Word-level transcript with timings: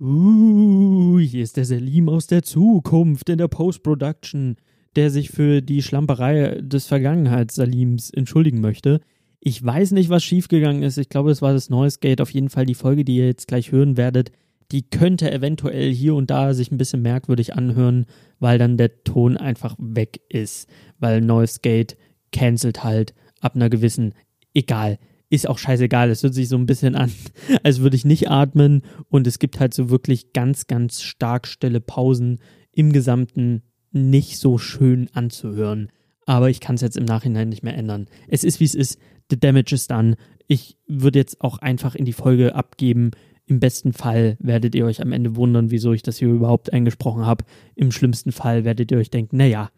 Uh, 0.00 1.18
hier 1.18 1.42
ist 1.42 1.58
der 1.58 1.66
Selim 1.66 2.08
aus 2.08 2.26
der 2.26 2.42
Zukunft 2.42 3.28
in 3.28 3.36
der 3.36 3.48
Post-Production, 3.48 4.56
der 4.96 5.10
sich 5.10 5.28
für 5.28 5.60
die 5.60 5.82
Schlamperei 5.82 6.58
des 6.62 6.86
Vergangenheits-Salims 6.86 8.08
entschuldigen 8.08 8.62
möchte. 8.62 9.00
Ich 9.40 9.62
weiß 9.62 9.90
nicht, 9.90 10.08
was 10.08 10.24
schiefgegangen 10.24 10.82
ist. 10.82 10.96
Ich 10.96 11.10
glaube, 11.10 11.30
es 11.30 11.42
war 11.42 11.52
das 11.52 11.68
Noise 11.68 11.98
Gate. 12.00 12.22
Auf 12.22 12.30
jeden 12.30 12.48
Fall 12.48 12.64
die 12.64 12.74
Folge, 12.74 13.04
die 13.04 13.16
ihr 13.16 13.26
jetzt 13.26 13.46
gleich 13.46 13.72
hören 13.72 13.98
werdet, 13.98 14.32
die 14.72 14.88
könnte 14.88 15.30
eventuell 15.30 15.92
hier 15.92 16.14
und 16.14 16.30
da 16.30 16.54
sich 16.54 16.72
ein 16.72 16.78
bisschen 16.78 17.02
merkwürdig 17.02 17.54
anhören, 17.54 18.06
weil 18.38 18.56
dann 18.56 18.78
der 18.78 19.04
Ton 19.04 19.36
einfach 19.36 19.76
weg 19.78 20.22
ist. 20.30 20.66
Weil 20.98 21.20
Noise 21.20 21.58
Gate 21.60 21.98
cancelt 22.32 22.84
halt 22.84 23.14
ab 23.42 23.54
einer 23.54 23.68
gewissen, 23.68 24.14
egal, 24.54 24.98
ist 25.30 25.48
auch 25.48 25.58
scheißegal. 25.58 26.10
Es 26.10 26.22
hört 26.22 26.34
sich 26.34 26.48
so 26.48 26.56
ein 26.56 26.66
bisschen 26.66 26.94
an, 26.94 27.10
als 27.62 27.80
würde 27.80 27.96
ich 27.96 28.04
nicht 28.04 28.30
atmen. 28.30 28.82
Und 29.08 29.26
es 29.26 29.38
gibt 29.38 29.60
halt 29.60 29.72
so 29.72 29.88
wirklich 29.88 30.32
ganz, 30.32 30.66
ganz 30.66 31.02
stark 31.02 31.46
stille 31.46 31.80
Pausen 31.80 32.40
im 32.72 32.92
Gesamten 32.92 33.62
nicht 33.92 34.38
so 34.38 34.58
schön 34.58 35.08
anzuhören. 35.14 35.90
Aber 36.26 36.50
ich 36.50 36.60
kann 36.60 36.74
es 36.74 36.80
jetzt 36.80 36.96
im 36.96 37.04
Nachhinein 37.04 37.48
nicht 37.48 37.62
mehr 37.62 37.76
ändern. 37.76 38.06
Es 38.28 38.44
ist, 38.44 38.60
wie 38.60 38.64
es 38.64 38.74
ist. 38.74 38.98
The 39.30 39.38
damage 39.38 39.74
is 39.74 39.86
done. 39.86 40.16
Ich 40.48 40.76
würde 40.86 41.18
jetzt 41.20 41.40
auch 41.40 41.58
einfach 41.58 41.94
in 41.94 42.04
die 42.04 42.12
Folge 42.12 42.54
abgeben. 42.54 43.12
Im 43.46 43.60
besten 43.60 43.92
Fall 43.92 44.36
werdet 44.40 44.74
ihr 44.74 44.84
euch 44.84 45.00
am 45.00 45.12
Ende 45.12 45.36
wundern, 45.36 45.70
wieso 45.70 45.92
ich 45.92 46.02
das 46.02 46.18
hier 46.18 46.28
überhaupt 46.28 46.72
eingesprochen 46.72 47.26
habe. 47.26 47.44
Im 47.74 47.92
schlimmsten 47.92 48.32
Fall 48.32 48.64
werdet 48.64 48.90
ihr 48.90 48.98
euch 48.98 49.10
denken, 49.10 49.36
naja, 49.36 49.70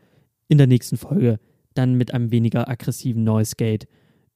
in 0.49 0.59
der 0.59 0.67
nächsten 0.67 0.97
Folge 0.97 1.39
dann 1.75 1.95
mit 1.95 2.13
einem 2.13 2.31
weniger 2.31 2.69
aggressiven 2.69 3.25
Noise 3.25 3.55
Gate 3.57 3.87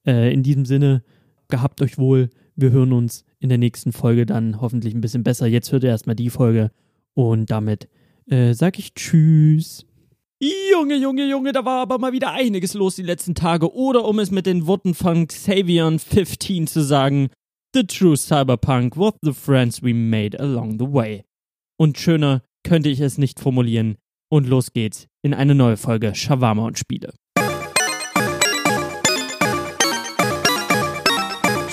äh, 0.07 0.33
in 0.33 0.41
diesem 0.41 0.65
Sinne, 0.65 1.03
gehabt 1.49 1.81
euch 1.81 1.97
wohl. 1.97 2.29
Wir 2.55 2.71
hören 2.71 2.93
uns 2.93 3.23
in 3.39 3.49
der 3.49 3.57
nächsten 3.57 3.91
Folge 3.91 4.25
dann 4.25 4.61
hoffentlich 4.61 4.93
ein 4.93 5.01
bisschen 5.01 5.23
besser. 5.23 5.47
Jetzt 5.47 5.71
hört 5.71 5.83
ihr 5.83 5.89
erstmal 5.89 6.15
die 6.15 6.29
Folge 6.29 6.71
und 7.13 7.49
damit 7.51 7.87
äh, 8.25 8.53
sag 8.53 8.79
ich 8.79 8.93
Tschüss. 8.93 9.85
Junge, 10.39 10.95
Junge, 10.97 11.25
Junge, 11.27 11.51
da 11.51 11.65
war 11.65 11.81
aber 11.81 11.97
mal 11.97 12.11
wieder 12.11 12.31
einiges 12.31 12.75
los 12.75 12.95
die 12.95 13.03
letzten 13.03 13.33
Tage. 13.33 13.73
Oder 13.73 14.05
um 14.05 14.19
es 14.19 14.29
mit 14.29 14.45
den 14.45 14.67
Worten 14.67 14.93
von 14.93 15.27
Xavier 15.27 15.97
15 15.97 16.67
zu 16.67 16.81
sagen, 16.81 17.29
The 17.73 17.83
true 17.83 18.15
Cyberpunk 18.15 18.97
was 18.97 19.13
the 19.21 19.33
friends 19.33 19.83
we 19.83 19.93
made 19.93 20.39
along 20.39 20.79
the 20.79 20.91
way. 20.91 21.25
Und 21.77 21.97
schöner 21.97 22.43
könnte 22.63 22.89
ich 22.89 22.99
es 22.99 23.17
nicht 23.17 23.39
formulieren. 23.39 23.97
Und 24.29 24.47
los 24.47 24.73
geht's 24.73 25.07
in 25.21 25.33
eine 25.33 25.55
neue 25.55 25.77
Folge 25.77 26.13
Shawarma 26.13 26.65
und 26.65 26.77
Spiele. 26.77 27.13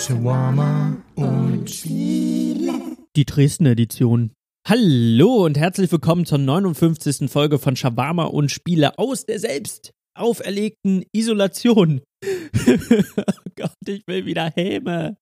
Shawarma 0.07 0.99
und 1.15 1.71
Spiele. 1.71 2.73
Die 3.17 3.25
Dresden 3.25 3.65
Edition. 3.65 4.33
Hallo 4.69 5.47
und 5.47 5.57
herzlich 5.57 5.91
willkommen 5.91 6.27
zur 6.27 6.37
59. 6.37 7.31
Folge 7.31 7.59
von 7.59 7.75
Shawarma 7.75 8.25
und 8.25 8.51
Spiele 8.51 8.99
aus 8.99 9.25
der 9.25 9.39
selbst 9.39 9.93
auferlegten 10.15 11.07
Isolation. 11.13 12.03
oh 12.23 13.51
Gott, 13.57 13.73
ich 13.87 14.07
will 14.07 14.27
wieder 14.27 14.53
Häme. 14.55 15.17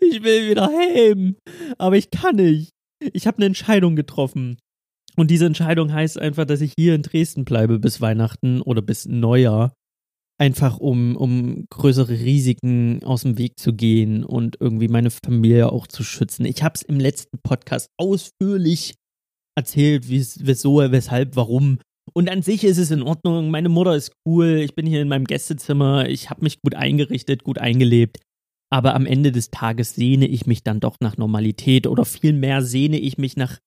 Ich 0.00 0.22
will 0.22 0.50
wieder 0.50 0.70
Häme. 0.70 1.34
Aber 1.76 1.96
ich 1.96 2.12
kann 2.12 2.36
nicht. 2.36 2.70
Ich 3.12 3.26
habe 3.26 3.38
eine 3.38 3.46
Entscheidung 3.46 3.96
getroffen. 3.96 4.56
Und 5.16 5.32
diese 5.32 5.46
Entscheidung 5.46 5.92
heißt 5.92 6.16
einfach, 6.16 6.44
dass 6.44 6.60
ich 6.60 6.74
hier 6.78 6.94
in 6.94 7.02
Dresden 7.02 7.44
bleibe 7.44 7.80
bis 7.80 8.00
Weihnachten 8.00 8.62
oder 8.62 8.82
bis 8.82 9.04
Neujahr 9.04 9.72
einfach 10.38 10.78
um, 10.78 11.16
um 11.16 11.66
größere 11.68 12.20
Risiken 12.20 13.02
aus 13.04 13.22
dem 13.22 13.38
Weg 13.38 13.58
zu 13.58 13.74
gehen 13.74 14.24
und 14.24 14.56
irgendwie 14.60 14.88
meine 14.88 15.10
Familie 15.10 15.72
auch 15.72 15.86
zu 15.86 16.04
schützen. 16.04 16.46
Ich 16.46 16.62
habe 16.62 16.74
es 16.76 16.82
im 16.82 17.00
letzten 17.00 17.38
Podcast 17.42 17.90
ausführlich 17.96 18.94
erzählt, 19.56 20.08
wieso, 20.08 20.76
weshalb, 20.78 21.34
warum. 21.34 21.78
Und 22.14 22.30
an 22.30 22.42
sich 22.42 22.64
ist 22.64 22.78
es 22.78 22.90
in 22.90 23.02
Ordnung. 23.02 23.50
Meine 23.50 23.68
Mutter 23.68 23.94
ist 23.94 24.12
cool. 24.26 24.60
Ich 24.64 24.74
bin 24.74 24.86
hier 24.86 25.02
in 25.02 25.08
meinem 25.08 25.24
Gästezimmer. 25.24 26.08
Ich 26.08 26.30
habe 26.30 26.42
mich 26.42 26.60
gut 26.62 26.74
eingerichtet, 26.74 27.42
gut 27.42 27.58
eingelebt. 27.58 28.18
Aber 28.70 28.94
am 28.94 29.06
Ende 29.06 29.32
des 29.32 29.50
Tages 29.50 29.94
sehne 29.94 30.26
ich 30.26 30.46
mich 30.46 30.62
dann 30.62 30.80
doch 30.80 30.96
nach 31.00 31.16
Normalität 31.16 31.86
oder 31.86 32.04
vielmehr 32.04 32.62
sehne 32.62 32.98
ich 32.98 33.18
mich 33.18 33.36
nach 33.36 33.58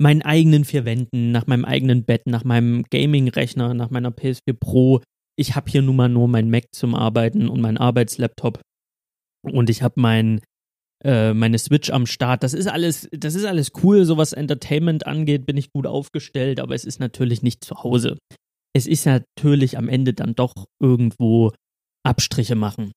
meinen 0.00 0.22
eigenen 0.22 0.64
vier 0.64 0.84
Wänden, 0.84 1.32
nach 1.32 1.46
meinem 1.46 1.64
eigenen 1.64 2.04
Bett, 2.04 2.26
nach 2.26 2.44
meinem 2.44 2.84
Gaming-Rechner, 2.90 3.74
nach 3.74 3.90
meiner 3.90 4.10
PS4 4.10 4.52
Pro, 4.58 5.00
ich 5.38 5.54
habe 5.54 5.70
hier 5.70 5.82
nun 5.82 5.96
mal 5.96 6.08
nur 6.08 6.28
mein 6.28 6.50
Mac 6.50 6.66
zum 6.72 6.94
Arbeiten 6.94 7.48
und 7.48 7.60
mein 7.60 7.78
Arbeitslaptop 7.78 8.60
und 9.42 9.70
ich 9.70 9.82
habe 9.82 9.94
mein 10.00 10.40
äh, 11.04 11.32
meine 11.32 11.58
Switch 11.58 11.90
am 11.90 12.06
Start. 12.06 12.42
Das 12.42 12.54
ist 12.54 12.66
alles, 12.66 13.08
das 13.12 13.36
ist 13.36 13.44
alles 13.44 13.70
cool. 13.82 14.04
So 14.04 14.16
was 14.16 14.32
Entertainment 14.32 15.06
angeht, 15.06 15.46
bin 15.46 15.56
ich 15.56 15.70
gut 15.70 15.86
aufgestellt, 15.86 16.58
aber 16.58 16.74
es 16.74 16.84
ist 16.84 16.98
natürlich 16.98 17.42
nicht 17.42 17.64
zu 17.64 17.84
Hause. 17.84 18.18
Es 18.74 18.88
ist 18.88 19.06
natürlich 19.06 19.78
am 19.78 19.88
Ende 19.88 20.12
dann 20.12 20.34
doch 20.34 20.66
irgendwo 20.82 21.52
Abstriche 22.04 22.56
machen. 22.56 22.90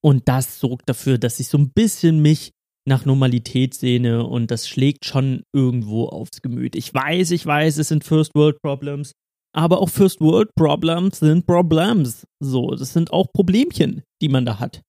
Und 0.00 0.28
das 0.28 0.60
sorgt 0.60 0.88
dafür, 0.88 1.18
dass 1.18 1.40
ich 1.40 1.48
so 1.48 1.58
ein 1.58 1.72
bisschen 1.72 2.20
mich 2.20 2.52
nach 2.88 3.04
Normalität 3.04 3.74
sehne 3.74 4.26
und 4.26 4.50
das 4.50 4.66
schlägt 4.66 5.04
schon 5.04 5.42
irgendwo 5.52 6.06
aufs 6.06 6.40
Gemüt. 6.42 6.74
Ich 6.74 6.92
weiß, 6.92 7.30
ich 7.30 7.44
weiß, 7.44 7.78
es 7.78 7.88
sind 7.88 8.02
First 8.02 8.34
World 8.34 8.60
Problems. 8.62 9.12
Aber 9.54 9.80
auch 9.80 9.88
First 9.88 10.20
World 10.20 10.54
Problems 10.54 11.18
sind 11.18 11.46
Problems. 11.46 12.26
So, 12.40 12.70
das 12.70 12.92
sind 12.92 13.12
auch 13.12 13.32
Problemchen, 13.32 14.02
die 14.22 14.28
man 14.28 14.46
da 14.46 14.58
hat 14.58 14.82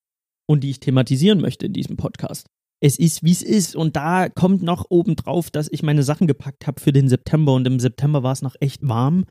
und 0.50 0.63
die 0.63 0.69
ich 0.69 0.79
thematisieren 0.79 1.41
möchte 1.41 1.66
in 1.66 1.74
diesem 1.74 1.97
Podcast. 1.97 2.47
Es 2.81 3.00
ist, 3.00 3.23
wie 3.23 3.31
es 3.31 3.41
ist. 3.41 3.75
Und 3.75 3.96
da 3.96 4.29
kommt 4.29 4.62
noch 4.62 4.85
obendrauf, 4.90 5.50
dass 5.52 5.69
ich 5.72 5.84
meine 5.84 6.03
Sachen 6.03 6.28
gepackt 6.28 6.68
habe 6.68 6.81
für 6.81 6.91
den 6.91 7.07
September. 7.07 7.53
Und 7.53 7.66
im 7.66 7.79
September 7.79 8.23
war 8.23 8.34
es 8.34 8.41
noch 8.41 8.56
echt 8.59 8.88
warm. 8.88 9.25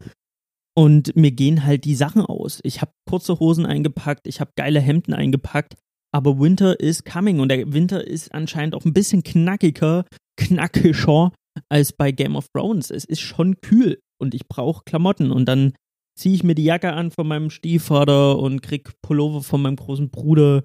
Und 0.74 1.14
mir 1.16 1.32
gehen 1.32 1.64
halt 1.64 1.84
die 1.84 1.94
Sachen 1.94 2.22
aus. 2.22 2.60
Ich 2.62 2.80
habe 2.80 2.92
kurze 3.06 3.38
Hosen 3.38 3.66
eingepackt, 3.66 4.26
ich 4.26 4.40
habe 4.40 4.52
geile 4.56 4.80
Hemden 4.80 5.12
eingepackt. 5.12 5.74
Aber 6.14 6.40
Winter 6.40 6.80
is 6.80 7.04
coming. 7.04 7.40
Und 7.40 7.50
der 7.50 7.72
Winter 7.72 8.06
ist 8.06 8.34
anscheinend 8.34 8.74
auch 8.74 8.84
ein 8.84 8.94
bisschen 8.94 9.22
knackiger, 9.22 10.04
knackischer 10.38 11.32
als 11.68 11.92
bei 11.92 12.10
Game 12.10 12.36
of 12.36 12.46
Thrones. 12.54 12.90
Es 12.90 13.04
ist 13.04 13.20
schon 13.20 13.60
kühl 13.60 13.98
und 14.22 14.34
ich 14.34 14.48
brauche 14.48 14.84
Klamotten 14.84 15.30
und 15.30 15.46
dann 15.46 15.74
ziehe 16.18 16.34
ich 16.34 16.44
mir 16.44 16.54
die 16.54 16.64
Jacke 16.64 16.92
an 16.92 17.10
von 17.10 17.26
meinem 17.26 17.50
Stiefvater 17.50 18.38
und 18.38 18.62
krieg 18.62 18.90
Pullover 19.02 19.42
von 19.42 19.60
meinem 19.62 19.76
großen 19.76 20.10
Bruder. 20.10 20.64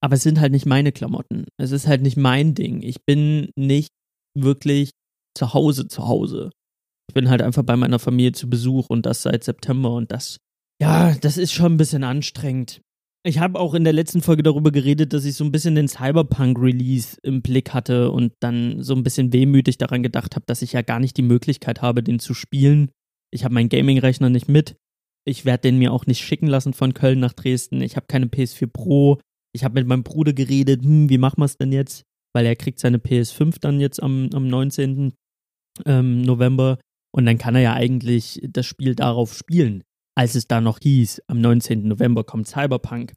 Aber 0.00 0.14
es 0.14 0.22
sind 0.22 0.40
halt 0.40 0.52
nicht 0.52 0.66
meine 0.66 0.92
Klamotten. 0.92 1.46
Es 1.58 1.70
ist 1.70 1.86
halt 1.86 2.02
nicht 2.02 2.16
mein 2.16 2.54
Ding. 2.54 2.82
Ich 2.82 3.04
bin 3.04 3.50
nicht 3.56 3.90
wirklich 4.34 4.90
zu 5.36 5.54
Hause 5.54 5.88
zu 5.88 6.06
Hause. 6.08 6.50
Ich 7.08 7.14
bin 7.14 7.28
halt 7.28 7.42
einfach 7.42 7.62
bei 7.62 7.76
meiner 7.76 7.98
Familie 7.98 8.32
zu 8.32 8.48
Besuch 8.48 8.88
und 8.88 9.06
das 9.06 9.22
seit 9.22 9.44
September 9.44 9.92
und 9.94 10.12
das, 10.12 10.38
ja, 10.80 11.14
das 11.14 11.36
ist 11.36 11.52
schon 11.52 11.74
ein 11.74 11.78
bisschen 11.78 12.04
anstrengend. 12.04 12.80
Ich 13.24 13.38
habe 13.38 13.60
auch 13.60 13.74
in 13.74 13.84
der 13.84 13.92
letzten 13.92 14.20
Folge 14.20 14.42
darüber 14.42 14.72
geredet, 14.72 15.12
dass 15.12 15.24
ich 15.24 15.36
so 15.36 15.44
ein 15.44 15.52
bisschen 15.52 15.76
den 15.76 15.86
Cyberpunk-Release 15.86 17.18
im 17.22 17.40
Blick 17.40 17.72
hatte 17.72 18.10
und 18.10 18.32
dann 18.40 18.82
so 18.82 18.94
ein 18.94 19.04
bisschen 19.04 19.32
wehmütig 19.32 19.78
daran 19.78 20.02
gedacht 20.02 20.34
habe, 20.34 20.44
dass 20.46 20.62
ich 20.62 20.72
ja 20.72 20.82
gar 20.82 20.98
nicht 20.98 21.16
die 21.16 21.22
Möglichkeit 21.22 21.82
habe, 21.82 22.02
den 22.02 22.18
zu 22.18 22.34
spielen. 22.34 22.90
Ich 23.30 23.44
habe 23.44 23.54
meinen 23.54 23.68
Gaming-Rechner 23.68 24.28
nicht 24.28 24.48
mit. 24.48 24.76
Ich 25.24 25.44
werde 25.44 25.62
den 25.62 25.78
mir 25.78 25.92
auch 25.92 26.06
nicht 26.06 26.20
schicken 26.20 26.48
lassen 26.48 26.72
von 26.72 26.94
Köln 26.94 27.20
nach 27.20 27.32
Dresden. 27.32 27.80
Ich 27.80 27.94
habe 27.94 28.06
keine 28.08 28.26
PS4 28.26 28.66
Pro. 28.66 29.20
Ich 29.54 29.62
habe 29.62 29.74
mit 29.74 29.86
meinem 29.86 30.02
Bruder 30.02 30.32
geredet, 30.32 30.82
hm, 30.82 31.08
wie 31.08 31.18
machen 31.18 31.38
wir 31.38 31.44
es 31.44 31.56
denn 31.56 31.70
jetzt? 31.70 32.02
Weil 32.34 32.44
er 32.44 32.56
kriegt 32.56 32.80
seine 32.80 32.98
PS5 32.98 33.60
dann 33.60 33.78
jetzt 33.78 34.02
am, 34.02 34.30
am 34.34 34.48
19. 34.48 35.12
Ähm, 35.86 36.22
November. 36.22 36.80
Und 37.14 37.26
dann 37.26 37.38
kann 37.38 37.54
er 37.54 37.60
ja 37.60 37.74
eigentlich 37.74 38.40
das 38.42 38.66
Spiel 38.66 38.96
darauf 38.96 39.32
spielen 39.32 39.84
als 40.14 40.34
es 40.34 40.46
da 40.46 40.60
noch 40.60 40.78
hieß, 40.80 41.22
am 41.26 41.40
19. 41.40 41.88
November 41.88 42.24
kommt 42.24 42.46
Cyberpunk. 42.46 43.14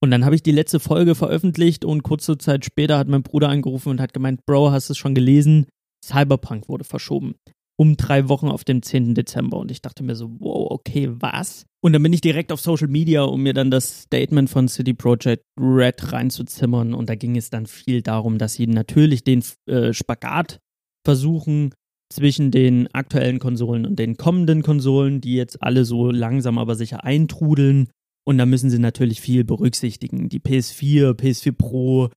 Und 0.00 0.10
dann 0.10 0.24
habe 0.24 0.34
ich 0.34 0.42
die 0.42 0.52
letzte 0.52 0.78
Folge 0.78 1.14
veröffentlicht 1.14 1.84
und 1.84 2.02
kurze 2.02 2.38
Zeit 2.38 2.64
später 2.64 2.98
hat 2.98 3.08
mein 3.08 3.22
Bruder 3.22 3.48
angerufen 3.48 3.88
und 3.88 4.00
hat 4.00 4.12
gemeint, 4.12 4.44
Bro, 4.46 4.70
hast 4.70 4.88
du 4.88 4.92
es 4.92 4.98
schon 4.98 5.14
gelesen? 5.14 5.66
Cyberpunk 6.04 6.68
wurde 6.68 6.84
verschoben. 6.84 7.34
Um 7.78 7.96
drei 7.96 8.28
Wochen 8.28 8.48
auf 8.48 8.64
den 8.64 8.82
10. 8.82 9.14
Dezember. 9.14 9.58
Und 9.58 9.70
ich 9.70 9.82
dachte 9.82 10.02
mir 10.02 10.14
so, 10.14 10.30
wow, 10.38 10.70
okay, 10.70 11.10
was? 11.10 11.66
Und 11.82 11.92
dann 11.92 12.02
bin 12.02 12.12
ich 12.12 12.20
direkt 12.20 12.52
auf 12.52 12.60
Social 12.60 12.88
Media, 12.88 13.22
um 13.22 13.42
mir 13.42 13.52
dann 13.52 13.70
das 13.70 14.02
Statement 14.02 14.48
von 14.48 14.68
City 14.68 14.94
Project 14.94 15.42
Red 15.60 16.12
reinzuzimmern. 16.12 16.94
Und 16.94 17.08
da 17.08 17.14
ging 17.14 17.36
es 17.36 17.50
dann 17.50 17.66
viel 17.66 18.02
darum, 18.02 18.38
dass 18.38 18.54
sie 18.54 18.66
natürlich 18.66 19.24
den 19.24 19.42
äh, 19.66 19.92
Spagat 19.92 20.58
versuchen, 21.04 21.74
zwischen 22.12 22.50
den 22.50 22.88
aktuellen 22.94 23.38
Konsolen 23.38 23.86
und 23.86 23.98
den 23.98 24.16
kommenden 24.16 24.62
Konsolen, 24.62 25.20
die 25.20 25.34
jetzt 25.34 25.62
alle 25.62 25.84
so 25.84 26.10
langsam 26.10 26.58
aber 26.58 26.74
sicher 26.74 27.04
eintrudeln. 27.04 27.88
Und 28.24 28.38
da 28.38 28.46
müssen 28.46 28.70
sie 28.70 28.78
natürlich 28.78 29.20
viel 29.20 29.44
berücksichtigen. 29.44 30.28
Die 30.28 30.40
PS4, 30.40 31.12
PS4 31.12 31.52
Pro, 31.52 32.10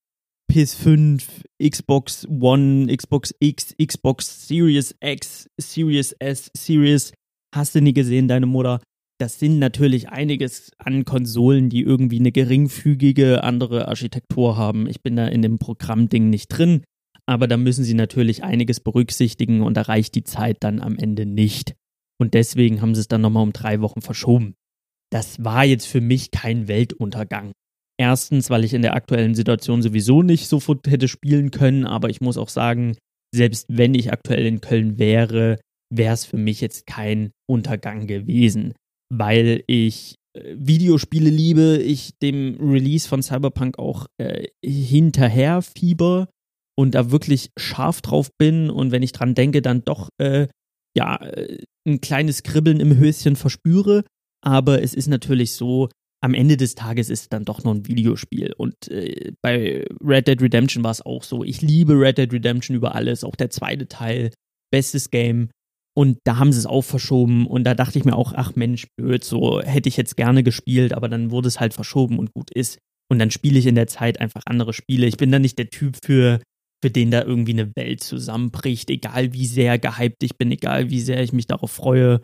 PS5, 0.52 1.24
Xbox 1.62 2.28
One, 2.28 2.96
Xbox 2.96 3.34
X, 3.40 3.76
Xbox 3.78 4.48
Series 4.48 4.96
X, 5.00 5.48
Series 5.60 6.14
S, 6.14 6.50
Series. 6.56 7.14
Hast 7.54 7.76
du 7.76 7.82
nie 7.82 7.94
gesehen, 7.94 8.28
deine 8.28 8.48
Mutter? 8.48 8.82
Das 9.20 9.38
sind 9.38 9.60
natürlich 9.60 10.10
einiges 10.10 10.72
an 10.78 11.04
Konsolen, 11.04 11.70
die 11.70 11.82
irgendwie 11.82 12.20
eine 12.20 12.32
geringfügige 12.32 13.44
andere 13.44 13.88
Architektur 13.90 14.56
haben. 14.56 14.88
Ich 14.88 15.04
bin 15.04 15.16
da 15.18 15.28
in 15.28 15.42
dem 15.42 15.60
Programmding 15.60 16.30
nicht 16.30 16.48
drin. 16.48 16.84
Aber 17.30 17.48
da 17.48 17.58
müssen 17.58 17.84
sie 17.84 17.94
natürlich 17.94 18.44
einiges 18.44 18.80
berücksichtigen 18.80 19.62
und 19.62 19.78
da 19.78 19.84
reicht 19.84 20.16
die 20.16 20.24
Zeit 20.24 20.58
dann 20.62 20.82
am 20.82 20.98
Ende 20.98 21.28
nicht. 21.28 21.76
Und 22.20 22.34
deswegen 22.34 22.82
haben 22.82 22.96
sie 22.96 23.02
es 23.02 23.08
dann 23.08 23.22
nochmal 23.22 23.44
um 23.44 23.54
drei 23.54 23.82
Wochen 23.82 24.02
verschoben. 24.02 24.56
Das 25.12 25.44
war 25.44 25.64
jetzt 25.64 25.86
für 25.86 26.02
mich 26.02 26.32
kein 26.32 26.68
Weltuntergang. 26.68 27.52
Erstens, 28.00 28.50
weil 28.50 28.64
ich 28.64 28.74
in 28.74 28.82
der 28.82 28.96
aktuellen 28.96 29.36
Situation 29.36 29.84
sowieso 29.84 30.24
nicht 30.24 30.48
sofort 30.48 30.88
hätte 30.88 31.08
spielen 31.08 31.52
können, 31.52 31.86
aber 31.86 32.10
ich 32.10 32.20
muss 32.20 32.36
auch 32.36 32.50
sagen, 32.50 32.98
selbst 33.32 33.68
wenn 33.70 33.94
ich 33.94 34.12
aktuell 34.12 34.48
in 34.48 34.60
Köln 34.60 34.98
wäre, 34.98 35.60
wäre 35.94 36.16
es 36.16 36.26
für 36.26 36.38
mich 36.38 36.62
jetzt 36.62 36.88
kein 36.88 37.30
Untergang 37.48 38.08
gewesen, 38.08 38.74
weil 39.14 39.64
ich 39.68 40.16
äh, 40.36 40.56
Videospiele 40.58 41.30
liebe, 41.30 41.78
ich 41.78 42.18
dem 42.24 42.58
Release 42.60 43.08
von 43.08 43.22
Cyberpunk 43.22 43.78
auch 43.78 44.08
äh, 44.18 44.48
hinterher 44.66 45.62
fieber 45.62 46.28
und 46.80 46.96
da 46.96 47.12
wirklich 47.12 47.52
scharf 47.60 48.02
drauf 48.02 48.30
bin 48.38 48.70
und 48.70 48.94
wenn 48.94 49.04
ich 49.04 49.12
dran 49.12 49.36
denke, 49.36 49.62
dann 49.62 49.84
doch 49.84 50.08
äh, 50.18 50.48
ja 50.96 51.20
ein 51.86 52.00
kleines 52.00 52.42
Kribbeln 52.44 52.80
im 52.80 52.98
Höschen 52.98 53.36
verspüre. 53.36 54.06
Aber 54.42 54.82
es 54.82 54.94
ist 54.94 55.08
natürlich 55.08 55.56
so, 55.56 55.90
am 56.24 56.34
Ende 56.34 56.56
des 56.56 56.76
Tages 56.76 57.10
ist 57.10 57.24
es 57.24 57.28
dann 57.28 57.44
doch 57.44 57.66
noch 57.66 57.74
ein 57.74 57.86
Videospiel. 57.86 58.54
Und 58.54 58.76
äh, 58.88 59.34
bei 59.42 59.86
Red 60.02 60.30
Dead 60.30 60.42
Redemption 60.42 60.82
war 60.82 60.92
es 60.92 61.06
auch 61.06 61.24
so. 61.24 61.44
Ich 61.44 61.62
liebe 61.62 62.00
Red 62.00 62.18
Dead 62.18 62.32
Redemption 62.32 62.78
über 62.78 62.96
alles, 62.96 63.26
auch 63.26 63.36
der 63.36 63.50
zweite 63.50 63.90
Teil, 63.90 64.32
bestes 64.72 65.10
Game. 65.10 65.50
Und 65.98 66.20
da 66.24 66.38
haben 66.38 66.54
sie 66.54 66.60
es 66.60 66.66
auch 66.66 66.84
verschoben 66.84 67.46
und 67.46 67.66
da 67.66 67.74
dachte 67.74 68.00
ich 68.00 68.06
mir 68.06 68.16
auch, 68.16 68.32
ach 68.34 68.56
Mensch, 68.56 68.88
blöd, 68.96 69.26
so 69.26 69.62
hätte 69.62 69.90
ich 69.90 69.98
jetzt 69.98 70.16
gerne 70.16 70.44
gespielt, 70.44 70.94
aber 70.94 71.10
dann 71.10 71.30
wurde 71.30 71.50
es 71.50 71.60
halt 71.60 71.74
verschoben 71.74 72.20
und 72.20 72.32
gut 72.34 72.52
ist. 72.52 72.80
Und 73.12 73.20
dann 73.20 73.32
spiele 73.32 73.60
ich 73.60 73.66
in 73.66 73.76
der 73.76 73.88
Zeit 73.88 74.22
einfach 74.22 74.44
andere 74.46 74.72
Spiele. 74.72 75.08
Ich 75.08 75.18
bin 75.18 75.30
da 75.30 75.40
nicht 75.40 75.58
der 75.58 75.70
Typ 75.70 75.98
für, 76.06 76.40
für 76.84 76.90
den 76.92 77.12
da 77.12 77.24
irgendwie 77.24 77.54
eine 77.54 77.76
Welt 77.76 78.02
zusammenbricht, 78.02 78.90
egal 78.90 79.34
wie 79.34 79.46
sehr 79.46 79.78
gehypt 79.80 80.24
ich 80.24 80.38
bin, 80.38 80.52
egal 80.52 80.90
wie 80.90 81.02
sehr 81.02 81.22
ich 81.22 81.34
mich 81.34 81.48
darauf 81.48 81.72
freue. 81.72 82.22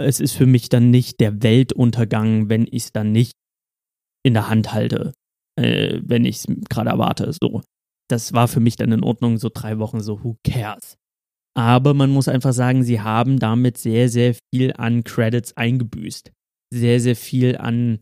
Es 0.00 0.20
ist 0.20 0.34
für 0.34 0.46
mich 0.46 0.68
dann 0.68 0.90
nicht 0.90 1.20
der 1.20 1.42
Weltuntergang, 1.42 2.48
wenn 2.48 2.66
ich 2.66 2.84
es 2.84 2.92
dann 2.92 3.10
nicht 3.10 3.32
in 4.24 4.34
der 4.34 4.48
Hand 4.48 4.72
halte, 4.72 5.12
äh, 5.58 6.00
wenn 6.02 6.24
ich 6.24 6.36
es 6.36 6.46
gerade 6.68 6.90
erwarte. 6.90 7.32
So. 7.32 7.62
Das 8.08 8.32
war 8.32 8.48
für 8.48 8.60
mich 8.60 8.76
dann 8.76 8.92
in 8.92 9.02
Ordnung, 9.02 9.38
so 9.38 9.50
drei 9.52 9.78
Wochen 9.78 10.00
so, 10.00 10.22
who 10.22 10.36
cares? 10.44 10.96
Aber 11.56 11.92
man 11.92 12.10
muss 12.10 12.28
einfach 12.28 12.52
sagen, 12.52 12.84
sie 12.84 13.00
haben 13.00 13.40
damit 13.40 13.78
sehr, 13.78 14.08
sehr 14.08 14.36
viel 14.54 14.72
an 14.74 15.02
Credits 15.02 15.56
eingebüßt. 15.56 16.30
Sehr, 16.72 17.00
sehr 17.00 17.16
viel 17.16 17.56
an 17.56 18.00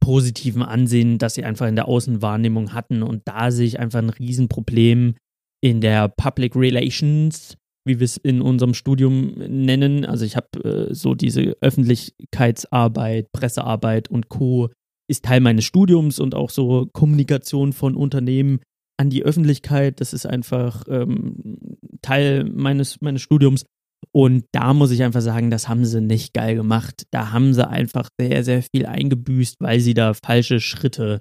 positiven 0.00 0.62
Ansehen, 0.62 1.18
das 1.18 1.34
sie 1.34 1.44
einfach 1.44 1.66
in 1.66 1.76
der 1.76 1.88
Außenwahrnehmung 1.88 2.72
hatten. 2.72 3.02
Und 3.02 3.22
da 3.26 3.50
sehe 3.50 3.66
ich 3.66 3.78
einfach 3.78 3.98
ein 3.98 4.10
Riesenproblem 4.10 5.14
in 5.60 5.80
der 5.80 6.08
Public 6.08 6.54
Relations, 6.56 7.56
wie 7.84 7.98
wir 7.98 8.04
es 8.04 8.16
in 8.16 8.40
unserem 8.40 8.74
Studium 8.74 9.34
nennen. 9.36 10.04
Also 10.04 10.24
ich 10.24 10.36
habe 10.36 10.64
äh, 10.64 10.94
so 10.94 11.14
diese 11.14 11.56
Öffentlichkeitsarbeit, 11.60 13.32
Pressearbeit 13.32 14.08
und 14.08 14.28
Co. 14.28 14.70
ist 15.08 15.24
Teil 15.24 15.40
meines 15.40 15.64
Studiums 15.64 16.20
und 16.20 16.34
auch 16.34 16.50
so 16.50 16.86
Kommunikation 16.92 17.72
von 17.72 17.96
Unternehmen 17.96 18.60
an 18.98 19.10
die 19.10 19.24
Öffentlichkeit. 19.24 20.00
Das 20.00 20.12
ist 20.12 20.26
einfach 20.26 20.84
ähm, 20.88 21.58
Teil 22.02 22.44
meines, 22.44 23.00
meines 23.00 23.22
Studiums. 23.22 23.64
Und 24.12 24.44
da 24.52 24.74
muss 24.74 24.90
ich 24.90 25.02
einfach 25.02 25.20
sagen, 25.20 25.50
das 25.50 25.68
haben 25.68 25.84
sie 25.84 26.00
nicht 26.00 26.32
geil 26.34 26.54
gemacht. 26.54 27.06
Da 27.10 27.32
haben 27.32 27.52
sie 27.54 27.66
einfach 27.66 28.08
sehr, 28.20 28.42
sehr 28.44 28.62
viel 28.62 28.86
eingebüßt, 28.86 29.56
weil 29.60 29.80
sie 29.80 29.94
da 29.94 30.14
falsche 30.14 30.60
Schritte 30.60 31.20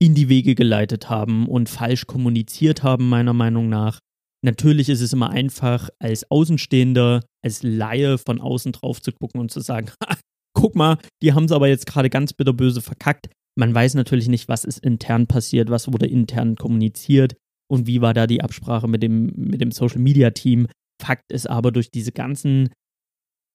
in 0.00 0.14
die 0.14 0.28
Wege 0.28 0.54
geleitet 0.54 1.10
haben 1.10 1.48
und 1.48 1.68
falsch 1.68 2.06
kommuniziert 2.06 2.82
haben, 2.82 3.08
meiner 3.08 3.32
Meinung 3.32 3.68
nach. 3.68 3.98
Natürlich 4.44 4.88
ist 4.88 5.00
es 5.00 5.12
immer 5.12 5.30
einfach, 5.30 5.90
als 5.98 6.30
Außenstehender, 6.30 7.24
als 7.44 7.62
Laie 7.64 8.18
von 8.18 8.40
außen 8.40 8.72
drauf 8.72 9.02
zu 9.02 9.10
gucken 9.12 9.40
und 9.40 9.50
zu 9.50 9.60
sagen, 9.60 9.90
guck 10.54 10.76
mal, 10.76 10.98
die 11.22 11.32
haben 11.32 11.44
es 11.44 11.52
aber 11.52 11.68
jetzt 11.68 11.86
gerade 11.86 12.10
ganz 12.10 12.32
bitterböse 12.32 12.80
verkackt. 12.80 13.28
Man 13.58 13.74
weiß 13.74 13.94
natürlich 13.94 14.28
nicht, 14.28 14.48
was 14.48 14.64
ist 14.64 14.78
intern 14.78 15.26
passiert, 15.26 15.70
was 15.70 15.92
wurde 15.92 16.06
intern 16.06 16.54
kommuniziert 16.54 17.34
und 17.68 17.88
wie 17.88 18.00
war 18.00 18.14
da 18.14 18.28
die 18.28 18.40
Absprache 18.40 18.86
mit 18.86 19.02
dem, 19.02 19.32
mit 19.34 19.60
dem 19.60 19.72
Social 19.72 19.98
Media 20.00 20.30
Team. 20.30 20.68
Fakt 21.00 21.32
ist 21.32 21.48
aber 21.48 21.72
durch 21.72 21.90
diese 21.90 22.12
ganzen 22.12 22.70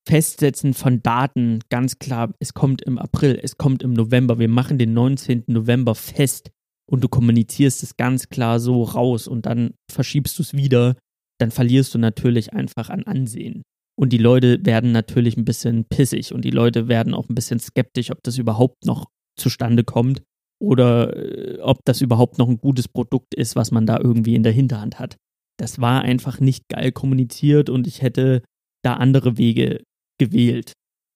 Festsetzen 0.07 0.74
von 0.74 1.01
Daten 1.01 1.60
ganz 1.69 1.98
klar, 2.00 2.34
es 2.40 2.54
kommt 2.54 2.81
im 2.81 2.98
April, 2.98 3.40
es 3.42 3.57
kommt 3.57 3.84
im 3.84 3.94
November, 3.94 4.38
wir 4.38 4.50
machen 4.50 4.78
den 4.78 4.94
19. 4.94 5.45
November 5.48 5.95
fest 5.95 6.51
und 6.90 7.04
du 7.04 7.07
kommunizierst 7.07 7.84
es 7.84 7.95
ganz 7.95 8.28
klar 8.30 8.60
so 8.60 8.84
raus 8.84 9.28
und 9.28 9.45
dann 9.45 9.74
verschiebst 9.90 10.38
du 10.38 10.44
es 10.44 10.54
wieder, 10.54 10.98
dann 11.40 11.51
verlierst 11.51 11.94
du 11.94 12.00
natürlich 12.00 12.54
einfach 12.54 12.90
an 12.90 13.04
Ansehen. 13.04 13.63
Und 13.95 14.12
die 14.12 14.18
Leute 14.18 14.66
werden 14.66 14.92
natürlich 14.92 15.38
ein 15.38 15.45
bisschen 15.45 15.86
pissig 15.86 16.34
und 16.34 16.44
die 16.44 16.51
Leute 16.51 16.88
werden 16.88 17.13
auch 17.13 17.30
ein 17.30 17.36
bisschen 17.36 17.60
skeptisch, 17.60 18.12
ob 18.12 18.22
das 18.24 18.38
überhaupt 18.38 18.86
noch 18.86 19.06
zustande 19.40 19.84
kommt 19.84 20.24
oder 20.60 21.16
äh, 21.16 21.60
ob 21.62 21.80
das 21.86 22.01
überhaupt 22.01 22.38
noch 22.38 22.50
ein 22.50 22.57
gutes 22.57 22.88
Produkt 22.88 23.36
ist, 23.36 23.56
was 23.56 23.72
man 23.72 23.86
da 23.86 24.00
irgendwie 24.00 24.36
in 24.36 24.44
der 24.44 24.51
Hinterhand 24.51 25.00
hat. 25.00 25.18
Das 25.63 25.80
war 25.80 26.01
einfach 26.01 26.42
nicht 26.42 26.68
geil 26.68 26.92
kommuniziert 26.92 27.69
und 27.69 27.88
ich 27.88 28.01
hätte 28.01 28.44
da 28.83 28.95
andere 28.95 29.38
Wege 29.38 29.81
gewählt. 30.19 30.74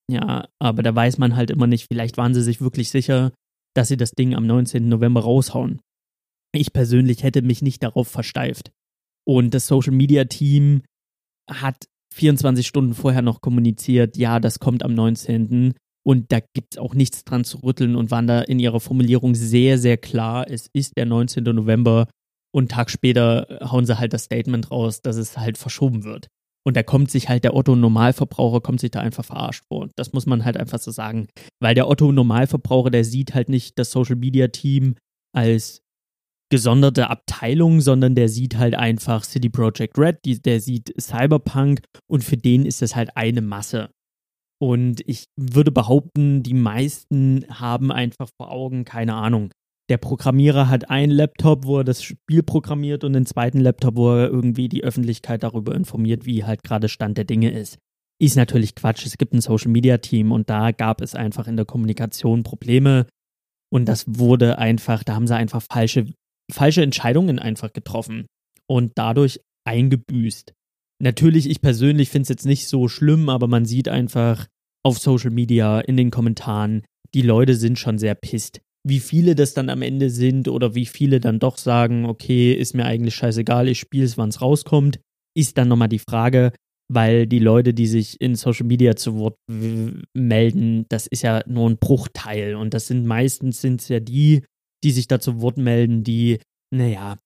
Ja, 0.09 0.47
aber 0.57 0.83
da 0.83 0.95
weiß 0.95 1.17
man 1.17 1.35
halt 1.35 1.51
immer 1.51 1.67
nicht, 1.67 1.87
vielleicht 1.91 2.15
waren 2.15 2.33
sie 2.33 2.41
sich 2.41 2.61
wirklich 2.61 2.89
sicher, 2.89 3.33
dass 3.75 3.89
sie 3.89 3.97
das 3.97 4.11
Ding 4.11 4.35
am 4.35 4.47
19. 4.47 4.87
November 4.87 5.19
raushauen. 5.19 5.81
Ich 6.55 6.71
persönlich 6.71 7.23
hätte 7.23 7.41
mich 7.41 7.61
nicht 7.61 7.83
darauf 7.83 8.07
versteift. 8.07 8.71
Und 9.27 9.53
das 9.53 9.67
Social 9.67 9.91
Media 9.91 10.23
Team 10.23 10.83
hat 11.51 11.83
24 12.15 12.65
Stunden 12.65 12.93
vorher 12.93 13.21
noch 13.21 13.41
kommuniziert, 13.41 14.15
ja, 14.15 14.39
das 14.39 14.59
kommt 14.59 14.81
am 14.81 14.93
19. 14.93 15.73
Und 16.05 16.31
da 16.31 16.39
gibt 16.39 16.75
es 16.75 16.77
auch 16.77 16.93
nichts 16.93 17.25
dran 17.25 17.43
zu 17.43 17.57
rütteln 17.57 17.97
und 17.97 18.11
waren 18.11 18.27
da 18.27 18.39
in 18.43 18.59
ihrer 18.59 18.79
Formulierung 18.79 19.35
sehr, 19.35 19.77
sehr 19.77 19.97
klar, 19.97 20.49
es 20.49 20.69
ist 20.71 20.93
der 20.95 21.05
19. 21.05 21.43
November 21.43 22.07
und 22.57 22.63
einen 22.63 22.69
Tag 22.69 22.89
später 22.89 23.59
hauen 23.61 23.85
sie 23.85 23.99
halt 23.99 24.13
das 24.13 24.23
Statement 24.23 24.71
raus, 24.71 25.03
dass 25.03 25.15
es 25.15 25.37
halt 25.37 25.59
verschoben 25.59 26.03
wird. 26.03 26.27
Und 26.65 26.75
da 26.75 26.81
kommt 26.81 27.11
sich 27.11 27.29
halt 27.29 27.43
der 27.43 27.55
Otto-Normalverbraucher, 27.55 28.61
kommt 28.61 28.79
sich 28.79 28.89
da 28.89 28.99
einfach 28.99 29.23
verarscht 29.23 29.63
vor. 29.67 29.89
Das 29.95 30.11
muss 30.11 30.25
man 30.25 30.43
halt 30.43 30.57
einfach 30.57 30.79
so 30.79 30.89
sagen. 30.89 31.27
Weil 31.61 31.75
der 31.75 31.87
Otto-Normalverbraucher, 31.87 32.89
der 32.89 33.03
sieht 33.03 33.35
halt 33.35 33.49
nicht 33.49 33.77
das 33.77 33.91
Social-Media-Team 33.91 34.95
als 35.35 35.83
gesonderte 36.51 37.11
Abteilung, 37.11 37.79
sondern 37.79 38.15
der 38.15 38.27
sieht 38.27 38.57
halt 38.57 38.73
einfach 38.73 39.23
City 39.23 39.49
Project 39.49 39.95
Red, 39.99 40.17
die, 40.25 40.41
der 40.41 40.59
sieht 40.59 40.91
Cyberpunk 40.99 41.81
und 42.09 42.23
für 42.23 42.37
den 42.37 42.65
ist 42.65 42.81
das 42.81 42.95
halt 42.95 43.15
eine 43.15 43.41
Masse. 43.41 43.91
Und 44.59 45.01
ich 45.05 45.25
würde 45.39 45.71
behaupten, 45.71 46.41
die 46.41 46.55
meisten 46.55 47.45
haben 47.49 47.91
einfach 47.91 48.29
vor 48.35 48.49
Augen, 48.49 48.83
keine 48.83 49.13
Ahnung. 49.13 49.51
Der 49.89 49.97
Programmierer 49.97 50.67
hat 50.67 50.89
einen 50.89 51.11
Laptop, 51.11 51.65
wo 51.65 51.77
er 51.77 51.83
das 51.85 52.03
Spiel 52.03 52.43
programmiert 52.43 53.03
und 53.03 53.15
einen 53.15 53.25
zweiten 53.25 53.59
Laptop, 53.59 53.95
wo 53.95 54.11
er 54.15 54.27
irgendwie 54.27 54.67
die 54.67 54.83
Öffentlichkeit 54.83 55.43
darüber 55.43 55.73
informiert, 55.75 56.25
wie 56.25 56.43
halt 56.43 56.63
gerade 56.63 56.89
Stand 56.89 57.17
der 57.17 57.23
Dinge 57.25 57.51
ist. 57.51 57.77
Ist 58.19 58.35
natürlich 58.35 58.75
Quatsch. 58.75 59.05
Es 59.05 59.17
gibt 59.17 59.33
ein 59.33 59.41
Social 59.41 59.71
Media 59.71 59.99
Team 59.99 60.31
und 60.31 60.49
da 60.49 60.71
gab 60.71 61.01
es 61.01 61.15
einfach 61.15 61.47
in 61.47 61.55
der 61.55 61.65
Kommunikation 61.65 62.43
Probleme. 62.43 63.07
Und 63.71 63.85
das 63.85 64.05
wurde 64.07 64.57
einfach, 64.57 65.03
da 65.03 65.15
haben 65.15 65.27
sie 65.27 65.35
einfach 65.35 65.61
falsche, 65.61 66.11
falsche 66.51 66.81
Entscheidungen 66.81 67.39
einfach 67.39 67.71
getroffen 67.71 68.25
und 68.69 68.93
dadurch 68.95 69.39
eingebüßt. 69.65 70.53
Natürlich, 71.01 71.49
ich 71.49 71.61
persönlich 71.61 72.09
finde 72.09 72.23
es 72.23 72.29
jetzt 72.29 72.45
nicht 72.45 72.67
so 72.67 72.87
schlimm, 72.87 73.29
aber 73.29 73.47
man 73.47 73.65
sieht 73.65 73.87
einfach 73.87 74.47
auf 74.83 74.97
Social 74.97 75.31
Media, 75.31 75.79
in 75.79 75.95
den 75.95 76.11
Kommentaren, 76.11 76.83
die 77.13 77.21
Leute 77.21 77.55
sind 77.55 77.77
schon 77.77 77.99
sehr 77.99 78.15
pisst. 78.15 78.61
Wie 78.87 78.99
viele 78.99 79.35
das 79.35 79.53
dann 79.53 79.69
am 79.69 79.81
Ende 79.81 80.09
sind 80.09 80.47
oder 80.47 80.75
wie 80.75 80.85
viele 80.85 81.19
dann 81.19 81.39
doch 81.39 81.57
sagen, 81.57 82.05
okay, 82.05 82.53
ist 82.53 82.73
mir 82.73 82.85
eigentlich 82.85 83.15
scheißegal, 83.15 83.67
ich 83.67 83.79
spiele 83.79 84.05
es, 84.05 84.17
wann 84.17 84.29
es 84.29 84.41
rauskommt, 84.41 84.99
ist 85.35 85.57
dann 85.57 85.67
nochmal 85.67 85.89
die 85.89 85.99
Frage, 85.99 86.51
weil 86.91 87.27
die 87.27 87.39
Leute, 87.39 87.73
die 87.73 87.87
sich 87.87 88.21
in 88.21 88.35
Social 88.35 88.65
Media 88.65 88.95
zu 88.95 89.17
Wort 89.17 89.37
melden, 90.13 90.85
das 90.89 91.07
ist 91.07 91.23
ja 91.23 91.43
nur 91.47 91.69
ein 91.69 91.77
Bruchteil 91.77 92.55
und 92.55 92.73
das 92.73 92.87
sind 92.87 93.05
meistens 93.05 93.61
sind 93.61 93.87
ja 93.89 93.99
die, 93.99 94.43
die 94.83 94.91
sich 94.91 95.07
da 95.07 95.19
zu 95.19 95.41
Wort 95.41 95.57
melden, 95.57 96.03
die, 96.03 96.39
naja, 96.73 97.19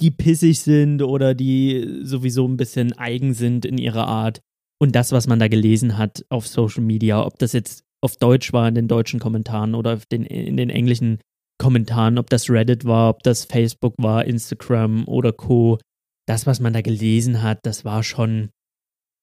die 0.00 0.10
pissig 0.10 0.60
sind 0.60 1.02
oder 1.02 1.34
die 1.34 2.00
sowieso 2.02 2.46
ein 2.46 2.56
bisschen 2.56 2.92
eigen 2.92 3.34
sind 3.34 3.64
in 3.64 3.78
ihrer 3.78 4.06
Art. 4.06 4.40
Und 4.80 4.96
das, 4.96 5.12
was 5.12 5.26
man 5.26 5.38
da 5.38 5.48
gelesen 5.48 5.96
hat 5.96 6.24
auf 6.28 6.48
Social 6.48 6.82
Media, 6.82 7.24
ob 7.24 7.38
das 7.38 7.52
jetzt 7.52 7.84
auf 8.02 8.16
Deutsch 8.16 8.52
war 8.52 8.68
in 8.68 8.74
den 8.74 8.88
deutschen 8.88 9.20
Kommentaren 9.20 9.74
oder 9.74 9.96
den, 10.10 10.24
in 10.24 10.56
den 10.56 10.70
englischen 10.70 11.18
Kommentaren, 11.58 12.18
ob 12.18 12.28
das 12.28 12.50
Reddit 12.50 12.84
war, 12.84 13.10
ob 13.10 13.22
das 13.22 13.44
Facebook 13.44 13.94
war, 13.98 14.24
Instagram 14.24 15.06
oder 15.06 15.32
Co. 15.32 15.78
Das, 16.26 16.46
was 16.46 16.60
man 16.60 16.72
da 16.72 16.80
gelesen 16.80 17.42
hat, 17.42 17.60
das 17.62 17.84
war 17.84 18.02
schon, 18.02 18.50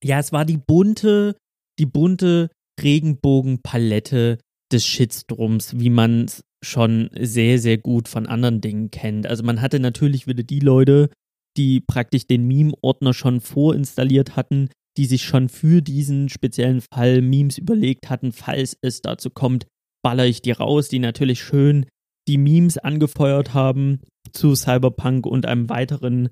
ja, 0.03 0.19
es 0.19 0.31
war 0.31 0.45
die 0.45 0.57
bunte, 0.57 1.35
die 1.79 1.85
bunte 1.85 2.49
Regenbogenpalette 2.81 4.37
des 4.71 4.85
Shitstorms, 4.85 5.79
wie 5.79 5.89
man 5.89 6.25
es 6.25 6.41
schon 6.63 7.09
sehr, 7.17 7.59
sehr 7.59 7.77
gut 7.77 8.07
von 8.07 8.25
anderen 8.25 8.61
Dingen 8.61 8.91
kennt. 8.91 9.27
Also 9.27 9.43
man 9.43 9.61
hatte 9.61 9.79
natürlich 9.79 10.27
wieder 10.27 10.43
die 10.43 10.59
Leute, 10.59 11.09
die 11.57 11.81
praktisch 11.81 12.27
den 12.27 12.47
Meme-Ordner 12.47 13.13
schon 13.13 13.41
vorinstalliert 13.41 14.35
hatten, 14.35 14.69
die 14.99 15.05
sich 15.05 15.23
schon 15.23 15.47
für 15.47 15.81
diesen 15.81 16.27
speziellen 16.27 16.81
Fall 16.81 17.21
Memes 17.21 17.57
überlegt 17.57 18.09
hatten, 18.09 18.33
falls 18.33 18.77
es 18.81 19.01
dazu 19.01 19.29
kommt, 19.29 19.65
baller 20.03 20.25
ich 20.25 20.41
die 20.41 20.51
raus, 20.51 20.89
die 20.89 20.99
natürlich 20.99 21.41
schön 21.41 21.85
die 22.27 22.37
Memes 22.37 22.77
angefeuert 22.77 23.53
haben 23.53 24.01
zu 24.33 24.55
Cyberpunk 24.55 25.25
und 25.25 25.45
einem 25.45 25.69
weiteren, 25.69 26.27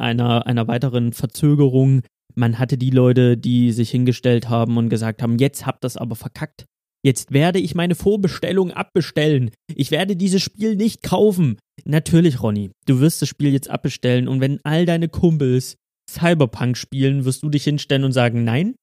einer, 0.00 0.46
einer 0.46 0.68
weiteren 0.68 1.12
Verzögerung. 1.12 2.02
Man 2.36 2.60
hatte 2.60 2.78
die 2.78 2.90
Leute, 2.90 3.36
die 3.36 3.72
sich 3.72 3.90
hingestellt 3.90 4.48
haben 4.48 4.76
und 4.76 4.88
gesagt 4.88 5.20
haben, 5.20 5.38
jetzt 5.38 5.66
habt 5.66 5.82
das 5.82 5.96
aber 5.96 6.14
verkackt. 6.14 6.64
Jetzt 7.04 7.32
werde 7.32 7.58
ich 7.58 7.74
meine 7.74 7.96
Vorbestellung 7.96 8.70
abbestellen. 8.70 9.50
Ich 9.74 9.90
werde 9.90 10.14
dieses 10.14 10.42
Spiel 10.42 10.76
nicht 10.76 11.02
kaufen. 11.02 11.58
Natürlich, 11.84 12.40
Ronny, 12.40 12.70
du 12.86 13.00
wirst 13.00 13.20
das 13.20 13.28
Spiel 13.28 13.52
jetzt 13.52 13.68
abbestellen 13.68 14.28
und 14.28 14.40
wenn 14.40 14.60
all 14.62 14.86
deine 14.86 15.08
Kumpels 15.08 15.74
Cyberpunk 16.12 16.76
spielen, 16.76 17.24
wirst 17.24 17.42
du 17.42 17.48
dich 17.50 17.64
hinstellen 17.64 18.04
und 18.04 18.12
sagen, 18.12 18.44
nein, 18.44 18.74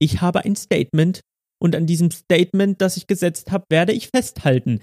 ich 0.00 0.20
habe 0.20 0.44
ein 0.44 0.56
Statement 0.56 1.20
und 1.62 1.76
an 1.76 1.86
diesem 1.86 2.10
Statement, 2.10 2.80
das 2.80 2.96
ich 2.96 3.06
gesetzt 3.06 3.52
habe, 3.52 3.64
werde 3.70 3.92
ich 3.92 4.08
festhalten. 4.08 4.80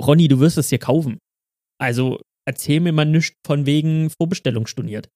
Ronny, 0.00 0.28
du 0.28 0.40
wirst 0.40 0.58
es 0.58 0.68
hier 0.68 0.78
kaufen. 0.78 1.18
Also 1.80 2.20
erzähl 2.46 2.80
mir 2.80 2.92
mal 2.92 3.04
nichts 3.04 3.36
von 3.46 3.66
wegen 3.66 4.10
Vorbestellung 4.10 4.66
storniert. 4.66 5.08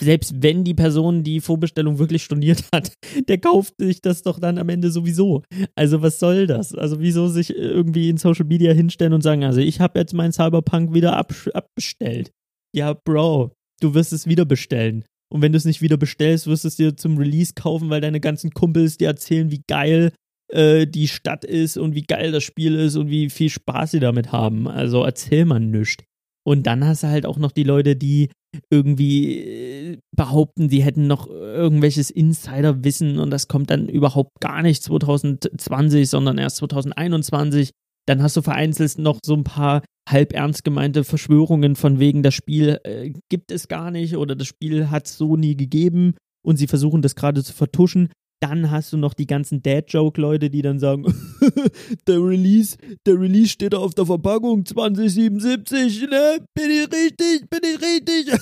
Selbst 0.00 0.42
wenn 0.42 0.64
die 0.64 0.74
Person 0.74 1.24
die 1.24 1.40
Vorbestellung 1.40 1.98
wirklich 1.98 2.22
storniert 2.22 2.64
hat, 2.74 2.92
der 3.28 3.38
kauft 3.38 3.74
sich 3.78 4.00
das 4.00 4.22
doch 4.22 4.38
dann 4.38 4.58
am 4.58 4.68
Ende 4.68 4.90
sowieso. 4.90 5.42
Also 5.74 6.02
was 6.02 6.18
soll 6.18 6.46
das? 6.46 6.74
Also 6.74 7.00
wieso 7.00 7.28
sich 7.28 7.54
irgendwie 7.54 8.08
in 8.08 8.16
Social 8.16 8.46
Media 8.46 8.72
hinstellen 8.72 9.12
und 9.12 9.22
sagen, 9.22 9.44
also 9.44 9.60
ich 9.60 9.80
habe 9.80 9.98
jetzt 9.98 10.14
meinen 10.14 10.32
Cyberpunk 10.32 10.94
wieder 10.94 11.16
ab 11.16 11.34
abbestellt. 11.52 12.30
Ja, 12.74 12.94
Bro, 12.94 13.52
du 13.80 13.94
wirst 13.94 14.12
es 14.12 14.26
wieder 14.26 14.44
bestellen. 14.44 15.04
Und 15.34 15.42
wenn 15.42 15.50
du 15.50 15.56
es 15.56 15.64
nicht 15.64 15.82
wieder 15.82 15.96
bestellst, 15.96 16.46
wirst 16.46 16.62
du 16.62 16.68
es 16.68 16.76
dir 16.76 16.96
zum 16.96 17.18
Release 17.18 17.54
kaufen, 17.54 17.90
weil 17.90 18.00
deine 18.00 18.20
ganzen 18.20 18.52
Kumpels 18.52 18.98
dir 18.98 19.08
erzählen, 19.08 19.50
wie 19.50 19.64
geil 19.66 20.12
äh, 20.52 20.86
die 20.86 21.08
Stadt 21.08 21.44
ist 21.44 21.76
und 21.76 21.96
wie 21.96 22.02
geil 22.02 22.30
das 22.30 22.44
Spiel 22.44 22.76
ist 22.76 22.94
und 22.94 23.10
wie 23.10 23.28
viel 23.30 23.50
Spaß 23.50 23.90
sie 23.90 24.00
damit 24.00 24.30
haben. 24.30 24.68
Also 24.68 25.02
erzähl 25.02 25.44
mal 25.44 25.58
nichts. 25.58 26.04
Und 26.46 26.68
dann 26.68 26.84
hast 26.84 27.02
du 27.02 27.08
halt 27.08 27.26
auch 27.26 27.38
noch 27.38 27.50
die 27.50 27.64
Leute, 27.64 27.96
die 27.96 28.30
irgendwie 28.70 29.38
äh, 29.38 29.98
behaupten, 30.14 30.68
sie 30.68 30.84
hätten 30.84 31.08
noch 31.08 31.28
irgendwelches 31.28 32.10
Insiderwissen 32.10 33.18
und 33.18 33.30
das 33.30 33.48
kommt 33.48 33.70
dann 33.70 33.88
überhaupt 33.88 34.40
gar 34.40 34.62
nicht 34.62 34.84
2020, 34.84 36.08
sondern 36.08 36.38
erst 36.38 36.58
2021. 36.58 37.70
Dann 38.06 38.22
hast 38.22 38.36
du 38.36 38.42
vereinzelt 38.42 38.98
noch 38.98 39.18
so 39.24 39.34
ein 39.34 39.44
paar 39.44 39.82
halb 40.08 40.34
ernst 40.34 40.64
gemeinte 40.64 41.04
Verschwörungen 41.04 41.76
von 41.76 41.98
wegen, 41.98 42.22
das 42.22 42.34
Spiel 42.34 42.78
äh, 42.84 43.12
gibt 43.30 43.50
es 43.50 43.68
gar 43.68 43.90
nicht 43.90 44.16
oder 44.16 44.36
das 44.36 44.46
Spiel 44.46 44.90
hat 44.90 45.06
es 45.06 45.16
so 45.16 45.36
nie 45.36 45.56
gegeben 45.56 46.14
und 46.44 46.56
sie 46.56 46.66
versuchen 46.66 47.02
das 47.02 47.14
gerade 47.14 47.42
zu 47.42 47.52
vertuschen. 47.52 48.10
Dann 48.42 48.70
hast 48.70 48.92
du 48.92 48.98
noch 48.98 49.14
die 49.14 49.26
ganzen 49.26 49.62
Dad-Joke-Leute, 49.62 50.50
die 50.50 50.60
dann 50.60 50.78
sagen, 50.78 51.06
der 52.06 52.18
Release, 52.18 52.76
der 53.06 53.18
Release 53.18 53.48
steht 53.48 53.74
auf 53.74 53.94
der 53.94 54.04
Verpackung 54.04 54.66
2077, 54.66 56.02
ne? 56.10 56.44
Bin 56.54 56.70
ich 56.70 56.92
richtig? 56.92 57.48
Bin 57.48 57.60
ich 57.62 57.80
richtig? 57.80 58.38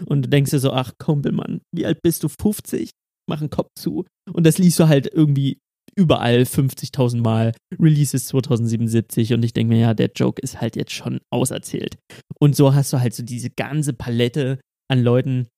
und 0.06 0.22
du 0.22 0.28
denkst 0.30 0.52
dir 0.52 0.58
so, 0.58 0.72
ach 0.72 0.92
Kumpelmann, 0.98 1.60
wie 1.74 1.84
alt 1.84 2.00
bist 2.02 2.22
du? 2.22 2.28
50? 2.28 2.90
Mach 3.28 3.40
einen 3.40 3.50
Kopf 3.50 3.68
zu. 3.78 4.06
Und 4.32 4.46
das 4.46 4.56
liest 4.56 4.78
du 4.78 4.88
halt 4.88 5.06
irgendwie 5.12 5.58
überall 5.96 6.42
50.000 6.42 7.22
Mal. 7.22 7.52
Releases 7.80 8.26
2077 8.26 9.32
und 9.32 9.44
ich 9.44 9.52
denke 9.52 9.74
mir, 9.74 9.80
ja, 9.80 9.94
der 9.94 10.10
Joke 10.14 10.40
ist 10.42 10.60
halt 10.60 10.76
jetzt 10.76 10.92
schon 10.92 11.20
auserzählt. 11.30 11.96
Und 12.38 12.56
so 12.56 12.74
hast 12.74 12.92
du 12.92 13.00
halt 13.00 13.14
so 13.14 13.22
diese 13.22 13.50
ganze 13.50 13.92
Palette 13.92 14.58
an 14.90 15.02
Leuten, 15.02 15.48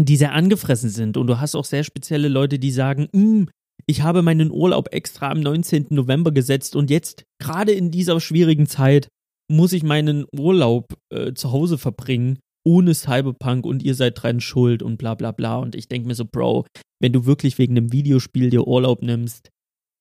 die 0.00 0.16
sehr 0.16 0.32
angefressen 0.32 0.90
sind. 0.90 1.16
Und 1.16 1.26
du 1.26 1.40
hast 1.40 1.54
auch 1.54 1.64
sehr 1.64 1.84
spezielle 1.84 2.28
Leute, 2.28 2.58
die 2.58 2.70
sagen, 2.70 3.08
hm, 3.12 3.48
ich 3.86 4.02
habe 4.02 4.22
meinen 4.22 4.50
Urlaub 4.50 4.92
extra 4.92 5.30
am 5.30 5.40
19. 5.40 5.86
November 5.90 6.32
gesetzt 6.32 6.76
und 6.76 6.90
jetzt, 6.90 7.24
gerade 7.40 7.72
in 7.72 7.90
dieser 7.90 8.20
schwierigen 8.20 8.66
Zeit, 8.66 9.08
muss 9.50 9.72
ich 9.72 9.82
meinen 9.82 10.26
Urlaub 10.36 10.94
äh, 11.10 11.32
zu 11.32 11.52
Hause 11.52 11.78
verbringen, 11.78 12.38
ohne 12.66 12.94
Cyberpunk 12.94 13.64
und 13.64 13.82
ihr 13.82 13.94
seid 13.94 14.22
dran 14.22 14.40
schuld 14.40 14.82
und 14.82 14.98
bla 14.98 15.14
bla 15.14 15.32
bla. 15.32 15.56
Und 15.56 15.74
ich 15.74 15.88
denke 15.88 16.08
mir 16.08 16.14
so, 16.14 16.26
Bro, 16.26 16.66
wenn 17.00 17.12
du 17.12 17.24
wirklich 17.24 17.58
wegen 17.58 17.76
einem 17.76 17.92
Videospiel 17.92 18.50
dir 18.50 18.66
Urlaub 18.66 19.02
nimmst, 19.02 19.48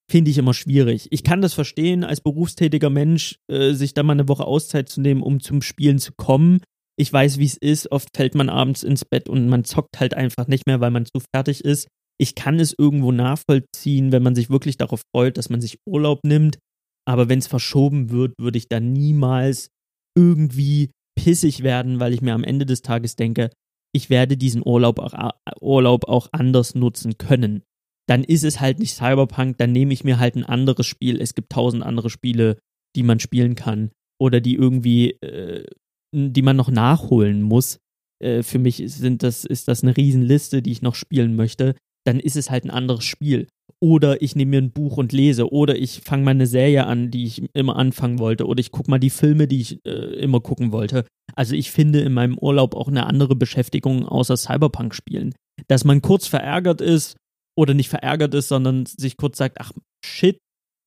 finde 0.10 0.32
ich 0.32 0.38
immer 0.38 0.54
schwierig. 0.54 1.08
Ich 1.12 1.24
kann 1.24 1.42
das 1.42 1.54
verstehen, 1.54 2.04
als 2.04 2.22
berufstätiger 2.22 2.90
Mensch, 2.90 3.40
äh, 3.52 3.74
sich 3.74 3.94
da 3.94 4.04
mal 4.04 4.14
eine 4.14 4.28
Woche 4.28 4.46
Auszeit 4.46 4.90
zu 4.90 5.02
nehmen, 5.02 5.22
um 5.22 5.40
zum 5.40 5.62
Spielen 5.62 6.00
zu 6.00 6.14
kommen 6.14 6.62
ich 7.00 7.14
weiß, 7.14 7.38
wie 7.38 7.46
es 7.46 7.58
ist. 7.58 7.92
Oft 7.92 8.10
fällt 8.16 8.36
man 8.36 8.50
abends 8.50 8.84
ins 8.84 9.06
Bett 9.06 9.30
und 9.30 9.48
man 9.48 9.64
zockt 9.64 10.00
halt 10.00 10.16
einfach 10.16 10.48
nicht 10.48 10.66
mehr, 10.66 10.82
weil 10.82 10.92
man 10.92 11.06
zu 11.06 11.22
fertig 11.34 11.64
ist. 11.64 11.88
Ich 12.20 12.34
kann 12.34 12.60
es 12.60 12.74
irgendwo 12.76 13.12
nachvollziehen, 13.12 14.12
wenn 14.12 14.24
man 14.24 14.34
sich 14.34 14.50
wirklich 14.50 14.78
darauf 14.78 15.02
freut, 15.16 15.38
dass 15.38 15.50
man 15.50 15.62
sich 15.62 15.78
Urlaub 15.88 16.22
nimmt. 16.24 16.58
Aber 17.08 17.30
wenn 17.30 17.40
es 17.40 17.48
verschoben 17.48 18.10
wird, 18.10 18.34
würde 18.40 18.58
ich 18.58 18.68
da 18.68 18.80
niemals 18.80 19.70
irgendwie 20.18 20.90
pissig 21.16 21.62
werden, 21.62 22.00
weil 22.00 22.14
ich 22.14 22.22
mir 22.22 22.34
am 22.34 22.44
Ende 22.44 22.66
des 22.66 22.82
Tages 22.82 23.16
denke, 23.16 23.52
ich 23.94 24.10
werde 24.10 24.36
diesen 24.36 24.66
Urlaub 24.66 25.00
auch, 25.00 25.14
Urlaub 25.62 26.08
auch 26.08 26.28
anders 26.32 26.74
nutzen 26.74 27.18
können. 27.20 27.62
Dann 28.08 28.24
ist 28.24 28.44
es 28.44 28.60
halt 28.60 28.80
nicht 28.80 28.96
Cyberpunk, 28.96 29.58
dann 29.58 29.72
nehme 29.72 29.94
ich 29.94 30.04
mir 30.04 30.18
halt 30.18 30.36
ein 30.36 30.46
anderes 30.46 30.86
Spiel. 30.86 31.22
Es 31.22 31.36
gibt 31.36 31.52
tausend 31.52 31.84
andere 31.84 32.10
Spiele, 32.10 32.58
die 32.96 33.04
man 33.04 33.20
spielen 33.20 33.56
kann 33.56 33.92
oder 34.20 34.40
die 34.40 34.56
irgendwie 34.56 35.12
äh, 35.22 35.66
die 36.14 36.42
man 36.42 36.56
noch 36.56 36.70
nachholen 36.70 37.42
muss. 37.42 37.80
Äh, 38.24 38.44
für 38.44 38.60
mich 38.60 38.82
sind 38.86 39.24
das, 39.24 39.46
ist 39.46 39.68
das 39.68 39.84
eine 39.84 39.96
Riesenliste, 39.96 40.62
die 40.62 40.72
ich 40.72 40.82
noch 40.82 40.96
spielen 40.96 41.36
möchte. 41.36 41.76
Dann 42.06 42.20
ist 42.20 42.38
es 42.38 42.50
halt 42.50 42.66
ein 42.66 42.72
anderes 42.72 43.04
Spiel. 43.04 43.48
Oder 43.80 44.22
ich 44.22 44.36
nehme 44.36 44.52
mir 44.52 44.62
ein 44.62 44.72
Buch 44.72 44.98
und 44.98 45.12
lese. 45.12 45.52
Oder 45.52 45.78
ich 45.78 46.02
fange 46.02 46.24
mal 46.24 46.32
eine 46.32 46.48
Serie 46.48 46.86
an, 46.88 47.12
die 47.12 47.26
ich 47.26 47.44
immer 47.54 47.76
anfangen 47.76 48.20
wollte. 48.20 48.46
Oder 48.48 48.60
ich 48.60 48.72
gucke 48.72 48.90
mal 48.90 49.00
die 49.00 49.10
Filme, 49.10 49.48
die 49.48 49.62
ich 49.62 49.86
äh, 49.86 50.16
immer 50.16 50.40
gucken 50.40 50.72
wollte. 50.72 51.06
Also 51.36 51.54
ich 51.54 51.70
finde 51.72 52.00
in 52.00 52.14
meinem 52.14 52.38
Urlaub 52.38 52.76
auch 52.76 52.88
eine 52.88 53.06
andere 53.06 53.36
Beschäftigung 53.36 54.06
außer 54.06 54.38
Cyberpunk 54.38 54.96
spielen. 54.96 55.36
Dass 55.68 55.84
man 55.84 56.02
kurz 56.02 56.28
verärgert 56.28 56.82
ist 56.82 57.18
oder 57.58 57.74
nicht 57.74 57.90
verärgert 57.90 58.34
ist, 58.34 58.48
sondern 58.48 58.86
sich 58.86 59.18
kurz 59.18 59.38
sagt, 59.38 59.58
ach 59.60 59.72
shit, 60.06 60.40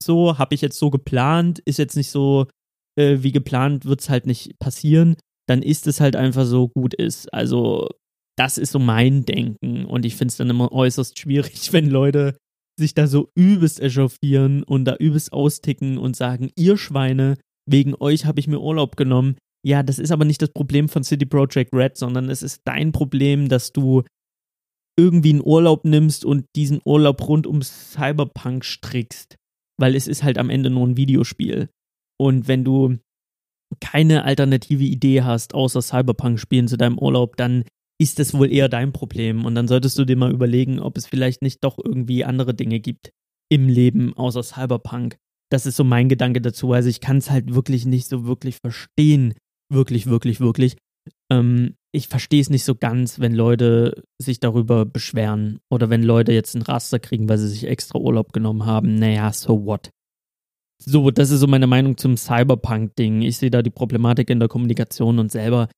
so 0.03 0.39
habe 0.39 0.55
ich 0.55 0.61
jetzt 0.61 0.79
so 0.79 0.91
geplant, 0.91 1.59
ist 1.61 1.79
jetzt 1.79 1.97
nicht 1.97 2.11
so 2.11 2.47
äh, 2.97 3.19
wie 3.21 3.33
geplant, 3.33 3.85
wird 3.85 4.01
es 4.01 4.09
halt 4.09 4.27
nicht 4.27 4.59
passieren, 4.59 5.17
dann 5.49 5.63
ist 5.63 5.87
es 5.87 6.01
halt 6.01 6.17
einfach 6.17 6.47
so 6.47 6.69
gut 6.69 6.95
ist. 6.95 7.33
Also 7.35 7.89
das 8.39 8.57
ist 8.57 8.73
so 8.73 8.79
mein 8.79 9.25
Denken 9.25 9.85
und 9.85 10.07
ich 10.07 10.17
finde 10.17 10.31
es 10.33 10.37
dann 10.37 10.49
immer 10.49 10.73
äußerst 10.73 11.19
schwierig, 11.19 11.73
wenn 11.73 11.91
Leute 11.91 12.37
sich 12.79 12.95
da 12.95 13.07
so 13.07 13.31
übelst 13.35 13.81
echauffieren 13.81 14.63
und 14.63 14.85
da 14.87 14.97
übelst 14.97 15.33
austicken 15.33 15.99
und 15.99 16.17
sagen, 16.17 16.51
ihr 16.57 16.79
Schweine, 16.79 17.37
wegen 17.69 17.95
euch 17.95 18.25
habe 18.25 18.41
ich 18.41 18.49
mir 18.49 18.61
Urlaub 18.61 18.97
genommen. 18.97 19.37
Ja, 19.63 19.83
das 19.83 19.99
ist 19.99 20.13
aber 20.13 20.25
nicht 20.25 20.41
das 20.41 20.53
Problem 20.53 20.89
von 20.89 21.05
City 21.05 21.27
Project 21.27 21.75
Red, 21.75 21.99
sondern 21.99 22.31
es 22.31 22.43
ist 22.43 22.63
dein 22.65 22.93
Problem, 22.93 23.51
dass 23.51 23.73
du 23.73 24.05
irgendwie 25.01 25.31
einen 25.31 25.43
Urlaub 25.43 25.85
nimmst 25.85 26.25
und 26.25 26.45
diesen 26.55 26.81
Urlaub 26.85 27.27
rund 27.27 27.47
um 27.47 27.63
Cyberpunk 27.63 28.65
strickst, 28.65 29.37
weil 29.79 29.95
es 29.95 30.07
ist 30.07 30.23
halt 30.23 30.39
am 30.39 30.51
Ende 30.51 30.69
nur 30.69 30.87
ein 30.87 30.97
Videospiel. 30.97 31.71
Und 32.19 32.49
wenn 32.49 32.65
du 32.65 32.99
keine 33.81 34.25
alternative 34.25 34.85
Idee 34.85 35.23
hast, 35.23 35.55
außer 35.55 35.81
Cyberpunk 35.81 36.39
spielen 36.39 36.69
zu 36.69 36.77
deinem 36.77 36.99
Urlaub, 36.99 37.37
dann 37.37 37.65
ist 37.99 38.19
das 38.19 38.35
wohl 38.35 38.53
eher 38.53 38.69
dein 38.69 38.93
Problem. 38.93 39.45
Und 39.45 39.55
dann 39.55 39.69
solltest 39.69 39.99
du 39.99 40.05
dir 40.05 40.17
mal 40.17 40.33
überlegen, 40.33 40.81
ob 40.81 40.99
es 40.99 41.07
vielleicht 41.07 41.41
nicht 41.43 41.65
doch 41.65 41.79
irgendwie 41.83 42.25
andere 42.25 42.55
Dinge 42.55 42.81
gibt 42.81 43.11
im 43.51 43.69
Leben 43.69 44.15
außer 44.15 44.43
Cyberpunk. 44.43 45.17
Das 45.51 45.67
ist 45.67 45.77
so 45.77 45.85
mein 45.85 46.09
Gedanke 46.09 46.41
dazu. 46.41 46.73
Also 46.73 46.89
ich 46.89 47.01
kann 47.01 47.19
es 47.19 47.31
halt 47.31 47.55
wirklich 47.55 47.87
nicht 47.87 48.07
so 48.07 48.27
wirklich 48.27 48.59
verstehen. 48.63 49.35
Wirklich, 49.73 50.07
wirklich, 50.07 50.41
wirklich. 50.41 50.77
Ähm, 51.31 51.77
ich 51.93 52.09
verstehe 52.09 52.41
es 52.41 52.51
nicht 52.51 52.65
so 52.65 52.75
ganz, 52.75 53.19
wenn 53.19 53.35
Leute 53.35 54.05
sich 54.19 54.39
darüber 54.39 54.85
beschweren 54.87 55.59
oder 55.71 55.91
wenn 55.91 56.03
Leute 56.03 56.33
jetzt 56.33 56.55
einen 56.55 56.63
Raster 56.63 56.99
kriegen, 56.99 57.29
weil 57.29 57.39
sie 57.39 57.49
sich 57.49 57.65
extra 57.65 57.99
Urlaub 57.99 58.33
genommen 58.33 58.65
haben. 58.65 58.95
Naja, 58.95 59.33
so 59.33 59.65
what? 59.65 59.91
So, 60.83 61.11
das 61.11 61.31
ist 61.31 61.41
so 61.41 61.47
meine 61.47 61.67
Meinung 61.67 61.97
zum 61.97 62.17
Cyberpunk-Ding. 62.17 63.23
Ich 63.23 63.37
sehe 63.37 63.51
da 63.51 63.63
die 63.63 63.71
Problematik 63.71 64.31
in 64.31 64.39
der 64.39 64.49
Kommunikation 64.49 65.19
und 65.19 65.31
selber 65.31 65.69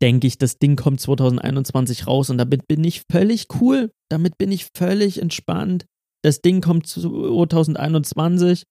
denke 0.00 0.26
ich, 0.26 0.38
das 0.38 0.58
Ding 0.58 0.76
kommt 0.76 1.00
2021 1.00 2.06
raus 2.06 2.30
und 2.30 2.38
damit 2.38 2.68
bin 2.68 2.84
ich 2.84 3.02
völlig 3.10 3.46
cool. 3.60 3.90
Damit 4.10 4.38
bin 4.38 4.52
ich 4.52 4.68
völlig 4.76 5.20
entspannt. 5.20 5.86
Das 6.22 6.40
Ding 6.40 6.60
kommt 6.60 6.86
2021. 6.86 8.64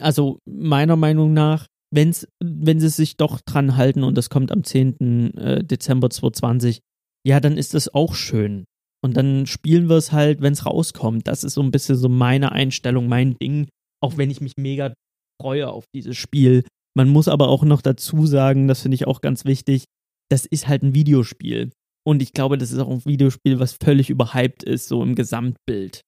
Also 0.00 0.38
meiner 0.46 0.96
Meinung 0.96 1.32
nach, 1.32 1.66
wenn's, 1.92 2.26
wenn 2.42 2.80
sie 2.80 2.88
sich 2.88 3.16
doch 3.16 3.40
dran 3.40 3.76
halten 3.76 4.02
und 4.02 4.16
das 4.16 4.30
kommt 4.30 4.50
am 4.50 4.64
10. 4.64 5.36
Äh, 5.36 5.64
Dezember 5.64 6.10
2020, 6.10 6.80
ja, 7.26 7.38
dann 7.38 7.56
ist 7.56 7.74
das 7.74 7.92
auch 7.92 8.14
schön. 8.14 8.64
Und 9.04 9.16
dann 9.16 9.46
spielen 9.46 9.88
wir 9.88 9.96
es 9.96 10.12
halt, 10.12 10.40
wenn 10.40 10.52
es 10.52 10.64
rauskommt. 10.64 11.26
Das 11.26 11.44
ist 11.44 11.54
so 11.54 11.62
ein 11.62 11.70
bisschen 11.70 11.96
so 11.96 12.08
meine 12.08 12.52
Einstellung, 12.52 13.08
mein 13.08 13.36
Ding. 13.38 13.68
Auch 14.00 14.16
wenn 14.16 14.30
ich 14.30 14.40
mich 14.40 14.56
mega 14.56 14.94
freue 15.40 15.68
auf 15.68 15.84
dieses 15.94 16.16
Spiel. 16.16 16.64
Man 16.96 17.08
muss 17.08 17.28
aber 17.28 17.48
auch 17.48 17.64
noch 17.64 17.82
dazu 17.82 18.26
sagen, 18.26 18.68
das 18.68 18.82
finde 18.82 18.94
ich 18.96 19.06
auch 19.06 19.20
ganz 19.20 19.44
wichtig, 19.44 19.84
das 20.30 20.46
ist 20.46 20.68
halt 20.68 20.82
ein 20.82 20.94
Videospiel. 20.94 21.70
Und 22.06 22.22
ich 22.22 22.32
glaube, 22.32 22.58
das 22.58 22.70
ist 22.70 22.78
auch 22.78 22.90
ein 22.90 23.04
Videospiel, 23.04 23.60
was 23.60 23.76
völlig 23.82 24.10
überhyped 24.10 24.62
ist, 24.62 24.88
so 24.88 25.02
im 25.02 25.14
Gesamtbild. 25.14 26.02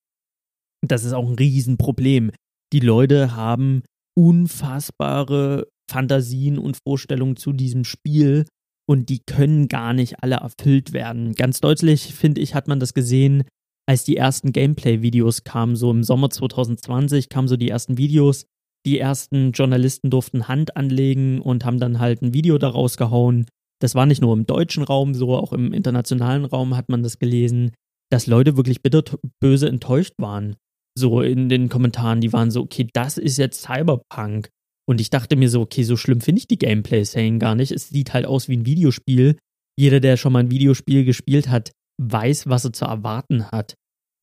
Das 0.86 1.04
ist 1.04 1.12
auch 1.12 1.28
ein 1.28 1.36
Riesenproblem. 1.36 2.32
Die 2.72 2.80
Leute 2.80 3.34
haben 3.34 3.82
unfassbare 4.16 5.66
Fantasien 5.90 6.58
und 6.58 6.78
Vorstellungen 6.86 7.36
zu 7.36 7.52
diesem 7.52 7.84
Spiel 7.84 8.44
und 8.86 9.08
die 9.08 9.20
können 9.24 9.68
gar 9.68 9.92
nicht 9.92 10.22
alle 10.22 10.36
erfüllt 10.36 10.92
werden. 10.92 11.34
Ganz 11.34 11.60
deutlich, 11.60 12.14
finde 12.14 12.40
ich, 12.40 12.54
hat 12.54 12.68
man 12.68 12.80
das 12.80 12.94
gesehen, 12.94 13.44
als 13.86 14.04
die 14.04 14.16
ersten 14.16 14.52
Gameplay-Videos 14.52 15.44
kamen, 15.44 15.76
so 15.76 15.90
im 15.90 16.04
Sommer 16.04 16.30
2020 16.30 17.28
kamen 17.28 17.48
so 17.48 17.56
die 17.56 17.68
ersten 17.68 17.98
Videos. 17.98 18.46
Die 18.86 18.98
ersten 18.98 19.52
Journalisten 19.52 20.10
durften 20.10 20.48
Hand 20.48 20.76
anlegen 20.76 21.40
und 21.40 21.64
haben 21.64 21.80
dann 21.80 22.00
halt 22.00 22.20
ein 22.22 22.34
Video 22.34 22.58
daraus 22.58 22.96
gehauen. 22.96 23.46
Das 23.80 23.94
war 23.94 24.06
nicht 24.06 24.20
nur 24.20 24.32
im 24.34 24.46
deutschen 24.46 24.84
Raum 24.84 25.14
so, 25.14 25.34
auch 25.34 25.52
im 25.52 25.72
internationalen 25.72 26.44
Raum 26.44 26.76
hat 26.76 26.88
man 26.88 27.02
das 27.02 27.18
gelesen, 27.18 27.72
dass 28.10 28.26
Leute 28.26 28.56
wirklich 28.56 28.82
bitter 28.82 29.02
böse 29.40 29.68
enttäuscht 29.68 30.14
waren. 30.18 30.56
So 30.96 31.22
in 31.22 31.48
den 31.48 31.68
Kommentaren, 31.68 32.20
die 32.20 32.32
waren 32.32 32.50
so, 32.50 32.62
okay, 32.62 32.86
das 32.92 33.18
ist 33.18 33.38
jetzt 33.38 33.62
Cyberpunk. 33.62 34.50
Und 34.86 35.00
ich 35.00 35.10
dachte 35.10 35.36
mir 35.36 35.48
so, 35.48 35.62
okay, 35.62 35.82
so 35.82 35.96
schlimm 35.96 36.20
finde 36.20 36.40
ich 36.40 36.46
die 36.46 36.58
Gameplay-Szenen 36.58 37.38
gar 37.38 37.54
nicht. 37.54 37.72
Es 37.72 37.88
sieht 37.88 38.12
halt 38.12 38.26
aus 38.26 38.48
wie 38.48 38.56
ein 38.56 38.66
Videospiel. 38.66 39.38
Jeder, 39.78 40.00
der 40.00 40.16
schon 40.16 40.32
mal 40.32 40.40
ein 40.40 40.50
Videospiel 40.50 41.04
gespielt 41.04 41.48
hat, 41.48 41.72
weiß, 42.00 42.48
was 42.48 42.64
er 42.64 42.72
zu 42.72 42.84
erwarten 42.84 43.50
hat. 43.50 43.74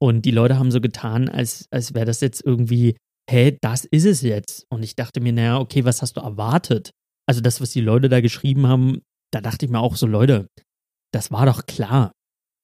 Und 0.01 0.23
die 0.23 0.31
Leute 0.31 0.57
haben 0.57 0.71
so 0.71 0.81
getan, 0.81 1.29
als, 1.29 1.65
als 1.71 1.93
wäre 1.93 2.05
das 2.05 2.21
jetzt 2.21 2.43
irgendwie, 2.45 2.95
hä, 3.29 3.57
das 3.61 3.85
ist 3.85 4.05
es 4.05 4.21
jetzt. 4.21 4.65
Und 4.69 4.83
ich 4.83 4.95
dachte 4.95 5.19
mir, 5.19 5.33
naja, 5.33 5.59
okay, 5.59 5.85
was 5.85 6.01
hast 6.01 6.17
du 6.17 6.21
erwartet? 6.21 6.91
Also 7.27 7.41
das, 7.41 7.61
was 7.61 7.71
die 7.71 7.81
Leute 7.81 8.09
da 8.09 8.21
geschrieben 8.21 8.67
haben, 8.67 9.01
da 9.31 9.41
dachte 9.41 9.65
ich 9.65 9.71
mir 9.71 9.79
auch 9.79 9.95
so, 9.95 10.07
Leute, 10.07 10.47
das 11.13 11.31
war 11.31 11.45
doch 11.45 11.65
klar. 11.65 12.11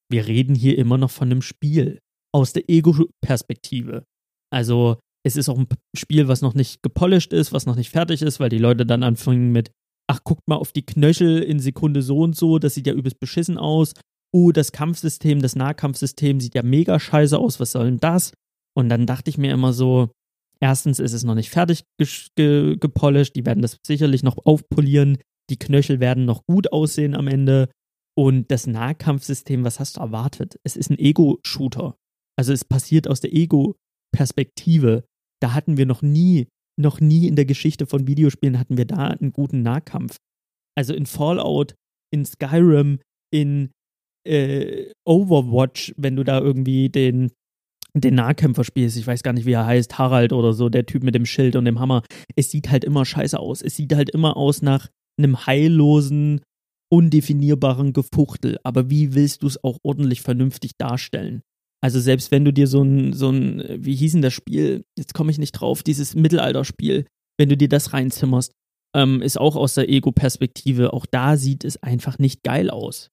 Wir 0.09 0.27
reden 0.27 0.55
hier 0.55 0.77
immer 0.77 0.97
noch 0.97 1.11
von 1.11 1.29
einem 1.29 1.41
Spiel 1.41 1.99
aus 2.33 2.53
der 2.53 2.69
Ego-Perspektive. 2.69 4.03
Also 4.51 4.99
es 5.25 5.35
ist 5.35 5.49
auch 5.49 5.57
ein 5.57 5.67
Spiel, 5.95 6.27
was 6.27 6.41
noch 6.41 6.53
nicht 6.53 6.81
gepolished 6.83 7.33
ist, 7.33 7.51
was 7.51 7.65
noch 7.65 7.75
nicht 7.75 7.89
fertig 7.89 8.21
ist, 8.21 8.39
weil 8.39 8.49
die 8.49 8.57
Leute 8.57 8.85
dann 8.85 9.03
anfangen 9.03 9.51
mit, 9.51 9.71
ach, 10.07 10.23
guckt 10.23 10.47
mal 10.47 10.55
auf 10.55 10.71
die 10.71 10.85
Knöchel 10.85 11.43
in 11.43 11.59
Sekunde 11.59 12.01
so 12.01 12.19
und 12.19 12.35
so, 12.35 12.59
das 12.59 12.73
sieht 12.73 12.87
ja 12.87 12.93
übelst 12.93 13.19
beschissen 13.19 13.57
aus. 13.57 13.93
Oh, 14.33 14.51
das 14.51 14.71
Kampfsystem, 14.71 15.41
das 15.41 15.55
Nahkampfsystem 15.55 16.39
sieht 16.39 16.55
ja 16.55 16.63
mega 16.63 16.99
scheiße 16.99 17.37
aus, 17.37 17.59
was 17.59 17.71
soll 17.71 17.85
denn 17.85 17.99
das? 17.99 18.31
Und 18.75 18.89
dann 18.89 19.05
dachte 19.05 19.29
ich 19.29 19.37
mir 19.37 19.51
immer 19.51 19.73
so, 19.73 20.09
erstens 20.59 20.99
ist 20.99 21.13
es 21.13 21.23
noch 21.23 21.35
nicht 21.35 21.49
fertig 21.49 21.83
ge 22.35 22.77
gepolished, 22.77 23.35
die 23.35 23.45
werden 23.45 23.61
das 23.61 23.77
sicherlich 23.85 24.23
noch 24.23 24.37
aufpolieren, 24.45 25.17
die 25.49 25.57
Knöchel 25.57 25.99
werden 25.99 26.25
noch 26.25 26.45
gut 26.45 26.71
aussehen 26.71 27.15
am 27.15 27.27
Ende. 27.27 27.69
Und 28.15 28.51
das 28.51 28.67
Nahkampfsystem, 28.67 29.63
was 29.63 29.79
hast 29.79 29.97
du 29.97 30.01
erwartet? 30.01 30.59
Es 30.63 30.75
ist 30.75 30.89
ein 30.89 30.97
Ego-Shooter. 30.97 31.95
Also 32.35 32.51
es 32.51 32.65
passiert 32.65 33.07
aus 33.07 33.19
der 33.21 33.33
Ego-Perspektive. 34.13 35.03
Da 35.41 35.53
hatten 35.53 35.77
wir 35.77 35.85
noch 35.85 36.01
nie, 36.01 36.47
noch 36.79 36.99
nie 36.99 37.27
in 37.27 37.35
der 37.35 37.45
Geschichte 37.45 37.85
von 37.85 38.07
Videospielen 38.07 38.59
hatten 38.59 38.77
wir 38.77 38.85
da 38.85 39.07
einen 39.07 39.31
guten 39.31 39.61
Nahkampf. 39.61 40.17
Also 40.75 40.93
in 40.93 41.05
Fallout, 41.05 41.75
in 42.13 42.25
Skyrim, 42.25 42.99
in 43.31 43.71
äh, 44.27 44.91
Overwatch, 45.05 45.93
wenn 45.97 46.15
du 46.15 46.23
da 46.23 46.39
irgendwie 46.39 46.89
den, 46.89 47.31
den 47.93 48.15
Nahkämpfer 48.15 48.63
spielst, 48.63 48.97
ich 48.97 49.07
weiß 49.07 49.23
gar 49.23 49.33
nicht, 49.33 49.45
wie 49.45 49.53
er 49.53 49.65
heißt, 49.65 49.97
Harald 49.97 50.33
oder 50.33 50.53
so, 50.53 50.69
der 50.69 50.85
Typ 50.85 51.03
mit 51.03 51.15
dem 51.15 51.25
Schild 51.25 51.55
und 51.55 51.65
dem 51.65 51.79
Hammer, 51.79 52.03
es 52.35 52.51
sieht 52.51 52.69
halt 52.69 52.83
immer 52.83 53.05
scheiße 53.05 53.39
aus. 53.39 53.61
Es 53.61 53.75
sieht 53.75 53.93
halt 53.93 54.09
immer 54.09 54.37
aus 54.37 54.61
nach 54.61 54.89
einem 55.19 55.45
heillosen, 55.45 56.41
undefinierbaren 56.91 57.93
Gefuchtel. 57.93 58.57
Aber 58.63 58.89
wie 58.89 59.13
willst 59.13 59.43
du 59.43 59.47
es 59.47 59.63
auch 59.63 59.79
ordentlich 59.83 60.21
vernünftig 60.21 60.71
darstellen? 60.77 61.41
Also 61.83 61.99
selbst 61.99 62.31
wenn 62.31 62.43
du 62.43 62.51
dir 62.51 62.67
so 62.67 62.81
ein, 62.81 63.13
so 63.13 63.29
ein, 63.29 63.63
wie 63.69 63.95
hieß 63.95 64.13
denn 64.13 64.21
das 64.21 64.33
Spiel? 64.33 64.83
Jetzt 64.97 65.13
komme 65.13 65.31
ich 65.31 65.37
nicht 65.37 65.51
drauf, 65.51 65.83
dieses 65.83 66.15
Mittelalterspiel, 66.15 67.05
wenn 67.39 67.49
du 67.49 67.57
dir 67.57 67.69
das 67.69 67.93
reinzimmerst, 67.93 68.51
ähm, 68.95 69.21
ist 69.21 69.39
auch 69.39 69.55
aus 69.55 69.75
der 69.75 69.89
Ego-Perspektive, 69.89 70.93
auch 70.93 71.05
da 71.05 71.37
sieht 71.37 71.63
es 71.63 71.81
einfach 71.83 72.17
nicht 72.17 72.41
geil 72.43 72.69
aus. 72.71 73.09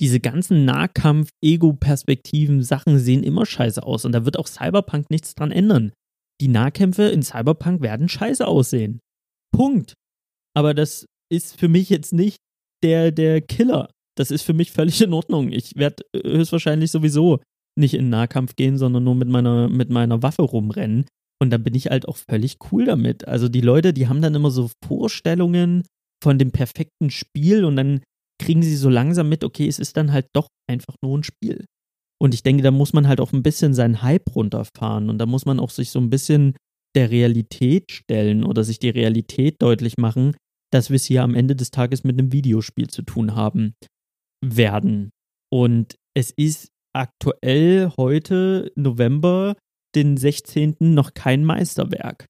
Diese 0.00 0.20
ganzen 0.20 0.64
Nahkampf-Ego-Perspektiven 0.64 2.62
Sachen 2.62 2.98
sehen 2.98 3.22
immer 3.22 3.44
scheiße 3.46 3.82
aus 3.82 4.04
und 4.04 4.12
da 4.12 4.24
wird 4.24 4.38
auch 4.38 4.46
Cyberpunk 4.46 5.10
nichts 5.10 5.34
dran 5.34 5.52
ändern. 5.52 5.92
Die 6.40 6.48
Nahkämpfe 6.48 7.04
in 7.04 7.22
Cyberpunk 7.22 7.80
werden 7.80 8.08
scheiße 8.08 8.46
aussehen. 8.46 9.00
Punkt. 9.54 9.94
Aber 10.54 10.74
das 10.74 11.06
ist 11.30 11.58
für 11.58 11.68
mich 11.68 11.88
jetzt 11.88 12.12
nicht 12.12 12.36
der, 12.82 13.10
der 13.10 13.40
Killer. 13.40 13.88
Das 14.16 14.30
ist 14.30 14.42
für 14.42 14.52
mich 14.54 14.70
völlig 14.72 15.00
in 15.00 15.12
Ordnung. 15.12 15.50
Ich 15.52 15.76
werde 15.76 16.04
höchstwahrscheinlich 16.14 16.90
sowieso 16.90 17.40
nicht 17.78 17.94
in 17.94 18.08
Nahkampf 18.08 18.56
gehen, 18.56 18.78
sondern 18.78 19.04
nur 19.04 19.14
mit 19.14 19.28
meiner, 19.28 19.68
mit 19.68 19.90
meiner 19.90 20.22
Waffe 20.22 20.42
rumrennen. 20.42 21.06
Und 21.40 21.50
dann 21.50 21.62
bin 21.62 21.74
ich 21.74 21.88
halt 21.88 22.08
auch 22.08 22.16
völlig 22.16 22.56
cool 22.70 22.86
damit. 22.86 23.28
Also 23.28 23.48
die 23.48 23.60
Leute, 23.60 23.92
die 23.92 24.08
haben 24.08 24.22
dann 24.22 24.34
immer 24.34 24.50
so 24.50 24.70
Vorstellungen 24.84 25.82
von 26.22 26.38
dem 26.38 26.50
perfekten 26.50 27.10
Spiel 27.10 27.64
und 27.64 27.76
dann 27.76 28.00
kriegen 28.42 28.62
sie 28.62 28.76
so 28.76 28.88
langsam 28.88 29.28
mit, 29.28 29.44
okay, 29.44 29.66
es 29.66 29.78
ist 29.78 29.96
dann 29.96 30.12
halt 30.12 30.26
doch 30.34 30.48
einfach 30.68 30.94
nur 31.02 31.18
ein 31.18 31.24
Spiel. 31.24 31.66
Und 32.18 32.32
ich 32.32 32.42
denke, 32.42 32.62
da 32.62 32.70
muss 32.70 32.94
man 32.94 33.06
halt 33.08 33.20
auch 33.20 33.32
ein 33.32 33.42
bisschen 33.42 33.74
seinen 33.74 34.02
Hype 34.02 34.34
runterfahren 34.34 35.10
und 35.10 35.18
da 35.18 35.26
muss 35.26 35.44
man 35.44 35.60
auch 35.60 35.70
sich 35.70 35.90
so 35.90 35.98
ein 35.98 36.08
bisschen 36.08 36.56
der 36.94 37.10
Realität 37.10 37.92
stellen 37.92 38.42
oder 38.42 38.64
sich 38.64 38.78
die 38.78 38.88
Realität 38.88 39.56
deutlich 39.60 39.98
machen, 39.98 40.34
dass 40.72 40.88
wir 40.88 40.96
es 40.96 41.04
hier 41.04 41.22
am 41.22 41.34
Ende 41.34 41.54
des 41.54 41.70
Tages 41.70 42.04
mit 42.04 42.18
einem 42.18 42.32
Videospiel 42.32 42.88
zu 42.88 43.02
tun 43.02 43.34
haben 43.34 43.74
werden. 44.42 45.10
Und 45.52 45.96
es 46.14 46.30
ist 46.30 46.68
aktuell 46.96 47.92
heute, 47.96 48.72
November, 48.74 49.54
den 49.94 50.16
16. 50.16 50.76
noch 50.80 51.14
kein 51.14 51.44
Meisterwerk. 51.44 52.26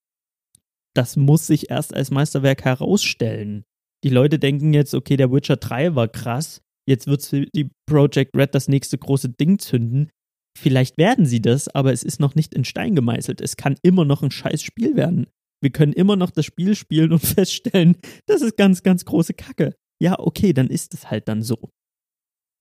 Das 0.95 1.17
muss 1.17 1.47
sich 1.47 1.71
erst 1.71 1.95
als 1.95 2.11
Meisterwerk 2.11 2.65
herausstellen. 2.65 3.65
Die 4.03 4.09
Leute 4.09 4.39
denken 4.39 4.75
jetzt, 4.75 4.95
okay, 4.95 5.17
der 5.17 5.31
Witcher 5.33 5.57
3 5.57 5.95
war 5.95 6.09
krass, 6.09 6.63
jetzt 6.89 7.07
wird 7.07 7.31
die 7.55 7.71
Project 7.87 8.37
Red 8.37 8.55
das 8.55 8.69
nächste 8.69 8.99
große 8.99 9.31
Ding 9.31 9.59
zünden. 9.59 10.11
Vielleicht 10.59 10.99
werden 10.99 11.27
sie 11.27 11.41
das, 11.41 11.69
aber 11.69 11.93
es 11.93 12.03
ist 12.03 12.19
noch 12.19 12.35
nicht 12.35 12.55
in 12.55 12.65
Stein 12.65 12.95
gemeißelt. 12.95 13.41
Es 13.41 13.57
kann 13.57 13.77
immer 13.83 14.05
noch 14.05 14.23
ein 14.23 14.31
scheiß 14.31 14.63
Spiel 14.63 14.97
werden. 14.97 15.27
Wir 15.63 15.71
können 15.71 15.93
immer 15.93 16.17
noch 16.17 16.31
das 16.31 16.47
Spiel 16.47 16.75
spielen 16.75 17.13
und 17.13 17.21
feststellen, 17.25 17.97
das 18.27 18.43
ist 18.43 18.57
ganz, 18.57 18.83
ganz 18.83 19.05
große 19.05 19.35
Kacke. 19.35 19.75
Ja, 20.03 20.19
okay, 20.19 20.53
dann 20.53 20.69
ist 20.69 20.93
es 20.95 21.11
halt 21.11 21.29
dann 21.29 21.43
so. 21.43 21.71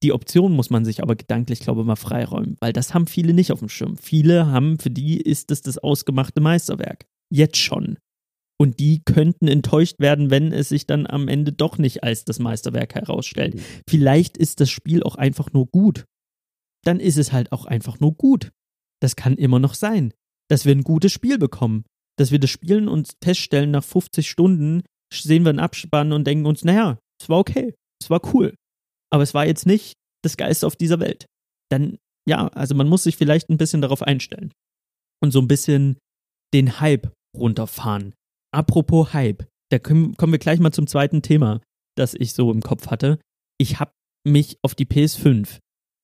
Die 0.04 0.12
Option 0.12 0.54
muss 0.54 0.70
man 0.70 0.86
sich 0.86 1.02
aber 1.02 1.16
gedanklich, 1.16 1.62
glaube 1.62 1.82
ich, 1.82 1.88
mal 1.88 1.96
freiräumen, 1.96 2.58
weil 2.60 2.74
das 2.74 2.94
haben 2.94 3.08
viele 3.08 3.34
nicht 3.34 3.52
auf 3.52 3.60
dem 3.60 3.70
Schirm. 3.70 3.98
Viele 3.98 4.48
haben, 4.48 4.78
für 4.78 4.90
die 4.90 5.20
ist 5.20 5.52
es 5.52 5.62
das 5.62 5.78
ausgemachte 5.78 6.42
Meisterwerk. 6.42 7.06
Jetzt 7.32 7.58
schon. 7.58 7.98
Und 8.58 8.80
die 8.80 9.02
könnten 9.04 9.48
enttäuscht 9.48 10.00
werden, 10.00 10.30
wenn 10.30 10.54
es 10.54 10.70
sich 10.70 10.86
dann 10.86 11.08
am 11.08 11.28
Ende 11.28 11.52
doch 11.52 11.78
nicht 11.78 12.04
als 12.04 12.24
das 12.24 12.40
Meisterwerk 12.40 12.96
herausstellt. 12.96 13.60
Vielleicht 13.90 14.38
ist 14.38 14.62
das 14.62 14.70
Spiel 14.70 15.04
auch 15.04 15.16
einfach 15.16 15.52
nur 15.52 15.66
gut. 15.68 16.06
Dann 16.84 17.00
ist 17.00 17.18
es 17.18 17.34
halt 17.34 17.52
auch 17.52 17.66
einfach 17.66 18.00
nur 18.00 18.14
gut. 18.14 18.52
Das 19.02 19.16
kann 19.16 19.36
immer 19.36 19.60
noch 19.60 19.74
sein, 19.74 20.14
dass 20.50 20.66
wir 20.66 20.74
ein 20.74 20.84
gutes 20.84 21.12
Spiel 21.12 21.38
bekommen. 21.38 21.84
Dass 22.18 22.32
wir 22.32 22.40
das 22.40 22.50
spielen 22.50 22.88
und 22.88 23.12
feststellen, 23.22 23.72
nach 23.72 23.84
50 23.84 24.30
Stunden 24.30 24.84
sehen 25.12 25.44
wir 25.44 25.50
einen 25.50 25.60
Abspann 25.60 26.14
und 26.14 26.26
denken 26.26 26.46
uns, 26.46 26.64
naja, 26.64 26.98
es 27.22 27.28
war 27.28 27.40
okay, 27.40 27.74
es 28.02 28.10
war 28.10 28.22
cool 28.34 28.54
aber 29.12 29.24
es 29.24 29.34
war 29.34 29.46
jetzt 29.46 29.65
nicht 29.65 29.94
das 30.24 30.38
Geist 30.38 30.65
auf 30.65 30.76
dieser 30.76 31.00
Welt. 31.00 31.26
Dann, 31.72 31.98
ja, 32.28 32.48
also 32.50 32.76
man 32.76 32.88
muss 32.88 33.04
sich 33.04 33.18
vielleicht 33.18 33.50
ein 33.50 33.58
bisschen 33.58 33.82
darauf 33.82 34.02
einstellen 34.02 34.52
und 35.22 35.32
so 35.32 35.39
ein 35.39 35.48
bisschen 35.48 35.98
den 36.54 36.80
Hype 36.80 37.12
runterfahren. 37.38 38.13
Apropos 38.54 39.13
Hype, 39.13 39.46
da 39.72 39.80
kommen, 39.80 40.15
wir 40.18 40.38
gleich 40.38 40.60
mal 40.60 40.72
zum 40.72 40.88
zweiten 40.88 41.22
Thema, 41.22 41.62
das 41.98 42.13
ich 42.13 42.34
so 42.34 42.52
im 42.52 42.62
Kopf 42.62 42.88
hatte. 42.88 43.20
Ich 43.58 43.80
habe 43.80 43.91
mich 44.26 44.58
auf 44.63 44.76
die 44.76 44.86
PS5 44.86 45.60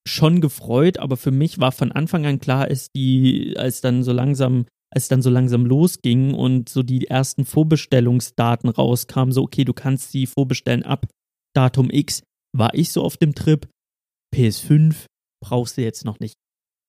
schon 0.08 0.42
gefreut, 0.42 0.98
aber 0.98 1.18
für 1.18 1.32
mich 1.32 1.60
war 1.60 1.72
von 1.72 1.92
Anfang 1.92 2.26
an 2.26 2.40
klar, 2.40 2.66
als 2.66 2.90
die, 2.96 3.56
als 3.58 3.82
dann 3.82 4.04
so 4.04 4.12
langsam, 4.12 4.66
als 4.94 5.08
dann 5.08 5.22
so 5.22 5.30
langsam 5.30 5.66
losging 5.66 6.34
und 6.34 6.70
so 6.70 6.84
die 6.84 7.08
ersten 7.08 7.46
Vorbestellungsdaten 7.46 8.70
rauskamen, 8.70 9.32
so 9.32 9.44
okay, 9.44 9.64
du 9.64 9.74
kannst 9.74 10.12
sie 10.12 10.26
vorbestellen 10.26 10.84
ab 10.84 11.08
Datum 11.54 11.90
X, 11.92 12.24
war 12.56 12.74
ich 12.74 12.92
so 12.92 13.04
auf 13.04 13.18
dem 13.18 13.36
Trip, 13.36 13.68
PS5 14.36 15.06
brauchst 15.44 15.78
du 15.78 15.82
jetzt 15.82 16.06
noch 16.06 16.20
nicht. 16.20 16.36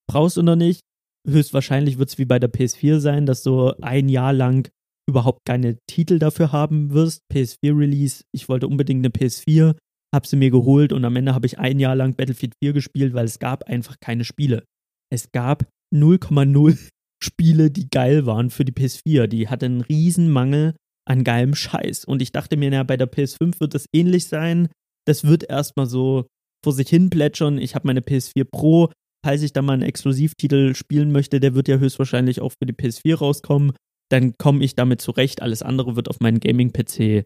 Brauchst 0.09 0.37
du 0.37 0.41
noch 0.41 0.55
nicht. 0.55 0.81
Höchstwahrscheinlich 1.27 1.97
wird 1.97 2.09
es 2.09 2.17
wie 2.17 2.25
bei 2.25 2.39
der 2.39 2.51
PS4 2.51 2.99
sein, 2.99 3.25
dass 3.25 3.43
du 3.43 3.71
ein 3.81 4.09
Jahr 4.09 4.33
lang 4.33 4.69
überhaupt 5.07 5.45
keine 5.45 5.77
Titel 5.87 6.19
dafür 6.19 6.51
haben 6.51 6.91
wirst. 6.93 7.21
PS4 7.31 7.77
Release, 7.77 8.23
ich 8.33 8.49
wollte 8.49 8.67
unbedingt 8.67 8.99
eine 8.99 9.13
PS4, 9.13 9.75
hab 10.13 10.27
sie 10.27 10.35
mir 10.35 10.51
geholt 10.51 10.93
und 10.93 11.03
am 11.05 11.15
Ende 11.15 11.33
habe 11.33 11.47
ich 11.47 11.59
ein 11.59 11.79
Jahr 11.79 11.95
lang 11.95 12.15
Battlefield 12.15 12.53
4 12.61 12.73
gespielt, 12.73 13.13
weil 13.13 13.25
es 13.25 13.39
gab 13.39 13.63
einfach 13.63 13.95
keine 13.99 14.25
Spiele. 14.25 14.63
Es 15.11 15.31
gab 15.31 15.65
0,0 15.93 16.89
Spiele, 17.23 17.71
die 17.71 17.89
geil 17.89 18.25
waren 18.25 18.49
für 18.49 18.65
die 18.65 18.73
PS4. 18.73 19.27
Die 19.27 19.47
hatte 19.47 19.65
einen 19.65 19.81
riesen 19.81 20.29
Mangel 20.29 20.75
an 21.05 21.23
geilem 21.23 21.55
Scheiß. 21.55 22.03
Und 22.05 22.21
ich 22.21 22.33
dachte 22.33 22.57
mir, 22.57 22.69
na, 22.69 22.83
bei 22.83 22.97
der 22.97 23.11
PS5 23.11 23.59
wird 23.61 23.73
das 23.73 23.85
ähnlich 23.93 24.27
sein 24.27 24.69
Das 25.05 25.23
wird 25.25 25.49
erstmal 25.49 25.85
so 25.85 26.25
vor 26.63 26.73
sich 26.73 26.89
hin 26.89 27.09
plätschern. 27.09 27.57
Ich 27.57 27.75
habe 27.75 27.87
meine 27.87 28.01
PS4 28.01 28.45
Pro. 28.45 28.91
Falls 29.25 29.41
ich 29.41 29.53
da 29.53 29.61
mal 29.61 29.73
einen 29.73 29.83
Exklusivtitel 29.83 30.75
spielen 30.75 31.11
möchte, 31.11 31.39
der 31.39 31.55
wird 31.55 31.67
ja 31.67 31.77
höchstwahrscheinlich 31.77 32.41
auch 32.41 32.51
für 32.51 32.65
die 32.65 32.73
PS4 32.73 33.15
rauskommen. 33.15 33.73
Dann 34.09 34.37
komme 34.37 34.63
ich 34.63 34.75
damit 34.75 35.01
zurecht. 35.01 35.41
Alles 35.41 35.61
andere 35.61 35.95
wird 35.95 36.09
auf 36.09 36.19
meinen 36.19 36.39
Gaming-PC 36.39 37.25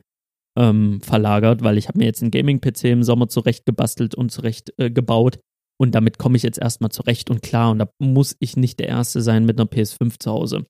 ähm, 0.58 1.02
verlagert, 1.02 1.63
weil 1.63 1.78
ich 1.78 1.88
habe 1.88 2.00
mir 2.00 2.06
jetzt 2.06 2.22
einen 2.22 2.32
Gaming-PC 2.32 2.86
im 2.86 3.04
Sommer 3.04 3.30
zurecht 3.30 3.66
gebastelt 3.66 4.16
und 4.16 4.32
zurecht 4.32 4.74
äh, 4.78 4.92
gebaut. 4.92 5.40
Und 5.80 5.94
damit 5.94 6.18
komme 6.18 6.38
ich 6.38 6.44
jetzt 6.44 6.60
erstmal 6.60 6.92
zurecht 6.92 7.30
und 7.30 7.42
klar. 7.42 7.72
Und 7.72 7.80
da 7.80 7.90
muss 8.00 8.36
ich 8.40 8.58
nicht 8.58 8.80
der 8.80 8.88
Erste 8.88 9.22
sein 9.22 9.46
mit 9.46 9.60
einer 9.60 9.70
PS5 9.70 10.20
zu 10.20 10.32
Hause. 10.32 10.66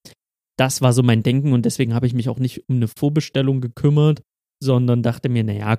Das 0.58 0.82
war 0.82 0.92
so 0.92 1.04
mein 1.04 1.24
Denken 1.24 1.54
und 1.54 1.66
deswegen 1.66 1.94
habe 1.94 2.08
ich 2.08 2.14
mich 2.14 2.30
auch 2.30 2.40
nicht 2.40 2.68
um 2.68 2.78
eine 2.78 2.88
Vorbestellung 2.88 3.62
gekümmert, 3.62 4.22
sondern 4.62 5.04
dachte 5.04 5.30
mir, 5.30 5.44
naja, 5.44 5.78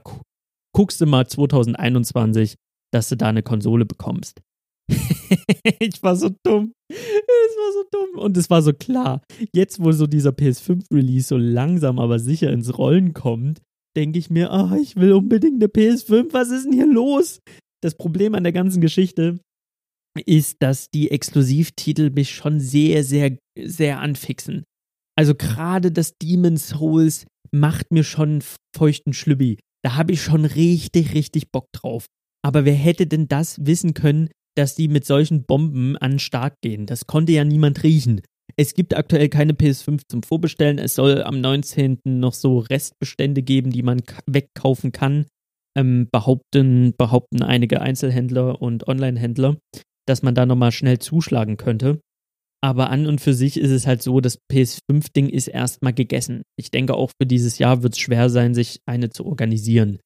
guckst 0.78 1.00
du 1.00 1.06
mal 1.06 1.26
2021, 1.26 2.54
dass 2.92 3.08
du 3.08 3.16
da 3.16 3.26
eine 3.26 3.42
Konsole 3.42 3.84
bekommst. 3.84 4.40
ich 5.80 6.00
war 6.04 6.14
so 6.14 6.30
dumm. 6.44 6.72
Es 6.88 6.96
war 6.96 7.72
so 7.72 7.84
dumm. 7.90 8.22
Und 8.22 8.36
es 8.36 8.48
war 8.48 8.62
so 8.62 8.72
klar. 8.72 9.20
Jetzt, 9.52 9.82
wo 9.82 9.90
so 9.90 10.06
dieser 10.06 10.30
PS5-Release 10.30 11.26
so 11.26 11.36
langsam 11.36 11.98
aber 11.98 12.20
sicher 12.20 12.52
ins 12.52 12.78
Rollen 12.78 13.12
kommt, 13.12 13.60
denke 13.96 14.20
ich 14.20 14.30
mir, 14.30 14.52
ah, 14.52 14.76
ich 14.80 14.94
will 14.94 15.14
unbedingt 15.14 15.60
eine 15.60 15.66
PS5. 15.66 16.32
Was 16.32 16.50
ist 16.50 16.66
denn 16.66 16.72
hier 16.72 16.86
los? 16.86 17.40
Das 17.82 17.96
Problem 17.96 18.36
an 18.36 18.44
der 18.44 18.52
ganzen 18.52 18.80
Geschichte 18.80 19.40
ist, 20.26 20.58
dass 20.62 20.90
die 20.90 21.10
Exklusivtitel 21.10 22.10
mich 22.10 22.30
schon 22.30 22.60
sehr, 22.60 23.02
sehr, 23.02 23.36
sehr 23.60 23.98
anfixen. 23.98 24.62
Also 25.18 25.34
gerade 25.34 25.90
das 25.90 26.12
Demon's 26.22 26.68
Souls 26.68 27.26
macht 27.50 27.90
mir 27.90 28.04
schon 28.04 28.44
feuchten 28.76 29.12
Schlübbi. 29.12 29.58
Da 29.84 29.96
habe 29.96 30.12
ich 30.12 30.22
schon 30.22 30.44
richtig, 30.44 31.14
richtig 31.14 31.50
Bock 31.50 31.66
drauf. 31.72 32.06
Aber 32.44 32.64
wer 32.64 32.74
hätte 32.74 33.06
denn 33.06 33.28
das 33.28 33.64
wissen 33.64 33.94
können, 33.94 34.30
dass 34.56 34.74
die 34.74 34.88
mit 34.88 35.04
solchen 35.04 35.44
Bomben 35.44 35.96
an 35.96 36.12
den 36.12 36.18
Start 36.18 36.54
gehen? 36.62 36.86
Das 36.86 37.06
konnte 37.06 37.32
ja 37.32 37.44
niemand 37.44 37.82
riechen. 37.82 38.22
Es 38.56 38.74
gibt 38.74 38.96
aktuell 38.96 39.28
keine 39.28 39.52
PS5 39.52 40.02
zum 40.08 40.22
Vorbestellen. 40.22 40.78
Es 40.78 40.94
soll 40.94 41.22
am 41.22 41.40
19. 41.40 42.00
noch 42.04 42.34
so 42.34 42.58
Restbestände 42.58 43.42
geben, 43.42 43.70
die 43.70 43.82
man 43.82 44.02
wegkaufen 44.26 44.92
kann. 44.92 45.26
Ähm, 45.76 46.08
behaupten, 46.10 46.94
behaupten 46.96 47.42
einige 47.42 47.80
Einzelhändler 47.80 48.60
und 48.60 48.88
Onlinehändler, 48.88 49.58
dass 50.06 50.22
man 50.22 50.34
da 50.34 50.44
nochmal 50.46 50.72
schnell 50.72 50.98
zuschlagen 50.98 51.56
könnte. 51.56 52.00
Aber 52.60 52.90
an 52.90 53.06
und 53.06 53.20
für 53.20 53.34
sich 53.34 53.56
ist 53.56 53.70
es 53.70 53.86
halt 53.86 54.02
so, 54.02 54.20
das 54.20 54.40
PS5-Ding 54.50 55.28
ist 55.28 55.46
erstmal 55.46 55.92
gegessen. 55.92 56.42
Ich 56.58 56.70
denke, 56.70 56.94
auch 56.94 57.10
für 57.20 57.26
dieses 57.26 57.58
Jahr 57.58 57.82
wird 57.82 57.94
es 57.94 58.00
schwer 58.00 58.30
sein, 58.30 58.54
sich 58.54 58.80
eine 58.86 59.10
zu 59.10 59.26
organisieren. 59.26 60.00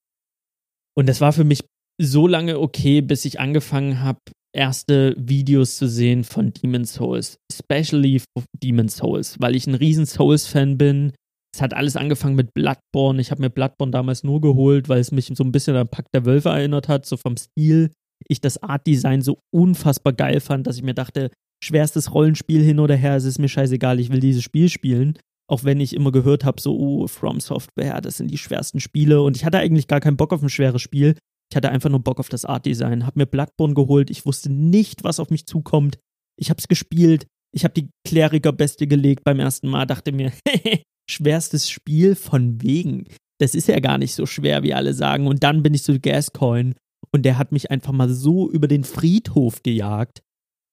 Und 0.95 1.09
das 1.09 1.23
war 1.23 1.33
für 1.33 1.45
mich 1.45 1.65
so 2.01 2.27
lange 2.27 2.59
okay, 2.59 3.01
bis 3.01 3.25
ich 3.25 3.41
angefangen 3.41 4.01
habe, 4.01 4.19
erste 4.55 5.15
Videos 5.19 5.77
zu 5.77 5.89
sehen 5.89 6.25
von 6.25 6.53
Demon's 6.53 6.95
Souls. 6.95 7.39
Especially 7.51 8.23
Demon's 8.63 8.97
Souls, 8.97 9.41
weil 9.41 9.57
ich 9.57 9.67
ein 9.67 9.75
riesen 9.75 10.05
Souls-Fan 10.05 10.77
bin. 10.77 11.13
Es 11.55 11.63
hat 11.63 11.75
alles 11.75 11.97
angefangen 11.97 12.35
mit 12.35 12.53
Bloodborne. 12.55 13.21
Ich 13.21 13.31
habe 13.31 13.43
mir 13.43 13.51
Bloodborne 13.51 13.93
damals 13.93 14.25
nur 14.25 14.41
geholt, 14.41 14.89
weil 14.89 15.01
es 15.01 15.13
mich 15.13 15.31
so 15.35 15.45
ein 15.45 15.53
bisschen 15.53 15.77
an 15.77 15.89
Pack 15.89 16.07
der 16.13 16.25
Wölfe 16.27 16.51
erinnert 16.51 16.89
hat, 16.89 17.07
so 17.07 17.17
vom 17.17 17.37
Stil. 17.37 17.91
Ich 18.29 18.41
das 18.41 18.63
Art-Design 18.63 19.23
so 19.23 19.39
unfassbar 19.55 20.13
geil 20.13 20.41
fand, 20.41 20.67
dass 20.67 20.77
ich 20.77 20.83
mir 20.83 20.95
dachte, 20.95 21.31
schwerstes 21.63 22.13
Rollenspiel 22.13 22.63
hin 22.63 22.81
oder 22.81 22.97
her, 22.97 23.17
es 23.17 23.25
ist 23.25 23.39
mir 23.39 23.49
scheißegal, 23.49 24.01
ich 24.01 24.11
will 24.11 24.21
dieses 24.21 24.43
Spiel 24.43 24.69
spielen. 24.69 25.19
Auch 25.49 25.65
wenn 25.65 25.81
ich 25.81 25.95
immer 25.95 26.13
gehört 26.13 26.45
habe, 26.45 26.61
so, 26.61 26.79
oh, 26.79 27.07
From 27.07 27.41
Software, 27.41 28.01
das 28.01 28.17
sind 28.17 28.31
die 28.31 28.39
schwersten 28.39 28.81
Spiele. 28.81 29.23
Und 29.23 29.37
ich 29.37 29.45
hatte 29.45 29.59
eigentlich 29.59 29.87
gar 29.87 30.01
keinen 30.01 30.17
Bock 30.17 30.33
auf 30.33 30.43
ein 30.43 30.49
schweres 30.49 30.81
Spiel. 30.81 31.15
Ich 31.51 31.57
hatte 31.57 31.69
einfach 31.69 31.91
nur 31.91 32.01
Bock 32.01 32.21
auf 32.21 32.29
das 32.29 32.45
Art-Design. 32.45 33.05
Hab 33.05 33.17
mir 33.17 33.27
Bloodborne 33.27 33.75
geholt. 33.75 34.11
Ich 34.11 34.25
wusste 34.25 34.51
nicht, 34.51 35.05
was 35.05 35.21
auf 35.21 35.31
mich 35.31 35.47
zukommt. 35.47 35.99
Ich 36.39 36.49
hab's 36.49 36.69
gespielt. 36.69 37.27
Ich 37.55 37.65
hab 37.65 37.75
die 37.75 37.91
Kleriker-Beste 38.07 38.87
gelegt 38.87 39.25
beim 39.25 39.41
ersten 39.41 39.69
Mal. 39.69 39.85
Dachte 39.85 40.13
mir, 40.13 40.33
schwerstes 41.11 41.69
Spiel 41.69 42.15
von 42.15 42.63
wegen. 42.63 43.05
Das 43.39 43.55
ist 43.55 43.69
ja 43.69 43.79
gar 43.81 43.99
nicht 43.99 44.15
so 44.15 44.25
schwer, 44.25 44.63
wie 44.63 44.73
alle 44.73 44.95
sagen. 44.95 45.27
Und 45.27 45.43
dann 45.43 45.63
bin 45.63 45.75
ich 45.75 45.83
zu 45.83 46.01
Gascoin 46.01 46.75
und 47.11 47.25
der 47.25 47.37
hat 47.37 47.53
mich 47.53 47.71
einfach 47.71 47.93
mal 47.93 48.09
so 48.09 48.51
über 48.51 48.69
den 48.69 48.85
Friedhof 48.85 49.63
gejagt 49.63 50.23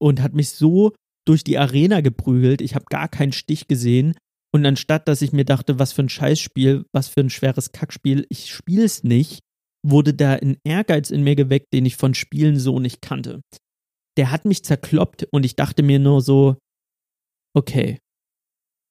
und 0.01 0.21
hat 0.21 0.33
mich 0.33 0.51
so 0.51 0.93
durch 1.27 1.43
die 1.43 1.57
Arena 1.57 2.01
geprügelt. 2.01 2.61
Ich 2.61 2.75
habe 2.75 2.85
gar 2.89 3.07
keinen 3.07 3.31
Stich 3.31 3.67
gesehen. 3.67 4.15
Und 4.51 4.65
anstatt, 4.65 5.07
dass 5.07 5.21
ich 5.21 5.31
mir 5.31 5.45
dachte, 5.45 5.77
was 5.77 5.93
für 5.93 6.01
ein 6.01 6.09
Scheißspiel, 6.09 6.85
was 6.91 7.07
für 7.07 7.21
ein 7.21 7.29
schweres 7.29 7.71
Kackspiel, 7.71 8.25
ich 8.29 8.51
spiele 8.51 8.83
es 8.83 9.03
nicht, 9.03 9.41
wurde 9.85 10.13
da 10.13 10.33
ein 10.33 10.57
Ehrgeiz 10.63 11.11
in 11.11 11.23
mir 11.23 11.35
geweckt, 11.35 11.67
den 11.73 11.85
ich 11.85 11.97
von 11.97 12.13
Spielen 12.13 12.57
so 12.57 12.79
nicht 12.79 13.01
kannte. 13.01 13.41
Der 14.17 14.31
hat 14.31 14.45
mich 14.45 14.63
zerkloppt 14.63 15.27
und 15.31 15.45
ich 15.45 15.55
dachte 15.55 15.83
mir 15.83 15.99
nur 15.99 16.21
so, 16.21 16.57
okay, 17.55 17.99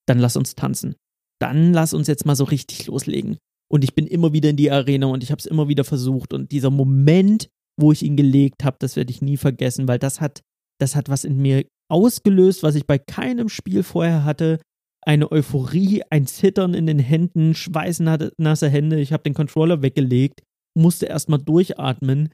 dann 0.07 0.19
lass 0.19 0.37
uns 0.37 0.55
tanzen. 0.55 0.95
Dann 1.41 1.73
lass 1.73 1.93
uns 1.93 2.07
jetzt 2.07 2.25
mal 2.25 2.37
so 2.37 2.45
richtig 2.45 2.87
loslegen. 2.87 3.39
Und 3.71 3.85
ich 3.85 3.95
bin 3.95 4.07
immer 4.07 4.33
wieder 4.33 4.51
in 4.51 4.57
die 4.57 4.71
Arena 4.71 5.07
und 5.07 5.23
ich 5.23 5.31
habe 5.31 5.41
es 5.41 5.47
immer 5.47 5.69
wieder 5.69 5.85
versucht. 5.85 6.33
Und 6.33 6.53
dieser 6.53 6.71
Moment, 6.71 7.49
wo 7.79 7.93
ich 7.93 8.03
ihn 8.03 8.17
gelegt 8.17 8.65
habe, 8.65 8.77
das 8.81 8.97
werde 8.97 9.11
ich 9.11 9.23
nie 9.23 9.37
vergessen, 9.37 9.87
weil 9.87 9.99
das 9.99 10.21
hat 10.21 10.43
das 10.81 10.97
hat 10.97 11.09
was 11.09 11.25
in 11.25 11.37
mir 11.39 11.65
ausgelöst, 11.91 12.63
was 12.63 12.75
ich 12.75 12.87
bei 12.87 12.99
keinem 12.99 13.49
Spiel 13.49 13.83
vorher 13.83 14.25
hatte. 14.25 14.61
Eine 15.05 15.31
Euphorie, 15.33 16.03
ein 16.11 16.27
Zittern 16.27 16.75
in 16.75 16.87
den 16.87 16.99
Händen, 16.99 17.55
schweißnasse 17.55 18.69
Hände. 18.69 19.01
Ich 19.01 19.13
habe 19.13 19.23
den 19.23 19.35
Controller 19.35 19.83
weggelegt, 19.83 20.43
musste 20.77 21.07
erstmal 21.07 21.39
durchatmen 21.39 22.31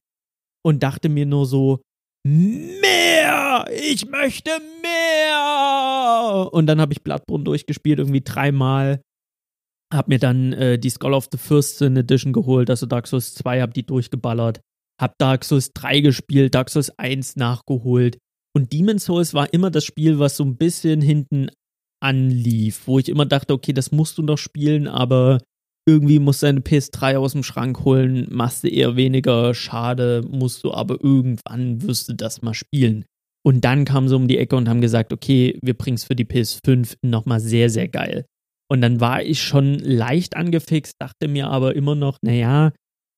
und 0.64 0.82
dachte 0.82 1.08
mir 1.08 1.26
nur 1.26 1.46
so, 1.46 1.82
mehr! 2.26 3.66
Ich 3.70 4.06
möchte 4.08 4.50
mehr! 4.82 6.52
Und 6.52 6.66
dann 6.66 6.80
habe 6.80 6.92
ich 6.92 7.02
Bloodborne 7.02 7.44
durchgespielt, 7.44 7.98
irgendwie 7.98 8.22
dreimal. 8.22 9.02
Hab 9.92 10.08
mir 10.08 10.18
dann 10.18 10.52
äh, 10.54 10.78
die 10.78 10.90
Skull 10.90 11.14
of 11.14 11.28
the 11.30 11.38
First 11.38 11.78
Sin 11.78 11.96
Edition 11.96 12.32
geholt, 12.32 12.70
also 12.70 12.86
Dark 12.86 13.06
Souls 13.06 13.34
2, 13.34 13.60
hab 13.60 13.74
die 13.74 13.86
durchgeballert. 13.86 14.60
Hab 15.00 15.18
Dark 15.18 15.44
Souls 15.44 15.72
3 15.72 16.00
gespielt, 16.00 16.54
Dark 16.54 16.70
Souls 16.70 16.90
1 16.98 17.36
nachgeholt. 17.36 18.18
Und 18.56 18.72
Demon's 18.72 19.04
Souls 19.04 19.34
war 19.34 19.52
immer 19.52 19.70
das 19.70 19.84
Spiel, 19.84 20.18
was 20.18 20.36
so 20.36 20.44
ein 20.44 20.56
bisschen 20.56 21.00
hinten 21.00 21.48
anlief, 22.00 22.86
wo 22.86 22.98
ich 22.98 23.08
immer 23.08 23.26
dachte, 23.26 23.52
okay, 23.52 23.72
das 23.72 23.90
musst 23.90 24.18
du 24.18 24.22
noch 24.22 24.38
spielen, 24.38 24.86
aber 24.86 25.40
irgendwie 25.86 26.18
musst 26.18 26.42
du 26.42 26.46
deine 26.46 26.60
PS3 26.60 27.16
aus 27.16 27.32
dem 27.32 27.42
Schrank 27.42 27.84
holen, 27.84 28.26
machst 28.30 28.62
du 28.64 28.68
eher 28.68 28.96
weniger, 28.96 29.54
schade, 29.54 30.22
musst 30.30 30.64
du 30.64 30.72
aber 30.72 31.02
irgendwann 31.02 31.82
wirst 31.82 32.08
du 32.08 32.14
das 32.14 32.42
mal 32.42 32.54
spielen. 32.54 33.04
Und 33.44 33.64
dann 33.64 33.84
kam 33.84 34.08
so 34.08 34.16
um 34.16 34.28
die 34.28 34.38
Ecke 34.38 34.56
und 34.56 34.68
haben 34.68 34.80
gesagt, 34.80 35.12
okay, 35.12 35.58
wir 35.62 35.74
bringen 35.74 35.96
es 35.96 36.04
für 36.04 36.16
die 36.16 36.24
PS5 36.24 36.96
nochmal 37.02 37.40
sehr, 37.40 37.68
sehr 37.68 37.88
geil. 37.88 38.24
Und 38.70 38.80
dann 38.80 39.00
war 39.00 39.22
ich 39.22 39.42
schon 39.42 39.78
leicht 39.78 40.36
angefixt, 40.36 40.94
dachte 40.98 41.28
mir 41.28 41.48
aber 41.48 41.74
immer 41.74 41.94
noch, 41.94 42.18
naja, 42.22 42.72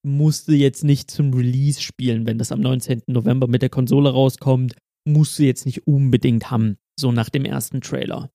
musst 0.04 0.48
du 0.48 0.52
jetzt 0.52 0.82
nicht 0.82 1.10
zum 1.10 1.32
Release 1.32 1.80
spielen, 1.80 2.26
wenn 2.26 2.38
das 2.38 2.50
am 2.50 2.60
19. 2.60 3.02
November 3.06 3.46
mit 3.46 3.62
der 3.62 3.68
Konsole 3.68 4.10
rauskommt 4.10 4.74
musst 5.06 5.38
du 5.38 5.44
jetzt 5.44 5.66
nicht 5.66 5.86
unbedingt 5.86 6.50
haben, 6.50 6.76
so 6.98 7.12
nach 7.12 7.30
dem 7.30 7.44
ersten 7.44 7.80
Trailer. 7.80 8.30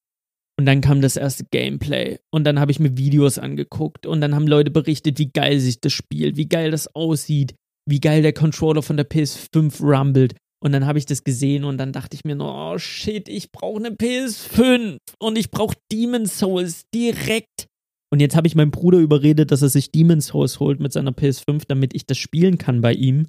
Und 0.59 0.65
dann 0.65 0.81
kam 0.81 1.01
das 1.01 1.15
erste 1.15 1.45
Gameplay 1.45 2.19
und 2.31 2.43
dann 2.43 2.59
habe 2.59 2.71
ich 2.71 2.79
mir 2.79 2.97
Videos 2.97 3.39
angeguckt 3.39 4.05
und 4.05 4.21
dann 4.21 4.35
haben 4.35 4.47
Leute 4.47 4.69
berichtet, 4.69 5.17
wie 5.17 5.31
geil 5.31 5.59
sich 5.59 5.81
das 5.81 5.93
spielt, 5.93 6.37
wie 6.37 6.47
geil 6.47 6.71
das 6.71 6.93
aussieht, 6.93 7.55
wie 7.89 7.99
geil 7.99 8.21
der 8.21 8.33
Controller 8.33 8.83
von 8.83 8.97
der 8.97 9.09
PS5 9.09 9.81
rumbelt. 9.81 10.35
Und 10.63 10.73
dann 10.73 10.85
habe 10.85 10.99
ich 10.99 11.07
das 11.07 11.23
gesehen 11.23 11.63
und 11.63 11.79
dann 11.79 11.91
dachte 11.91 12.15
ich 12.15 12.23
mir 12.23 12.35
nur, 12.35 12.53
oh 12.53 12.77
shit, 12.77 13.27
ich 13.27 13.51
brauche 13.51 13.79
eine 13.79 13.95
PS5 13.95 14.97
und 15.19 15.37
ich 15.37 15.49
brauche 15.49 15.75
Demon's 15.91 16.37
Souls 16.37 16.83
direkt. 16.93 17.67
Und 18.13 18.19
jetzt 18.19 18.35
habe 18.35 18.45
ich 18.45 18.55
meinen 18.55 18.69
Bruder 18.69 18.99
überredet, 18.99 19.51
dass 19.51 19.63
er 19.63 19.69
sich 19.69 19.91
Demon's 19.91 20.27
Souls 20.27 20.59
holt 20.59 20.79
mit 20.79 20.93
seiner 20.93 21.11
PS5, 21.11 21.63
damit 21.67 21.95
ich 21.95 22.05
das 22.05 22.19
spielen 22.19 22.59
kann 22.59 22.81
bei 22.81 22.93
ihm. 22.93 23.27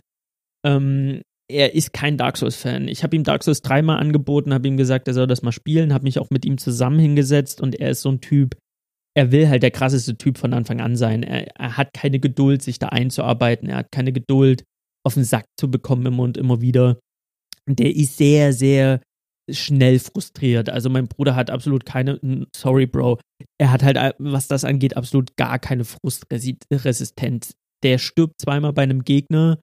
Ähm, 0.66 1.22
er 1.52 1.74
ist 1.74 1.92
kein 1.92 2.16
Dark 2.16 2.36
Souls-Fan. 2.36 2.88
Ich 2.88 3.02
habe 3.02 3.14
ihm 3.14 3.24
Dark 3.24 3.44
Souls 3.44 3.62
dreimal 3.62 3.98
angeboten, 3.98 4.52
habe 4.52 4.68
ihm 4.68 4.76
gesagt, 4.76 5.06
er 5.08 5.14
soll 5.14 5.26
das 5.26 5.42
mal 5.42 5.52
spielen, 5.52 5.92
habe 5.92 6.04
mich 6.04 6.18
auch 6.18 6.30
mit 6.30 6.44
ihm 6.44 6.58
zusammen 6.58 6.98
hingesetzt 6.98 7.60
und 7.60 7.78
er 7.78 7.90
ist 7.90 8.02
so 8.02 8.10
ein 8.10 8.20
Typ, 8.20 8.56
er 9.14 9.30
will 9.30 9.48
halt 9.48 9.62
der 9.62 9.70
krasseste 9.70 10.16
Typ 10.16 10.38
von 10.38 10.54
Anfang 10.54 10.80
an 10.80 10.96
sein. 10.96 11.22
Er, 11.22 11.54
er 11.58 11.76
hat 11.76 11.92
keine 11.92 12.18
Geduld, 12.18 12.62
sich 12.62 12.78
da 12.78 12.88
einzuarbeiten, 12.88 13.68
er 13.68 13.76
hat 13.76 13.92
keine 13.92 14.12
Geduld, 14.12 14.64
auf 15.04 15.14
den 15.14 15.24
Sack 15.24 15.44
zu 15.58 15.70
bekommen 15.70 16.06
immer 16.06 16.22
und 16.22 16.36
immer 16.36 16.60
wieder. 16.60 16.98
Der 17.66 17.94
ist 17.94 18.16
sehr, 18.16 18.52
sehr 18.52 19.00
schnell 19.50 19.98
frustriert. 19.98 20.70
Also 20.70 20.88
mein 20.88 21.08
Bruder 21.08 21.34
hat 21.34 21.50
absolut 21.50 21.84
keine, 21.84 22.46
sorry 22.56 22.86
Bro, 22.86 23.18
er 23.58 23.72
hat 23.72 23.82
halt, 23.82 24.14
was 24.18 24.48
das 24.48 24.64
angeht, 24.64 24.96
absolut 24.96 25.36
gar 25.36 25.58
keine 25.58 25.84
Frustresistenz. 25.84 27.52
Der 27.82 27.98
stirbt 27.98 28.40
zweimal 28.40 28.72
bei 28.72 28.82
einem 28.82 29.04
Gegner, 29.04 29.58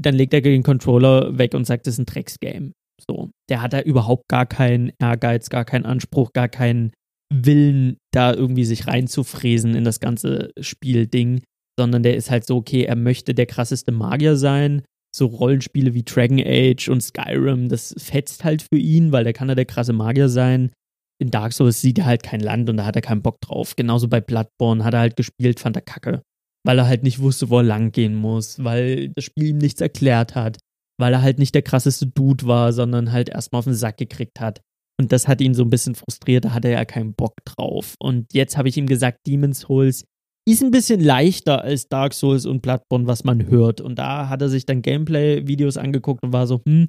dann 0.00 0.14
legt 0.14 0.34
er 0.34 0.40
den 0.40 0.62
Controller 0.62 1.38
weg 1.38 1.54
und 1.54 1.66
sagt, 1.66 1.86
das 1.86 1.94
ist 1.94 2.00
ein 2.00 2.06
Drecksgame. 2.06 2.72
So, 3.08 3.30
der 3.48 3.62
hat 3.62 3.72
da 3.72 3.80
überhaupt 3.80 4.28
gar 4.28 4.46
keinen 4.46 4.92
Ehrgeiz, 4.98 5.48
gar 5.48 5.64
keinen 5.64 5.84
Anspruch, 5.84 6.32
gar 6.32 6.48
keinen 6.48 6.92
Willen, 7.32 7.96
da 8.12 8.32
irgendwie 8.32 8.64
sich 8.64 8.86
reinzufräsen 8.86 9.74
in 9.74 9.84
das 9.84 10.00
ganze 10.00 10.52
Spielding. 10.60 11.42
sondern 11.78 12.02
der 12.02 12.16
ist 12.16 12.30
halt 12.30 12.46
so, 12.46 12.56
okay, 12.56 12.84
er 12.84 12.96
möchte 12.96 13.34
der 13.34 13.44
krasseste 13.44 13.92
Magier 13.92 14.36
sein. 14.36 14.82
So 15.14 15.26
Rollenspiele 15.26 15.92
wie 15.92 16.04
Dragon 16.04 16.40
Age 16.42 16.88
und 16.88 17.02
Skyrim, 17.02 17.68
das 17.68 17.94
fetzt 17.98 18.44
halt 18.44 18.62
für 18.62 18.78
ihn, 18.78 19.12
weil 19.12 19.24
der 19.24 19.34
kann 19.34 19.50
ja 19.50 19.54
der 19.54 19.66
krasse 19.66 19.92
Magier 19.92 20.30
sein. 20.30 20.70
In 21.18 21.30
Dark 21.30 21.52
Souls 21.52 21.80
sieht 21.80 21.98
er 21.98 22.06
halt 22.06 22.22
kein 22.22 22.40
Land 22.40 22.70
und 22.70 22.78
da 22.78 22.86
hat 22.86 22.96
er 22.96 23.02
keinen 23.02 23.22
Bock 23.22 23.40
drauf. 23.40 23.76
Genauso 23.76 24.08
bei 24.08 24.20
Bloodborne 24.20 24.84
hat 24.84 24.94
er 24.94 25.00
halt 25.00 25.16
gespielt, 25.16 25.60
fand 25.60 25.76
er 25.76 25.82
kacke. 25.82 26.22
Weil 26.66 26.78
er 26.78 26.88
halt 26.88 27.02
nicht 27.02 27.20
wusste, 27.20 27.48
wo 27.48 27.58
er 27.58 27.64
lang 27.64 27.92
gehen 27.92 28.16
muss, 28.16 28.62
weil 28.62 29.10
das 29.10 29.24
Spiel 29.24 29.46
ihm 29.48 29.58
nichts 29.58 29.80
erklärt 29.80 30.34
hat, 30.34 30.58
weil 31.00 31.12
er 31.12 31.22
halt 31.22 31.38
nicht 31.38 31.54
der 31.54 31.62
krasseste 31.62 32.06
Dude 32.06 32.46
war, 32.46 32.72
sondern 32.72 33.12
halt 33.12 33.28
erstmal 33.28 33.60
auf 33.60 33.66
den 33.66 33.74
Sack 33.74 33.98
gekriegt 33.98 34.40
hat. 34.40 34.60
Und 34.98 35.12
das 35.12 35.28
hat 35.28 35.40
ihn 35.40 35.54
so 35.54 35.62
ein 35.62 35.70
bisschen 35.70 35.94
frustriert, 35.94 36.46
da 36.46 36.54
hatte 36.54 36.68
er 36.68 36.78
ja 36.78 36.84
keinen 36.84 37.14
Bock 37.14 37.34
drauf. 37.44 37.94
Und 38.00 38.32
jetzt 38.32 38.56
habe 38.56 38.68
ich 38.68 38.76
ihm 38.76 38.86
gesagt, 38.86 39.18
Demon's 39.26 39.60
Souls 39.60 40.04
ist 40.48 40.62
ein 40.62 40.70
bisschen 40.70 41.00
leichter 41.00 41.62
als 41.62 41.88
Dark 41.88 42.14
Souls 42.14 42.46
und 42.46 42.62
Bloodborne, 42.62 43.06
was 43.06 43.24
man 43.24 43.46
hört. 43.46 43.80
Und 43.80 43.98
da 43.98 44.28
hat 44.28 44.42
er 44.42 44.48
sich 44.48 44.64
dann 44.64 44.82
Gameplay-Videos 44.82 45.76
angeguckt 45.76 46.22
und 46.22 46.32
war 46.32 46.46
so, 46.46 46.62
hm, 46.66 46.88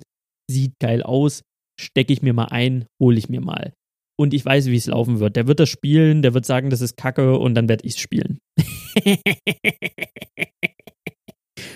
sieht 0.50 0.74
geil 0.80 1.04
aus, 1.04 1.42
stecke 1.80 2.14
ich 2.14 2.22
mir 2.22 2.34
mal 2.34 2.46
ein, 2.46 2.86
hole 3.02 3.18
ich 3.18 3.30
mir 3.30 3.42
mal. 3.42 3.74
Und 4.20 4.34
ich 4.34 4.44
weiß, 4.44 4.66
wie 4.68 4.76
es 4.76 4.88
laufen 4.88 5.20
wird. 5.20 5.36
Der 5.36 5.48
wird 5.48 5.60
das 5.60 5.70
spielen, 5.70 6.22
der 6.22 6.34
wird 6.34 6.46
sagen, 6.46 6.70
das 6.70 6.82
ist 6.82 6.98
Kacke 6.98 7.38
und 7.38 7.54
dann 7.56 7.70
werde 7.70 7.86
ich 7.86 7.94
es 7.94 8.00
spielen. 8.00 8.40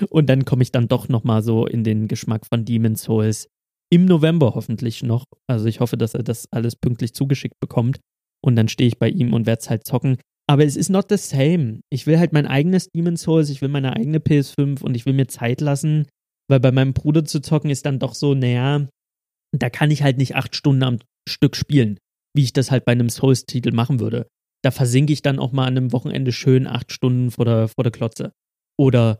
und 0.09 0.27
dann 0.27 0.43
komme 0.45 0.63
ich 0.63 0.71
dann 0.71 0.87
doch 0.87 1.07
nochmal 1.07 1.43
so 1.43 1.67
in 1.67 1.83
den 1.83 2.07
Geschmack 2.07 2.47
von 2.47 2.65
Demon's 2.65 3.03
Souls. 3.03 3.47
Im 3.93 4.05
November 4.05 4.55
hoffentlich 4.55 5.03
noch. 5.03 5.25
Also 5.47 5.67
ich 5.67 5.81
hoffe, 5.81 5.97
dass 5.97 6.15
er 6.15 6.23
das 6.23 6.47
alles 6.51 6.75
pünktlich 6.75 7.13
zugeschickt 7.13 7.59
bekommt. 7.59 7.99
Und 8.43 8.55
dann 8.55 8.69
stehe 8.69 8.87
ich 8.87 8.97
bei 8.97 9.09
ihm 9.09 9.33
und 9.33 9.45
werde 9.45 9.59
es 9.61 9.69
halt 9.69 9.85
zocken. 9.85 10.17
Aber 10.49 10.65
es 10.65 10.75
ist 10.75 10.89
not 10.89 11.05
the 11.09 11.17
same. 11.17 11.81
Ich 11.89 12.07
will 12.07 12.17
halt 12.17 12.33
mein 12.33 12.47
eigenes 12.47 12.89
Demon's 12.89 13.21
Souls, 13.21 13.49
ich 13.49 13.61
will 13.61 13.69
meine 13.69 13.95
eigene 13.95 14.17
PS5 14.17 14.81
und 14.81 14.95
ich 14.95 15.05
will 15.05 15.13
mir 15.13 15.27
Zeit 15.27 15.61
lassen, 15.61 16.07
weil 16.49 16.59
bei 16.59 16.71
meinem 16.71 16.93
Bruder 16.93 17.23
zu 17.23 17.39
zocken 17.41 17.69
ist 17.69 17.85
dann 17.85 17.99
doch 17.99 18.15
so, 18.15 18.33
naja, 18.33 18.87
da 19.57 19.69
kann 19.69 19.91
ich 19.91 20.03
halt 20.03 20.17
nicht 20.17 20.35
acht 20.35 20.55
Stunden 20.55 20.83
am 20.83 20.99
Stück 21.27 21.55
spielen, 21.55 21.97
wie 22.35 22.43
ich 22.43 22.53
das 22.53 22.71
halt 22.71 22.85
bei 22.85 22.91
einem 22.91 23.09
Souls-Titel 23.09 23.71
machen 23.73 23.99
würde. 23.99 24.27
Da 24.63 24.71
versinke 24.71 25.13
ich 25.13 25.21
dann 25.21 25.39
auch 25.39 25.51
mal 25.51 25.65
an 25.65 25.77
einem 25.77 25.91
Wochenende 25.91 26.31
schön 26.31 26.67
acht 26.67 26.91
Stunden 26.91 27.31
vor 27.31 27.45
der, 27.45 27.67
vor 27.67 27.83
der 27.83 27.91
Klotze. 27.91 28.31
Oder 28.79 29.19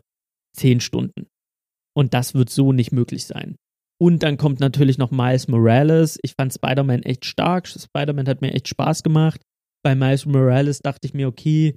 zehn 0.56 0.80
Stunden. 0.80 1.26
Und 1.94 2.14
das 2.14 2.34
wird 2.34 2.50
so 2.50 2.72
nicht 2.72 2.92
möglich 2.92 3.26
sein. 3.26 3.56
Und 4.00 4.22
dann 4.22 4.36
kommt 4.36 4.60
natürlich 4.60 4.98
noch 4.98 5.10
Miles 5.10 5.48
Morales. 5.48 6.18
Ich 6.22 6.34
fand 6.38 6.52
Spider-Man 6.52 7.02
echt 7.02 7.24
stark. 7.24 7.68
Spider-Man 7.68 8.28
hat 8.28 8.40
mir 8.40 8.52
echt 8.52 8.68
Spaß 8.68 9.02
gemacht 9.02 9.40
bei 9.82 9.94
Miles 9.94 10.26
Morales 10.26 10.78
dachte 10.78 11.06
ich 11.06 11.14
mir, 11.14 11.28
okay, 11.28 11.76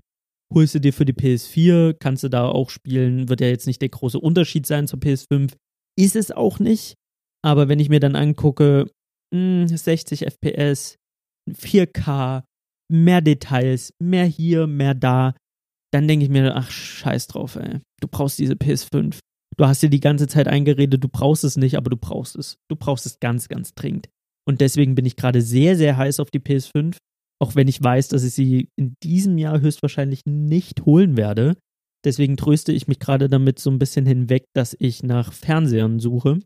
holst 0.53 0.75
du 0.75 0.79
dir 0.79 0.93
für 0.93 1.05
die 1.05 1.13
PS4, 1.13 1.95
kannst 1.99 2.23
du 2.23 2.29
da 2.29 2.47
auch 2.47 2.69
spielen, 2.69 3.29
wird 3.29 3.41
ja 3.41 3.47
jetzt 3.47 3.67
nicht 3.67 3.81
der 3.81 3.89
große 3.89 4.19
Unterschied 4.19 4.65
sein 4.65 4.87
zur 4.87 4.99
PS5. 4.99 5.53
Ist 5.97 6.15
es 6.15 6.31
auch 6.31 6.59
nicht. 6.59 6.95
Aber 7.43 7.67
wenn 7.67 7.79
ich 7.79 7.89
mir 7.89 7.99
dann 7.99 8.15
angucke, 8.15 8.89
mh, 9.33 9.67
60 9.67 10.25
FPS, 10.25 10.97
4K, 11.49 12.43
mehr 12.91 13.21
Details, 13.21 13.93
mehr 14.01 14.25
hier, 14.25 14.67
mehr 14.67 14.93
da, 14.93 15.35
dann 15.93 16.07
denke 16.07 16.25
ich 16.25 16.31
mir, 16.31 16.55
ach, 16.55 16.69
scheiß 16.69 17.27
drauf, 17.27 17.55
ey. 17.55 17.79
Du 18.01 18.07
brauchst 18.07 18.37
diese 18.39 18.53
PS5. 18.53 19.19
Du 19.57 19.65
hast 19.65 19.81
dir 19.81 19.89
die 19.89 20.01
ganze 20.01 20.27
Zeit 20.27 20.47
eingeredet, 20.47 21.03
du 21.03 21.07
brauchst 21.07 21.43
es 21.43 21.55
nicht, 21.55 21.77
aber 21.77 21.89
du 21.89 21.97
brauchst 21.97 22.35
es. 22.35 22.57
Du 22.69 22.75
brauchst 22.75 23.05
es 23.05 23.19
ganz, 23.19 23.47
ganz 23.47 23.73
dringend. 23.73 24.09
Und 24.47 24.61
deswegen 24.61 24.95
bin 24.95 25.05
ich 25.05 25.15
gerade 25.15 25.41
sehr, 25.41 25.77
sehr 25.77 25.97
heiß 25.97 26.19
auf 26.19 26.29
die 26.31 26.39
PS5. 26.39 26.97
Auch 27.41 27.55
wenn 27.55 27.67
ich 27.67 27.81
weiß, 27.81 28.09
dass 28.09 28.23
ich 28.23 28.33
sie 28.33 28.69
in 28.77 28.95
diesem 29.03 29.37
Jahr 29.37 29.61
höchstwahrscheinlich 29.61 30.21
nicht 30.25 30.85
holen 30.85 31.17
werde. 31.17 31.55
Deswegen 32.05 32.37
tröste 32.37 32.71
ich 32.71 32.87
mich 32.87 32.99
gerade 32.99 33.29
damit 33.29 33.59
so 33.59 33.71
ein 33.71 33.79
bisschen 33.79 34.05
hinweg, 34.05 34.45
dass 34.53 34.75
ich 34.77 35.01
nach 35.03 35.33
Fernsehern 35.33 35.99
suche. 35.99 36.39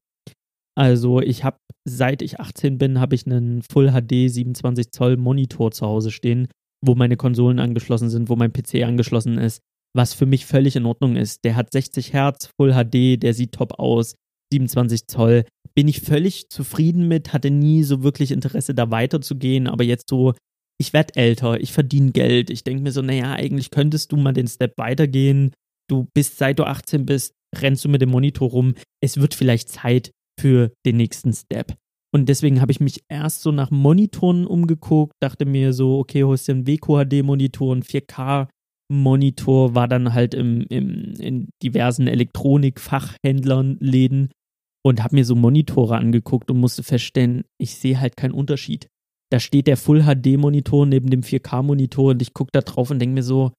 Also 0.76 1.20
ich 1.22 1.44
habe, 1.44 1.58
seit 1.90 2.22
ich 2.22 2.40
18 2.40 2.78
bin, 2.78 3.00
habe 3.00 3.16
ich 3.16 3.26
einen 3.26 3.62
Full 3.62 3.92
HD 3.92 4.32
27 4.32 4.92
Zoll 4.92 5.18
Monitor 5.18 5.72
zu 5.72 5.86
Hause 5.86 6.12
stehen, 6.12 6.48
wo 6.86 6.96
meine 6.96 7.18
Konsolen 7.18 7.60
angeschlossen 7.60 8.10
sind, 8.10 8.30
wo 8.30 8.36
mein 8.36 8.54
PC 8.54 8.84
angeschlossen 8.84 9.38
ist, 9.38 9.62
was 9.96 10.14
für 10.14 10.26
mich 10.26 10.46
völlig 10.46 10.76
in 10.76 10.86
Ordnung 10.86 11.16
ist. 11.16 11.44
Der 11.44 11.56
hat 11.56 11.72
60 11.72 12.14
Hertz, 12.14 12.50
Full 12.58 12.74
HD, 12.74 13.22
der 13.22 13.34
sieht 13.34 13.54
top 13.54 13.80
aus, 13.80 14.16
27 14.54 15.08
Zoll. 15.08 15.46
Bin 15.76 15.88
ich 15.88 16.02
völlig 16.02 16.50
zufrieden 16.50 17.08
mit, 17.08 17.34
hatte 17.34 17.52
nie 17.52 17.84
so 17.84 18.04
wirklich 18.04 18.32
Interesse, 18.32 18.74
da 18.74 18.92
weiterzugehen, 18.92 19.68
aber 19.68 19.84
jetzt 19.84 20.10
so 20.10 20.34
ich 20.82 20.94
werde 20.94 21.16
älter, 21.16 21.60
ich 21.60 21.74
verdiene 21.74 22.12
Geld. 22.12 22.50
Ich 22.50 22.64
denke 22.64 22.84
mir 22.84 22.92
so, 22.92 23.02
naja, 23.02 23.34
eigentlich 23.34 23.70
könntest 23.70 24.12
du 24.12 24.18
mal 24.18 24.32
den 24.32 24.48
Step 24.48 24.78
weitergehen. 24.78 25.52
Du 25.90 26.08
bist, 26.14 26.38
seit 26.38 26.58
du 26.58 26.64
18 26.64 27.06
bist, 27.06 27.34
rennst 27.54 27.84
du 27.84 27.90
mit 27.90 28.02
dem 28.02 28.10
Monitor 28.10 28.50
rum. 28.50 28.76
Es 29.04 29.18
wird 29.18 29.36
vielleicht 29.36 29.70
Zeit 29.70 30.12
für 30.40 30.72
den 30.86 30.98
nächsten 30.98 31.34
Step. 31.34 31.76
Und 32.12 32.28
deswegen 32.28 32.60
habe 32.62 32.72
ich 32.72 32.80
mich 32.80 33.04
erst 33.08 33.42
so 33.42 33.52
nach 33.52 33.70
Monitoren 33.70 34.48
umgeguckt, 34.48 35.14
dachte 35.22 35.46
mir 35.46 35.74
so, 35.74 36.00
okay, 36.00 36.24
holst 36.24 36.48
du 36.48 36.54
einen 36.54 36.68
WQHD-Monitor, 36.68 37.72
einen 37.74 37.84
4K-Monitor, 37.84 39.76
war 39.76 39.88
dann 39.88 40.14
halt 40.14 40.34
im, 40.34 40.66
im, 40.70 41.14
in 41.20 41.50
diversen 41.62 42.08
Elektronik-Fachhändlern, 42.08 43.78
Läden 43.80 44.32
und 44.84 45.04
habe 45.04 45.16
mir 45.16 45.26
so 45.26 45.36
Monitore 45.36 45.98
angeguckt 45.98 46.50
und 46.50 46.60
musste 46.60 46.82
feststellen, 46.82 47.44
ich 47.60 47.76
sehe 47.76 48.00
halt 48.00 48.18
keinen 48.18 48.34
Unterschied 48.34 48.88
da 49.32 49.40
steht 49.40 49.68
der 49.68 49.78
Full 49.78 50.04
HD 50.04 50.38
Monitor 50.38 50.86
neben 50.86 51.10
dem 51.10 51.22
4K 51.22 51.64
Monitor 51.64 52.12
und 52.12 52.22
ich 52.22 52.34
gucke 52.34 52.52
da 52.52 52.62
drauf 52.62 52.90
und 52.90 53.00
denke 53.00 53.14
mir 53.14 53.24
so, 53.24 53.52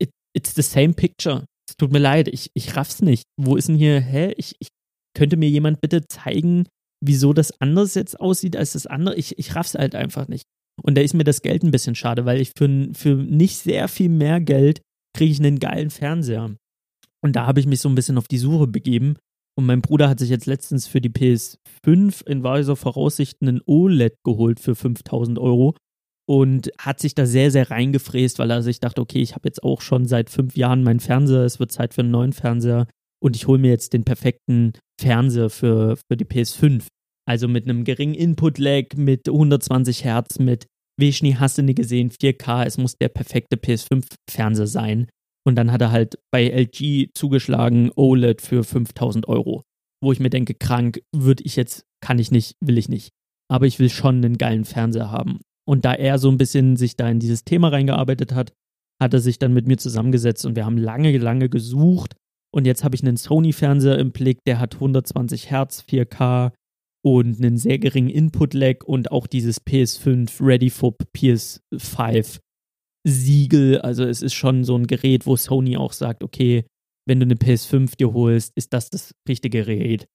it, 0.00 0.10
it's 0.36 0.54
the 0.54 0.62
same 0.62 0.94
picture. 0.94 1.44
Es 1.68 1.76
tut 1.76 1.92
mir 1.92 2.00
leid, 2.00 2.28
ich, 2.28 2.50
ich 2.54 2.76
raff's 2.76 3.00
nicht. 3.00 3.24
Wo 3.40 3.56
ist 3.56 3.68
denn 3.68 3.76
hier, 3.76 4.00
hä? 4.00 4.34
Ich, 4.36 4.56
ich 4.58 4.68
könnte 5.14 5.36
mir 5.36 5.48
jemand 5.48 5.80
bitte 5.80 6.06
zeigen, 6.06 6.66
wieso 7.04 7.32
das 7.32 7.60
anders 7.60 7.94
jetzt 7.94 8.20
aussieht 8.20 8.56
als 8.56 8.72
das 8.72 8.86
andere? 8.86 9.16
Ich, 9.16 9.38
ich 9.38 9.54
raff's 9.54 9.74
halt 9.74 9.94
einfach 9.94 10.28
nicht. 10.28 10.44
Und 10.82 10.96
da 10.96 11.02
ist 11.02 11.14
mir 11.14 11.24
das 11.24 11.42
Geld 11.42 11.62
ein 11.62 11.70
bisschen 11.70 11.94
schade, 11.94 12.24
weil 12.24 12.40
ich 12.40 12.52
für, 12.56 12.88
für 12.94 13.14
nicht 13.14 13.58
sehr 13.58 13.88
viel 13.88 14.08
mehr 14.08 14.40
Geld 14.40 14.80
kriege 15.16 15.30
ich 15.30 15.38
einen 15.38 15.60
geilen 15.60 15.90
Fernseher. 15.90 16.56
Und 17.22 17.36
da 17.36 17.46
habe 17.46 17.60
ich 17.60 17.66
mich 17.66 17.80
so 17.80 17.88
ein 17.88 17.94
bisschen 17.94 18.18
auf 18.18 18.28
die 18.28 18.38
Suche 18.38 18.66
begeben 18.66 19.16
und 19.56 19.66
mein 19.66 19.82
Bruder 19.82 20.08
hat 20.08 20.18
sich 20.18 20.30
jetzt 20.30 20.46
letztens 20.46 20.86
für 20.86 21.00
die 21.00 21.10
PS5 21.10 22.26
in 22.26 22.42
weiser 22.42 22.76
Voraussicht 22.76 23.40
einen 23.40 23.60
OLED 23.64 24.16
geholt 24.24 24.58
für 24.58 24.74
5000 24.74 25.38
Euro 25.38 25.76
und 26.26 26.70
hat 26.78 27.00
sich 27.00 27.14
da 27.14 27.26
sehr, 27.26 27.50
sehr 27.50 27.70
reingefräst, 27.70 28.38
weil 28.38 28.50
er 28.50 28.62
sich 28.62 28.80
dachte, 28.80 29.00
okay, 29.00 29.20
ich 29.20 29.34
habe 29.34 29.46
jetzt 29.46 29.62
auch 29.62 29.80
schon 29.80 30.06
seit 30.06 30.30
fünf 30.30 30.56
Jahren 30.56 30.82
meinen 30.82 31.00
Fernseher, 31.00 31.44
es 31.44 31.60
wird 31.60 31.70
Zeit 31.70 31.94
für 31.94 32.00
einen 32.00 32.10
neuen 32.10 32.32
Fernseher 32.32 32.88
und 33.22 33.36
ich 33.36 33.46
hole 33.46 33.60
mir 33.60 33.70
jetzt 33.70 33.92
den 33.92 34.04
perfekten 34.04 34.72
Fernseher 35.00 35.50
für, 35.50 35.96
für 35.96 36.16
die 36.16 36.24
PS5. 36.24 36.86
Also 37.26 37.48
mit 37.48 37.64
einem 37.64 37.84
geringen 37.84 38.14
Input-Lag, 38.14 38.96
mit 38.96 39.28
120 39.28 40.04
Hertz, 40.04 40.38
mit 40.38 40.66
Wischni 40.98 41.32
hast 41.32 41.58
du 41.58 41.62
nie 41.62 41.74
gesehen, 41.74 42.10
4K, 42.10 42.64
es 42.64 42.78
muss 42.78 42.96
der 42.96 43.08
perfekte 43.08 43.56
PS5-Fernseher 43.56 44.66
sein. 44.66 45.08
Und 45.46 45.56
dann 45.56 45.72
hat 45.72 45.82
er 45.82 45.90
halt 45.90 46.18
bei 46.30 46.48
LG 46.48 47.10
zugeschlagen, 47.14 47.90
OLED 47.94 48.40
für 48.40 48.64
5000 48.64 49.28
Euro. 49.28 49.62
Wo 50.02 50.12
ich 50.12 50.20
mir 50.20 50.30
denke, 50.30 50.54
krank, 50.54 51.02
würde 51.14 51.42
ich 51.44 51.56
jetzt, 51.56 51.84
kann 52.00 52.18
ich 52.18 52.30
nicht, 52.30 52.56
will 52.60 52.78
ich 52.78 52.88
nicht. 52.88 53.10
Aber 53.50 53.66
ich 53.66 53.78
will 53.78 53.90
schon 53.90 54.16
einen 54.16 54.38
geilen 54.38 54.64
Fernseher 54.64 55.10
haben. 55.10 55.40
Und 55.66 55.84
da 55.84 55.94
er 55.94 56.18
so 56.18 56.30
ein 56.30 56.38
bisschen 56.38 56.76
sich 56.76 56.96
da 56.96 57.08
in 57.08 57.20
dieses 57.20 57.44
Thema 57.44 57.68
reingearbeitet 57.68 58.34
hat, 58.34 58.52
hat 59.02 59.14
er 59.14 59.20
sich 59.20 59.38
dann 59.38 59.52
mit 59.52 59.66
mir 59.66 59.76
zusammengesetzt 59.76 60.46
und 60.46 60.56
wir 60.56 60.64
haben 60.64 60.78
lange, 60.78 61.16
lange 61.18 61.48
gesucht. 61.48 62.14
Und 62.54 62.66
jetzt 62.66 62.84
habe 62.84 62.94
ich 62.94 63.02
einen 63.02 63.16
Sony-Fernseher 63.16 63.98
im 63.98 64.12
Blick, 64.12 64.38
der 64.46 64.60
hat 64.60 64.74
120 64.74 65.50
Hertz, 65.50 65.84
4K 65.88 66.52
und 67.04 67.38
einen 67.38 67.58
sehr 67.58 67.80
geringen 67.80 68.08
Input-Lag 68.08 68.84
und 68.84 69.10
auch 69.10 69.26
dieses 69.26 69.60
PS5 69.60 70.40
Ready 70.40 70.70
for 70.70 70.94
PS5 71.16 72.38
Siegel. 73.04 73.80
Also 73.80 74.04
es 74.04 74.22
ist 74.22 74.34
schon 74.34 74.62
so 74.62 74.76
ein 74.78 74.86
Gerät, 74.86 75.26
wo 75.26 75.36
Sony 75.36 75.76
auch 75.76 75.92
sagt, 75.92 76.22
okay, 76.22 76.64
wenn 77.08 77.18
du 77.18 77.24
eine 77.24 77.34
PS5 77.34 77.96
dir 77.96 78.12
holst, 78.12 78.52
ist 78.54 78.72
das 78.72 78.88
das 78.88 79.10
richtige 79.28 79.64
Gerät. 79.64 80.06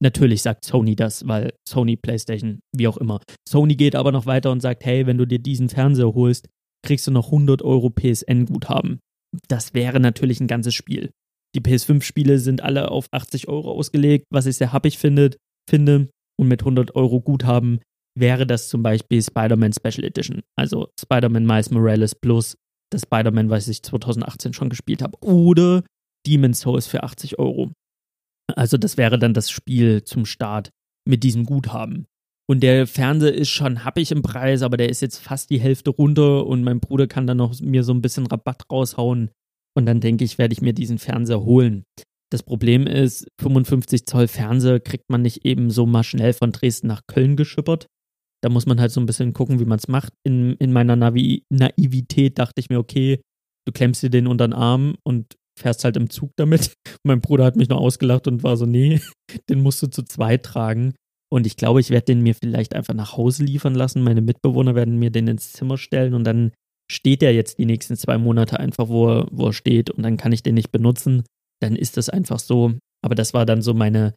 Natürlich 0.00 0.42
sagt 0.42 0.66
Sony 0.66 0.94
das, 0.94 1.26
weil 1.26 1.54
Sony, 1.66 1.96
PlayStation, 1.96 2.60
wie 2.76 2.86
auch 2.86 2.98
immer. 2.98 3.20
Sony 3.48 3.76
geht 3.76 3.96
aber 3.96 4.12
noch 4.12 4.26
weiter 4.26 4.52
und 4.52 4.60
sagt, 4.60 4.84
hey, 4.84 5.06
wenn 5.06 5.16
du 5.16 5.26
dir 5.26 5.38
diesen 5.38 5.70
Fernseher 5.70 6.12
holst, 6.12 6.48
kriegst 6.86 7.06
du 7.06 7.10
noch 7.10 7.26
100 7.26 7.62
Euro 7.62 7.88
PSN-Guthaben. 7.88 9.00
Das 9.48 9.72
wäre 9.72 10.00
natürlich 10.00 10.38
ein 10.40 10.46
ganzes 10.46 10.74
Spiel. 10.74 11.10
Die 11.54 11.60
PS5-Spiele 11.60 12.38
sind 12.38 12.62
alle 12.62 12.90
auf 12.90 13.06
80 13.10 13.48
Euro 13.48 13.72
ausgelegt, 13.72 14.26
was 14.30 14.46
ich 14.46 14.56
sehr 14.56 14.72
happig 14.72 14.98
finde, 14.98 15.36
finde. 15.68 16.08
Und 16.40 16.48
mit 16.48 16.62
100 16.62 16.94
Euro 16.94 17.20
Guthaben 17.20 17.80
wäre 18.16 18.46
das 18.46 18.68
zum 18.68 18.82
Beispiel 18.82 19.22
Spider-Man 19.22 19.72
Special 19.72 20.04
Edition. 20.04 20.42
Also 20.56 20.88
Spider-Man 21.00 21.46
Miles 21.46 21.70
Morales 21.70 22.14
plus 22.14 22.56
das 22.90 23.02
Spider-Man, 23.02 23.50
was 23.50 23.68
ich 23.68 23.82
2018 23.82 24.52
schon 24.52 24.70
gespielt 24.70 25.02
habe. 25.02 25.18
Oder 25.22 25.84
Demon's 26.26 26.60
Souls 26.60 26.86
für 26.86 27.02
80 27.02 27.38
Euro. 27.38 27.72
Also 28.54 28.76
das 28.76 28.96
wäre 28.96 29.18
dann 29.18 29.34
das 29.34 29.50
Spiel 29.50 30.04
zum 30.04 30.26
Start 30.26 30.70
mit 31.06 31.22
diesem 31.22 31.44
Guthaben. 31.44 32.06
Und 32.50 32.62
der 32.62 32.86
Fernseher 32.86 33.34
ist 33.34 33.50
schon 33.50 33.84
happig 33.84 34.10
im 34.10 34.22
Preis, 34.22 34.62
aber 34.62 34.78
der 34.78 34.88
ist 34.88 35.02
jetzt 35.02 35.18
fast 35.18 35.50
die 35.50 35.60
Hälfte 35.60 35.90
runter 35.90 36.46
und 36.46 36.64
mein 36.64 36.80
Bruder 36.80 37.06
kann 37.06 37.26
dann 37.26 37.36
noch 37.36 37.60
mir 37.60 37.84
so 37.84 37.92
ein 37.92 38.00
bisschen 38.00 38.26
Rabatt 38.26 38.62
raushauen, 38.72 39.30
Und 39.78 39.86
dann 39.86 40.00
denke 40.00 40.24
ich, 40.24 40.38
werde 40.38 40.52
ich 40.52 40.60
mir 40.60 40.72
diesen 40.72 40.98
Fernseher 40.98 41.44
holen. 41.44 41.84
Das 42.32 42.42
Problem 42.42 42.88
ist, 42.88 43.28
55 43.40 44.06
Zoll 44.06 44.26
Fernseher 44.26 44.80
kriegt 44.80 45.04
man 45.08 45.22
nicht 45.22 45.44
eben 45.44 45.70
so 45.70 45.86
mal 45.86 46.02
schnell 46.02 46.32
von 46.32 46.50
Dresden 46.50 46.88
nach 46.88 47.02
Köln 47.06 47.36
geschippert. 47.36 47.86
Da 48.42 48.48
muss 48.48 48.66
man 48.66 48.80
halt 48.80 48.90
so 48.90 49.00
ein 49.00 49.06
bisschen 49.06 49.34
gucken, 49.34 49.60
wie 49.60 49.64
man 49.66 49.78
es 49.78 49.86
macht. 49.86 50.12
In, 50.26 50.54
in 50.54 50.72
meiner 50.72 50.96
Navi 50.96 51.44
Naivität 51.48 52.40
dachte 52.40 52.58
ich 52.58 52.70
mir, 52.70 52.80
okay, 52.80 53.20
du 53.68 53.72
klemmst 53.72 54.02
dir 54.02 54.10
den 54.10 54.26
unter 54.26 54.48
den 54.48 54.52
Arm 54.52 54.96
und 55.04 55.36
fährst 55.56 55.84
halt 55.84 55.96
im 55.96 56.10
Zug 56.10 56.32
damit. 56.34 56.74
mein 57.04 57.20
Bruder 57.20 57.44
hat 57.44 57.54
mich 57.54 57.68
noch 57.68 57.78
ausgelacht 57.78 58.26
und 58.26 58.42
war 58.42 58.56
so, 58.56 58.66
nee, 58.66 59.00
den 59.48 59.60
musst 59.60 59.80
du 59.80 59.86
zu 59.86 60.02
zweit 60.02 60.42
tragen. 60.42 60.94
Und 61.32 61.46
ich 61.46 61.56
glaube, 61.56 61.78
ich 61.78 61.90
werde 61.90 62.06
den 62.06 62.22
mir 62.22 62.34
vielleicht 62.34 62.74
einfach 62.74 62.94
nach 62.94 63.16
Hause 63.16 63.44
liefern 63.44 63.76
lassen. 63.76 64.02
Meine 64.02 64.22
Mitbewohner 64.22 64.74
werden 64.74 64.98
mir 64.98 65.10
den 65.10 65.28
ins 65.28 65.52
Zimmer 65.52 65.78
stellen 65.78 66.14
und 66.14 66.24
dann 66.24 66.50
steht 66.90 67.22
er 67.22 67.32
jetzt 67.32 67.58
die 67.58 67.66
nächsten 67.66 67.96
zwei 67.96 68.18
Monate 68.18 68.58
einfach, 68.58 68.88
wo 68.88 69.08
er, 69.08 69.28
wo 69.30 69.46
er 69.46 69.52
steht 69.52 69.90
und 69.90 70.02
dann 70.02 70.16
kann 70.16 70.32
ich 70.32 70.42
den 70.42 70.54
nicht 70.54 70.72
benutzen. 70.72 71.24
Dann 71.60 71.76
ist 71.76 71.96
das 71.96 72.08
einfach 72.08 72.38
so. 72.38 72.74
Aber 73.04 73.14
das 73.14 73.34
war 73.34 73.46
dann 73.46 73.62
so 73.62 73.74
meine, 73.74 74.14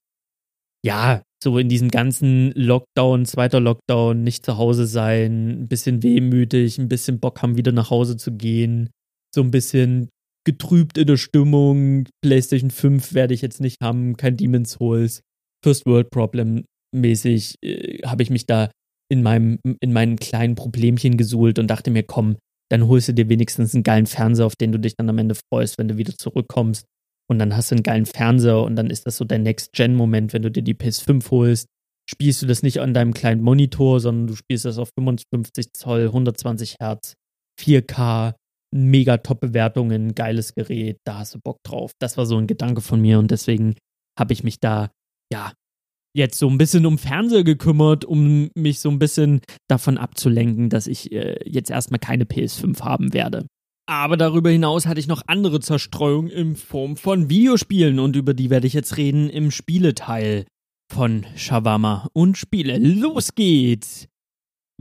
ja, 0.86 1.22
so 1.44 1.58
in 1.58 1.70
diesem 1.70 1.90
ganzen 1.90 2.52
Lockdown, 2.56 3.26
zweiter 3.26 3.60
Lockdown, 3.60 4.24
nicht 4.24 4.46
zu 4.46 4.58
Hause 4.58 4.86
sein, 4.86 5.64
ein 5.64 5.68
bisschen 5.68 6.04
wehmütig, 6.04 6.78
ein 6.78 6.90
bisschen 6.90 7.20
Bock 7.20 7.42
haben, 7.42 7.58
wieder 7.58 7.72
nach 7.72 7.90
Hause 7.90 8.18
zu 8.18 8.32
gehen, 8.32 8.90
so 9.34 9.42
ein 9.42 9.52
bisschen 9.52 10.10
getrübt 10.46 10.98
in 10.98 11.08
der 11.08 11.18
Stimmung. 11.18 12.08
PlayStation 12.24 12.72
5 12.72 13.14
werde 13.14 13.34
ich 13.34 13.42
jetzt 13.42 13.62
nicht 13.62 13.78
haben, 13.82 14.18
kein 14.18 14.38
Demon's 14.38 14.74
Souls. 14.74 15.22
First 15.64 15.86
World 15.86 16.10
Problem 16.10 16.64
mäßig 16.94 17.56
äh, 17.64 18.00
habe 18.06 18.24
ich 18.24 18.30
mich 18.30 18.46
da 18.46 18.70
in 19.10 19.24
meinem, 19.24 19.60
in 19.82 19.94
meinen 19.94 20.18
kleinen 20.18 20.56
Problemchen 20.56 21.18
gesuhlt 21.18 21.60
und 21.60 21.68
dachte 21.68 21.92
mir, 21.92 22.04
komm, 22.04 22.38
dann 22.72 22.88
holst 22.88 23.10
du 23.10 23.14
dir 23.14 23.28
wenigstens 23.28 23.74
einen 23.74 23.84
geilen 23.84 24.06
Fernseher, 24.06 24.46
auf 24.46 24.56
den 24.56 24.72
du 24.72 24.80
dich 24.80 24.96
dann 24.96 25.10
am 25.10 25.18
Ende 25.18 25.36
freust, 25.36 25.78
wenn 25.78 25.90
du 25.90 25.98
wieder 25.98 26.16
zurückkommst. 26.16 26.86
Und 27.30 27.40
dann 27.40 27.56
hast 27.56 27.72
du 27.72 27.76
einen 27.76 27.84
geilen 27.84 28.06
Fernseher 28.06 28.62
und 28.62 28.76
dann 28.78 28.90
ist 28.90 29.06
das 29.06 29.18
so 29.18 29.26
dein 29.26 29.44
Next-Gen-Moment, 29.44 30.32
wenn 30.32 30.42
du 30.42 30.52
dir 30.52 30.64
die 30.64 30.74
PS5 30.74 31.30
holst. 31.32 31.68
Spielst 32.10 32.42
du 32.42 32.46
das 32.46 32.64
nicht 32.64 32.80
an 32.80 32.94
deinem 32.94 33.14
kleinen 33.14 33.42
Monitor, 33.42 34.00
sondern 34.00 34.28
du 34.28 34.36
spielst 34.36 34.66
das 34.66 34.78
auf 34.78 34.90
55 34.98 35.74
Zoll, 35.74 36.08
120 36.08 36.78
Hertz, 36.80 37.14
4K, 37.60 38.36
mega 38.74 39.18
Top-Bewertungen, 39.18 40.16
geiles 40.16 40.56
Gerät, 40.56 40.98
da 41.06 41.20
hast 41.20 41.36
du 41.36 41.40
Bock 41.44 41.58
drauf. 41.64 41.92
Das 42.00 42.18
war 42.18 42.26
so 42.26 42.38
ein 42.38 42.48
Gedanke 42.48 42.82
von 42.82 43.02
mir 43.02 43.20
und 43.20 43.32
deswegen 43.32 43.76
habe 44.18 44.32
ich 44.34 44.44
mich 44.44 44.60
da, 44.60 44.92
ja, 45.32 45.54
jetzt 46.14 46.38
so 46.38 46.50
ein 46.50 46.58
bisschen 46.58 46.86
um 46.86 46.98
Fernseher 46.98 47.44
gekümmert, 47.44 48.06
um 48.06 48.50
mich 48.56 48.80
so 48.80 48.90
ein 48.90 49.00
bisschen 49.00 49.42
davon 49.68 49.98
abzulenken, 49.98 50.70
dass 50.70 50.88
ich 50.88 51.12
äh, 51.12 51.40
jetzt 51.46 51.72
erstmal 51.72 52.00
keine 52.00 52.26
PS5 52.26 52.82
haben 52.82 53.14
werde. 53.14 53.46
Aber 53.88 54.16
darüber 54.16 54.50
hinaus 54.50 54.86
hatte 54.86 55.00
ich 55.00 55.08
noch 55.08 55.24
andere 55.28 55.60
Zerstreuung 55.60 56.28
in 56.28 56.56
Form 56.56 56.96
von 56.96 57.30
Videospielen 57.30 58.00
und 58.00 58.16
über 58.16 58.34
die 58.34 58.50
werde 58.50 58.68
ich 58.68 58.74
jetzt 58.74 58.98
reden 58.98 59.30
im 59.30 59.52
Spieleteil 59.52 60.46
von 60.92 61.26
Shawarma 61.36 62.08
und 62.14 62.38
Spiele. 62.38 62.78
Los 62.78 63.36
geht's! 63.36 64.08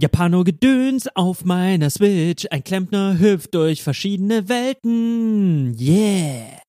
Japano-Gedöns 0.01 1.09
auf 1.15 1.45
meiner 1.45 1.91
Switch, 1.91 2.47
ein 2.51 2.65
Klempner 2.65 3.19
hüpft 3.19 3.55
durch 3.55 3.83
verschiedene 3.83 4.49
Welten. 4.49 5.77
Yeah! 5.79 6.60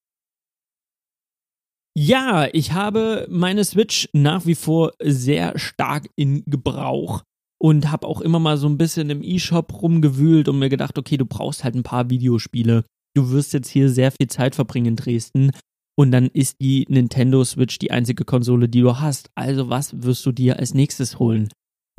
Ja, 1.97 2.47
ich 2.53 2.71
habe 2.71 3.27
meine 3.29 3.65
Switch 3.65 4.07
nach 4.13 4.45
wie 4.45 4.55
vor 4.55 4.93
sehr 5.03 5.57
stark 5.59 6.07
in 6.15 6.43
Gebrauch 6.45 7.23
und 7.61 7.91
habe 7.91 8.07
auch 8.07 8.21
immer 8.21 8.39
mal 8.39 8.57
so 8.57 8.67
ein 8.67 8.77
bisschen 8.77 9.09
im 9.09 9.21
E-Shop 9.21 9.81
rumgewühlt 9.81 10.47
und 10.47 10.57
mir 10.57 10.69
gedacht, 10.69 10.97
okay, 10.97 11.17
du 11.17 11.25
brauchst 11.25 11.63
halt 11.63 11.75
ein 11.75 11.83
paar 11.83 12.09
Videospiele. 12.09 12.85
Du 13.13 13.31
wirst 13.31 13.53
jetzt 13.53 13.69
hier 13.69 13.89
sehr 13.89 14.11
viel 14.11 14.27
Zeit 14.27 14.55
verbringen 14.55 14.87
in 14.87 14.95
Dresden 14.95 15.51
und 15.97 16.11
dann 16.11 16.27
ist 16.27 16.55
die 16.61 16.85
Nintendo 16.87 17.43
Switch 17.43 17.77
die 17.77 17.91
einzige 17.91 18.23
Konsole, 18.23 18.69
die 18.69 18.81
du 18.81 18.99
hast. 18.99 19.29
Also 19.35 19.69
was 19.69 20.01
wirst 20.01 20.25
du 20.25 20.31
dir 20.31 20.59
als 20.59 20.73
nächstes 20.73 21.19
holen? 21.19 21.49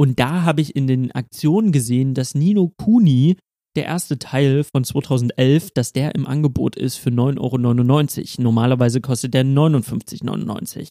Und 0.00 0.18
da 0.18 0.42
habe 0.42 0.62
ich 0.62 0.74
in 0.74 0.86
den 0.86 1.12
Aktionen 1.12 1.70
gesehen, 1.70 2.14
dass 2.14 2.34
Nino 2.34 2.72
Kuni 2.78 3.36
der 3.76 3.86
erste 3.86 4.18
Teil 4.18 4.64
von 4.64 4.84
2011, 4.84 5.70
dass 5.72 5.92
der 5.92 6.14
im 6.14 6.26
Angebot 6.26 6.76
ist 6.76 6.96
für 6.96 7.10
9,99 7.10 7.38
Euro. 7.40 8.42
Normalerweise 8.42 9.00
kostet 9.00 9.34
der 9.34 9.44
59,99 9.44 10.76
Euro. 10.76 10.88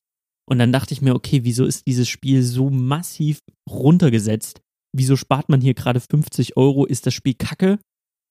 Und 0.50 0.60
dann 0.60 0.72
dachte 0.72 0.94
ich 0.94 1.02
mir, 1.02 1.16
okay, 1.16 1.44
wieso 1.44 1.66
ist 1.66 1.88
dieses 1.88 2.10
Spiel 2.10 2.44
so 2.44 2.70
massiv 2.70 3.40
runtergesetzt? 3.70 4.62
Wieso 4.94 5.16
spart 5.16 5.48
man 5.50 5.62
hier 5.62 5.74
gerade 5.74 6.00
50 6.00 6.58
Euro? 6.58 6.86
Ist 6.86 7.06
das 7.06 7.14
Spiel 7.14 7.36
kacke? 7.36 7.80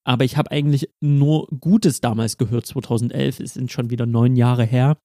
Aber 0.05 0.25
ich 0.25 0.37
habe 0.37 0.51
eigentlich 0.51 0.91
nur 1.01 1.47
Gutes 1.49 2.01
damals 2.01 2.37
gehört, 2.37 2.67
2011. 2.67 3.41
Es 3.41 3.55
sind 3.55 3.71
schon 3.71 3.91
wieder 3.91 4.07
neun 4.07 4.37
Jahre 4.37 4.65
her. 4.65 4.99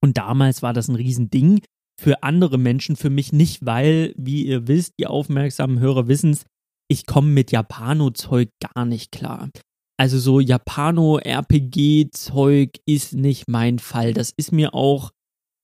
Und 0.00 0.18
damals 0.18 0.62
war 0.62 0.72
das 0.72 0.88
ein 0.88 0.96
Riesending. 0.96 1.60
Für 2.00 2.22
andere 2.22 2.56
Menschen, 2.56 2.96
für 2.96 3.10
mich 3.10 3.32
nicht, 3.32 3.64
weil, 3.66 4.14
wie 4.16 4.46
ihr 4.46 4.66
wisst, 4.66 4.94
die 4.98 5.06
aufmerksamen 5.06 5.78
Hörer 5.78 6.08
wissen 6.08 6.30
es, 6.30 6.46
ich 6.90 7.06
komme 7.06 7.28
mit 7.28 7.52
Japano-Zeug 7.52 8.50
gar 8.74 8.84
nicht 8.84 9.12
klar. 9.12 9.48
Also 9.96 10.18
so 10.18 10.40
Japano-RPG-Zeug 10.40 12.70
ist 12.86 13.14
nicht 13.14 13.48
mein 13.48 13.78
Fall. 13.78 14.12
Das 14.12 14.32
ist 14.36 14.50
mir 14.50 14.74
auch, 14.74 15.12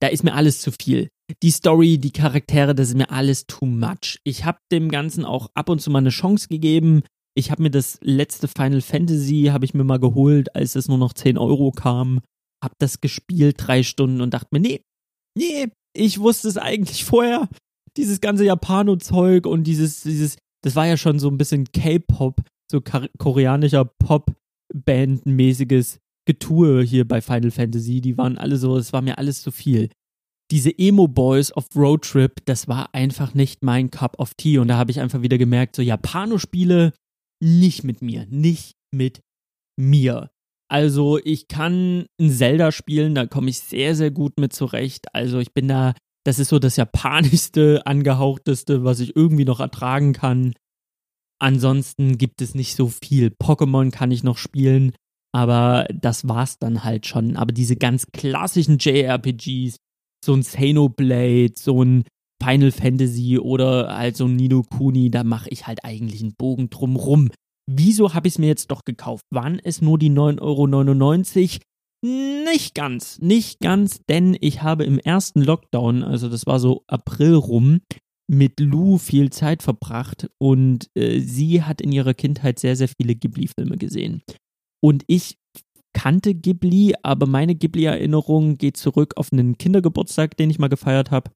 da 0.01 0.07
ist 0.09 0.23
mir 0.23 0.35
alles 0.35 0.61
zu 0.61 0.71
viel. 0.71 1.09
Die 1.43 1.51
Story, 1.51 1.99
die 1.99 2.13
Charaktere, 2.13 2.77
das 2.77 2.91
ist 2.91 2.97
mir 2.97 3.11
alles 3.11 3.47
too 3.47 3.67
much. 3.67 4.21
Ich 4.25 4.45
habe 4.45 4.59
dem 4.71 4.89
Ganzen 4.89 5.25
auch 5.25 5.49
ab 5.55 5.69
und 5.69 5.81
zu 5.81 5.91
mal 5.91 5.99
eine 5.99 6.11
Chance 6.11 6.47
gegeben. 6.49 7.03
Ich 7.35 7.51
habe 7.51 7.65
mir 7.65 7.71
das 7.71 7.99
letzte 8.03 8.47
Final 8.47 8.81
Fantasy, 8.81 9.49
habe 9.51 9.65
ich 9.65 9.75
mir 9.75 9.83
mal 9.83 9.99
geholt, 9.99 10.55
als 10.55 10.77
es 10.77 10.87
nur 10.87 10.99
noch 10.99 11.13
10 11.13 11.39
Euro 11.39 11.73
kam. 11.73 12.21
Hab 12.63 12.79
das 12.79 13.01
gespielt, 13.01 13.57
drei 13.59 13.83
Stunden 13.83 14.21
und 14.21 14.33
dachte 14.33 14.51
mir, 14.53 14.61
nee, 14.61 14.81
nee, 15.37 15.67
ich 15.93 16.21
wusste 16.21 16.47
es 16.49 16.57
eigentlich 16.57 17.05
vorher. 17.05 17.49
Dieses 17.97 18.21
ganze 18.21 18.45
Japano-Zeug 18.45 19.45
und 19.47 19.65
dieses, 19.65 20.03
dieses, 20.03 20.37
das 20.67 20.75
war 20.75 20.85
ja 20.85 20.97
schon 20.97 21.21
so 21.21 21.29
ein 21.29 21.39
bisschen 21.39 21.71
K-Pop, 21.71 22.43
so 22.69 22.83
koreanischer 23.19 23.85
Pop-Band-mäßiges 23.85 26.01
Getue 26.27 26.83
hier 26.83 27.07
bei 27.07 27.21
Final 27.21 27.53
Fantasy. 27.53 28.01
Die 28.01 28.19
waren 28.19 28.37
alle 28.37 28.57
so, 28.57 28.77
es 28.77 28.93
war 28.93 29.01
mir 29.01 29.17
alles 29.17 29.43
zu 29.43 29.53
viel. 29.53 29.91
Diese 30.51 30.77
Emo-Boys 30.77 31.53
auf 31.53 31.67
Roadtrip, 31.77 32.45
das 32.47 32.67
war 32.67 32.93
einfach 32.93 33.33
nicht 33.33 33.63
mein 33.63 33.93
Cup 33.93 34.19
of 34.19 34.35
Tea. 34.35 34.59
Und 34.59 34.67
da 34.67 34.77
habe 34.77 34.91
ich 34.91 34.99
einfach 34.99 35.23
wieder 35.23 35.39
gemerkt, 35.39 35.77
so 35.77 35.83
Japano-Spiele 35.83 36.93
nicht 37.41 37.85
mit 37.85 38.03
mir, 38.03 38.27
nicht 38.29 38.75
mit 38.93 39.21
mir. 39.79 40.33
Also 40.69 41.21
ich 41.23 41.47
kann 41.47 42.07
ein 42.21 42.33
Zelda 42.33 42.73
spielen, 42.73 43.15
da 43.15 43.27
komme 43.27 43.51
ich 43.51 43.61
sehr, 43.61 43.95
sehr 43.95 44.11
gut 44.11 44.41
mit 44.41 44.53
zurecht. 44.53 45.15
Also 45.15 45.39
ich 45.39 45.55
bin 45.55 45.69
da 45.69 45.95
das 46.27 46.41
ist 46.41 46.49
so 46.49 46.59
das 46.59 46.77
japanischste, 46.77 47.87
angehauchteste, 47.87 48.83
was 48.83 48.99
ich 48.99 49.15
irgendwie 49.15 49.45
noch 49.45 49.61
ertragen 49.61 50.13
kann. 50.13 50.55
Ansonsten 51.41 52.19
gibt 52.19 52.43
es 52.43 52.55
nicht 52.55 52.75
so 52.75 52.89
viel. 52.89 53.29
Pokémon 53.29 53.93
kann 53.93 54.11
ich 54.11 54.25
noch 54.25 54.37
spielen, 54.37 54.93
aber 55.33 55.87
das 55.95 56.27
war's 56.29 56.59
dann 56.59 56.83
halt 56.83 57.07
schon. 57.07 57.37
Aber 57.37 57.53
diese 57.53 57.77
ganz 57.77 58.09
klassischen 58.13 58.79
JRPGs, 58.79 59.77
so 60.25 60.35
ein 60.35 60.41
Xenoblade, 60.41 61.53
so 61.57 61.85
ein 61.85 62.05
Final 62.43 62.73
Fantasy 62.73 63.39
oder 63.39 63.97
halt 63.97 64.17
so 64.17 64.25
ein 64.25 64.35
Nino 64.35 64.63
Kuni, 64.63 65.11
da 65.11 65.23
mache 65.23 65.49
ich 65.51 65.67
halt 65.69 65.85
eigentlich 65.85 66.23
einen 66.23 66.35
Bogen 66.37 66.71
drumrum. 66.71 67.31
Wieso 67.71 68.15
habe 68.15 68.27
ich 68.27 68.35
es 68.35 68.39
mir 68.39 68.49
jetzt 68.49 68.71
doch 68.73 68.85
gekauft? 68.85 69.23
Waren 69.31 69.61
es 69.63 69.81
nur 69.81 69.99
die 69.99 70.11
9,99 70.11 70.41
Euro? 70.41 71.63
Nicht 72.07 72.77
ganz, 72.77 73.19
nicht 73.21 73.59
ganz, 73.59 73.99
denn 74.09 74.37
ich 74.41 74.63
habe 74.63 74.85
im 74.85 75.01
ersten 75.01 75.43
Lockdown, 75.43 76.05
also 76.05 76.29
das 76.29 76.47
war 76.47 76.61
so 76.61 76.85
April 76.87 77.35
rum, 77.35 77.81
mit 78.29 78.61
Lou 78.61 78.99
viel 78.99 79.31
Zeit 79.31 79.65
verbracht 79.65 80.29
und 80.39 80.89
äh, 80.95 81.19
sie 81.19 81.65
hat 81.65 81.81
in 81.81 81.91
ihrer 81.91 82.15
Kindheit 82.15 82.61
sehr, 82.61 82.77
sehr 82.77 82.87
viele 82.87 83.17
Ghibli-Filme 83.17 83.77
gesehen. 83.77 84.23
Und 84.81 85.03
ich 85.09 85.37
kannte 85.95 86.37
Ghibli, 86.37 86.95
aber 87.03 87.27
meine 87.27 87.57
Ghibli-Erinnerung 87.57 88.57
geht 88.57 88.77
zurück 88.77 89.15
auf 89.17 89.33
einen 89.33 89.59
Kindergeburtstag, 89.59 90.37
den 90.37 90.51
ich 90.51 90.61
mal 90.61 90.69
gefeiert 90.69 91.11
habe. 91.11 91.33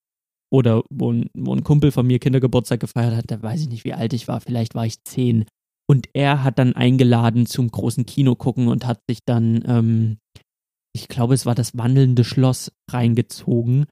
Oder 0.53 0.85
wo 0.89 1.13
ein, 1.13 1.31
wo 1.37 1.53
ein 1.53 1.65
Kumpel 1.65 1.91
von 1.91 2.07
mir 2.07 2.21
Kindergeburtstag 2.21 2.79
gefeiert 2.79 3.17
hat, 3.17 3.25
da 3.29 3.43
weiß 3.43 3.63
ich 3.63 3.69
nicht, 3.69 3.85
wie 3.85 3.95
alt 3.95 4.13
ich 4.13 4.29
war, 4.29 4.41
vielleicht 4.41 4.77
war 4.77 4.87
ich 4.87 5.03
zehn. 5.03 5.47
Und 5.89 6.07
er 6.13 6.45
hat 6.45 6.61
dann 6.61 6.75
eingeladen 6.75 7.47
zum 7.47 7.73
großen 7.73 8.07
Kino 8.07 8.37
gucken 8.37 8.69
und 8.69 8.87
hat 8.87 9.01
sich 9.09 9.19
dann 9.25 9.65
ähm, 9.67 10.19
ich 10.93 11.09
glaube, 11.09 11.35
es 11.35 11.47
war 11.47 11.55
das 11.55 11.77
wandelnde 11.77 12.25
Schloss 12.25 12.73
reingezogen. 12.91 13.87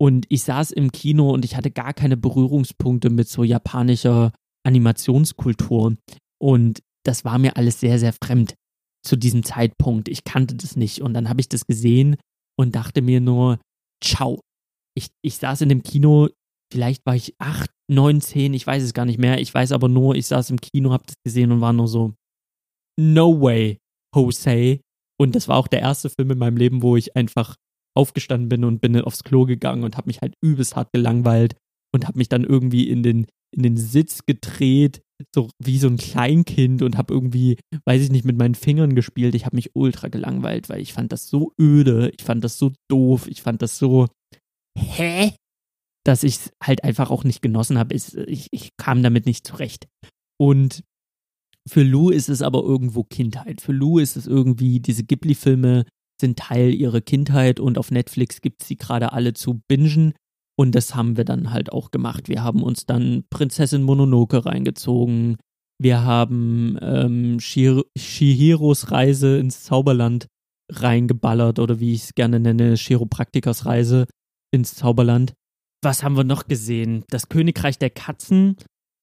Und 0.00 0.26
ich 0.28 0.42
saß 0.42 0.72
im 0.72 0.90
Kino 0.90 1.30
und 1.30 1.44
ich 1.44 1.56
hatte 1.56 1.70
gar 1.70 1.94
keine 1.94 2.16
Berührungspunkte 2.16 3.10
mit 3.10 3.28
so 3.28 3.44
japanischer 3.44 4.32
Animationskultur. 4.66 5.96
Und 6.40 6.82
das 7.04 7.24
war 7.24 7.38
mir 7.38 7.56
alles 7.56 7.80
sehr, 7.80 7.98
sehr 7.98 8.12
fremd 8.12 8.54
zu 9.04 9.16
diesem 9.16 9.44
Zeitpunkt. 9.44 10.08
Ich 10.08 10.24
kannte 10.24 10.54
das 10.54 10.76
nicht. 10.76 11.02
Und 11.02 11.14
dann 11.14 11.28
habe 11.28 11.40
ich 11.40 11.48
das 11.48 11.66
gesehen 11.66 12.16
und 12.58 12.74
dachte 12.74 13.02
mir 13.02 13.20
nur, 13.20 13.58
ciao. 14.02 14.40
Ich, 14.96 15.08
ich 15.24 15.36
saß 15.36 15.62
in 15.62 15.68
dem 15.68 15.82
Kino, 15.82 16.28
vielleicht 16.72 17.06
war 17.06 17.14
ich 17.14 17.34
acht, 17.38 17.70
neun, 17.90 18.20
zehn, 18.20 18.54
ich 18.54 18.66
weiß 18.66 18.82
es 18.82 18.94
gar 18.94 19.04
nicht 19.04 19.18
mehr. 19.18 19.40
Ich 19.40 19.52
weiß 19.52 19.72
aber 19.72 19.88
nur, 19.88 20.14
ich 20.16 20.26
saß 20.26 20.50
im 20.50 20.60
Kino, 20.60 20.92
habe 20.92 21.04
das 21.06 21.16
gesehen 21.24 21.52
und 21.52 21.60
war 21.60 21.72
nur 21.72 21.88
so, 21.88 22.14
no 22.98 23.40
way, 23.40 23.78
Jose, 24.14 24.80
Und 25.20 25.34
das 25.34 25.48
war 25.48 25.56
auch 25.56 25.68
der 25.68 25.80
erste 25.80 26.10
Film 26.10 26.30
in 26.30 26.38
meinem 26.38 26.56
Leben, 26.56 26.82
wo 26.82 26.96
ich 26.96 27.16
einfach 27.16 27.56
aufgestanden 27.96 28.48
bin 28.48 28.64
und 28.64 28.80
bin 28.80 28.98
aufs 29.00 29.24
Klo 29.24 29.44
gegangen 29.44 29.84
und 29.84 29.96
habe 29.96 30.08
mich 30.08 30.20
halt 30.20 30.34
übelst 30.40 30.76
hart 30.76 30.92
gelangweilt 30.92 31.56
und 31.94 32.06
habe 32.06 32.18
mich 32.18 32.28
dann 32.28 32.44
irgendwie 32.44 32.88
in 32.88 33.02
den, 33.02 33.26
in 33.54 33.62
den 33.62 33.76
Sitz 33.76 34.24
gedreht, 34.26 35.02
so 35.34 35.50
wie 35.62 35.78
so 35.78 35.88
ein 35.88 35.98
Kleinkind 35.98 36.82
und 36.82 36.96
habe 36.96 37.12
irgendwie, 37.12 37.58
weiß 37.84 38.02
ich 38.02 38.10
nicht, 38.10 38.24
mit 38.24 38.38
meinen 38.38 38.54
Fingern 38.54 38.94
gespielt. 38.94 39.34
Ich 39.34 39.44
habe 39.44 39.56
mich 39.56 39.70
ultra 39.74 40.08
gelangweilt, 40.08 40.68
weil 40.68 40.80
ich 40.80 40.92
fand 40.92 41.12
das 41.12 41.28
so 41.28 41.52
öde, 41.60 42.10
ich 42.18 42.24
fand 42.24 42.42
das 42.42 42.58
so 42.58 42.72
doof, 42.90 43.28
ich 43.28 43.42
fand 43.42 43.62
das 43.62 43.78
so, 43.78 44.08
hä? 44.76 45.34
Dass 46.04 46.24
ich 46.24 46.36
es 46.36 46.50
halt 46.62 46.82
einfach 46.82 47.10
auch 47.10 47.22
nicht 47.22 47.42
genossen 47.42 47.78
habe. 47.78 47.94
Ich, 47.94 48.48
ich 48.50 48.70
kam 48.76 49.02
damit 49.02 49.26
nicht 49.26 49.46
zurecht. 49.46 49.86
Und 50.40 50.82
für 51.68 51.82
Lou 51.82 52.10
ist 52.10 52.28
es 52.28 52.42
aber 52.42 52.62
irgendwo 52.62 53.04
Kindheit. 53.04 53.60
Für 53.60 53.72
Lou 53.72 53.98
ist 53.98 54.16
es 54.16 54.26
irgendwie, 54.26 54.80
diese 54.80 55.04
Ghibli-Filme 55.04 55.84
sind 56.20 56.38
Teil 56.38 56.74
ihrer 56.74 57.00
Kindheit 57.00 57.60
und 57.60 57.78
auf 57.78 57.90
Netflix 57.90 58.40
gibt 58.40 58.62
es 58.62 58.68
sie 58.68 58.76
gerade 58.76 59.12
alle 59.12 59.34
zu 59.34 59.60
bingen. 59.68 60.14
Und 60.56 60.74
das 60.74 60.94
haben 60.94 61.16
wir 61.16 61.24
dann 61.24 61.52
halt 61.52 61.72
auch 61.72 61.90
gemacht. 61.90 62.28
Wir 62.28 62.42
haben 62.42 62.62
uns 62.62 62.86
dann 62.86 63.24
Prinzessin 63.30 63.82
Mononoke 63.82 64.44
reingezogen. 64.44 65.36
Wir 65.80 66.04
haben 66.04 66.78
ähm, 66.80 67.40
Shihiros 67.40 68.90
Reise 68.90 69.38
ins 69.38 69.64
Zauberland 69.64 70.26
reingeballert 70.70 71.58
oder 71.58 71.80
wie 71.80 71.94
ich 71.94 72.04
es 72.04 72.14
gerne 72.14 72.38
nenne, 72.38 72.76
Chiropraktikers 72.76 73.66
Reise 73.66 74.06
ins 74.52 74.74
Zauberland. 74.74 75.34
Was 75.82 76.02
haben 76.04 76.16
wir 76.16 76.24
noch 76.24 76.46
gesehen? 76.46 77.04
Das 77.08 77.28
Königreich 77.28 77.78
der 77.78 77.90
Katzen 77.90 78.56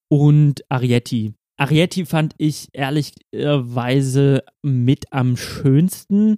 und 0.10 0.64
Arietti. 0.70 1.34
Arietti 1.60 2.06
fand 2.06 2.34
ich 2.38 2.70
ehrlicherweise 2.72 4.44
mit 4.64 5.12
am 5.12 5.36
schönsten, 5.36 6.38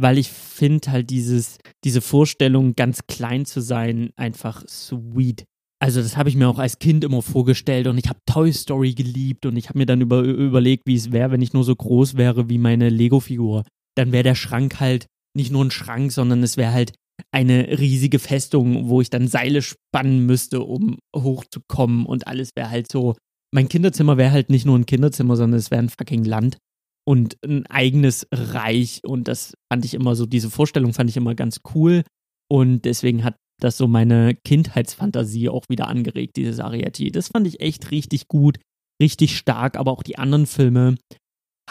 weil 0.00 0.16
ich 0.16 0.30
finde 0.30 0.90
halt 0.90 1.10
dieses, 1.10 1.58
diese 1.84 2.00
Vorstellung, 2.00 2.74
ganz 2.74 3.06
klein 3.06 3.44
zu 3.44 3.60
sein, 3.60 4.10
einfach 4.16 4.64
sweet. 4.66 5.44
Also 5.78 6.00
das 6.00 6.16
habe 6.16 6.28
ich 6.28 6.36
mir 6.36 6.48
auch 6.48 6.58
als 6.58 6.78
Kind 6.78 7.04
immer 7.04 7.22
vorgestellt 7.22 7.86
und 7.86 7.98
ich 7.98 8.08
habe 8.08 8.20
Toy 8.24 8.52
Story 8.52 8.94
geliebt 8.94 9.44
und 9.46 9.56
ich 9.56 9.68
habe 9.68 9.78
mir 9.78 9.86
dann 9.86 10.00
über, 10.00 10.22
überlegt, 10.22 10.84
wie 10.86 10.94
es 10.94 11.12
wäre, 11.12 11.32
wenn 11.32 11.42
ich 11.42 11.52
nur 11.52 11.64
so 11.64 11.74
groß 11.74 12.16
wäre 12.16 12.48
wie 12.48 12.58
meine 12.58 12.88
Lego-Figur. 12.88 13.64
Dann 13.96 14.12
wäre 14.12 14.22
der 14.22 14.36
Schrank 14.36 14.80
halt 14.80 15.06
nicht 15.36 15.50
nur 15.50 15.64
ein 15.64 15.70
Schrank, 15.70 16.12
sondern 16.12 16.42
es 16.42 16.56
wäre 16.56 16.72
halt 16.72 16.94
eine 17.30 17.78
riesige 17.78 18.18
Festung, 18.18 18.88
wo 18.88 19.00
ich 19.00 19.10
dann 19.10 19.28
Seile 19.28 19.60
spannen 19.60 20.24
müsste, 20.24 20.62
um 20.62 20.98
hochzukommen 21.14 22.06
und 22.06 22.26
alles 22.26 22.50
wäre 22.54 22.70
halt 22.70 22.90
so 22.90 23.16
mein 23.54 23.68
Kinderzimmer 23.68 24.16
wäre 24.16 24.32
halt 24.32 24.50
nicht 24.50 24.66
nur 24.66 24.78
ein 24.78 24.86
Kinderzimmer, 24.86 25.36
sondern 25.36 25.58
es 25.58 25.70
wäre 25.70 25.82
ein 25.82 25.90
fucking 25.90 26.24
Land 26.24 26.58
und 27.06 27.36
ein 27.44 27.66
eigenes 27.66 28.26
Reich. 28.32 29.00
Und 29.04 29.28
das 29.28 29.54
fand 29.70 29.84
ich 29.84 29.94
immer 29.94 30.14
so, 30.14 30.26
diese 30.26 30.50
Vorstellung 30.50 30.92
fand 30.94 31.10
ich 31.10 31.16
immer 31.16 31.34
ganz 31.34 31.60
cool. 31.74 32.02
Und 32.50 32.84
deswegen 32.84 33.24
hat 33.24 33.36
das 33.60 33.76
so 33.76 33.86
meine 33.86 34.34
Kindheitsfantasie 34.34 35.48
auch 35.48 35.64
wieder 35.68 35.88
angeregt, 35.88 36.36
dieses 36.36 36.60
Arietti. 36.60 37.12
Das 37.12 37.28
fand 37.28 37.46
ich 37.46 37.60
echt 37.60 37.90
richtig 37.90 38.28
gut, 38.28 38.58
richtig 39.00 39.36
stark, 39.36 39.76
aber 39.76 39.92
auch 39.92 40.02
die 40.02 40.18
anderen 40.18 40.46
Filme 40.46 40.96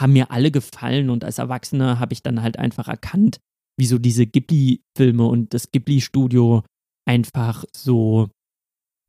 haben 0.00 0.14
mir 0.14 0.30
alle 0.30 0.50
gefallen 0.50 1.10
und 1.10 1.22
als 1.22 1.38
Erwachsener 1.38 2.00
habe 2.00 2.14
ich 2.14 2.22
dann 2.22 2.42
halt 2.42 2.58
einfach 2.58 2.88
erkannt, 2.88 3.40
wieso 3.78 3.98
diese 3.98 4.26
Ghibli-Filme 4.26 5.24
und 5.26 5.52
das 5.52 5.70
Ghibli-Studio 5.70 6.64
einfach 7.06 7.64
so 7.76 8.30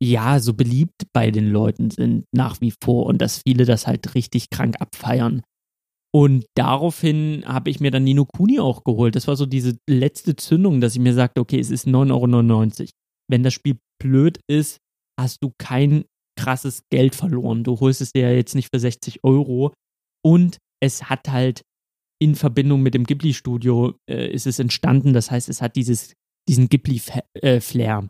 ja, 0.04 0.40
so 0.40 0.54
beliebt 0.54 1.02
bei 1.12 1.30
den 1.30 1.50
Leuten 1.50 1.90
sind 1.90 2.24
nach 2.32 2.60
wie 2.60 2.72
vor 2.82 3.06
und 3.06 3.18
dass 3.18 3.42
viele 3.46 3.64
das 3.64 3.86
halt 3.86 4.14
richtig 4.14 4.50
krank 4.50 4.76
abfeiern. 4.80 5.42
Und 6.14 6.46
daraufhin 6.56 7.42
habe 7.44 7.70
ich 7.70 7.80
mir 7.80 7.90
dann 7.90 8.04
Nino 8.04 8.24
Kuni 8.24 8.60
auch 8.60 8.84
geholt. 8.84 9.16
Das 9.16 9.26
war 9.26 9.34
so 9.34 9.46
diese 9.46 9.76
letzte 9.88 10.36
Zündung, 10.36 10.80
dass 10.80 10.94
ich 10.94 11.00
mir 11.00 11.12
sagte, 11.12 11.40
okay, 11.40 11.58
es 11.58 11.70
ist 11.70 11.88
9,99 11.88 12.80
Euro. 12.80 12.90
Wenn 13.28 13.42
das 13.42 13.54
Spiel 13.54 13.78
blöd 14.00 14.38
ist, 14.48 14.78
hast 15.18 15.42
du 15.42 15.52
kein 15.58 16.04
krasses 16.38 16.82
Geld 16.90 17.14
verloren. 17.14 17.64
Du 17.64 17.80
holst 17.80 18.00
es 18.00 18.12
dir 18.12 18.28
ja 18.28 18.30
jetzt 18.30 18.54
nicht 18.54 18.68
für 18.72 18.78
60 18.78 19.24
Euro. 19.24 19.72
Und 20.24 20.58
es 20.80 21.08
hat 21.08 21.28
halt 21.28 21.62
in 22.20 22.36
Verbindung 22.36 22.82
mit 22.82 22.94
dem 22.94 23.04
Ghibli-Studio 23.04 23.94
äh, 24.08 24.30
ist 24.30 24.46
es 24.46 24.60
entstanden. 24.60 25.14
Das 25.14 25.30
heißt, 25.30 25.48
es 25.48 25.60
hat 25.60 25.74
dieses, 25.74 26.12
diesen 26.48 26.68
Ghibli-Flair. 26.68 28.08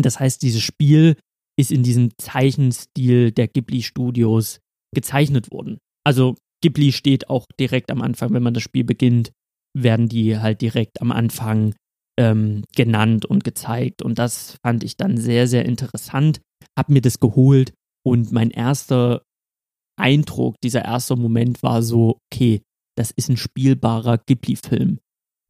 Das 0.00 0.20
heißt, 0.20 0.42
dieses 0.42 0.62
Spiel 0.62 1.16
ist 1.58 1.70
in 1.70 1.82
diesem 1.82 2.10
Zeichenstil 2.18 3.32
der 3.32 3.48
Ghibli-Studios 3.48 4.60
gezeichnet 4.94 5.52
worden. 5.52 5.78
Also 6.04 6.36
Ghibli 6.62 6.92
steht 6.92 7.30
auch 7.30 7.46
direkt 7.60 7.90
am 7.90 8.02
Anfang, 8.02 8.32
wenn 8.32 8.42
man 8.42 8.54
das 8.54 8.62
Spiel 8.62 8.84
beginnt, 8.84 9.32
werden 9.76 10.08
die 10.08 10.38
halt 10.38 10.60
direkt 10.60 11.00
am 11.00 11.12
Anfang 11.12 11.74
ähm, 12.18 12.64
genannt 12.74 13.24
und 13.26 13.44
gezeigt. 13.44 14.02
Und 14.02 14.18
das 14.18 14.56
fand 14.64 14.84
ich 14.84 14.96
dann 14.96 15.16
sehr, 15.16 15.46
sehr 15.46 15.64
interessant. 15.64 16.40
Hab 16.78 16.88
mir 16.88 17.00
das 17.00 17.20
geholt 17.20 17.72
und 18.04 18.32
mein 18.32 18.50
erster 18.50 19.22
Eindruck, 20.00 20.56
dieser 20.62 20.84
erste 20.84 21.16
Moment 21.16 21.62
war 21.62 21.82
so, 21.82 22.18
okay, 22.32 22.62
das 22.96 23.10
ist 23.10 23.28
ein 23.28 23.36
spielbarer 23.36 24.18
Ghibli-Film. 24.18 24.98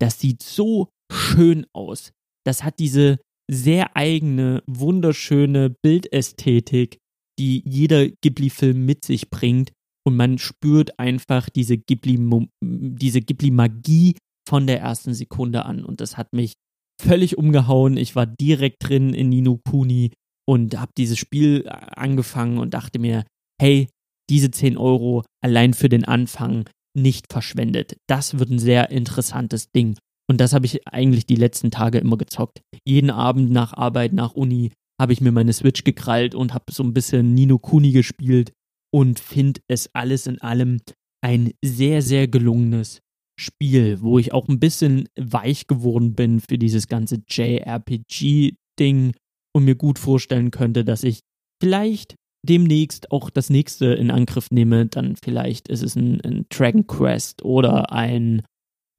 Das 0.00 0.20
sieht 0.20 0.42
so 0.42 0.88
schön 1.12 1.66
aus. 1.72 2.12
Das 2.44 2.62
hat 2.62 2.78
diese, 2.78 3.18
sehr 3.50 3.96
eigene, 3.96 4.62
wunderschöne 4.66 5.70
Bildästhetik, 5.82 6.98
die 7.38 7.62
jeder 7.66 8.08
Ghibli-Film 8.08 8.84
mit 8.84 9.04
sich 9.04 9.30
bringt. 9.30 9.72
Und 10.06 10.16
man 10.16 10.38
spürt 10.38 10.98
einfach 10.98 11.48
diese 11.48 11.78
Ghibli, 11.78 12.18
diese 12.62 13.20
Ghibli-Magie 13.20 14.16
von 14.48 14.66
der 14.66 14.80
ersten 14.80 15.14
Sekunde 15.14 15.64
an. 15.64 15.84
Und 15.84 16.00
das 16.00 16.16
hat 16.16 16.32
mich 16.32 16.52
völlig 17.00 17.38
umgehauen. 17.38 17.96
Ich 17.96 18.14
war 18.14 18.26
direkt 18.26 18.88
drin 18.88 19.14
in 19.14 19.30
Nino 19.30 19.60
Kuni 19.68 20.12
und 20.46 20.78
habe 20.78 20.92
dieses 20.96 21.18
Spiel 21.18 21.66
angefangen 21.68 22.58
und 22.58 22.74
dachte 22.74 22.98
mir, 22.98 23.24
hey, 23.60 23.88
diese 24.30 24.50
10 24.50 24.76
Euro 24.76 25.24
allein 25.42 25.74
für 25.74 25.88
den 25.88 26.04
Anfang 26.04 26.68
nicht 26.96 27.32
verschwendet. 27.32 27.96
Das 28.08 28.38
wird 28.38 28.50
ein 28.50 28.58
sehr 28.58 28.90
interessantes 28.90 29.70
Ding. 29.72 29.96
Und 30.28 30.40
das 30.40 30.52
habe 30.52 30.66
ich 30.66 30.86
eigentlich 30.88 31.26
die 31.26 31.36
letzten 31.36 31.70
Tage 31.70 31.98
immer 31.98 32.16
gezockt. 32.16 32.62
Jeden 32.84 33.10
Abend 33.10 33.50
nach 33.50 33.72
Arbeit, 33.74 34.12
nach 34.12 34.32
Uni 34.32 34.72
habe 35.00 35.12
ich 35.12 35.20
mir 35.20 35.32
meine 35.32 35.52
Switch 35.52 35.84
gekrallt 35.84 36.34
und 36.34 36.54
habe 36.54 36.72
so 36.72 36.82
ein 36.82 36.94
bisschen 36.94 37.34
Nino 37.34 37.58
Kuni 37.58 37.92
gespielt 37.92 38.52
und 38.92 39.18
finde 39.18 39.60
es 39.68 39.90
alles 39.92 40.26
in 40.26 40.40
allem 40.40 40.80
ein 41.22 41.52
sehr, 41.64 42.00
sehr 42.00 42.28
gelungenes 42.28 43.00
Spiel, 43.38 44.00
wo 44.00 44.18
ich 44.18 44.32
auch 44.32 44.48
ein 44.48 44.60
bisschen 44.60 45.08
weich 45.18 45.66
geworden 45.66 46.14
bin 46.14 46.40
für 46.40 46.58
dieses 46.58 46.86
ganze 46.86 47.22
JRPG-Ding 47.28 49.14
und 49.52 49.64
mir 49.64 49.74
gut 49.74 49.98
vorstellen 49.98 50.50
könnte, 50.50 50.84
dass 50.84 51.02
ich 51.02 51.20
vielleicht 51.60 52.14
demnächst 52.46 53.10
auch 53.10 53.30
das 53.30 53.50
nächste 53.50 53.86
in 53.86 54.10
Angriff 54.10 54.50
nehme. 54.50 54.86
Dann 54.86 55.16
vielleicht 55.16 55.68
ist 55.68 55.82
es 55.82 55.96
ein, 55.96 56.20
ein 56.20 56.46
Dragon 56.50 56.86
Quest 56.86 57.42
oder 57.42 57.90
ein, 57.90 58.42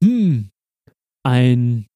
hm, 0.04 0.50
ein, 1.26 1.86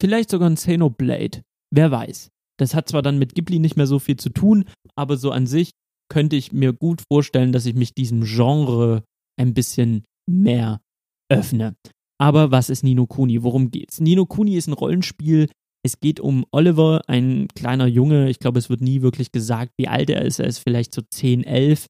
vielleicht 0.00 0.30
sogar 0.30 0.48
ein 0.48 0.56
Xenoblade. 0.56 1.42
Wer 1.74 1.90
weiß. 1.90 2.28
Das 2.58 2.74
hat 2.74 2.88
zwar 2.88 3.02
dann 3.02 3.18
mit 3.18 3.34
Ghibli 3.34 3.58
nicht 3.58 3.76
mehr 3.76 3.86
so 3.86 3.98
viel 3.98 4.16
zu 4.16 4.30
tun, 4.30 4.64
aber 4.96 5.16
so 5.16 5.30
an 5.30 5.46
sich 5.46 5.70
könnte 6.10 6.36
ich 6.36 6.52
mir 6.52 6.72
gut 6.72 7.02
vorstellen, 7.10 7.52
dass 7.52 7.66
ich 7.66 7.74
mich 7.74 7.94
diesem 7.94 8.24
Genre 8.24 9.04
ein 9.38 9.54
bisschen 9.54 10.04
mehr 10.28 10.80
öffne. 11.30 11.76
Aber 12.20 12.50
was 12.50 12.68
ist 12.68 12.82
Nino 12.82 13.06
Kuni? 13.06 13.42
Worum 13.42 13.70
geht's? 13.70 14.00
Nino 14.00 14.26
Kuni 14.26 14.56
ist 14.56 14.66
ein 14.66 14.72
Rollenspiel. 14.72 15.48
Es 15.84 16.00
geht 16.00 16.18
um 16.18 16.44
Oliver, 16.50 17.02
ein 17.06 17.46
kleiner 17.54 17.86
Junge. 17.86 18.28
Ich 18.28 18.40
glaube, 18.40 18.58
es 18.58 18.68
wird 18.68 18.80
nie 18.80 19.02
wirklich 19.02 19.30
gesagt, 19.30 19.72
wie 19.78 19.88
alt 19.88 20.10
er 20.10 20.22
ist. 20.22 20.40
Er 20.40 20.46
ist 20.46 20.58
vielleicht 20.58 20.92
so 20.92 21.02
10, 21.02 21.44
11. 21.44 21.86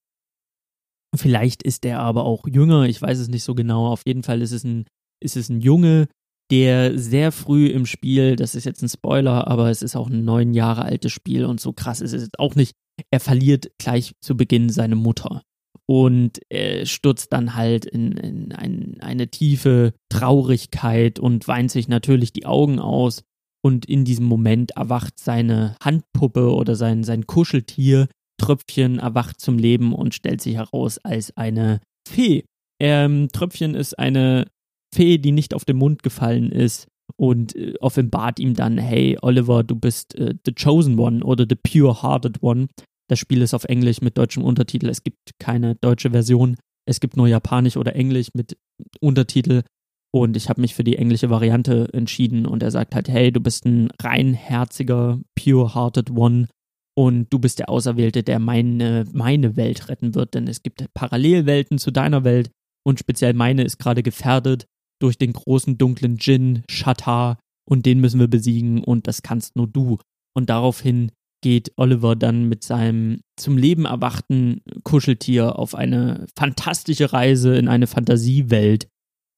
Vielleicht 1.17 1.63
ist 1.63 1.87
er 1.87 2.01
aber 2.01 2.25
auch 2.25 2.47
jünger. 2.47 2.85
Ich 2.85 3.01
weiß 3.01 3.19
es 3.19 3.29
nicht 3.29 3.45
so 3.45 3.55
genau. 3.55 3.87
Auf 3.87 4.03
jeden 4.07 4.23
Fall 4.23 4.43
ist 4.43 4.53
es 4.53 4.65
ein, 4.65 4.85
ist 5.23 5.37
es 5.37 5.49
ein 5.49 5.63
Junge, 5.63 6.09
der 6.51 6.99
sehr 6.99 7.33
früh 7.33 7.67
im 7.67 7.87
Spiel, 7.87 8.37
das 8.37 8.55
ist 8.55 8.65
jetzt 8.65 8.83
ein 8.83 8.89
Spoiler, 8.89 9.49
aber 9.49 9.71
es 9.71 9.83
ist 9.83 9.97
auch 9.97 10.09
ein 10.09 10.25
neun 10.25 10.55
Jahre 10.55 10.83
altes 10.83 11.13
Spiel 11.13 11.45
und 11.45 11.61
so 11.61 11.73
krass 11.73 12.01
ist 12.01 12.13
es 12.13 12.29
auch 12.39 12.55
nicht. 12.55 12.73
Er 13.11 13.21
verliert 13.21 13.71
gleich 13.79 14.15
zu 14.21 14.37
Beginn 14.37 14.71
seine 14.71 14.97
Mutter 14.97 15.43
und 15.91 16.41
er 16.51 16.85
stürzt 16.85 17.33
dann 17.33 17.55
halt 17.55 17.87
in, 17.87 18.13
in 18.13 18.53
ein, 18.53 18.99
eine 19.01 19.29
tiefe 19.29 19.95
Traurigkeit 20.11 21.19
und 21.19 21.49
weint 21.49 21.71
sich 21.71 21.89
natürlich 21.89 22.33
die 22.33 22.47
Augen 22.47 22.79
aus. 22.79 23.23
Und 23.65 23.87
in 23.87 24.05
diesem 24.05 24.27
Moment 24.27 24.73
erwacht 24.73 25.19
seine 25.19 25.77
Handpuppe 25.83 26.53
oder 26.55 26.77
sein, 26.77 27.05
sein 27.05 27.27
Kuscheltier, 27.27 28.09
Tröpfchen, 28.41 28.99
erwacht 28.99 29.41
zum 29.41 29.59
Leben 29.59 29.95
und 29.95 30.15
stellt 30.15 30.41
sich 30.41 30.57
heraus 30.57 30.99
als 30.99 31.37
eine 31.37 31.81
Fee. 32.07 32.45
Ähm, 32.81 33.29
Tröpfchen 33.33 33.75
ist 33.75 33.99
eine 33.99 34.47
Fee, 34.95 35.19
die 35.19 35.33
nicht 35.33 35.55
auf 35.55 35.65
den 35.65 35.77
Mund 35.77 36.03
gefallen 36.03 36.51
ist 36.51 36.89
und 37.17 37.55
äh, 37.57 37.75
offenbart 37.81 38.39
ihm 38.39 38.55
dann, 38.55 38.79
hey 38.79 39.19
Oliver, 39.23 39.65
du 39.65 39.77
bist 39.77 40.15
äh, 40.15 40.35
the 40.45 40.53
chosen 40.53 40.99
one 40.99 41.25
oder 41.25 41.47
the 41.49 41.57
pure-hearted 41.57 42.43
one. 42.43 42.69
Das 43.09 43.19
Spiel 43.19 43.43
ist 43.43 43.55
auf 43.55 43.65
Englisch 43.65 44.01
mit 44.01 44.19
deutschem 44.19 44.45
Untertitel. 44.45 44.89
Es 44.89 45.03
gibt 45.03 45.33
keine 45.39 45.75
deutsche 45.77 46.11
Version. 46.11 46.57
Es 46.87 47.01
gibt 47.01 47.17
nur 47.17 47.27
Japanisch 47.27 47.77
oder 47.77 47.95
Englisch 47.95 48.29
mit 48.35 48.57
Untertitel. 49.01 49.63
Und 50.11 50.37
ich 50.37 50.49
habe 50.49 50.61
mich 50.61 50.75
für 50.75 50.85
die 50.85 50.97
englische 50.97 51.31
Variante 51.31 51.89
entschieden 51.93 52.47
und 52.47 52.63
er 52.63 52.71
sagt 52.71 52.95
halt, 52.95 53.09
hey, 53.09 53.31
du 53.31 53.41
bist 53.41 53.67
ein 53.67 53.91
reinherziger, 54.01 55.21
pure-hearted 55.35 56.11
One 56.11 56.49
und 56.97 57.31
du 57.31 57.39
bist 57.39 57.59
der 57.59 57.69
Auserwählte, 57.69 58.23
der 58.23 58.39
meine, 58.39 59.05
meine 59.13 59.57
Welt 59.57 59.89
retten 59.91 60.15
wird, 60.15 60.33
denn 60.35 60.49
es 60.49 60.63
gibt 60.63 60.87
Parallelwelten 60.95 61.77
zu 61.77 61.91
deiner 61.91 62.25
Welt 62.25 62.51
und 62.87 62.99
speziell 62.99 63.35
meine 63.35 63.65
ist 63.65 63.79
gerade 63.79 64.03
gefährdet 64.03 64.67
durch 65.01 65.19
den 65.19 65.33
großen 65.33 65.79
dunklen 65.79 66.17
Djinn, 66.17 66.63
Shatar 66.69 67.39
und 67.69 67.87
den 67.87 68.01
müssen 68.01 68.21
wir 68.21 68.29
besiegen 68.29 68.83
und 68.83 69.07
das 69.07 69.23
kannst 69.23 69.57
nur 69.57 69.67
du. 69.67 69.99
Und 70.35 70.51
daraufhin 70.51 71.13
geht 71.43 71.73
Oliver 71.77 72.17
dann 72.17 72.49
mit 72.49 72.65
seinem 72.65 73.21
zum 73.39 73.57
Leben 73.57 73.85
erwachten 73.85 74.61
Kuscheltier 74.83 75.59
auf 75.59 75.75
eine 75.75 76.27
fantastische 76.37 77.13
Reise 77.13 77.57
in 77.57 77.69
eine 77.69 77.87
Fantasiewelt 77.87 78.89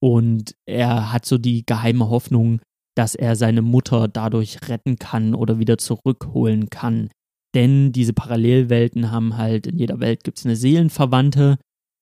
und 0.02 0.54
er 0.66 1.12
hat 1.12 1.26
so 1.26 1.36
die 1.36 1.64
geheime 1.66 2.08
Hoffnung, 2.08 2.60
dass 2.96 3.14
er 3.14 3.36
seine 3.36 3.62
Mutter 3.62 4.08
dadurch 4.08 4.68
retten 4.68 4.96
kann 4.96 5.34
oder 5.34 5.58
wieder 5.58 5.78
zurückholen 5.78 6.70
kann. 6.70 7.10
Denn 7.54 7.92
diese 7.92 8.12
Parallelwelten 8.12 9.10
haben 9.10 9.36
halt, 9.36 9.66
in 9.66 9.76
jeder 9.76 10.00
Welt 10.00 10.24
gibt 10.24 10.38
es 10.38 10.46
eine 10.46 10.56
Seelenverwandte 10.56 11.58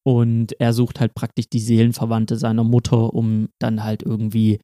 und 0.06 0.58
er 0.60 0.72
sucht 0.72 1.00
halt 1.00 1.14
praktisch 1.14 1.46
die 1.52 1.60
Seelenverwandte 1.60 2.36
seiner 2.36 2.64
Mutter, 2.64 3.14
um 3.14 3.48
dann 3.60 3.84
halt 3.84 4.02
irgendwie, 4.02 4.60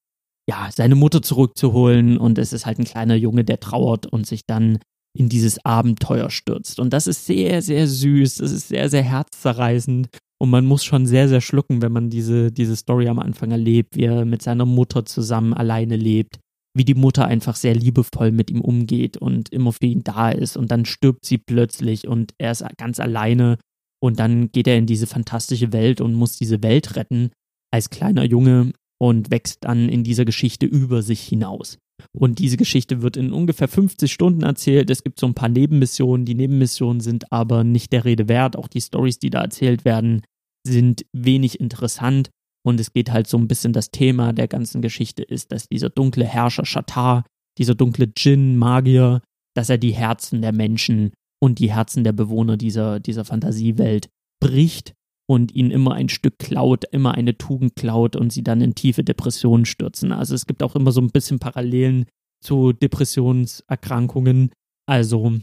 ja, 0.49 0.69
seine 0.75 0.95
Mutter 0.95 1.23
zurückzuholen. 1.23 2.19
Und 2.19 2.39
es 2.39 2.53
ist 2.53 2.67
halt 2.67 2.79
ein 2.79 2.85
kleiner 2.85 3.15
Junge, 3.15 3.45
der 3.45 3.61
trauert 3.61 4.07
und 4.07 4.27
sich 4.27 4.43
dann 4.47 4.79
in 5.17 5.29
dieses 5.29 5.65
Abenteuer 5.65 6.31
stürzt. 6.31 6.81
Und 6.81 6.93
das 6.93 7.07
ist 7.07 7.27
sehr, 7.27 7.63
sehr 7.63 7.87
süß, 7.87 8.37
das 8.37 8.53
ist 8.53 8.69
sehr, 8.69 8.89
sehr 8.89 9.03
herzzerreißend. 9.03 10.09
Und 10.41 10.51
man 10.51 10.67
muss 10.67 10.85
schon 10.85 11.07
sehr, 11.07 11.29
sehr 11.29 11.41
schlucken, 11.41 11.83
wenn 11.83 11.93
man 11.93 12.11
diese, 12.11 12.51
diese 12.51 12.77
Story 12.77 13.09
am 13.09 13.19
Anfang 13.19 13.51
erlebt, 13.51 13.97
wie 13.97 14.05
er 14.05 14.25
mit 14.25 14.43
seiner 14.43 14.67
Mutter 14.67 15.05
zusammen 15.05 15.55
alleine 15.55 15.97
lebt 15.97 16.39
wie 16.75 16.85
die 16.85 16.95
Mutter 16.95 17.25
einfach 17.25 17.55
sehr 17.55 17.75
liebevoll 17.75 18.33
mit 18.33 18.51
ihm 18.51 18.61
umgeht 18.61 19.17
und 19.17 19.49
immer 19.51 19.73
für 19.73 19.87
ihn 19.87 20.03
da 20.03 20.31
ist. 20.31 20.57
Und 20.57 20.71
dann 20.71 20.85
stirbt 20.85 21.25
sie 21.25 21.39
plötzlich 21.39 22.09
und 22.09 22.35
er 22.39 22.51
ist 22.51 22.65
ganz 22.77 22.99
alleine 22.99 23.59
und 24.05 24.19
dann 24.19 24.53
geht 24.53 24.67
er 24.67 24.77
in 24.77 24.85
diese 24.85 25.07
fantastische 25.07 25.73
Welt 25.73 26.03
und 26.03 26.13
muss 26.13 26.37
diese 26.37 26.63
Welt 26.63 26.95
retten 26.95 27.31
als 27.73 27.89
kleiner 27.89 28.23
Junge 28.23 28.73
und 29.01 29.31
wächst 29.31 29.65
dann 29.65 29.89
in 29.89 30.05
dieser 30.05 30.27
Geschichte 30.27 30.67
über 30.67 31.01
sich 31.01 31.23
hinaus. 31.23 31.79
Und 32.15 32.39
diese 32.39 32.59
Geschichte 32.59 33.01
wird 33.01 33.17
in 33.17 33.33
ungefähr 33.33 33.67
50 33.67 34.13
Stunden 34.13 34.43
erzählt. 34.43 34.91
Es 34.91 35.05
gibt 35.05 35.19
so 35.19 35.27
ein 35.27 35.33
paar 35.33 35.49
Nebenmissionen. 35.49 36.27
Die 36.27 36.35
Nebenmissionen 36.35 37.01
sind 37.01 37.33
aber 37.33 37.65
nicht 37.65 37.95
der 37.95 38.05
Rede 38.05 38.29
wert. 38.29 38.57
Auch 38.57 38.69
die 38.69 38.83
Stories, 38.83 39.21
die 39.21 39.31
da 39.31 39.41
erzählt 39.41 39.87
werden, 39.87 40.21
sind 40.67 41.07
wenig 41.17 41.59
interessant. 41.59 42.29
Und 42.63 42.81
es 42.81 42.93
geht 42.93 43.11
halt 43.11 43.27
so 43.27 43.39
ein 43.39 43.49
bisschen 43.49 43.73
das 43.73 43.91
Thema 43.91 44.35
der 44.35 44.49
ganzen 44.49 44.83
Geschichte 44.83 45.23
ist, 45.23 45.51
dass 45.51 45.67
dieser 45.67 45.89
dunkle 45.89 46.27
Herrscher 46.27 46.67
Shatar, 46.67 47.25
dieser 47.57 47.75
dunkle 47.75 48.09
Djinn, 48.09 48.59
Magier, 48.59 49.23
dass 49.57 49.71
er 49.71 49.79
die 49.79 49.95
Herzen 49.95 50.43
der 50.43 50.53
Menschen 50.53 51.15
und 51.43 51.59
die 51.59 51.73
Herzen 51.73 52.05
der 52.05 52.13
Bewohner 52.13 52.57
dieser, 52.57 53.01
dieser 53.01 53.25
Fantasiewelt 53.25 54.09
bricht 54.41 54.95
und 55.27 55.55
ihnen 55.55 55.71
immer 55.71 55.95
ein 55.95 56.09
Stück 56.09 56.39
klaut, 56.39 56.85
immer 56.91 57.15
eine 57.15 57.37
Tugend 57.37 57.77
klaut 57.77 58.17
und 58.17 58.33
sie 58.33 58.43
dann 58.43 58.61
in 58.61 58.75
tiefe 58.75 59.05
Depressionen 59.05 59.65
stürzen. 59.65 60.13
Also 60.13 60.35
es 60.35 60.47
gibt 60.47 60.63
auch 60.63 60.77
immer 60.77 60.93
so 60.93 61.01
ein 61.01 61.11
bisschen 61.11 61.39
Parallelen 61.39 62.07
zu 62.43 62.73
Depressionserkrankungen. 62.73 64.51
Also 64.87 65.39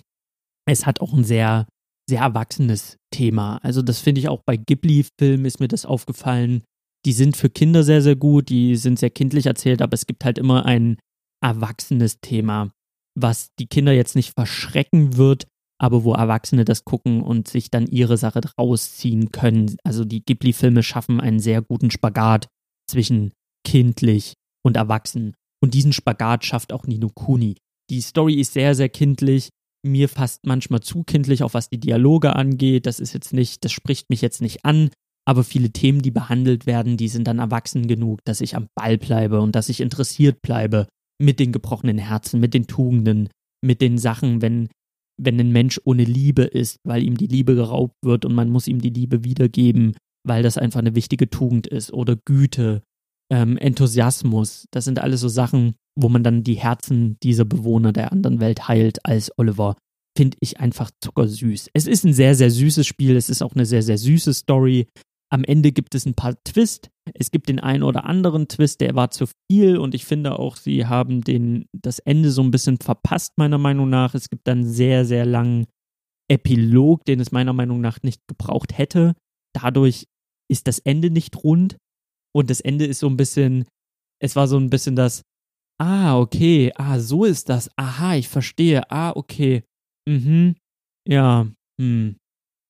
es 0.67 0.85
hat 0.85 1.01
auch 1.01 1.13
ein 1.13 1.23
sehr, 1.23 1.67
sehr 2.07 2.21
erwachsenes 2.21 2.97
Thema. 3.11 3.57
Also 3.57 3.81
das 3.81 3.99
finde 3.99 4.19
ich 4.19 4.29
auch 4.29 4.41
bei 4.45 4.57
Ghibli-Filmen 4.57 5.45
ist 5.45 5.59
mir 5.59 5.67
das 5.67 5.85
aufgefallen, 5.85 6.63
die 7.05 7.13
sind 7.13 7.35
für 7.35 7.49
Kinder 7.49 7.83
sehr, 7.83 8.03
sehr 8.03 8.15
gut, 8.15 8.49
die 8.49 8.75
sind 8.75 8.99
sehr 8.99 9.09
kindlich 9.09 9.47
erzählt, 9.47 9.81
aber 9.81 9.93
es 9.93 10.05
gibt 10.05 10.23
halt 10.23 10.37
immer 10.37 10.65
ein 10.65 10.97
erwachsenes 11.43 12.19
Thema, 12.21 12.69
was 13.19 13.49
die 13.59 13.65
Kinder 13.65 13.91
jetzt 13.91 14.15
nicht 14.15 14.33
verschrecken 14.35 15.17
wird, 15.17 15.47
aber 15.81 16.03
wo 16.03 16.13
Erwachsene 16.13 16.63
das 16.63 16.85
gucken 16.85 17.23
und 17.23 17.47
sich 17.47 17.71
dann 17.71 17.87
ihre 17.87 18.15
Sache 18.15 18.39
rausziehen 18.59 19.31
können. 19.31 19.77
Also 19.83 20.05
die 20.05 20.23
Ghibli-Filme 20.23 20.83
schaffen 20.83 21.19
einen 21.19 21.39
sehr 21.39 21.63
guten 21.63 21.89
Spagat 21.89 22.47
zwischen 22.87 23.31
kindlich 23.65 24.35
und 24.63 24.77
erwachsen. 24.77 25.33
Und 25.59 25.73
diesen 25.73 25.91
Spagat 25.91 26.45
schafft 26.45 26.71
auch 26.71 26.85
Nino 26.85 27.09
Kuni. 27.09 27.55
Die 27.89 28.01
Story 28.01 28.35
ist 28.35 28.53
sehr, 28.53 28.75
sehr 28.75 28.89
kindlich, 28.89 29.49
mir 29.83 30.07
fast 30.07 30.45
manchmal 30.45 30.81
zu 30.81 31.03
kindlich, 31.03 31.41
auch 31.41 31.55
was 31.55 31.69
die 31.69 31.79
Dialoge 31.79 32.35
angeht. 32.35 32.85
Das 32.85 32.99
ist 32.99 33.13
jetzt 33.13 33.33
nicht, 33.33 33.65
das 33.65 33.71
spricht 33.71 34.11
mich 34.11 34.21
jetzt 34.21 34.41
nicht 34.41 34.63
an, 34.63 34.91
aber 35.25 35.43
viele 35.43 35.71
Themen, 35.71 36.03
die 36.03 36.11
behandelt 36.11 36.67
werden, 36.67 36.95
die 36.95 37.07
sind 37.07 37.25
dann 37.25 37.39
erwachsen 37.39 37.87
genug, 37.87 38.19
dass 38.23 38.41
ich 38.41 38.55
am 38.55 38.67
Ball 38.75 38.99
bleibe 38.99 39.41
und 39.41 39.55
dass 39.55 39.69
ich 39.69 39.81
interessiert 39.81 40.43
bleibe 40.43 40.87
mit 41.19 41.39
den 41.39 41.51
gebrochenen 41.51 41.97
Herzen, 41.97 42.39
mit 42.39 42.53
den 42.53 42.67
Tugenden, 42.67 43.29
mit 43.63 43.81
den 43.81 43.97
Sachen, 43.97 44.43
wenn, 44.43 44.69
wenn 45.17 45.39
ein 45.39 45.51
Mensch 45.51 45.79
ohne 45.83 46.03
Liebe 46.03 46.43
ist, 46.43 46.77
weil 46.83 47.03
ihm 47.03 47.17
die 47.17 47.27
Liebe 47.27 47.55
geraubt 47.55 47.95
wird 48.03 48.25
und 48.25 48.33
man 48.33 48.49
muss 48.49 48.67
ihm 48.67 48.81
die 48.81 48.89
Liebe 48.89 49.23
wiedergeben, 49.23 49.95
weil 50.27 50.43
das 50.43 50.57
einfach 50.57 50.79
eine 50.79 50.95
wichtige 50.95 51.29
Tugend 51.29 51.67
ist 51.67 51.93
oder 51.93 52.15
Güte, 52.15 52.83
ähm, 53.31 53.57
Enthusiasmus, 53.57 54.67
das 54.71 54.85
sind 54.85 54.99
alles 54.99 55.21
so 55.21 55.29
Sachen, 55.29 55.75
wo 55.95 56.09
man 56.09 56.23
dann 56.23 56.43
die 56.43 56.55
Herzen 56.55 57.17
dieser 57.23 57.45
Bewohner 57.45 57.93
der 57.93 58.11
anderen 58.11 58.39
Welt 58.39 58.67
heilt 58.67 59.05
als 59.05 59.31
Oliver. 59.37 59.77
Finde 60.17 60.37
ich 60.41 60.59
einfach 60.59 60.91
zuckersüß. 61.01 61.69
Es 61.73 61.87
ist 61.87 62.03
ein 62.03 62.13
sehr, 62.13 62.35
sehr 62.35 62.51
süßes 62.51 62.85
Spiel. 62.85 63.15
Es 63.15 63.29
ist 63.29 63.41
auch 63.41 63.55
eine 63.55 63.65
sehr, 63.65 63.81
sehr 63.81 63.97
süße 63.97 64.33
Story. 64.33 64.87
Am 65.33 65.45
Ende 65.45 65.71
gibt 65.71 65.95
es 65.95 66.05
ein 66.05 66.13
paar 66.13 66.35
Twist. 66.43 66.91
Es 67.13 67.31
gibt 67.31 67.47
den 67.47 67.59
einen 67.59 67.83
oder 67.83 68.05
anderen 68.05 68.49
Twist, 68.49 68.81
der 68.81 68.95
war 68.95 69.11
zu 69.11 69.27
viel 69.49 69.77
und 69.77 69.95
ich 69.95 70.05
finde 70.05 70.37
auch, 70.37 70.57
sie 70.57 70.85
haben 70.85 71.21
den, 71.21 71.67
das 71.73 71.99
Ende 71.99 72.31
so 72.31 72.43
ein 72.43 72.51
bisschen 72.51 72.77
verpasst, 72.77 73.37
meiner 73.37 73.57
Meinung 73.57 73.89
nach. 73.89 74.13
Es 74.13 74.29
gibt 74.29 74.47
dann 74.47 74.65
sehr, 74.65 75.05
sehr 75.05 75.25
langen 75.25 75.67
Epilog, 76.29 77.05
den 77.05 77.21
es 77.21 77.31
meiner 77.31 77.53
Meinung 77.53 77.79
nach 77.79 78.01
nicht 78.03 78.21
gebraucht 78.27 78.77
hätte. 78.77 79.15
Dadurch 79.53 80.07
ist 80.49 80.67
das 80.67 80.79
Ende 80.79 81.09
nicht 81.09 81.43
rund 81.43 81.77
und 82.35 82.49
das 82.49 82.59
Ende 82.59 82.85
ist 82.85 82.99
so 82.99 83.07
ein 83.07 83.17
bisschen, 83.17 83.65
es 84.21 84.35
war 84.35 84.47
so 84.47 84.57
ein 84.57 84.69
bisschen 84.69 84.97
das, 84.97 85.23
ah, 85.81 86.19
okay, 86.19 86.73
ah, 86.75 86.99
so 86.99 87.23
ist 87.23 87.47
das, 87.47 87.69
aha, 87.77 88.15
ich 88.15 88.27
verstehe, 88.27 88.89
ah, 88.91 89.11
okay, 89.15 89.63
mhm, 90.07 90.55
ja, 91.07 91.49
hm, 91.79 92.17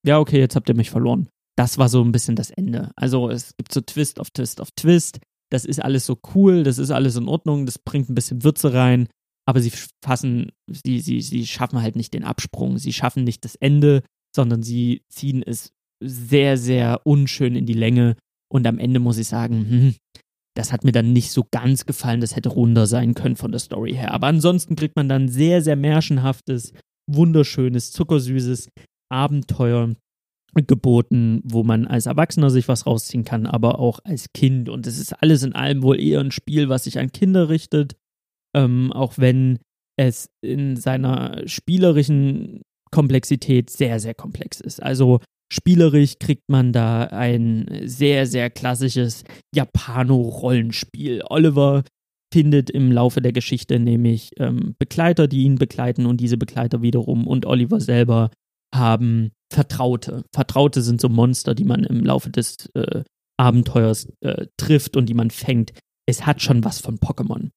ja, 0.05 0.19
okay, 0.19 0.39
jetzt 0.39 0.55
habt 0.55 0.69
ihr 0.69 0.75
mich 0.75 0.91
verloren 0.91 1.27
das 1.57 1.77
war 1.77 1.89
so 1.89 2.03
ein 2.03 2.11
bisschen 2.11 2.35
das 2.35 2.49
Ende. 2.49 2.91
Also 2.95 3.29
es 3.29 3.55
gibt 3.57 3.73
so 3.73 3.81
Twist 3.81 4.19
auf 4.19 4.31
Twist 4.31 4.61
auf 4.61 4.71
Twist. 4.71 5.19
Das 5.51 5.65
ist 5.65 5.83
alles 5.83 6.05
so 6.05 6.17
cool, 6.33 6.63
das 6.63 6.77
ist 6.77 6.91
alles 6.91 7.17
in 7.17 7.27
Ordnung, 7.27 7.65
das 7.65 7.77
bringt 7.77 8.09
ein 8.09 8.15
bisschen 8.15 8.43
Würze 8.43 8.73
rein, 8.73 9.09
aber 9.45 9.59
sie 9.59 9.71
fassen, 10.01 10.53
sie, 10.67 11.01
sie, 11.01 11.21
sie 11.21 11.45
schaffen 11.45 11.81
halt 11.81 11.97
nicht 11.97 12.13
den 12.13 12.23
Absprung, 12.23 12.77
sie 12.77 12.93
schaffen 12.93 13.25
nicht 13.25 13.43
das 13.43 13.55
Ende, 13.55 14.01
sondern 14.33 14.63
sie 14.63 15.03
ziehen 15.09 15.43
es 15.45 15.73
sehr, 16.01 16.57
sehr 16.57 17.01
unschön 17.05 17.57
in 17.57 17.65
die 17.65 17.73
Länge. 17.73 18.15
Und 18.49 18.65
am 18.65 18.79
Ende 18.79 19.01
muss 19.01 19.17
ich 19.17 19.27
sagen, 19.27 19.69
hm, 19.69 19.95
das 20.55 20.71
hat 20.71 20.83
mir 20.85 20.93
dann 20.93 21.13
nicht 21.13 21.31
so 21.31 21.45
ganz 21.49 21.85
gefallen, 21.85 22.21
das 22.21 22.35
hätte 22.35 22.49
runder 22.49 22.87
sein 22.87 23.13
können 23.13 23.35
von 23.35 23.51
der 23.51 23.59
Story 23.59 23.93
her. 23.93 24.13
Aber 24.13 24.27
ansonsten 24.27 24.75
kriegt 24.75 24.95
man 24.95 25.09
dann 25.09 25.27
sehr, 25.27 25.61
sehr 25.61 25.75
märchenhaftes, 25.75 26.73
wunderschönes, 27.07 27.91
zuckersüßes 27.91 28.69
Abenteuer 29.09 29.95
geboten, 30.53 31.41
wo 31.43 31.63
man 31.63 31.87
als 31.87 32.05
Erwachsener 32.05 32.49
sich 32.49 32.67
was 32.67 32.85
rausziehen 32.85 33.23
kann, 33.23 33.45
aber 33.45 33.79
auch 33.79 33.99
als 34.03 34.33
Kind. 34.33 34.69
Und 34.69 34.85
es 34.87 34.99
ist 34.99 35.13
alles 35.13 35.43
in 35.43 35.53
allem 35.53 35.83
wohl 35.83 35.99
eher 35.99 36.19
ein 36.19 36.31
Spiel, 36.31 36.69
was 36.69 36.83
sich 36.83 36.99
an 36.99 37.11
Kinder 37.11 37.49
richtet, 37.49 37.95
ähm, 38.55 38.91
auch 38.91 39.17
wenn 39.17 39.59
es 39.97 40.29
in 40.41 40.75
seiner 40.75 41.47
spielerischen 41.47 42.61
Komplexität 42.91 43.69
sehr, 43.69 43.99
sehr 43.99 44.13
komplex 44.13 44.59
ist. 44.59 44.81
Also 44.83 45.21
spielerisch 45.51 46.19
kriegt 46.19 46.49
man 46.49 46.73
da 46.73 47.03
ein 47.03 47.67
sehr, 47.83 48.27
sehr 48.27 48.49
klassisches 48.49 49.23
Japano-Rollenspiel. 49.55 51.23
Oliver 51.29 51.83
findet 52.33 52.69
im 52.69 52.91
Laufe 52.91 53.21
der 53.21 53.33
Geschichte 53.33 53.79
nämlich 53.79 54.31
ähm, 54.37 54.75
Begleiter, 54.79 55.27
die 55.27 55.43
ihn 55.43 55.55
begleiten 55.55 56.05
und 56.05 56.21
diese 56.21 56.37
Begleiter 56.37 56.81
wiederum 56.81 57.27
und 57.27 57.45
Oliver 57.45 57.79
selber 57.79 58.31
haben 58.73 59.31
Vertraute. 59.51 60.23
Vertraute 60.33 60.81
sind 60.81 61.01
so 61.01 61.09
Monster, 61.09 61.53
die 61.53 61.65
man 61.65 61.83
im 61.83 62.03
Laufe 62.03 62.29
des 62.29 62.69
äh, 62.73 63.03
Abenteuers 63.37 64.11
äh, 64.21 64.47
trifft 64.57 64.95
und 64.95 65.07
die 65.07 65.13
man 65.13 65.29
fängt. 65.29 65.73
Es 66.07 66.25
hat 66.25 66.41
schon 66.41 66.63
was 66.63 66.79
von 66.79 66.99
Pokémon. 66.99 67.49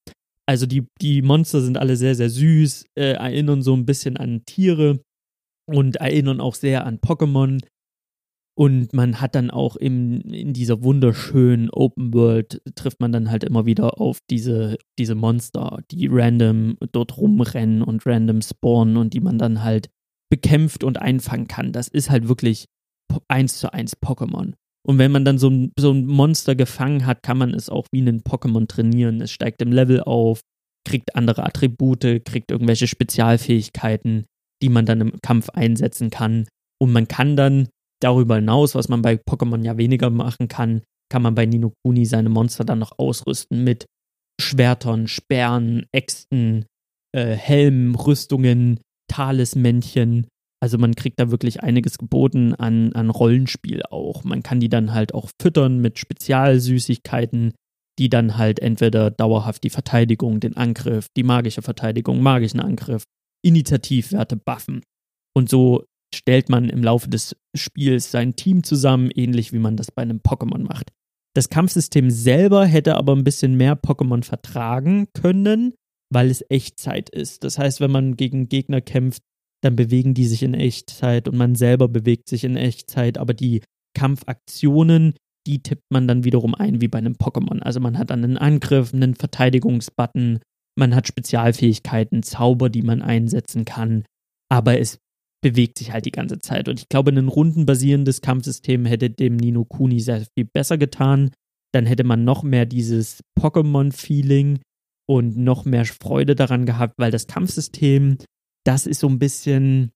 Also 0.46 0.66
die, 0.66 0.86
die 1.00 1.22
Monster 1.22 1.62
sind 1.62 1.78
alle 1.78 1.96
sehr, 1.96 2.14
sehr 2.14 2.30
süß, 2.30 2.86
äh, 2.98 3.12
erinnern 3.12 3.62
so 3.62 3.74
ein 3.74 3.86
bisschen 3.86 4.16
an 4.16 4.44
Tiere 4.44 5.00
und 5.66 5.96
erinnern 5.96 6.40
auch 6.40 6.54
sehr 6.54 6.86
an 6.86 6.98
Pokémon. 6.98 7.60
Und 8.56 8.92
man 8.92 9.20
hat 9.20 9.34
dann 9.34 9.50
auch 9.50 9.74
im, 9.76 10.20
in 10.20 10.52
dieser 10.52 10.82
wunderschönen 10.84 11.70
Open 11.70 12.14
World 12.14 12.62
trifft 12.76 13.00
man 13.00 13.10
dann 13.10 13.30
halt 13.30 13.42
immer 13.42 13.66
wieder 13.66 14.00
auf 14.00 14.18
diese, 14.30 14.76
diese 14.98 15.16
Monster, 15.16 15.78
die 15.90 16.08
random 16.08 16.76
dort 16.92 17.16
rumrennen 17.16 17.82
und 17.82 18.06
random 18.06 18.42
spawnen 18.42 18.96
und 18.96 19.12
die 19.12 19.20
man 19.20 19.38
dann 19.38 19.64
halt 19.64 19.90
bekämpft 20.30 20.84
und 20.84 21.00
einfangen 21.00 21.48
kann. 21.48 21.72
Das 21.72 21.88
ist 21.88 22.10
halt 22.10 22.28
wirklich 22.28 22.66
eins 23.28 23.58
zu 23.58 23.72
eins 23.72 23.96
Pokémon. 23.96 24.54
Und 24.86 24.98
wenn 24.98 25.12
man 25.12 25.24
dann 25.24 25.38
so 25.38 25.48
ein, 25.48 25.72
so 25.78 25.92
ein 25.92 26.06
Monster 26.06 26.54
gefangen 26.54 27.06
hat, 27.06 27.22
kann 27.22 27.38
man 27.38 27.54
es 27.54 27.70
auch 27.70 27.86
wie 27.92 28.00
einen 28.00 28.22
Pokémon 28.22 28.66
trainieren. 28.66 29.20
Es 29.20 29.30
steigt 29.30 29.62
im 29.62 29.72
Level 29.72 30.02
auf, 30.02 30.40
kriegt 30.86 31.16
andere 31.16 31.44
Attribute, 31.44 32.24
kriegt 32.24 32.50
irgendwelche 32.50 32.86
Spezialfähigkeiten, 32.86 34.26
die 34.62 34.68
man 34.68 34.84
dann 34.84 35.00
im 35.00 35.20
Kampf 35.22 35.48
einsetzen 35.50 36.10
kann. 36.10 36.46
Und 36.78 36.92
man 36.92 37.08
kann 37.08 37.36
dann 37.36 37.68
darüber 38.02 38.36
hinaus, 38.36 38.74
was 38.74 38.88
man 38.88 39.00
bei 39.00 39.14
Pokémon 39.14 39.64
ja 39.64 39.78
weniger 39.78 40.10
machen 40.10 40.48
kann, 40.48 40.82
kann 41.10 41.22
man 41.22 41.34
bei 41.34 41.46
Nino 41.46 41.72
Kuni 41.82 42.04
seine 42.04 42.28
Monster 42.28 42.64
dann 42.64 42.80
noch 42.80 42.98
ausrüsten 42.98 43.64
mit 43.64 43.86
Schwertern, 44.40 45.06
Sperren, 45.06 45.86
Äxten, 45.92 46.66
äh, 47.14 47.34
Helmen, 47.34 47.94
Rüstungen, 47.94 48.80
Talismännchen. 49.14 50.26
Also 50.60 50.78
man 50.78 50.94
kriegt 50.94 51.20
da 51.20 51.30
wirklich 51.30 51.62
einiges 51.62 51.98
geboten 51.98 52.54
an, 52.54 52.92
an 52.94 53.10
Rollenspiel 53.10 53.82
auch. 53.90 54.24
Man 54.24 54.42
kann 54.42 54.60
die 54.60 54.68
dann 54.68 54.92
halt 54.92 55.14
auch 55.14 55.30
füttern 55.40 55.78
mit 55.78 55.98
Spezialsüßigkeiten, 55.98 57.52
die 57.98 58.08
dann 58.08 58.38
halt 58.38 58.58
entweder 58.58 59.10
dauerhaft 59.10 59.62
die 59.62 59.70
Verteidigung, 59.70 60.40
den 60.40 60.56
Angriff, 60.56 61.06
die 61.16 61.22
magische 61.22 61.62
Verteidigung, 61.62 62.22
magischen 62.22 62.60
Angriff, 62.60 63.04
Initiativwerte 63.44 64.36
buffen. 64.36 64.82
Und 65.36 65.48
so 65.48 65.84
stellt 66.14 66.48
man 66.48 66.68
im 66.68 66.82
Laufe 66.82 67.08
des 67.08 67.36
Spiels 67.54 68.10
sein 68.10 68.34
Team 68.34 68.64
zusammen, 68.64 69.10
ähnlich 69.14 69.52
wie 69.52 69.58
man 69.58 69.76
das 69.76 69.92
bei 69.92 70.02
einem 70.02 70.18
Pokémon 70.18 70.64
macht. 70.64 70.90
Das 71.36 71.50
Kampfsystem 71.50 72.10
selber 72.10 72.64
hätte 72.64 72.96
aber 72.96 73.14
ein 73.14 73.24
bisschen 73.24 73.54
mehr 73.56 73.80
Pokémon 73.80 74.24
vertragen 74.24 75.08
können, 75.12 75.74
weil 76.12 76.30
es 76.30 76.44
Echtzeit 76.48 77.10
ist. 77.10 77.44
Das 77.44 77.58
heißt, 77.58 77.80
wenn 77.80 77.90
man 77.90 78.16
gegen 78.16 78.48
Gegner 78.48 78.80
kämpft, 78.80 79.22
dann 79.62 79.76
bewegen 79.76 80.14
die 80.14 80.26
sich 80.26 80.42
in 80.42 80.54
Echtzeit 80.54 81.28
und 81.28 81.36
man 81.36 81.54
selber 81.54 81.88
bewegt 81.88 82.28
sich 82.28 82.44
in 82.44 82.56
Echtzeit, 82.56 83.18
aber 83.18 83.32
die 83.32 83.62
Kampfaktionen, 83.96 85.14
die 85.46 85.62
tippt 85.62 85.84
man 85.90 86.06
dann 86.06 86.24
wiederum 86.24 86.54
ein 86.54 86.80
wie 86.80 86.88
bei 86.88 86.98
einem 86.98 87.14
Pokémon. 87.14 87.60
Also 87.60 87.80
man 87.80 87.98
hat 87.98 88.10
dann 88.10 88.24
einen 88.24 88.38
Angriff, 88.38 88.92
einen 88.92 89.14
Verteidigungsbutton, 89.14 90.40
man 90.76 90.94
hat 90.94 91.08
Spezialfähigkeiten, 91.08 92.22
Zauber, 92.22 92.68
die 92.68 92.82
man 92.82 93.00
einsetzen 93.00 93.64
kann, 93.64 94.04
aber 94.50 94.78
es 94.78 94.98
bewegt 95.44 95.78
sich 95.78 95.92
halt 95.92 96.06
die 96.06 96.10
ganze 96.10 96.38
Zeit. 96.38 96.68
Und 96.68 96.80
ich 96.80 96.88
glaube, 96.88 97.10
ein 97.10 97.28
rundenbasierendes 97.28 98.22
Kampfsystem 98.22 98.86
hätte 98.86 99.10
dem 99.10 99.36
Nino 99.36 99.66
Kuni 99.66 100.00
sehr 100.00 100.24
viel 100.34 100.48
besser 100.50 100.78
getan. 100.78 101.32
Dann 101.72 101.84
hätte 101.84 102.04
man 102.04 102.24
noch 102.24 102.42
mehr 102.42 102.64
dieses 102.64 103.20
Pokémon-Feeling 103.38 104.60
und 105.06 105.36
noch 105.36 105.64
mehr 105.64 105.84
Freude 105.84 106.34
daran 106.34 106.66
gehabt, 106.66 106.94
weil 106.96 107.10
das 107.10 107.26
Kampfsystem, 107.26 108.18
das 108.64 108.86
ist 108.86 109.00
so 109.00 109.08
ein 109.08 109.18
bisschen 109.18 109.92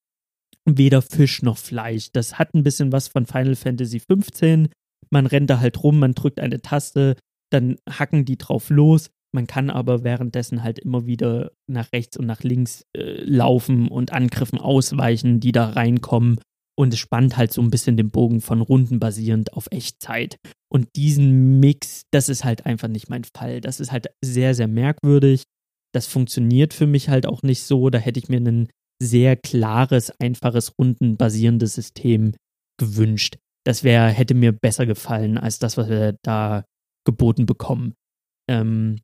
weder 0.65 1.03
Fisch 1.03 1.43
noch 1.43 1.57
Fleisch. 1.57 2.13
Das 2.13 2.39
hat 2.39 2.55
ein 2.55 2.63
bisschen 2.63 2.93
was 2.93 3.09
von 3.09 3.27
Final 3.27 3.57
Fantasy 3.57 4.01
15. 4.01 4.69
Man 5.11 5.27
rennt 5.27 5.49
da 5.49 5.61
halt 5.61 5.83
rum, 5.83 5.99
man 5.99 6.13
drückt 6.13 6.41
eine 6.41 6.61
Taste, 6.61 7.17
dann 7.51 7.77
hacken 7.89 8.25
die 8.25 8.37
drauf 8.37 8.69
los. 8.71 9.11
Man 9.33 9.47
kann 9.47 9.71
aber 9.71 10.05
währenddessen 10.05 10.63
halt 10.63 10.79
immer 10.79 11.07
wieder 11.07 11.53
nach 11.67 11.93
rechts 11.93 12.17
und 12.17 12.27
nach 12.27 12.43
links 12.43 12.85
äh, 12.97 13.23
laufen 13.23 13.89
und 13.89 14.13
Angriffen 14.13 14.59
ausweichen, 14.59 15.41
die 15.41 15.53
da 15.53 15.71
reinkommen. 15.71 16.39
Und 16.79 16.95
es 16.95 17.01
spannt 17.01 17.37
halt 17.37 17.53
so 17.53 17.61
ein 17.61 17.71
bisschen 17.71 17.97
den 17.97 18.11
Bogen 18.11 18.41
von 18.41 18.61
Runden 18.61 19.01
basierend 19.01 19.53
auf 19.53 19.67
Echtzeit. 19.73 20.37
Und 20.73 20.95
diesen 20.95 21.59
Mix, 21.59 22.03
das 22.13 22.29
ist 22.29 22.45
halt 22.45 22.67
einfach 22.67 22.87
nicht 22.87 23.11
mein 23.11 23.25
Fall. 23.25 23.61
Das 23.61 23.81
ist 23.81 23.91
halt 23.91 24.07
sehr, 24.25 24.55
sehr 24.55 24.69
merkwürdig. 24.69 25.43
Das 25.93 26.07
funktioniert 26.07 26.73
für 26.75 26.87
mich 26.87 27.09
halt 27.09 27.27
auch 27.27 27.43
nicht 27.43 27.65
so. 27.65 27.91
Da 27.91 27.99
hätte 27.99 28.21
ich 28.21 28.29
mir 28.29 28.41
ein 28.41 28.69
sehr 29.03 29.37
klares, 29.37 30.13
einfaches, 30.21 30.75
rundenbasierendes 30.79 31.75
System 31.75 32.35
gewünscht. 32.79 33.39
Das 33.67 33.83
wäre, 33.83 34.09
hätte 34.11 34.35
mir 34.35 34.53
besser 34.53 34.87
gefallen 34.87 35.37
als 35.37 35.59
das, 35.59 35.77
was 35.77 35.89
wir 35.89 36.17
da 36.23 36.65
geboten 37.05 37.45
bekommen. 37.45 37.95
Ähm, 38.49 39.01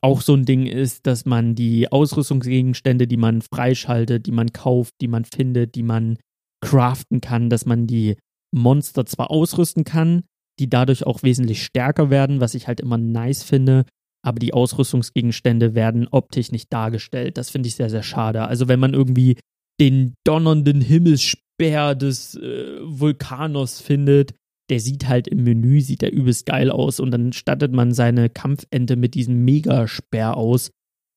auch 0.00 0.22
so 0.22 0.34
ein 0.34 0.46
Ding 0.46 0.64
ist, 0.64 1.06
dass 1.06 1.26
man 1.26 1.54
die 1.54 1.92
Ausrüstungsgegenstände, 1.92 3.06
die 3.06 3.16
man 3.18 3.42
freischaltet, 3.42 4.24
die 4.24 4.32
man 4.32 4.52
kauft, 4.52 4.94
die 5.02 5.08
man 5.08 5.26
findet, 5.26 5.74
die 5.74 5.82
man 5.82 6.18
craften 6.60 7.20
kann, 7.20 7.50
dass 7.50 7.66
man 7.66 7.86
die 7.86 8.16
Monster 8.54 9.06
zwar 9.06 9.30
ausrüsten 9.30 9.84
kann, 9.84 10.24
die 10.58 10.68
dadurch 10.68 11.06
auch 11.06 11.22
wesentlich 11.22 11.64
stärker 11.64 12.10
werden, 12.10 12.40
was 12.40 12.54
ich 12.54 12.66
halt 12.66 12.80
immer 12.80 12.98
nice 12.98 13.42
finde, 13.42 13.84
aber 14.24 14.38
die 14.38 14.52
Ausrüstungsgegenstände 14.52 15.74
werden 15.74 16.08
optisch 16.08 16.50
nicht 16.50 16.72
dargestellt. 16.72 17.38
Das 17.38 17.50
finde 17.50 17.68
ich 17.68 17.76
sehr, 17.76 17.90
sehr 17.90 18.02
schade. 18.02 18.42
Also 18.42 18.68
wenn 18.68 18.80
man 18.80 18.94
irgendwie 18.94 19.38
den 19.80 20.14
donnernden 20.24 20.80
Himmelsspeer 20.80 21.94
des 21.94 22.34
äh, 22.34 22.78
Vulkanos 22.82 23.80
findet, 23.80 24.34
der 24.70 24.80
sieht 24.80 25.08
halt 25.08 25.28
im 25.28 25.44
Menü, 25.44 25.80
sieht 25.80 26.02
der 26.02 26.12
übelst 26.12 26.46
geil 26.46 26.70
aus 26.70 27.00
und 27.00 27.10
dann 27.10 27.32
stattet 27.32 27.72
man 27.72 27.92
seine 27.92 28.28
Kampfente 28.28 28.96
mit 28.96 29.14
diesem 29.14 29.44
Megasperr 29.44 30.36
aus. 30.36 30.70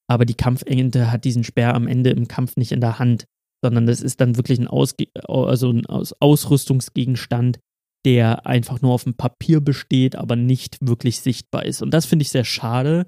Aber 0.07 0.25
die 0.25 0.35
Kampfente 0.35 1.11
hat 1.11 1.25
diesen 1.25 1.43
Speer 1.43 1.73
am 1.73 1.87
Ende 1.87 2.11
im 2.11 2.27
Kampf 2.27 2.55
nicht 2.55 2.71
in 2.71 2.81
der 2.81 2.99
Hand, 2.99 3.25
sondern 3.63 3.85
das 3.85 4.01
ist 4.01 4.21
dann 4.21 4.37
wirklich 4.37 4.59
ein, 4.59 4.67
Ausge 4.67 5.07
also 5.27 5.71
ein 5.71 5.85
Ausrüstungsgegenstand, 5.85 7.59
der 8.05 8.45
einfach 8.45 8.81
nur 8.81 8.93
auf 8.93 9.03
dem 9.03 9.13
Papier 9.13 9.61
besteht, 9.61 10.15
aber 10.15 10.35
nicht 10.35 10.77
wirklich 10.81 11.19
sichtbar 11.19 11.65
ist. 11.65 11.81
Und 11.81 11.93
das 11.93 12.05
finde 12.05 12.23
ich 12.23 12.29
sehr 12.29 12.45
schade, 12.45 13.07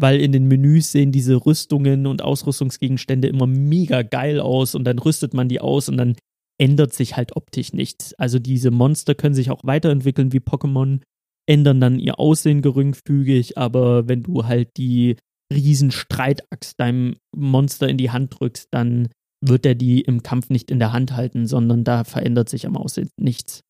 weil 0.00 0.20
in 0.20 0.32
den 0.32 0.48
Menüs 0.48 0.92
sehen 0.92 1.12
diese 1.12 1.44
Rüstungen 1.44 2.06
und 2.06 2.22
Ausrüstungsgegenstände 2.22 3.28
immer 3.28 3.46
mega 3.46 4.02
geil 4.02 4.40
aus 4.40 4.74
und 4.74 4.84
dann 4.84 4.98
rüstet 4.98 5.34
man 5.34 5.48
die 5.48 5.60
aus 5.60 5.88
und 5.88 5.98
dann 5.98 6.16
ändert 6.58 6.94
sich 6.94 7.16
halt 7.16 7.36
optisch 7.36 7.72
nichts. 7.72 8.14
Also 8.14 8.38
diese 8.38 8.70
Monster 8.70 9.14
können 9.14 9.34
sich 9.34 9.50
auch 9.50 9.64
weiterentwickeln 9.64 10.32
wie 10.32 10.40
Pokémon, 10.40 11.00
ändern 11.46 11.80
dann 11.80 11.98
ihr 11.98 12.18
Aussehen 12.18 12.62
geringfügig, 12.62 13.58
aber 13.58 14.08
wenn 14.08 14.22
du 14.22 14.46
halt 14.46 14.70
die 14.76 15.16
riesen 15.52 15.90
Streitaxt 15.90 16.78
deinem 16.78 17.16
Monster 17.34 17.88
in 17.88 17.98
die 17.98 18.10
Hand 18.10 18.38
drückst, 18.38 18.68
dann 18.70 19.08
wird 19.40 19.64
er 19.66 19.74
die 19.74 20.00
im 20.00 20.22
Kampf 20.22 20.50
nicht 20.50 20.70
in 20.70 20.78
der 20.78 20.92
Hand 20.92 21.12
halten, 21.16 21.46
sondern 21.46 21.84
da 21.84 22.04
verändert 22.04 22.48
sich 22.48 22.66
am 22.66 22.76
Aussehen 22.76 23.10
nichts. 23.18 23.60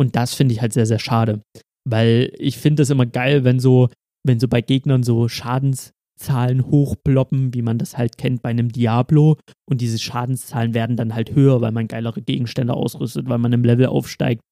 Und 0.00 0.16
das 0.16 0.34
finde 0.34 0.54
ich 0.54 0.60
halt 0.60 0.72
sehr, 0.72 0.86
sehr 0.86 0.98
schade. 0.98 1.42
Weil 1.84 2.32
ich 2.38 2.58
finde 2.58 2.82
es 2.82 2.90
immer 2.90 3.06
geil, 3.06 3.44
wenn 3.44 3.60
so, 3.60 3.88
wenn 4.24 4.40
so 4.40 4.48
bei 4.48 4.60
Gegnern 4.60 5.02
so 5.02 5.28
Schadens, 5.28 5.92
Zahlen 6.18 6.66
hochploppen, 6.66 7.54
wie 7.54 7.62
man 7.62 7.78
das 7.78 7.96
halt 7.96 8.18
kennt 8.18 8.42
bei 8.42 8.50
einem 8.50 8.70
Diablo. 8.70 9.36
Und 9.68 9.80
diese 9.80 9.98
Schadenszahlen 9.98 10.74
werden 10.74 10.96
dann 10.96 11.14
halt 11.14 11.34
höher, 11.34 11.60
weil 11.60 11.72
man 11.72 11.88
geilere 11.88 12.22
Gegenstände 12.22 12.74
ausrüstet, 12.74 13.28
weil 13.28 13.38
man 13.38 13.52
im 13.52 13.64
Level 13.64 13.86
aufsteigt. 13.86 14.42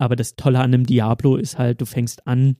Aber 0.00 0.16
das 0.16 0.34
Tolle 0.34 0.58
an 0.58 0.74
einem 0.74 0.86
Diablo 0.86 1.36
ist 1.36 1.58
halt, 1.58 1.80
du 1.80 1.84
fängst 1.84 2.26
an 2.26 2.56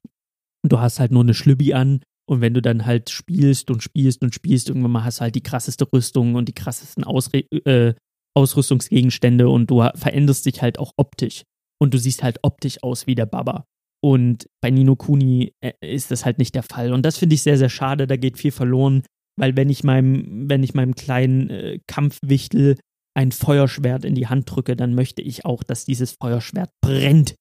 und 0.62 0.72
du 0.72 0.78
hast 0.78 1.00
halt 1.00 1.10
nur 1.10 1.22
eine 1.22 1.34
Schlübbi 1.34 1.74
an. 1.74 2.00
Und 2.32 2.40
wenn 2.40 2.54
du 2.54 2.62
dann 2.62 2.86
halt 2.86 3.10
spielst 3.10 3.70
und 3.70 3.82
spielst 3.82 4.22
und 4.22 4.34
spielst, 4.34 4.70
irgendwann 4.70 4.92
mal 4.92 5.04
hast 5.04 5.18
du 5.18 5.24
halt 5.24 5.34
die 5.34 5.42
krasseste 5.42 5.86
Rüstung 5.92 6.34
und 6.34 6.48
die 6.48 6.54
krassesten 6.54 7.04
Ausre 7.04 7.40
äh, 7.66 7.92
Ausrüstungsgegenstände 8.34 9.50
und 9.50 9.70
du 9.70 9.86
veränderst 9.94 10.46
dich 10.46 10.62
halt 10.62 10.78
auch 10.78 10.94
optisch. 10.96 11.42
Und 11.78 11.92
du 11.92 11.98
siehst 11.98 12.22
halt 12.22 12.38
optisch 12.40 12.82
aus 12.82 13.06
wie 13.06 13.14
der 13.14 13.26
Baba. 13.26 13.66
Und 14.02 14.48
bei 14.62 14.70
Nino 14.70 14.96
Kuni 14.96 15.52
äh, 15.60 15.72
ist 15.82 16.10
das 16.10 16.24
halt 16.24 16.38
nicht 16.38 16.54
der 16.54 16.62
Fall. 16.62 16.94
Und 16.94 17.04
das 17.04 17.18
finde 17.18 17.34
ich 17.34 17.42
sehr, 17.42 17.58
sehr 17.58 17.68
schade. 17.68 18.06
Da 18.06 18.16
geht 18.16 18.38
viel 18.38 18.50
verloren, 18.50 19.02
weil 19.38 19.54
wenn 19.54 19.68
ich 19.68 19.84
meinem, 19.84 20.48
wenn 20.48 20.62
ich 20.62 20.72
meinem 20.72 20.94
kleinen 20.94 21.50
äh, 21.50 21.80
Kampfwichtel 21.86 22.78
ein 23.14 23.30
Feuerschwert 23.30 24.06
in 24.06 24.14
die 24.14 24.28
Hand 24.28 24.50
drücke, 24.50 24.74
dann 24.74 24.94
möchte 24.94 25.20
ich 25.20 25.44
auch, 25.44 25.62
dass 25.62 25.84
dieses 25.84 26.12
Feuerschwert 26.12 26.70
brennt 26.80 27.34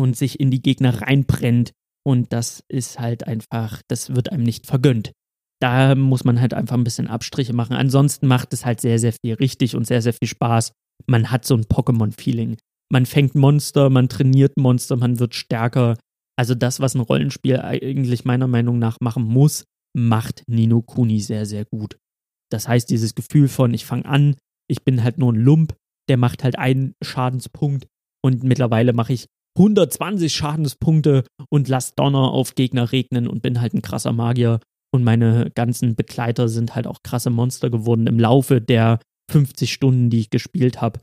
und 0.00 0.16
sich 0.16 0.40
in 0.40 0.50
die 0.50 0.62
Gegner 0.62 1.02
reinbrennt. 1.02 1.72
Und 2.06 2.32
das 2.32 2.64
ist 2.68 2.98
halt 2.98 3.26
einfach, 3.26 3.82
das 3.88 4.14
wird 4.14 4.32
einem 4.32 4.42
nicht 4.42 4.66
vergönnt. 4.66 5.12
Da 5.60 5.94
muss 5.94 6.24
man 6.24 6.40
halt 6.40 6.54
einfach 6.54 6.76
ein 6.76 6.84
bisschen 6.84 7.08
Abstriche 7.08 7.52
machen. 7.52 7.76
Ansonsten 7.76 8.26
macht 8.26 8.52
es 8.54 8.64
halt 8.64 8.80
sehr, 8.80 8.98
sehr 8.98 9.12
viel 9.12 9.34
richtig 9.34 9.76
und 9.76 9.86
sehr, 9.86 10.00
sehr 10.00 10.14
viel 10.14 10.28
Spaß. 10.28 10.72
Man 11.06 11.30
hat 11.30 11.44
so 11.44 11.54
ein 11.54 11.64
Pokémon-Feeling 11.64 12.56
man 12.92 13.06
fängt 13.06 13.34
Monster, 13.34 13.88
man 13.88 14.08
trainiert 14.08 14.56
Monster, 14.56 14.96
man 14.96 15.18
wird 15.18 15.34
stärker. 15.34 15.96
Also 16.36 16.54
das, 16.54 16.80
was 16.80 16.94
ein 16.94 17.00
Rollenspiel 17.00 17.60
eigentlich 17.60 18.24
meiner 18.24 18.48
Meinung 18.48 18.78
nach 18.78 18.98
machen 19.00 19.22
muss, 19.22 19.64
macht 19.96 20.42
Nino 20.48 20.82
Kuni 20.82 21.20
sehr, 21.20 21.46
sehr 21.46 21.64
gut. 21.64 21.96
Das 22.50 22.66
heißt, 22.66 22.90
dieses 22.90 23.14
Gefühl 23.14 23.48
von, 23.48 23.74
ich 23.74 23.86
fange 23.86 24.06
an, 24.06 24.36
ich 24.68 24.84
bin 24.84 25.02
halt 25.04 25.18
nur 25.18 25.32
ein 25.32 25.40
Lump, 25.40 25.76
der 26.08 26.16
macht 26.16 26.42
halt 26.42 26.58
einen 26.58 26.94
Schadenspunkt 27.02 27.86
und 28.24 28.42
mittlerweile 28.42 28.92
mache 28.92 29.12
ich 29.12 29.26
120 29.58 30.32
Schadenspunkte 30.32 31.24
und 31.50 31.68
lass 31.68 31.94
Donner 31.94 32.32
auf 32.32 32.54
Gegner 32.54 32.92
regnen 32.92 33.26
und 33.26 33.42
bin 33.42 33.60
halt 33.60 33.74
ein 33.74 33.82
krasser 33.82 34.12
Magier. 34.12 34.60
Und 34.92 35.04
meine 35.04 35.50
ganzen 35.54 35.94
Begleiter 35.94 36.48
sind 36.48 36.74
halt 36.74 36.86
auch 36.86 37.02
krasse 37.02 37.30
Monster 37.30 37.70
geworden 37.70 38.06
im 38.06 38.18
Laufe 38.18 38.60
der 38.60 38.98
50 39.30 39.72
Stunden, 39.72 40.10
die 40.10 40.20
ich 40.20 40.30
gespielt 40.30 40.80
habe 40.80 41.00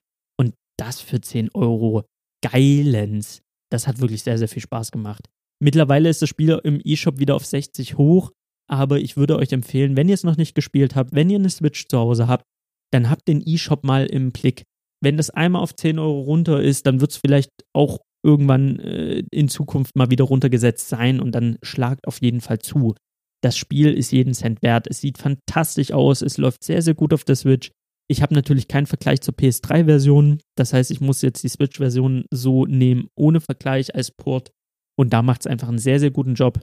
das 0.78 1.02
für 1.02 1.20
10 1.20 1.50
Euro. 1.54 2.06
Geilens. 2.44 3.42
Das 3.72 3.88
hat 3.88 4.00
wirklich 4.00 4.24
sehr, 4.24 4.38
sehr 4.38 4.48
viel 4.48 4.62
Spaß 4.62 4.92
gemacht. 4.92 5.28
Mittlerweile 5.62 6.08
ist 6.08 6.22
das 6.22 6.30
Spiel 6.30 6.60
im 6.64 6.80
eShop 6.80 7.20
wieder 7.20 7.36
auf 7.36 7.46
60 7.46 7.98
hoch, 7.98 8.32
aber 8.70 9.00
ich 9.00 9.18
würde 9.18 9.38
euch 9.38 9.52
empfehlen, 9.52 9.98
wenn 9.98 10.08
ihr 10.08 10.14
es 10.14 10.24
noch 10.24 10.38
nicht 10.38 10.54
gespielt 10.54 10.96
habt, 10.96 11.14
wenn 11.14 11.30
ihr 11.30 11.40
eine 11.40 11.50
Switch 11.50 11.88
zu 11.88 11.98
Hause 11.98 12.28
habt, 12.28 12.46
dann 12.94 13.10
habt 13.10 13.28
den 13.28 13.42
eShop 13.42 13.84
mal 13.84 14.06
im 14.06 14.32
Blick. 14.32 14.64
Wenn 15.02 15.18
das 15.18 15.32
einmal 15.32 15.64
auf 15.64 15.76
10 15.76 16.00
Euro 16.00 16.22
runter 16.22 16.62
ist, 16.62 16.86
dann 16.86 17.02
wird 17.02 17.12
es 17.12 17.18
vielleicht 17.18 17.50
auch 17.74 18.00
irgendwann 18.28 18.80
äh, 18.80 19.24
in 19.32 19.48
Zukunft 19.48 19.96
mal 19.96 20.12
wieder 20.12 20.26
runtergesetzt 20.26 20.90
sein 20.90 21.20
und 21.20 21.32
dann 21.32 21.58
schlagt 21.64 22.06
auf 22.08 22.22
jeden 22.22 22.42
Fall 22.42 22.60
zu. 22.60 22.94
Das 23.42 23.58
Spiel 23.58 23.94
ist 23.94 24.12
jeden 24.12 24.34
Cent 24.34 24.62
wert. 24.62 24.88
Es 24.88 25.00
sieht 25.00 25.18
fantastisch 25.18 25.92
aus. 25.92 26.22
Es 26.22 26.38
läuft 26.38 26.64
sehr, 26.64 26.82
sehr 26.82 26.94
gut 26.94 27.14
auf 27.14 27.24
der 27.24 27.36
Switch. 27.36 27.72
Ich 28.10 28.22
habe 28.22 28.34
natürlich 28.34 28.68
keinen 28.68 28.86
Vergleich 28.86 29.22
zur 29.22 29.34
PS3-Version. 29.34 30.40
Das 30.56 30.74
heißt, 30.74 30.92
ich 30.92 31.02
muss 31.02 31.22
jetzt 31.22 31.44
die 31.44 31.50
Switch-Version 31.50 32.26
so 32.32 32.66
nehmen, 32.66 33.08
ohne 33.16 33.40
Vergleich 33.40 33.96
als 33.96 34.12
Port. 34.12 34.52
Und 35.00 35.14
da 35.14 35.22
macht 35.22 35.42
es 35.42 35.48
einfach 35.48 35.70
einen 35.70 35.80
sehr, 35.80 36.00
sehr 36.00 36.12
guten 36.12 36.34
Job. 36.34 36.60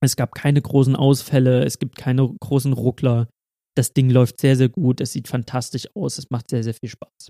Es 0.00 0.16
gab 0.16 0.34
keine 0.34 0.62
großen 0.62 0.96
Ausfälle, 0.96 1.64
es 1.64 1.78
gibt 1.78 1.96
keine 1.96 2.28
großen 2.40 2.72
Ruckler. 2.72 3.28
Das 3.76 3.92
Ding 3.92 4.10
läuft 4.10 4.40
sehr, 4.40 4.56
sehr 4.56 4.68
gut. 4.68 5.00
Es 5.00 5.12
sieht 5.12 5.28
fantastisch 5.28 5.88
aus. 5.94 6.18
Es 6.18 6.30
macht 6.30 6.50
sehr, 6.50 6.64
sehr 6.64 6.74
viel 6.74 6.88
Spaß. 6.88 7.28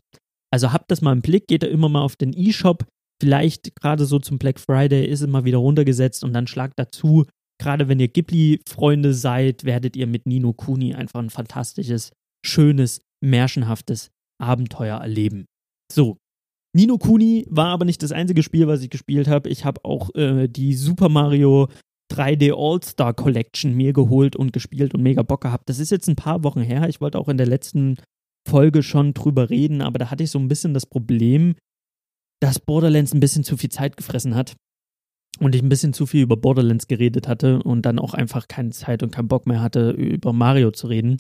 Also 0.50 0.72
habt 0.72 0.90
das 0.90 1.00
mal 1.02 1.12
im 1.12 1.22
Blick. 1.22 1.46
Geht 1.48 1.62
da 1.62 1.66
immer 1.66 1.88
mal 1.88 2.02
auf 2.02 2.16
den 2.16 2.32
E-Shop. 2.34 2.86
Vielleicht 3.20 3.74
gerade 3.76 4.04
so 4.04 4.18
zum 4.18 4.38
Black 4.38 4.60
Friday 4.60 5.04
ist 5.04 5.26
mal 5.26 5.44
wieder 5.44 5.58
runtergesetzt 5.58 6.22
und 6.22 6.32
dann 6.32 6.46
schlagt 6.46 6.74
dazu. 6.78 7.26
Gerade 7.60 7.88
wenn 7.88 7.98
ihr 7.98 8.08
Ghibli-Freunde 8.08 9.14
seid, 9.14 9.64
werdet 9.64 9.96
ihr 9.96 10.06
mit 10.06 10.26
Nino 10.26 10.52
Kuni 10.52 10.94
einfach 10.94 11.18
ein 11.18 11.30
fantastisches, 11.30 12.12
schönes, 12.46 13.00
märchenhaftes 13.20 14.10
Abenteuer 14.40 14.98
erleben. 14.98 15.46
So. 15.92 16.16
Nino 16.76 16.98
Kuni 16.98 17.46
war 17.48 17.68
aber 17.68 17.84
nicht 17.84 18.02
das 18.02 18.12
einzige 18.12 18.42
Spiel, 18.42 18.68
was 18.68 18.82
ich 18.82 18.90
gespielt 18.90 19.26
habe. 19.26 19.48
Ich 19.48 19.64
habe 19.64 19.84
auch 19.84 20.14
äh, 20.14 20.46
die 20.48 20.74
Super 20.74 21.08
Mario 21.08 21.68
3D 22.12 22.52
All-Star 22.54 23.14
Collection 23.14 23.74
mir 23.74 23.92
geholt 23.92 24.36
und 24.36 24.52
gespielt 24.52 24.94
und 24.94 25.02
mega 25.02 25.22
Bock 25.22 25.40
gehabt. 25.40 25.68
Das 25.68 25.78
ist 25.78 25.90
jetzt 25.90 26.08
ein 26.08 26.16
paar 26.16 26.44
Wochen 26.44 26.60
her. 26.60 26.88
Ich 26.88 27.00
wollte 27.00 27.18
auch 27.18 27.28
in 27.28 27.36
der 27.36 27.46
letzten 27.46 27.96
Folge 28.48 28.82
schon 28.82 29.14
drüber 29.14 29.50
reden, 29.50 29.82
aber 29.82 29.98
da 29.98 30.10
hatte 30.10 30.22
ich 30.22 30.30
so 30.30 30.38
ein 30.38 30.48
bisschen 30.48 30.74
das 30.74 30.86
Problem, 30.86 31.54
dass 32.41 32.59
Borderlands 32.59 33.12
ein 33.12 33.20
bisschen 33.20 33.45
zu 33.45 33.57
viel 33.57 33.70
Zeit 33.70 33.97
gefressen 33.97 34.34
hat 34.34 34.57
und 35.41 35.55
ich 35.55 35.62
ein 35.62 35.68
bisschen 35.68 35.93
zu 35.93 36.07
viel 36.07 36.22
über 36.22 36.36
Borderlands 36.36 36.86
geredet 36.86 37.28
hatte 37.28 37.62
und 37.62 37.82
dann 37.82 37.99
auch 37.99 38.14
einfach 38.14 38.49
keine 38.49 38.70
Zeit 38.70 39.03
und 39.03 39.12
keinen 39.12 39.28
Bock 39.28 39.47
mehr 39.47 39.61
hatte, 39.61 39.91
über 39.91 40.32
Mario 40.32 40.70
zu 40.70 40.86
reden. 40.86 41.16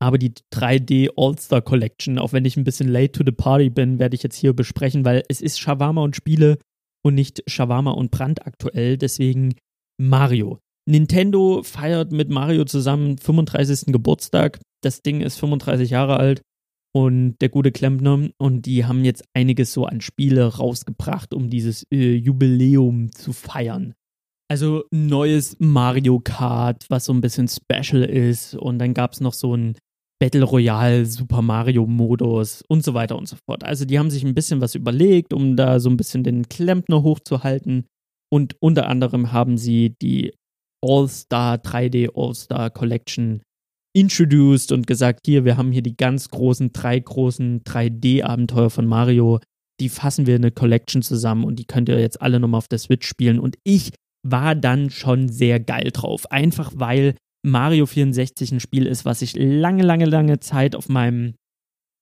Aber 0.00 0.18
die 0.18 0.32
3D 0.52 1.10
All-Star 1.16 1.62
Collection, 1.62 2.18
auch 2.18 2.32
wenn 2.32 2.44
ich 2.44 2.56
ein 2.56 2.64
bisschen 2.64 2.88
late 2.88 3.12
to 3.12 3.22
the 3.24 3.32
party 3.32 3.70
bin, 3.70 3.98
werde 3.98 4.16
ich 4.16 4.22
jetzt 4.22 4.36
hier 4.36 4.52
besprechen, 4.52 5.04
weil 5.04 5.22
es 5.28 5.40
ist 5.40 5.60
Shawarma 5.60 6.02
und 6.02 6.16
Spiele 6.16 6.58
und 7.04 7.14
nicht 7.14 7.42
Shawarma 7.46 7.92
und 7.92 8.10
Brand 8.10 8.46
aktuell. 8.46 8.98
Deswegen 8.98 9.54
Mario. 10.00 10.58
Nintendo 10.88 11.62
feiert 11.62 12.10
mit 12.10 12.30
Mario 12.30 12.64
zusammen 12.64 13.16
35. 13.16 13.92
Geburtstag. 13.92 14.58
Das 14.82 15.02
Ding 15.02 15.20
ist 15.20 15.38
35 15.38 15.90
Jahre 15.90 16.16
alt 16.16 16.42
und 16.94 17.36
der 17.40 17.48
gute 17.48 17.72
Klempner 17.72 18.28
und 18.38 18.66
die 18.66 18.84
haben 18.84 19.04
jetzt 19.04 19.24
einiges 19.34 19.72
so 19.72 19.86
an 19.86 20.00
Spiele 20.00 20.44
rausgebracht, 20.44 21.34
um 21.34 21.48
dieses 21.48 21.84
äh, 21.90 22.14
Jubiläum 22.14 23.10
zu 23.12 23.32
feiern. 23.32 23.94
Also 24.48 24.84
neues 24.90 25.56
Mario 25.58 26.20
Kart, 26.20 26.84
was 26.90 27.06
so 27.06 27.14
ein 27.14 27.22
bisschen 27.22 27.48
special 27.48 28.02
ist 28.02 28.54
und 28.54 28.78
dann 28.78 28.92
gab 28.92 29.12
es 29.14 29.20
noch 29.20 29.32
so 29.32 29.56
ein 29.56 29.76
Battle 30.20 30.44
Royale 30.44 31.06
Super 31.06 31.42
Mario 31.42 31.86
Modus 31.86 32.62
und 32.68 32.84
so 32.84 32.94
weiter 32.94 33.16
und 33.16 33.26
so 33.26 33.36
fort. 33.44 33.64
Also 33.64 33.84
die 33.86 33.98
haben 33.98 34.10
sich 34.10 34.24
ein 34.24 34.34
bisschen 34.34 34.60
was 34.60 34.74
überlegt, 34.74 35.32
um 35.32 35.56
da 35.56 35.80
so 35.80 35.88
ein 35.88 35.96
bisschen 35.96 36.22
den 36.22 36.48
Klempner 36.48 37.02
hochzuhalten 37.02 37.86
und 38.30 38.56
unter 38.60 38.88
anderem 38.88 39.32
haben 39.32 39.56
sie 39.56 39.96
die 40.00 40.32
All-Star 40.84 41.56
3D 41.56 42.10
All-Star 42.14 42.70
Collection 42.70 43.42
introduced 43.94 44.72
und 44.72 44.86
gesagt, 44.86 45.26
hier, 45.26 45.44
wir 45.44 45.56
haben 45.56 45.72
hier 45.72 45.82
die 45.82 45.96
ganz 45.96 46.28
großen, 46.28 46.72
drei 46.72 46.98
großen 46.98 47.62
3D-Abenteuer 47.64 48.70
von 48.70 48.86
Mario. 48.86 49.40
Die 49.80 49.88
fassen 49.88 50.26
wir 50.26 50.36
in 50.36 50.42
eine 50.42 50.52
Collection 50.52 51.02
zusammen 51.02 51.44
und 51.44 51.58
die 51.58 51.66
könnt 51.66 51.88
ihr 51.88 52.00
jetzt 52.00 52.20
alle 52.22 52.40
nochmal 52.40 52.58
auf 52.58 52.68
der 52.68 52.78
Switch 52.78 53.06
spielen. 53.06 53.38
Und 53.38 53.56
ich 53.64 53.92
war 54.26 54.54
dann 54.54 54.90
schon 54.90 55.28
sehr 55.28 55.60
geil 55.60 55.90
drauf. 55.92 56.30
Einfach 56.30 56.72
weil 56.74 57.16
Mario 57.44 57.86
64 57.86 58.52
ein 58.52 58.60
Spiel 58.60 58.86
ist, 58.86 59.04
was 59.04 59.22
ich 59.22 59.34
lange, 59.36 59.82
lange, 59.82 60.06
lange 60.06 60.40
Zeit 60.40 60.76
auf 60.76 60.88
meinem, 60.88 61.34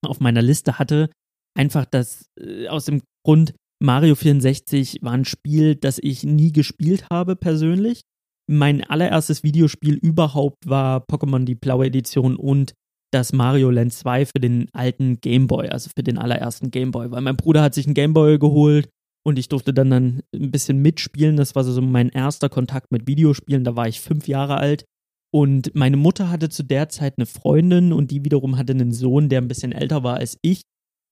auf 0.06 0.20
meiner 0.20 0.42
Liste 0.42 0.78
hatte. 0.78 1.10
Einfach 1.56 1.86
das, 1.86 2.26
äh, 2.38 2.68
aus 2.68 2.84
dem 2.84 3.02
Grund, 3.24 3.54
Mario 3.82 4.14
64 4.14 4.98
war 5.00 5.12
ein 5.12 5.24
Spiel, 5.24 5.74
das 5.74 5.98
ich 5.98 6.22
nie 6.22 6.52
gespielt 6.52 7.06
habe 7.10 7.34
persönlich. 7.34 8.02
Mein 8.50 8.82
allererstes 8.82 9.44
Videospiel 9.44 9.94
überhaupt 9.94 10.68
war 10.68 11.04
Pokémon 11.06 11.44
die 11.44 11.54
blaue 11.54 11.86
Edition 11.86 12.34
und 12.34 12.74
das 13.12 13.32
Mario 13.32 13.70
Land 13.70 13.92
2 13.92 14.26
für 14.26 14.40
den 14.40 14.68
alten 14.72 15.20
Game 15.20 15.46
Boy, 15.46 15.68
also 15.68 15.90
für 15.94 16.02
den 16.02 16.18
allerersten 16.18 16.72
Game 16.72 16.90
Boy, 16.90 17.10
weil 17.12 17.20
mein 17.20 17.36
Bruder 17.36 17.62
hat 17.62 17.74
sich 17.74 17.86
einen 17.86 17.94
Game 17.94 18.12
Boy 18.12 18.38
geholt 18.38 18.88
und 19.24 19.38
ich 19.38 19.48
durfte 19.48 19.72
dann, 19.72 19.90
dann 19.90 20.22
ein 20.34 20.50
bisschen 20.50 20.82
mitspielen. 20.82 21.36
Das 21.36 21.54
war 21.54 21.62
so 21.62 21.80
mein 21.80 22.08
erster 22.08 22.48
Kontakt 22.48 22.90
mit 22.90 23.06
Videospielen. 23.06 23.64
Da 23.64 23.76
war 23.76 23.86
ich 23.86 24.00
fünf 24.00 24.26
Jahre 24.28 24.56
alt. 24.56 24.84
Und 25.32 25.74
meine 25.74 25.96
Mutter 25.96 26.28
hatte 26.30 26.48
zu 26.48 26.64
der 26.64 26.88
Zeit 26.88 27.14
eine 27.18 27.26
Freundin 27.26 27.92
und 27.92 28.10
die 28.10 28.24
wiederum 28.24 28.56
hatte 28.56 28.72
einen 28.72 28.92
Sohn, 28.92 29.28
der 29.28 29.40
ein 29.40 29.48
bisschen 29.48 29.72
älter 29.72 30.02
war 30.02 30.16
als 30.16 30.38
ich. 30.42 30.62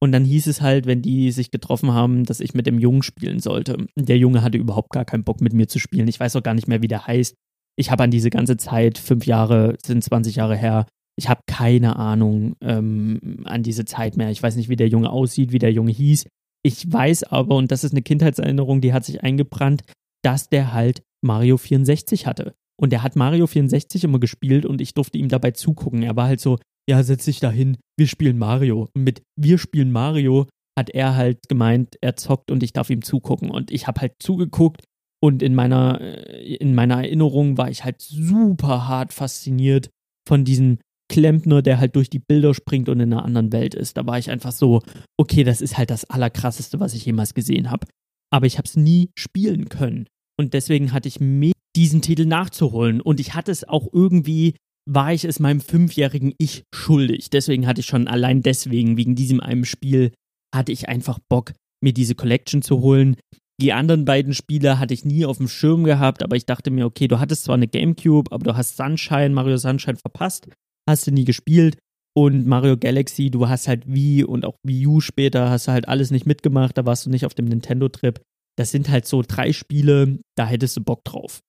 Und 0.00 0.12
dann 0.12 0.24
hieß 0.24 0.46
es 0.46 0.60
halt, 0.60 0.86
wenn 0.86 1.02
die 1.02 1.32
sich 1.32 1.50
getroffen 1.50 1.92
haben, 1.92 2.24
dass 2.24 2.40
ich 2.40 2.54
mit 2.54 2.66
dem 2.66 2.78
Jungen 2.78 3.02
spielen 3.02 3.40
sollte. 3.40 3.76
Der 3.96 4.16
Junge 4.16 4.42
hatte 4.42 4.58
überhaupt 4.58 4.90
gar 4.90 5.04
keinen 5.04 5.24
Bock 5.24 5.40
mit 5.40 5.52
mir 5.52 5.66
zu 5.66 5.78
spielen. 5.78 6.06
Ich 6.06 6.20
weiß 6.20 6.36
auch 6.36 6.42
gar 6.42 6.54
nicht 6.54 6.68
mehr, 6.68 6.82
wie 6.82 6.88
der 6.88 7.06
heißt. 7.06 7.34
Ich 7.76 7.90
habe 7.90 8.04
an 8.04 8.10
diese 8.10 8.30
ganze 8.30 8.56
Zeit, 8.56 8.98
fünf 8.98 9.26
Jahre, 9.26 9.76
sind 9.84 10.02
20 10.02 10.36
Jahre 10.36 10.56
her, 10.56 10.86
ich 11.18 11.28
habe 11.28 11.40
keine 11.46 11.96
Ahnung 11.96 12.54
ähm, 12.60 13.42
an 13.44 13.64
diese 13.64 13.84
Zeit 13.84 14.16
mehr. 14.16 14.30
Ich 14.30 14.40
weiß 14.40 14.54
nicht, 14.54 14.68
wie 14.68 14.76
der 14.76 14.88
Junge 14.88 15.10
aussieht, 15.10 15.50
wie 15.50 15.58
der 15.58 15.72
Junge 15.72 15.90
hieß. 15.90 16.26
Ich 16.62 16.92
weiß 16.92 17.24
aber, 17.24 17.56
und 17.56 17.72
das 17.72 17.82
ist 17.82 17.92
eine 17.92 18.02
Kindheitserinnerung, 18.02 18.80
die 18.80 18.92
hat 18.92 19.04
sich 19.04 19.24
eingebrannt, 19.24 19.82
dass 20.22 20.48
der 20.48 20.72
halt 20.72 21.02
Mario 21.20 21.56
64 21.56 22.26
hatte. 22.26 22.54
Und 22.80 22.92
der 22.92 23.02
hat 23.02 23.16
Mario 23.16 23.48
64 23.48 24.04
immer 24.04 24.20
gespielt 24.20 24.64
und 24.64 24.80
ich 24.80 24.94
durfte 24.94 25.18
ihm 25.18 25.28
dabei 25.28 25.50
zugucken. 25.50 26.04
Er 26.04 26.14
war 26.14 26.28
halt 26.28 26.40
so, 26.40 26.58
ja, 26.88 27.02
setz 27.02 27.26
dich 27.26 27.40
da 27.40 27.50
hin, 27.50 27.76
wir 27.98 28.06
spielen 28.06 28.38
Mario. 28.38 28.88
Und 28.94 29.04
mit 29.04 29.22
wir 29.36 29.58
spielen 29.58 29.92
Mario 29.92 30.46
hat 30.78 30.90
er 30.90 31.16
halt 31.16 31.48
gemeint, 31.48 31.96
er 32.00 32.16
zockt 32.16 32.50
und 32.50 32.62
ich 32.62 32.72
darf 32.72 32.88
ihm 32.88 33.02
zugucken. 33.02 33.50
Und 33.50 33.70
ich 33.70 33.86
habe 33.86 34.00
halt 34.00 34.14
zugeguckt 34.20 34.84
und 35.20 35.42
in 35.42 35.54
meiner, 35.54 36.00
äh, 36.00 36.54
in 36.56 36.74
meiner 36.74 37.02
Erinnerung 37.02 37.58
war 37.58 37.70
ich 37.70 37.84
halt 37.84 38.00
super 38.00 38.88
hart 38.88 39.12
fasziniert 39.12 39.90
von 40.26 40.44
diesem 40.44 40.78
Klempner, 41.10 41.62
der 41.62 41.80
halt 41.80 41.96
durch 41.96 42.10
die 42.10 42.20
Bilder 42.20 42.54
springt 42.54 42.88
und 42.88 43.00
in 43.00 43.12
einer 43.12 43.24
anderen 43.24 43.52
Welt 43.52 43.74
ist. 43.74 43.96
Da 43.96 44.06
war 44.06 44.18
ich 44.18 44.30
einfach 44.30 44.52
so, 44.52 44.82
okay, 45.18 45.42
das 45.42 45.60
ist 45.60 45.76
halt 45.76 45.90
das 45.90 46.04
Allerkrasseste, 46.04 46.80
was 46.80 46.94
ich 46.94 47.04
jemals 47.04 47.34
gesehen 47.34 47.70
habe. 47.70 47.86
Aber 48.30 48.46
ich 48.46 48.58
habe 48.58 48.66
es 48.66 48.76
nie 48.76 49.10
spielen 49.18 49.68
können. 49.68 50.06
Und 50.38 50.54
deswegen 50.54 50.92
hatte 50.92 51.08
ich 51.08 51.18
mir 51.18 51.52
diesen 51.74 52.02
Titel 52.02 52.26
nachzuholen. 52.26 53.00
Und 53.00 53.20
ich 53.20 53.34
hatte 53.34 53.50
es 53.50 53.66
auch 53.66 53.88
irgendwie 53.92 54.54
war 54.88 55.12
ich 55.12 55.24
es 55.24 55.38
meinem 55.38 55.60
fünfjährigen 55.60 56.32
Ich 56.38 56.64
schuldig. 56.74 57.28
Deswegen 57.30 57.66
hatte 57.66 57.80
ich 57.80 57.86
schon 57.86 58.08
allein 58.08 58.42
deswegen, 58.42 58.96
wegen 58.96 59.14
diesem 59.14 59.40
einem 59.40 59.64
Spiel, 59.64 60.12
hatte 60.54 60.72
ich 60.72 60.88
einfach 60.88 61.18
Bock, 61.28 61.52
mir 61.84 61.92
diese 61.92 62.14
Collection 62.14 62.62
zu 62.62 62.80
holen. 62.80 63.16
Die 63.60 63.72
anderen 63.72 64.04
beiden 64.04 64.34
Spiele 64.34 64.78
hatte 64.78 64.94
ich 64.94 65.04
nie 65.04 65.26
auf 65.26 65.38
dem 65.38 65.48
Schirm 65.48 65.84
gehabt, 65.84 66.22
aber 66.22 66.36
ich 66.36 66.46
dachte 66.46 66.70
mir, 66.70 66.86
okay, 66.86 67.06
du 67.06 67.18
hattest 67.18 67.44
zwar 67.44 67.56
eine 67.56 67.68
GameCube, 67.68 68.32
aber 68.32 68.44
du 68.44 68.56
hast 68.56 68.76
Sunshine, 68.76 69.30
Mario 69.30 69.58
Sunshine 69.58 69.96
verpasst, 69.96 70.48
hast 70.88 71.06
du 71.06 71.10
nie 71.10 71.24
gespielt. 71.24 71.76
Und 72.16 72.46
Mario 72.46 72.76
Galaxy, 72.76 73.30
du 73.30 73.48
hast 73.48 73.68
halt 73.68 73.92
Wii 73.92 74.24
und 74.24 74.44
auch 74.44 74.56
Wii 74.64 74.86
U 74.86 75.00
später, 75.00 75.50
hast 75.50 75.68
du 75.68 75.72
halt 75.72 75.86
alles 75.86 76.10
nicht 76.10 76.26
mitgemacht, 76.26 76.78
da 76.78 76.86
warst 76.86 77.04
du 77.04 77.10
nicht 77.10 77.26
auf 77.26 77.34
dem 77.34 77.44
Nintendo-Trip. 77.44 78.20
Das 78.56 78.70
sind 78.70 78.88
halt 78.88 79.06
so 79.06 79.22
drei 79.26 79.52
Spiele, 79.52 80.18
da 80.36 80.46
hättest 80.46 80.76
du 80.76 80.80
Bock 80.80 81.04
drauf. 81.04 81.40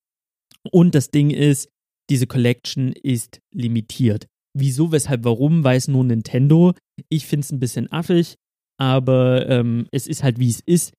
Und 0.72 0.94
das 0.94 1.10
Ding 1.10 1.32
ist, 1.32 1.70
diese 2.10 2.28
Collection 2.28 2.92
ist 2.92 3.40
limitiert. 3.54 4.28
Wieso, 4.54 4.92
weshalb, 4.92 5.24
warum, 5.26 5.64
weiß 5.64 5.90
nur 5.90 6.04
Nintendo. 6.04 6.74
Ich 7.08 7.28
finde 7.28 7.46
es 7.46 7.52
ein 7.52 7.60
bisschen 7.60 7.92
affig, 7.92 8.36
aber 8.78 9.48
ähm, 9.48 9.88
es 9.92 10.08
ist 10.08 10.24
halt 10.24 10.40
wie 10.40 10.50
es 10.50 10.62
ist. 10.66 10.94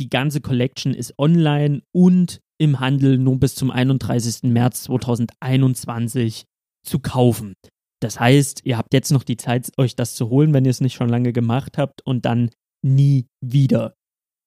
Die 0.00 0.08
ganze 0.08 0.40
Collection 0.40 0.94
ist 0.94 1.18
online 1.18 1.82
und 1.92 2.40
im 2.58 2.80
Handel 2.80 3.18
nur 3.18 3.38
bis 3.38 3.54
zum 3.54 3.70
31. 3.70 4.50
März 4.50 4.84
2021 4.84 6.44
zu 6.84 6.98
kaufen. 6.98 7.54
Das 8.00 8.18
heißt, 8.18 8.62
ihr 8.64 8.76
habt 8.76 8.92
jetzt 8.92 9.12
noch 9.12 9.22
die 9.22 9.36
Zeit, 9.36 9.70
euch 9.78 9.96
das 9.96 10.14
zu 10.14 10.28
holen, 10.28 10.52
wenn 10.52 10.64
ihr 10.64 10.70
es 10.70 10.80
nicht 10.80 10.94
schon 10.94 11.08
lange 11.08 11.32
gemacht 11.32 11.78
habt 11.78 12.02
und 12.04 12.24
dann 12.24 12.50
nie 12.82 13.26
wieder. 13.40 13.94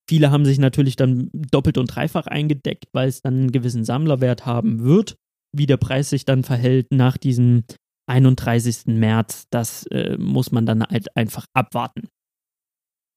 Viele 0.09 0.31
haben 0.31 0.45
sich 0.45 0.57
natürlich 0.57 0.95
dann 0.95 1.29
doppelt 1.33 1.77
und 1.77 1.87
dreifach 1.87 2.27
eingedeckt, 2.27 2.85
weil 2.93 3.09
es 3.09 3.21
dann 3.21 3.33
einen 3.35 3.51
gewissen 3.51 3.83
Sammlerwert 3.83 4.45
haben 4.45 4.83
wird 4.83 5.17
wie 5.55 5.65
der 5.65 5.77
Preis 5.77 6.09
sich 6.09 6.25
dann 6.25 6.43
verhält 6.43 6.87
nach 6.91 7.17
diesem 7.17 7.63
31. 8.09 8.87
März, 8.87 9.47
das 9.49 9.85
äh, 9.87 10.17
muss 10.17 10.51
man 10.51 10.65
dann 10.65 10.83
halt 10.83 11.15
einfach 11.15 11.45
abwarten. 11.53 12.07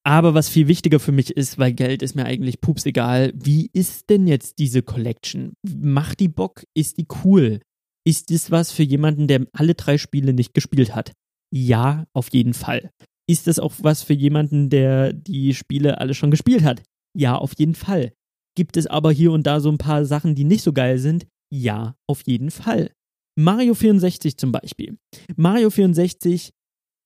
Aber 0.04 0.34
was 0.34 0.48
viel 0.48 0.66
wichtiger 0.66 0.98
für 0.98 1.12
mich 1.12 1.30
ist, 1.36 1.58
weil 1.58 1.72
Geld 1.72 2.02
ist 2.02 2.14
mir 2.14 2.24
eigentlich 2.24 2.60
pups 2.60 2.86
egal, 2.86 3.32
wie 3.34 3.70
ist 3.72 4.08
denn 4.08 4.26
jetzt 4.26 4.58
diese 4.58 4.82
Collection? 4.82 5.52
Macht 5.62 6.20
die 6.20 6.28
Bock? 6.28 6.64
Ist 6.74 6.96
die 6.96 7.06
cool? 7.22 7.60
Ist 8.06 8.30
das 8.30 8.50
was 8.50 8.72
für 8.72 8.82
jemanden, 8.82 9.28
der 9.28 9.46
alle 9.52 9.74
drei 9.74 9.98
Spiele 9.98 10.32
nicht 10.32 10.54
gespielt 10.54 10.94
hat? 10.94 11.12
Ja, 11.54 12.06
auf 12.14 12.32
jeden 12.32 12.54
Fall. 12.54 12.90
Ist 13.28 13.46
das 13.46 13.58
auch 13.58 13.74
was 13.78 14.02
für 14.02 14.14
jemanden, 14.14 14.70
der 14.70 15.12
die 15.12 15.54
Spiele 15.54 15.98
alle 15.98 16.14
schon 16.14 16.30
gespielt 16.30 16.64
hat? 16.64 16.82
Ja, 17.16 17.36
auf 17.36 17.52
jeden 17.58 17.74
Fall. 17.74 18.12
Gibt 18.56 18.76
es 18.76 18.86
aber 18.86 19.12
hier 19.12 19.32
und 19.32 19.46
da 19.46 19.60
so 19.60 19.70
ein 19.70 19.78
paar 19.78 20.04
Sachen, 20.04 20.34
die 20.34 20.44
nicht 20.44 20.62
so 20.62 20.72
geil 20.72 20.98
sind? 20.98 21.26
Ja, 21.52 21.96
auf 22.06 22.22
jeden 22.26 22.50
Fall. 22.50 22.92
Mario 23.38 23.74
64 23.74 24.36
zum 24.36 24.52
Beispiel. 24.52 24.98
Mario 25.36 25.70
64 25.70 26.50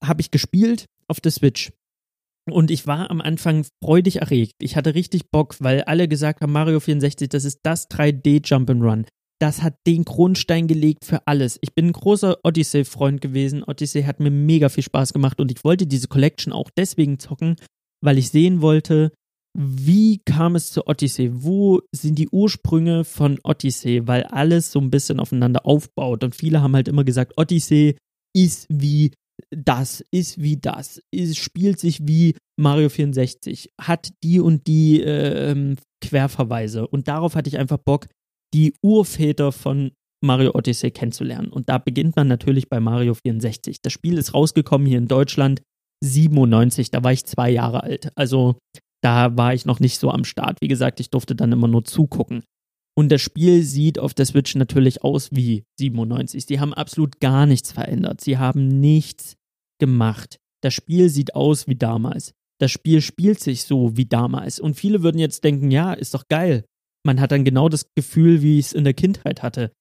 habe 0.02 0.20
ich 0.20 0.30
gespielt 0.30 0.86
auf 1.08 1.20
der 1.20 1.32
Switch. 1.32 1.72
Und 2.50 2.70
ich 2.70 2.86
war 2.86 3.10
am 3.10 3.20
Anfang 3.20 3.66
freudig 3.82 4.16
erregt. 4.16 4.54
Ich 4.60 4.76
hatte 4.76 4.94
richtig 4.94 5.30
Bock, 5.30 5.56
weil 5.60 5.82
alle 5.82 6.08
gesagt 6.08 6.42
haben, 6.42 6.52
Mario 6.52 6.78
64, 6.80 7.28
das 7.30 7.44
ist 7.44 7.60
das 7.62 7.88
3D 7.88 8.44
Jump'n'Run. 8.44 9.06
Das 9.40 9.62
hat 9.62 9.76
den 9.86 10.04
Grundstein 10.04 10.68
gelegt 10.68 11.04
für 11.04 11.26
alles. 11.26 11.58
Ich 11.62 11.74
bin 11.74 11.86
ein 11.86 11.92
großer 11.92 12.38
Odyssey-Freund 12.44 13.20
gewesen. 13.20 13.64
Odyssey 13.64 14.02
hat 14.02 14.20
mir 14.20 14.30
mega 14.30 14.68
viel 14.68 14.84
Spaß 14.84 15.12
gemacht 15.12 15.40
und 15.40 15.50
ich 15.50 15.64
wollte 15.64 15.86
diese 15.86 16.08
Collection 16.08 16.52
auch 16.52 16.70
deswegen 16.76 17.18
zocken, 17.18 17.56
weil 18.02 18.18
ich 18.18 18.30
sehen 18.30 18.60
wollte, 18.60 19.10
wie 19.56 20.18
kam 20.24 20.56
es 20.56 20.72
zu 20.72 20.86
Odyssey? 20.86 21.30
Wo 21.32 21.80
sind 21.92 22.18
die 22.18 22.28
Ursprünge 22.28 23.04
von 23.04 23.38
Odyssey? 23.44 24.06
Weil 24.06 24.24
alles 24.24 24.72
so 24.72 24.80
ein 24.80 24.90
bisschen 24.90 25.20
aufeinander 25.20 25.64
aufbaut. 25.64 26.24
Und 26.24 26.34
viele 26.34 26.60
haben 26.60 26.74
halt 26.74 26.88
immer 26.88 27.04
gesagt, 27.04 27.34
Odyssey 27.36 27.96
ist 28.34 28.66
wie 28.68 29.12
das, 29.50 30.04
ist 30.10 30.40
wie 30.40 30.56
das, 30.56 31.00
ist, 31.12 31.38
spielt 31.38 31.78
sich 31.78 32.06
wie 32.06 32.36
Mario 32.56 32.88
64, 32.88 33.70
hat 33.80 34.12
die 34.22 34.40
und 34.40 34.66
die 34.66 35.00
äh, 35.00 35.76
Querverweise. 36.00 36.86
Und 36.86 37.08
darauf 37.08 37.34
hatte 37.34 37.48
ich 37.48 37.58
einfach 37.58 37.78
Bock, 37.78 38.06
die 38.52 38.74
Urväter 38.82 39.52
von 39.52 39.92
Mario 40.22 40.52
Odyssey 40.54 40.90
kennenzulernen. 40.90 41.48
Und 41.48 41.68
da 41.68 41.78
beginnt 41.78 42.16
man 42.16 42.28
natürlich 42.28 42.68
bei 42.68 42.80
Mario 42.80 43.14
64. 43.14 43.82
Das 43.82 43.92
Spiel 43.92 44.18
ist 44.18 44.34
rausgekommen 44.34 44.86
hier 44.86 44.98
in 44.98 45.08
Deutschland 45.08 45.62
97, 46.02 46.90
da 46.90 47.02
war 47.02 47.12
ich 47.12 47.24
zwei 47.24 47.50
Jahre 47.50 47.82
alt. 47.82 48.10
Also 48.14 48.56
da 49.04 49.36
war 49.36 49.52
ich 49.52 49.66
noch 49.66 49.80
nicht 49.80 49.98
so 49.98 50.10
am 50.10 50.24
Start. 50.24 50.62
Wie 50.62 50.68
gesagt, 50.68 50.98
ich 50.98 51.10
durfte 51.10 51.36
dann 51.36 51.52
immer 51.52 51.68
nur 51.68 51.84
zugucken. 51.84 52.42
Und 52.96 53.10
das 53.10 53.20
Spiel 53.20 53.62
sieht 53.62 53.98
auf 53.98 54.14
der 54.14 54.24
Switch 54.24 54.54
natürlich 54.54 55.02
aus 55.04 55.30
wie 55.32 55.64
97. 55.78 56.46
Sie 56.46 56.60
haben 56.60 56.72
absolut 56.72 57.20
gar 57.20 57.44
nichts 57.44 57.72
verändert. 57.72 58.20
Sie 58.20 58.38
haben 58.38 58.68
nichts 58.80 59.36
gemacht. 59.78 60.38
Das 60.62 60.72
Spiel 60.72 61.10
sieht 61.10 61.34
aus 61.34 61.66
wie 61.66 61.74
damals. 61.74 62.32
Das 62.60 62.70
Spiel 62.70 63.02
spielt 63.02 63.40
sich 63.40 63.64
so 63.64 63.96
wie 63.96 64.06
damals. 64.06 64.58
Und 64.58 64.74
viele 64.74 65.02
würden 65.02 65.18
jetzt 65.18 65.44
denken, 65.44 65.70
ja, 65.70 65.92
ist 65.92 66.14
doch 66.14 66.28
geil. 66.28 66.64
Man 67.04 67.20
hat 67.20 67.32
dann 67.32 67.44
genau 67.44 67.68
das 67.68 67.90
Gefühl, 67.94 68.40
wie 68.40 68.58
ich 68.58 68.66
es 68.66 68.72
in 68.72 68.84
der 68.84 68.94
Kindheit 68.94 69.42
hatte. 69.42 69.72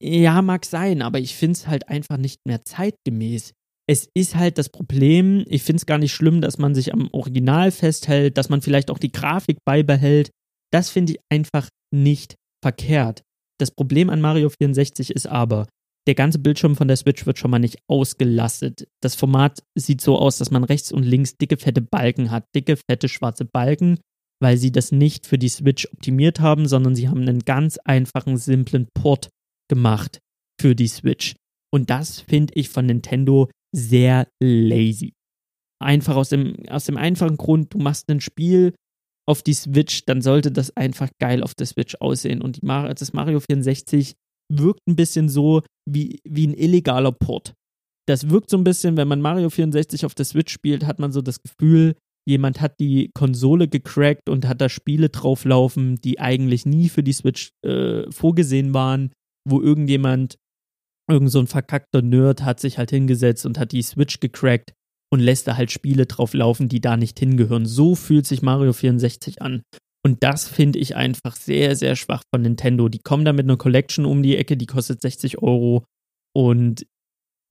Ja, 0.00 0.42
mag 0.42 0.66
sein, 0.66 1.02
aber 1.02 1.18
ich 1.18 1.34
finde 1.34 1.52
es 1.52 1.66
halt 1.66 1.88
einfach 1.88 2.18
nicht 2.18 2.46
mehr 2.46 2.64
zeitgemäß 2.64 3.54
es 3.88 4.08
ist 4.14 4.34
halt 4.34 4.58
das 4.58 4.68
Problem, 4.68 5.44
ich 5.48 5.62
finde 5.62 5.78
es 5.78 5.86
gar 5.86 5.98
nicht 5.98 6.12
schlimm, 6.12 6.40
dass 6.40 6.58
man 6.58 6.74
sich 6.74 6.92
am 6.92 7.08
Original 7.12 7.70
festhält, 7.70 8.36
dass 8.36 8.48
man 8.48 8.62
vielleicht 8.62 8.90
auch 8.90 8.98
die 8.98 9.12
Grafik 9.12 9.58
beibehält. 9.64 10.30
Das 10.72 10.90
finde 10.90 11.12
ich 11.12 11.18
einfach 11.30 11.68
nicht 11.94 12.34
verkehrt. 12.62 13.22
Das 13.58 13.70
Problem 13.70 14.10
an 14.10 14.20
Mario 14.20 14.50
64 14.50 15.10
ist 15.10 15.28
aber, 15.28 15.66
der 16.06 16.14
ganze 16.14 16.38
Bildschirm 16.38 16.76
von 16.76 16.88
der 16.88 16.96
Switch 16.96 17.26
wird 17.26 17.38
schon 17.38 17.50
mal 17.50 17.58
nicht 17.58 17.78
ausgelastet. 17.88 18.86
Das 19.02 19.14
Format 19.14 19.62
sieht 19.76 20.00
so 20.00 20.18
aus, 20.18 20.38
dass 20.38 20.50
man 20.50 20.64
rechts 20.64 20.92
und 20.92 21.02
links 21.02 21.36
dicke, 21.36 21.56
fette 21.56 21.80
Balken 21.80 22.30
hat, 22.30 22.44
dicke, 22.54 22.76
fette, 22.76 23.08
schwarze 23.08 23.44
Balken, 23.44 23.98
weil 24.40 24.56
sie 24.56 24.70
das 24.70 24.92
nicht 24.92 25.26
für 25.26 25.38
die 25.38 25.48
Switch 25.48 25.86
optimiert 25.92 26.40
haben, 26.40 26.68
sondern 26.68 26.94
sie 26.94 27.08
haben 27.08 27.22
einen 27.22 27.40
ganz 27.40 27.78
einfachen, 27.78 28.36
simplen 28.36 28.88
Port 28.94 29.30
gemacht 29.68 30.20
für 30.60 30.74
die 30.74 30.88
Switch. 30.88 31.34
Und 31.72 31.90
das 31.90 32.20
finde 32.20 32.54
ich 32.54 32.68
von 32.68 32.86
Nintendo 32.86 33.48
sehr 33.74 34.28
lazy. 34.42 35.14
Einfach 35.82 36.16
aus 36.16 36.30
dem, 36.30 36.56
aus 36.68 36.84
dem 36.84 36.96
einfachen 36.96 37.36
Grund, 37.36 37.74
du 37.74 37.78
machst 37.78 38.08
ein 38.10 38.20
Spiel 38.20 38.74
auf 39.28 39.42
die 39.42 39.54
Switch, 39.54 40.04
dann 40.06 40.22
sollte 40.22 40.52
das 40.52 40.76
einfach 40.76 41.10
geil 41.20 41.42
auf 41.42 41.54
der 41.54 41.66
Switch 41.66 41.96
aussehen. 41.96 42.40
Und 42.40 42.62
die, 42.62 42.66
das 42.66 43.12
Mario 43.12 43.40
64 43.40 44.14
wirkt 44.52 44.80
ein 44.88 44.96
bisschen 44.96 45.28
so 45.28 45.62
wie, 45.88 46.20
wie 46.24 46.46
ein 46.46 46.54
illegaler 46.54 47.12
Port. 47.12 47.54
Das 48.08 48.30
wirkt 48.30 48.50
so 48.50 48.56
ein 48.56 48.64
bisschen, 48.64 48.96
wenn 48.96 49.08
man 49.08 49.20
Mario 49.20 49.50
64 49.50 50.06
auf 50.06 50.14
der 50.14 50.24
Switch 50.24 50.52
spielt, 50.52 50.86
hat 50.86 51.00
man 51.00 51.10
so 51.10 51.20
das 51.20 51.42
Gefühl, 51.42 51.96
jemand 52.26 52.60
hat 52.60 52.78
die 52.78 53.10
Konsole 53.14 53.68
gecrackt 53.68 54.28
und 54.28 54.46
hat 54.46 54.60
da 54.60 54.68
Spiele 54.68 55.08
drauflaufen, 55.08 55.96
die 55.96 56.20
eigentlich 56.20 56.66
nie 56.66 56.88
für 56.88 57.02
die 57.02 57.12
Switch 57.12 57.50
äh, 57.64 58.10
vorgesehen 58.12 58.74
waren, 58.74 59.12
wo 59.48 59.60
irgendjemand 59.60 60.36
irgend 61.08 61.30
so 61.30 61.38
ein 61.38 61.46
verkackter 61.46 62.02
Nerd 62.02 62.42
hat 62.42 62.60
sich 62.60 62.78
halt 62.78 62.90
hingesetzt 62.90 63.46
und 63.46 63.58
hat 63.58 63.72
die 63.72 63.82
Switch 63.82 64.20
gecrackt 64.20 64.72
und 65.12 65.20
lässt 65.20 65.46
da 65.46 65.56
halt 65.56 65.70
Spiele 65.70 66.06
drauf 66.06 66.34
laufen, 66.34 66.68
die 66.68 66.80
da 66.80 66.96
nicht 66.96 67.18
hingehören. 67.18 67.66
So 67.66 67.94
fühlt 67.94 68.26
sich 68.26 68.42
Mario 68.42 68.72
64 68.72 69.40
an. 69.40 69.62
Und 70.04 70.22
das 70.22 70.48
finde 70.48 70.78
ich 70.78 70.94
einfach 70.94 71.34
sehr, 71.34 71.74
sehr 71.74 71.96
schwach 71.96 72.22
von 72.32 72.42
Nintendo. 72.42 72.88
Die 72.88 73.00
kommen 73.00 73.24
da 73.24 73.32
mit 73.32 73.46
einer 73.46 73.56
Collection 73.56 74.04
um 74.04 74.22
die 74.22 74.36
Ecke, 74.36 74.56
die 74.56 74.66
kostet 74.66 75.02
60 75.02 75.42
Euro. 75.42 75.84
Und 76.34 76.86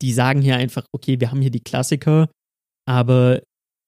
die 0.01 0.13
sagen 0.13 0.41
hier 0.41 0.57
einfach, 0.57 0.85
okay, 0.93 1.19
wir 1.19 1.31
haben 1.31 1.41
hier 1.41 1.51
die 1.51 1.63
Klassiker, 1.63 2.29
aber 2.87 3.41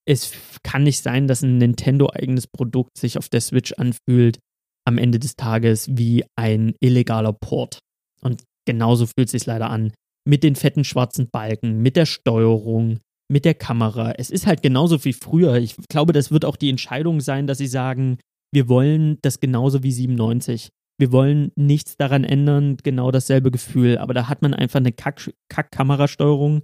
es 0.05 0.31
kann 0.63 0.83
nicht 0.83 1.01
sein, 1.01 1.27
dass 1.27 1.43
ein 1.43 1.57
Nintendo-eigenes 1.57 2.47
Produkt 2.47 2.97
sich 2.97 3.17
auf 3.17 3.29
der 3.29 3.41
Switch 3.41 3.73
anfühlt 3.73 4.39
am 4.85 4.97
Ende 4.97 5.19
des 5.19 5.35
Tages 5.35 5.89
wie 5.91 6.23
ein 6.37 6.75
illegaler 6.79 7.33
Port. 7.33 7.79
Und 8.21 8.43
Genauso 8.67 9.05
fühlt 9.05 9.27
es 9.27 9.31
sich 9.31 9.45
leider 9.45 9.69
an. 9.69 9.93
Mit 10.27 10.43
den 10.43 10.55
fetten 10.55 10.83
schwarzen 10.83 11.29
Balken, 11.31 11.81
mit 11.81 11.95
der 11.95 12.05
Steuerung, 12.05 12.99
mit 13.31 13.45
der 13.45 13.53
Kamera. 13.53 14.11
Es 14.11 14.29
ist 14.29 14.45
halt 14.45 14.61
genauso 14.61 15.05
wie 15.05 15.13
früher. 15.13 15.55
Ich 15.55 15.77
glaube, 15.89 16.11
das 16.11 16.31
wird 16.31 16.43
auch 16.43 16.57
die 16.57 16.69
Entscheidung 16.69 17.21
sein, 17.21 17.47
dass 17.47 17.59
sie 17.59 17.67
sagen, 17.67 18.17
wir 18.53 18.67
wollen 18.67 19.19
das 19.21 19.39
genauso 19.39 19.83
wie 19.83 19.91
97. 19.93 20.67
Wir 20.99 21.13
wollen 21.13 21.51
nichts 21.55 21.95
daran 21.95 22.25
ändern, 22.25 22.75
genau 22.83 23.09
dasselbe 23.09 23.51
Gefühl. 23.51 23.97
Aber 23.97 24.13
da 24.13 24.27
hat 24.27 24.41
man 24.41 24.53
einfach 24.53 24.81
eine 24.81 24.91
Kack-Kamerasteuerung. 24.91 26.63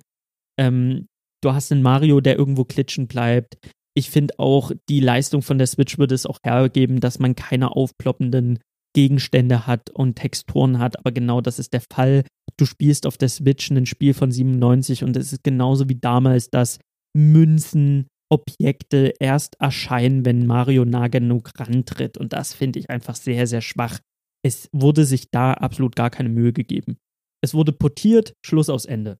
ähm, 0.59 1.07
du 1.41 1.53
hast 1.53 1.71
einen 1.71 1.83
Mario, 1.83 2.19
der 2.19 2.37
irgendwo 2.37 2.65
klitschen 2.65 3.07
bleibt. 3.07 3.57
Ich 3.95 4.09
finde 4.09 4.39
auch, 4.39 4.71
die 4.89 4.99
Leistung 4.99 5.41
von 5.41 5.57
der 5.57 5.67
Switch 5.67 5.97
würde 5.97 6.15
es 6.15 6.25
auch 6.25 6.39
hergeben, 6.43 6.99
dass 6.99 7.19
man 7.19 7.35
keine 7.35 7.75
aufploppenden 7.75 8.59
Gegenstände 8.93 9.67
hat 9.67 9.89
und 9.89 10.15
Texturen 10.15 10.79
hat, 10.79 10.97
aber 10.99 11.11
genau 11.11 11.41
das 11.41 11.59
ist 11.59 11.73
der 11.73 11.81
Fall. 11.81 12.23
Du 12.57 12.65
spielst 12.65 13.07
auf 13.07 13.17
der 13.17 13.29
Switch 13.29 13.69
ein 13.71 13.85
Spiel 13.85 14.13
von 14.13 14.31
97 14.31 15.03
und 15.03 15.17
es 15.17 15.33
ist 15.33 15.43
genauso 15.43 15.89
wie 15.89 15.99
damals, 15.99 16.49
dass 16.49 16.79
Münzen, 17.15 18.07
Objekte 18.31 19.13
erst 19.19 19.55
erscheinen, 19.59 20.25
wenn 20.25 20.47
Mario 20.47 20.85
nah 20.85 21.07
genug 21.07 21.51
rantritt 21.59 22.17
und 22.17 22.33
das 22.33 22.53
finde 22.53 22.79
ich 22.79 22.89
einfach 22.89 23.15
sehr, 23.15 23.45
sehr 23.45 23.61
schwach. 23.61 23.99
Es 24.43 24.69
wurde 24.71 25.05
sich 25.05 25.29
da 25.29 25.53
absolut 25.53 25.95
gar 25.95 26.09
keine 26.09 26.29
Mühe 26.29 26.51
gegeben. 26.51 26.97
Es 27.43 27.53
wurde 27.53 27.71
portiert, 27.73 28.33
Schluss 28.43 28.69
aus 28.69 28.85
Ende. 28.85 29.17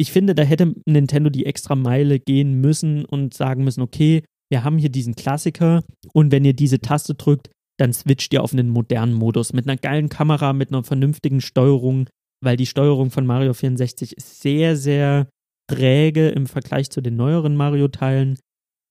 Ich 0.00 0.10
finde, 0.12 0.34
da 0.34 0.42
hätte 0.42 0.74
Nintendo 0.86 1.30
die 1.30 1.46
extra 1.46 1.74
Meile 1.74 2.18
gehen 2.18 2.60
müssen 2.60 3.04
und 3.04 3.34
sagen 3.34 3.64
müssen, 3.64 3.82
okay, 3.82 4.24
wir 4.50 4.64
haben 4.64 4.78
hier 4.78 4.90
diesen 4.90 5.14
Klassiker 5.14 5.84
und 6.12 6.32
wenn 6.32 6.44
ihr 6.44 6.54
diese 6.54 6.80
Taste 6.80 7.14
drückt, 7.14 7.50
dann 7.78 7.92
switcht 7.92 8.32
ihr 8.32 8.42
auf 8.42 8.52
einen 8.52 8.70
modernen 8.70 9.14
Modus 9.14 9.52
mit 9.52 9.68
einer 9.68 9.76
geilen 9.76 10.08
Kamera, 10.08 10.52
mit 10.52 10.70
einer 10.70 10.82
vernünftigen 10.82 11.40
Steuerung, 11.40 12.08
weil 12.42 12.56
die 12.56 12.66
Steuerung 12.66 13.10
von 13.10 13.26
Mario 13.26 13.54
64 13.54 14.16
ist 14.16 14.40
sehr, 14.40 14.76
sehr 14.76 15.28
träge 15.70 16.28
im 16.28 16.46
Vergleich 16.46 16.90
zu 16.90 17.00
den 17.00 17.16
neueren 17.16 17.56
Mario-Teilen. 17.56 18.38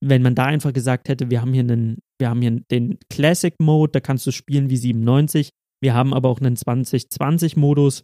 Wenn 0.04 0.22
man 0.22 0.36
da 0.36 0.46
einfach 0.46 0.74
gesagt 0.74 1.10
hätte, 1.10 1.30
wir 1.30 1.42
haben 1.42 1.54
hier 1.54 1.64
einen, 1.64 2.00
wir 2.20 2.30
haben 2.30 2.42
hier 2.42 2.62
den 2.72 2.98
Classic 3.10 3.54
Mode, 3.60 3.94
da 3.94 4.00
kannst 4.00 4.28
du 4.28 4.32
spielen 4.32 4.70
wie 4.70 4.78
97. 4.78 5.50
Wir 5.82 5.94
haben 5.94 6.14
aber 6.14 6.30
auch 6.30 6.40
einen 6.40 6.56
2020-Modus 6.56 8.04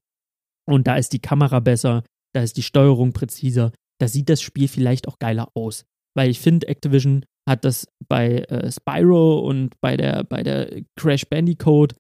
und 0.67 0.87
da 0.87 0.95
ist 0.95 1.13
die 1.13 1.19
Kamera 1.19 1.59
besser, 1.59 2.03
da 2.33 2.41
ist 2.41 2.57
die 2.57 2.63
Steuerung 2.63 3.13
präziser, 3.13 3.71
da 3.99 4.07
sieht 4.07 4.29
das 4.29 4.41
Spiel 4.41 4.67
vielleicht 4.67 5.07
auch 5.07 5.19
geiler 5.19 5.49
aus. 5.53 5.85
Weil 6.15 6.29
ich 6.29 6.39
finde, 6.39 6.67
Activision 6.67 7.25
hat 7.47 7.65
das 7.65 7.87
bei 8.07 8.39
äh, 8.39 8.71
Spyro 8.71 9.39
und 9.39 9.73
bei 9.81 9.97
der, 9.97 10.23
bei 10.23 10.43
der 10.43 10.81
Crash 10.97 11.25
Bandicoot 11.25 11.95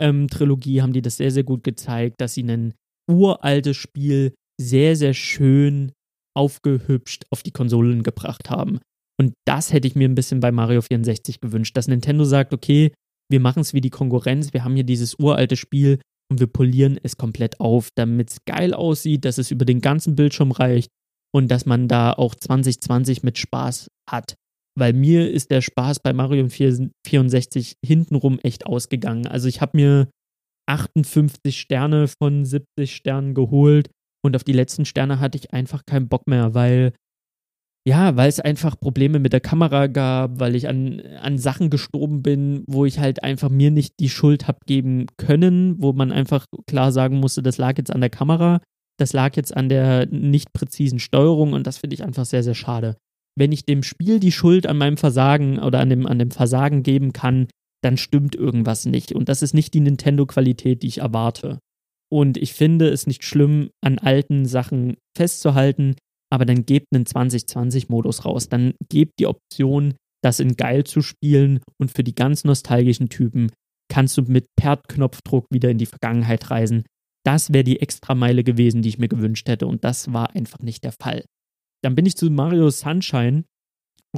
ähm, 0.00 0.28
Trilogie 0.28 0.82
haben 0.82 0.92
die 0.92 1.02
das 1.02 1.16
sehr, 1.16 1.30
sehr 1.30 1.44
gut 1.44 1.62
gezeigt, 1.62 2.20
dass 2.20 2.34
sie 2.34 2.42
ein 2.42 2.74
uraltes 3.10 3.76
Spiel 3.76 4.34
sehr, 4.60 4.96
sehr 4.96 5.14
schön 5.14 5.92
aufgehübscht 6.36 7.24
auf 7.30 7.42
die 7.42 7.52
Konsolen 7.52 8.02
gebracht 8.02 8.50
haben. 8.50 8.80
Und 9.18 9.32
das 9.46 9.72
hätte 9.72 9.86
ich 9.86 9.94
mir 9.94 10.08
ein 10.08 10.14
bisschen 10.14 10.40
bei 10.40 10.52
Mario 10.52 10.82
64 10.82 11.40
gewünscht, 11.40 11.76
dass 11.76 11.88
Nintendo 11.88 12.24
sagt, 12.24 12.52
okay, 12.52 12.92
wir 13.30 13.40
machen 13.40 13.60
es 13.60 13.74
wie 13.74 13.80
die 13.80 13.90
Konkurrenz, 13.90 14.52
wir 14.52 14.64
haben 14.64 14.74
hier 14.74 14.84
dieses 14.84 15.18
uralte 15.18 15.56
Spiel 15.56 16.00
und 16.30 16.40
wir 16.40 16.46
polieren 16.46 16.98
es 17.02 17.16
komplett 17.16 17.60
auf, 17.60 17.88
damit 17.94 18.30
es 18.30 18.44
geil 18.44 18.74
aussieht, 18.74 19.24
dass 19.24 19.38
es 19.38 19.50
über 19.50 19.64
den 19.64 19.80
ganzen 19.80 20.16
Bildschirm 20.16 20.52
reicht 20.52 20.90
und 21.34 21.48
dass 21.48 21.66
man 21.66 21.88
da 21.88 22.12
auch 22.12 22.34
2020 22.34 23.22
mit 23.22 23.38
Spaß 23.38 23.88
hat 24.08 24.34
weil 24.76 24.92
mir 24.92 25.30
ist 25.30 25.50
der 25.50 25.62
Spaß 25.62 26.00
bei 26.00 26.12
Mario 26.12 26.48
64 26.48 27.76
hintenrum 27.84 28.38
echt 28.42 28.66
ausgegangen. 28.66 29.26
Also 29.26 29.48
ich 29.48 29.60
habe 29.60 29.76
mir 29.76 30.08
58 30.68 31.58
Sterne 31.58 32.08
von 32.08 32.44
70 32.44 32.94
Sternen 32.94 33.34
geholt 33.34 33.90
und 34.24 34.36
auf 34.36 34.44
die 34.44 34.52
letzten 34.52 34.84
Sterne 34.84 35.20
hatte 35.20 35.38
ich 35.38 35.52
einfach 35.52 35.84
keinen 35.86 36.08
Bock 36.08 36.26
mehr, 36.26 36.54
weil 36.54 36.92
ja, 37.86 38.16
weil 38.16 38.28
es 38.28 38.40
einfach 38.40 38.78
Probleme 38.80 39.20
mit 39.20 39.32
der 39.32 39.40
Kamera 39.40 39.86
gab, 39.86 40.40
weil 40.40 40.56
ich 40.56 40.68
an, 40.68 41.00
an 41.20 41.38
Sachen 41.38 41.70
gestorben 41.70 42.20
bin, 42.20 42.64
wo 42.66 42.84
ich 42.84 42.98
halt 42.98 43.22
einfach 43.22 43.48
mir 43.48 43.70
nicht 43.70 44.00
die 44.00 44.08
Schuld 44.08 44.48
habe 44.48 44.58
geben 44.66 45.06
können, 45.18 45.80
wo 45.80 45.92
man 45.92 46.10
einfach 46.10 46.46
klar 46.66 46.90
sagen 46.90 47.20
musste, 47.20 47.44
das 47.44 47.58
lag 47.58 47.78
jetzt 47.78 47.92
an 47.92 48.00
der 48.00 48.10
Kamera, 48.10 48.60
das 48.98 49.12
lag 49.12 49.36
jetzt 49.36 49.56
an 49.56 49.68
der 49.68 50.06
nicht 50.06 50.52
präzisen 50.52 50.98
Steuerung 50.98 51.52
und 51.52 51.64
das 51.68 51.78
finde 51.78 51.94
ich 51.94 52.02
einfach 52.02 52.24
sehr, 52.24 52.42
sehr 52.42 52.56
schade. 52.56 52.96
Wenn 53.38 53.52
ich 53.52 53.64
dem 53.64 53.82
Spiel 53.82 54.18
die 54.18 54.32
Schuld 54.32 54.66
an 54.66 54.78
meinem 54.78 54.96
Versagen 54.96 55.58
oder 55.58 55.80
an 55.80 55.90
dem, 55.90 56.06
an 56.06 56.18
dem 56.18 56.30
Versagen 56.30 56.82
geben 56.82 57.12
kann, 57.12 57.48
dann 57.82 57.96
stimmt 57.96 58.34
irgendwas 58.34 58.86
nicht. 58.86 59.12
Und 59.12 59.28
das 59.28 59.42
ist 59.42 59.54
nicht 59.54 59.74
die 59.74 59.80
Nintendo-Qualität, 59.80 60.82
die 60.82 60.88
ich 60.88 60.98
erwarte. 60.98 61.58
Und 62.10 62.36
ich 62.36 62.54
finde 62.54 62.88
es 62.88 63.06
nicht 63.06 63.24
schlimm, 63.24 63.70
an 63.84 63.98
alten 63.98 64.46
Sachen 64.46 64.96
festzuhalten, 65.16 65.96
aber 66.30 66.44
dann 66.44 66.64
gebt 66.64 66.86
einen 66.94 67.04
2020-Modus 67.04 68.24
raus. 68.24 68.48
Dann 68.48 68.74
gebt 68.88 69.12
die 69.18 69.26
Option, 69.26 69.94
das 70.22 70.40
in 70.40 70.56
geil 70.56 70.84
zu 70.84 71.02
spielen 71.02 71.60
und 71.78 71.90
für 71.90 72.04
die 72.04 72.14
ganz 72.14 72.44
nostalgischen 72.44 73.08
Typen 73.08 73.52
kannst 73.88 74.16
du 74.18 74.22
mit 74.22 74.46
Per-Knopfdruck 74.56 75.46
wieder 75.50 75.70
in 75.70 75.78
die 75.78 75.86
Vergangenheit 75.86 76.50
reisen. 76.50 76.84
Das 77.24 77.52
wäre 77.52 77.64
die 77.64 77.80
Extrameile 77.80 78.44
gewesen, 78.44 78.82
die 78.82 78.88
ich 78.88 78.98
mir 78.98 79.08
gewünscht 79.08 79.48
hätte 79.48 79.66
und 79.66 79.84
das 79.84 80.12
war 80.12 80.34
einfach 80.34 80.60
nicht 80.60 80.84
der 80.84 80.92
Fall. 80.92 81.24
Dann 81.86 81.94
bin 81.94 82.04
ich 82.04 82.16
zu 82.16 82.28
Mario 82.30 82.68
Sunshine 82.68 83.44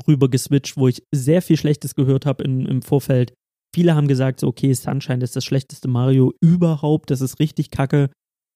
rüber 0.06 0.30
geswitcht, 0.30 0.78
wo 0.78 0.88
ich 0.88 1.02
sehr 1.14 1.42
viel 1.42 1.58
Schlechtes 1.58 1.94
gehört 1.94 2.24
habe 2.24 2.42
im 2.42 2.80
Vorfeld. 2.80 3.34
Viele 3.74 3.94
haben 3.94 4.08
gesagt, 4.08 4.40
so, 4.40 4.46
okay, 4.46 4.72
Sunshine 4.72 5.22
ist 5.22 5.36
das 5.36 5.44
schlechteste 5.44 5.86
Mario 5.86 6.32
überhaupt, 6.40 7.10
das 7.10 7.20
ist 7.20 7.38
richtig 7.40 7.70
kacke. 7.70 8.08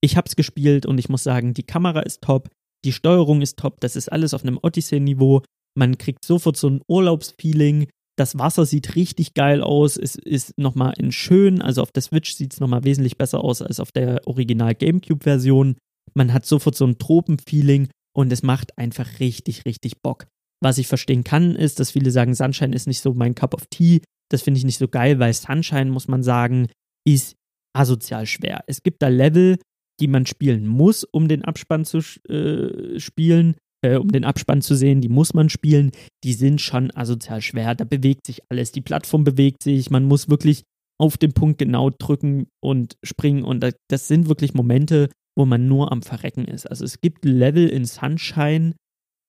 Ich 0.03 0.17
hab's 0.17 0.35
gespielt 0.35 0.87
und 0.87 0.97
ich 0.97 1.11
muss 1.11 1.25
sagen, 1.25 1.53
die 1.53 1.63
Kamera 1.63 2.01
ist 2.01 2.23
top, 2.23 2.49
die 2.87 2.93
Steuerung 2.93 3.43
ist 3.43 3.59
top, 3.59 3.83
das 3.83 3.97
ist 3.97 4.11
alles 4.11 4.33
auf 4.33 4.45
einem 4.45 4.59
Odyssey-Niveau. 4.63 5.43
Man 5.79 5.99
kriegt 5.99 6.25
sofort 6.25 6.57
so 6.57 6.71
ein 6.71 6.81
Urlaubsfeeling. 6.89 7.89
Das 8.17 8.39
Wasser 8.39 8.65
sieht 8.65 8.97
richtig 8.97 9.35
geil 9.35 9.63
aus. 9.63 9.99
Es 9.99 10.15
ist 10.15 10.57
nochmal 10.57 10.95
in 10.97 11.13
schön, 11.13 11.61
also 11.61 11.83
auf 11.83 11.93
der 11.93 12.03
Switch 12.03 12.33
sieht 12.33 12.55
es 12.55 12.61
nochmal 12.61 12.85
wesentlich 12.85 13.19
besser 13.19 13.45
aus 13.45 13.61
als 13.61 13.79
auf 13.79 13.93
der 13.93 14.27
Original 14.27 14.75
GameCube-Version. 14.75 15.77
Man 16.15 16.33
hat 16.33 16.47
sofort 16.47 16.77
so 16.77 16.87
ein 16.87 16.97
Tropenfeeling 16.97 17.91
und 18.15 18.33
es 18.33 18.43
macht 18.43 18.77
einfach 18.79 19.21
richtig, 19.21 19.65
richtig 19.65 20.03
Bock. 20.03 20.27
Was 20.63 20.79
ich 20.79 20.87
verstehen 20.87 21.25
kann, 21.25 21.57
ist, 21.57 21.81
dass 21.81 21.91
viele 21.91 22.11
sagen, 22.11 22.35
Sunshine 22.35 22.75
ist 22.75 22.87
nicht 22.87 23.01
so 23.01 23.15
mein 23.15 23.35
Cup 23.35 23.55
of 23.55 23.67
Tea. 23.67 24.01
Das 24.31 24.43
finde 24.43 24.59
ich 24.59 24.65
nicht 24.65 24.79
so 24.79 24.89
geil, 24.89 25.19
weil 25.19 25.33
Sunshine, 25.33 25.91
muss 25.91 26.09
man 26.09 26.23
sagen, 26.23 26.69
ist 27.05 27.35
asozial 27.75 28.27
schwer. 28.27 28.63
Es 28.67 28.83
gibt 28.83 29.03
da 29.03 29.09
Level, 29.09 29.59
die 30.01 30.07
man 30.07 30.27
spielen 30.27 30.67
muss, 30.67 31.05
um 31.05 31.29
den 31.29 31.45
Abspann 31.45 31.85
zu 31.85 31.99
äh, 32.29 32.99
spielen, 33.01 33.57
äh, 33.85 33.97
um 33.97 34.09
den 34.09 34.25
Abspann 34.25 34.63
zu 34.63 34.75
sehen, 34.75 35.01
die 35.01 35.09
muss 35.09 35.35
man 35.35 35.49
spielen, 35.49 35.91
die 36.25 36.33
sind 36.33 36.61
schon 36.61 36.91
asozial 36.95 37.43
schwer. 37.43 37.75
Da 37.75 37.85
bewegt 37.85 38.27
sich 38.27 38.41
alles, 38.49 38.73
die 38.73 38.81
Plattform 38.81 39.25
bewegt 39.25 39.63
sich, 39.63 39.91
man 39.91 40.05
muss 40.05 40.29
wirklich 40.29 40.63
auf 40.99 41.19
den 41.19 41.33
Punkt 41.33 41.59
genau 41.59 41.91
drücken 41.91 42.47
und 42.63 42.97
springen 43.03 43.43
und 43.43 43.67
das 43.89 44.09
sind 44.09 44.29
wirklich 44.29 44.55
Momente, 44.55 45.09
wo 45.37 45.45
man 45.47 45.67
nur 45.67 45.93
am 45.93 46.03
Verrecken 46.03 46.45
ist. 46.45 46.67
Also 46.67 46.85
es 46.85 47.01
gibt 47.01 47.25
Level 47.25 47.69
in 47.69 47.85
Sunshine, 47.85 48.75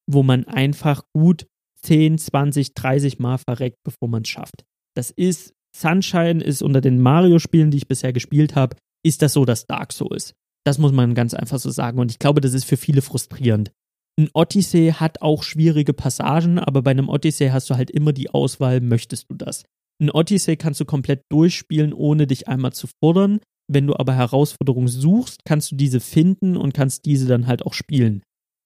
wo 0.10 0.24
man 0.24 0.45
einfach 0.45 1.04
gut 1.14 1.47
10, 1.84 2.18
20, 2.18 2.74
30 2.74 3.20
Mal 3.20 3.38
verreckt, 3.38 3.78
bevor 3.84 4.08
man 4.08 4.24
es 4.24 4.30
schafft. 4.30 4.64
Das 4.95 5.12
ist, 5.12 5.54
Sunshine 5.76 6.43
ist 6.43 6.62
unter 6.62 6.82
den 6.82 7.01
Mario-Spielen, 7.01 7.72
die 7.72 7.78
ich 7.78 7.88
bisher 7.88 8.14
gespielt 8.14 8.56
habe, 8.56 8.76
ist 9.06 9.22
das 9.22 9.34
so 9.34 9.45
das 9.45 9.66
Dark 9.66 9.91
Souls. 9.91 10.34
Das 10.66 10.78
muss 10.78 10.93
man 10.93 11.14
ganz 11.14 11.34
einfach 11.34 11.60
so 11.60 11.72
sagen. 11.72 11.99
Und 11.99 12.12
ich 12.12 12.20
glaube, 12.20 12.41
das 12.41 12.54
ist 12.54 12.64
für 12.64 12.78
viele 12.78 13.01
frustrierend. 13.01 13.72
Ein 14.18 14.30
Odyssey 14.34 14.93
hat 14.95 15.22
auch 15.22 15.43
schwierige 15.43 15.93
Passagen, 15.93 16.60
aber 16.60 16.84
bei 16.84 16.91
einem 16.91 17.10
Odyssey 17.10 17.49
hast 17.49 17.70
du 17.70 17.76
halt 17.76 17.89
immer 17.89 18.14
die 18.14 18.30
Auswahl, 18.30 18.80
möchtest 18.80 19.30
du 19.30 19.36
das? 19.36 19.64
Ein 20.01 20.12
Odyssey 20.12 20.56
kannst 20.56 20.80
du 20.80 20.86
komplett 20.86 21.24
durchspielen, 21.30 21.93
ohne 21.93 22.28
dich 22.28 22.47
einmal 22.47 22.74
zu 22.74 22.88
fordern. 23.01 23.39
Wenn 23.72 23.88
du 23.88 23.95
aber 23.95 24.14
Herausforderungen 24.14 24.88
suchst, 24.88 25.45
kannst 25.45 25.72
du 25.72 25.76
diese 25.76 25.99
finden 25.99 26.57
und 26.57 26.74
kannst 26.74 27.05
diese 27.05 27.28
dann 27.28 27.47
halt 27.47 27.66
auch 27.66 27.74
spielen. 27.74 28.24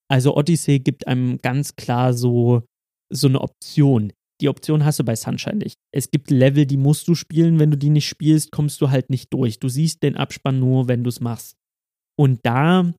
Also 0.10 0.36
Odyssey 0.36 0.80
gibt 0.80 1.08
einem 1.08 1.38
ganz 1.40 1.76
klar 1.76 2.14
so, 2.14 2.64
so 3.12 3.28
eine 3.28 3.42
Option. 3.42 4.14
Die 4.42 4.50
Option 4.50 4.86
hast 4.86 5.00
du 5.00 5.04
bei 5.04 5.16
Sunshine 5.16 5.58
nicht. 5.58 5.76
Es 5.92 6.12
gibt 6.12 6.30
Level, 6.30 6.66
die 6.66 6.78
musst 6.78 7.08
du 7.08 7.16
spielen. 7.16 7.60
Wenn 7.60 7.72
du 7.72 7.78
die 7.78 7.90
nicht 7.90 8.08
spielst, 8.08 8.52
kommst 8.52 8.80
du 8.82 8.90
halt 8.90 9.10
nicht 9.10 9.34
durch. 9.34 9.60
Du 9.60 9.68
siehst 9.68 10.04
den 10.04 10.16
Abspann 10.16 10.60
nur, 10.60 10.88
wenn 10.88 11.04
du 11.04 11.10
es 11.10 11.20
machst. 11.20 11.56
Und 12.20 12.40
da 12.44 12.94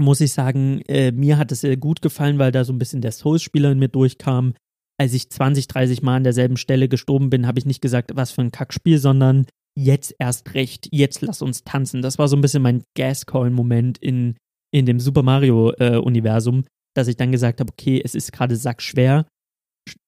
muss 0.00 0.20
ich 0.20 0.32
sagen, 0.32 0.80
äh, 0.86 1.10
mir 1.10 1.38
hat 1.38 1.50
es 1.50 1.62
sehr 1.62 1.76
gut 1.76 2.00
gefallen, 2.00 2.38
weil 2.38 2.52
da 2.52 2.64
so 2.64 2.72
ein 2.72 2.78
bisschen 2.78 3.00
der 3.00 3.12
Souls-Spieler 3.12 3.72
in 3.72 3.80
mir 3.80 3.88
durchkam. 3.88 4.54
Als 5.00 5.14
ich 5.14 5.30
20, 5.30 5.66
30 5.68 6.02
Mal 6.02 6.16
an 6.16 6.24
derselben 6.24 6.56
Stelle 6.56 6.88
gestorben 6.88 7.30
bin, 7.30 7.46
habe 7.46 7.58
ich 7.58 7.66
nicht 7.66 7.80
gesagt, 7.80 8.12
was 8.14 8.30
für 8.30 8.42
ein 8.42 8.52
Kackspiel, 8.52 8.98
sondern 8.98 9.46
jetzt 9.78 10.14
erst 10.18 10.54
recht, 10.54 10.88
jetzt 10.90 11.20
lass 11.22 11.40
uns 11.40 11.62
tanzen. 11.64 12.02
Das 12.02 12.18
war 12.18 12.28
so 12.28 12.36
ein 12.36 12.40
bisschen 12.40 12.62
mein 12.62 12.82
Gascall-Moment 12.96 13.98
in, 13.98 14.36
in 14.74 14.86
dem 14.86 14.98
Super 14.98 15.22
Mario-Universum, 15.22 16.60
äh, 16.60 16.64
dass 16.94 17.08
ich 17.08 17.16
dann 17.16 17.32
gesagt 17.32 17.60
habe, 17.60 17.72
okay, 17.72 18.00
es 18.04 18.14
ist 18.14 18.32
gerade 18.32 18.56
sackschwer, 18.56 19.26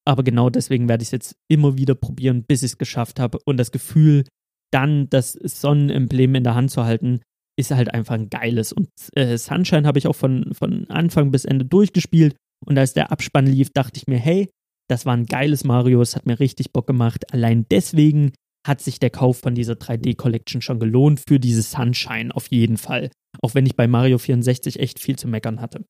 aber 0.05 0.25
genau 0.25 0.51
deswegen 0.51 0.89
werde 0.89 1.03
ich 1.03 1.09
es 1.09 1.12
jetzt 1.12 1.37
immer 1.49 1.79
wieder 1.79 1.95
probieren, 1.95 2.45
bis 2.47 2.62
ich 2.62 2.73
es 2.73 2.79
geschafft 2.79 3.21
habe. 3.21 3.39
Und 3.45 3.59
das 3.59 3.71
Gefühl, 3.71 4.25
dann 4.73 5.09
das 5.09 5.33
Sonnenemblem 5.33 6.35
in 6.35 6.45
der 6.45 6.55
Hand 6.55 6.71
zu 6.71 6.85
halten, 6.85 7.21
ist 7.59 7.71
halt 7.71 7.95
einfach 7.95 8.14
ein 8.14 8.31
geiles. 8.31 8.73
Und 8.73 8.89
äh, 9.14 9.37
Sunshine 9.39 9.87
habe 9.87 9.99
ich 9.99 10.07
auch 10.07 10.16
von, 10.16 10.53
von 10.53 10.89
Anfang 10.91 11.31
bis 11.31 11.45
Ende 11.45 11.64
durchgespielt. 11.64 12.35
Und 12.66 12.79
als 12.79 12.93
der 12.93 13.12
Abspann 13.12 13.47
lief, 13.47 13.71
dachte 13.71 13.99
ich 13.99 14.07
mir, 14.07 14.18
hey, 14.18 14.49
das 14.89 15.07
war 15.07 15.16
ein 15.16 15.27
geiles 15.27 15.64
Mario, 15.64 16.03
es 16.03 16.16
hat 16.16 16.27
mir 16.27 16.41
richtig 16.41 16.73
Bock 16.73 16.87
gemacht. 16.87 17.33
Allein 17.33 17.66
deswegen 17.71 18.33
hat 18.66 18.80
sich 18.80 18.98
der 18.98 19.11
Kauf 19.11 19.38
von 19.38 19.54
dieser 19.54 19.74
3D-Collection 19.74 20.61
schon 20.61 20.80
gelohnt 20.80 21.22
für 21.26 21.40
dieses 21.40 21.70
Sunshine 21.70 22.34
auf 22.34 22.48
jeden 22.50 22.76
Fall. 22.76 23.11
Auch 23.42 23.54
wenn 23.54 23.66
ich 23.66 23.76
bei 23.76 23.86
Mario 23.86 24.18
64 24.18 24.80
echt 24.80 24.98
viel 24.98 25.16
zu 25.16 25.28
meckern 25.28 25.61
hatte. 25.61 25.84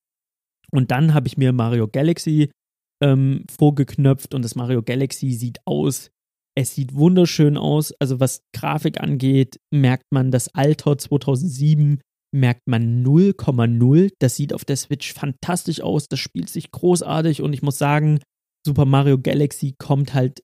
Und 0.70 0.90
dann 0.90 1.14
habe 1.14 1.26
ich 1.26 1.36
mir 1.36 1.52
Mario 1.52 1.88
Galaxy 1.88 2.50
ähm, 3.02 3.44
vorgeknöpft 3.50 4.34
und 4.34 4.44
das 4.44 4.54
Mario 4.54 4.82
Galaxy 4.82 5.32
sieht 5.32 5.58
aus 5.64 6.10
es 6.56 6.74
sieht 6.74 6.94
wunderschön 6.94 7.56
aus. 7.56 7.92
Also 8.00 8.20
was 8.20 8.42
Grafik 8.54 9.00
angeht, 9.00 9.60
merkt 9.72 10.06
man 10.10 10.30
das 10.30 10.54
Alter 10.54 10.98
2007, 10.98 12.00
merkt 12.32 12.66
man 12.66 13.04
0,0. 13.04 14.10
Das 14.18 14.36
sieht 14.36 14.52
auf 14.52 14.64
der 14.64 14.76
Switch 14.76 15.12
fantastisch 15.12 15.80
aus. 15.80 16.08
Das 16.08 16.20
spielt 16.20 16.48
sich 16.48 16.70
großartig 16.70 17.42
und 17.42 17.52
ich 17.52 17.62
muss 17.62 17.78
sagen, 17.78 18.20
Super 18.66 18.84
Mario 18.84 19.18
Galaxy 19.18 19.74
kommt 19.78 20.12
halt 20.12 20.42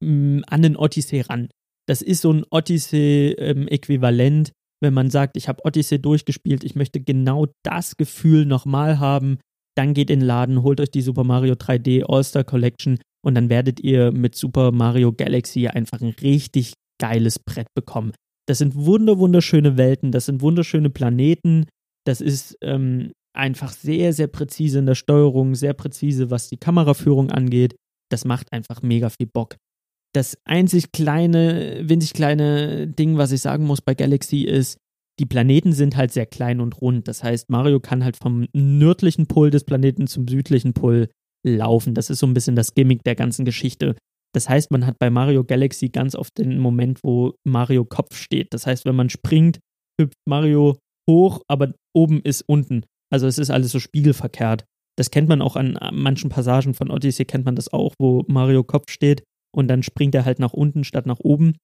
mm, 0.00 0.40
an 0.46 0.62
den 0.62 0.76
Odyssey 0.76 1.20
ran. 1.20 1.48
Das 1.86 2.02
ist 2.02 2.22
so 2.22 2.32
ein 2.32 2.44
Odyssey-Äquivalent, 2.50 4.52
wenn 4.82 4.94
man 4.94 5.10
sagt, 5.10 5.36
ich 5.36 5.48
habe 5.48 5.64
Odyssey 5.64 6.00
durchgespielt, 6.00 6.64
ich 6.64 6.74
möchte 6.74 7.00
genau 7.00 7.46
das 7.62 7.96
Gefühl 7.96 8.46
nochmal 8.46 8.98
haben, 8.98 9.38
dann 9.76 9.94
geht 9.94 10.10
in 10.10 10.20
den 10.20 10.26
Laden, 10.26 10.62
holt 10.62 10.80
euch 10.80 10.90
die 10.90 11.02
Super 11.02 11.24
Mario 11.24 11.54
3D 11.54 12.04
All-Star 12.04 12.44
Collection 12.44 12.98
und 13.24 13.34
dann 13.34 13.50
werdet 13.50 13.80
ihr 13.80 14.12
mit 14.12 14.34
Super 14.34 14.72
Mario 14.72 15.12
Galaxy 15.12 15.68
einfach 15.68 16.00
ein 16.00 16.14
richtig 16.20 16.74
geiles 17.00 17.38
Brett 17.38 17.66
bekommen. 17.74 18.12
Das 18.46 18.58
sind 18.58 18.74
wunder 18.74 19.18
wunderschöne 19.18 19.76
Welten, 19.76 20.12
das 20.12 20.26
sind 20.26 20.42
wunderschöne 20.42 20.90
Planeten, 20.90 21.66
das 22.06 22.20
ist 22.20 22.56
ähm, 22.60 23.12
einfach 23.34 23.72
sehr, 23.72 24.12
sehr 24.12 24.28
präzise 24.28 24.78
in 24.78 24.86
der 24.86 24.94
Steuerung, 24.94 25.54
sehr 25.54 25.72
präzise, 25.72 26.30
was 26.30 26.48
die 26.48 26.58
Kameraführung 26.58 27.30
angeht. 27.30 27.74
Das 28.10 28.24
macht 28.24 28.52
einfach 28.52 28.82
mega 28.82 29.08
viel 29.08 29.26
Bock. 29.26 29.56
Das 30.14 30.38
einzig 30.44 30.92
kleine, 30.92 31.80
winzig 31.82 32.12
kleine 32.12 32.86
Ding, 32.86 33.18
was 33.18 33.32
ich 33.32 33.40
sagen 33.40 33.66
muss 33.66 33.80
bei 33.80 33.94
Galaxy 33.94 34.42
ist, 34.42 34.78
die 35.18 35.26
Planeten 35.26 35.72
sind 35.72 35.96
halt 35.96 36.12
sehr 36.12 36.26
klein 36.26 36.60
und 36.60 36.80
rund. 36.80 37.08
Das 37.08 37.24
heißt, 37.24 37.50
Mario 37.50 37.80
kann 37.80 38.04
halt 38.04 38.16
vom 38.16 38.46
nördlichen 38.52 39.26
Pol 39.26 39.50
des 39.50 39.64
Planeten 39.64 40.06
zum 40.06 40.28
südlichen 40.28 40.72
Pol 40.72 41.08
laufen. 41.44 41.94
Das 41.94 42.10
ist 42.10 42.20
so 42.20 42.26
ein 42.26 42.34
bisschen 42.34 42.54
das 42.54 42.74
Gimmick 42.74 43.02
der 43.02 43.16
ganzen 43.16 43.44
Geschichte. 43.44 43.96
Das 44.32 44.48
heißt, 44.48 44.70
man 44.70 44.86
hat 44.86 44.98
bei 45.00 45.10
Mario 45.10 45.44
Galaxy 45.44 45.88
ganz 45.88 46.14
oft 46.14 46.38
den 46.38 46.58
Moment, 46.58 47.00
wo 47.02 47.34
Mario 47.44 47.84
Kopf 47.84 48.16
steht. 48.16 48.54
Das 48.54 48.66
heißt, 48.66 48.84
wenn 48.84 48.96
man 48.96 49.10
springt, 49.10 49.58
hüpft 50.00 50.18
Mario 50.28 50.78
hoch, 51.08 51.42
aber 51.48 51.72
oben 51.92 52.20
ist 52.22 52.42
unten. 52.46 52.84
Also 53.12 53.26
es 53.26 53.38
ist 53.38 53.50
alles 53.50 53.72
so 53.72 53.80
spiegelverkehrt. 53.80 54.64
Das 54.96 55.10
kennt 55.10 55.28
man 55.28 55.42
auch 55.42 55.56
an 55.56 55.76
manchen 55.92 56.30
Passagen 56.30 56.72
von 56.74 56.90
Odyssey, 56.90 57.24
kennt 57.24 57.44
man 57.44 57.56
das 57.56 57.72
auch, 57.72 57.94
wo 57.98 58.24
Mario 58.28 58.62
Kopf 58.62 58.90
steht 58.90 59.24
und 59.56 59.68
dann 59.68 59.82
springt 59.82 60.14
er 60.14 60.24
halt 60.24 60.38
nach 60.38 60.52
unten 60.52 60.84
statt 60.84 61.06
nach 61.06 61.20
oben. 61.20 61.56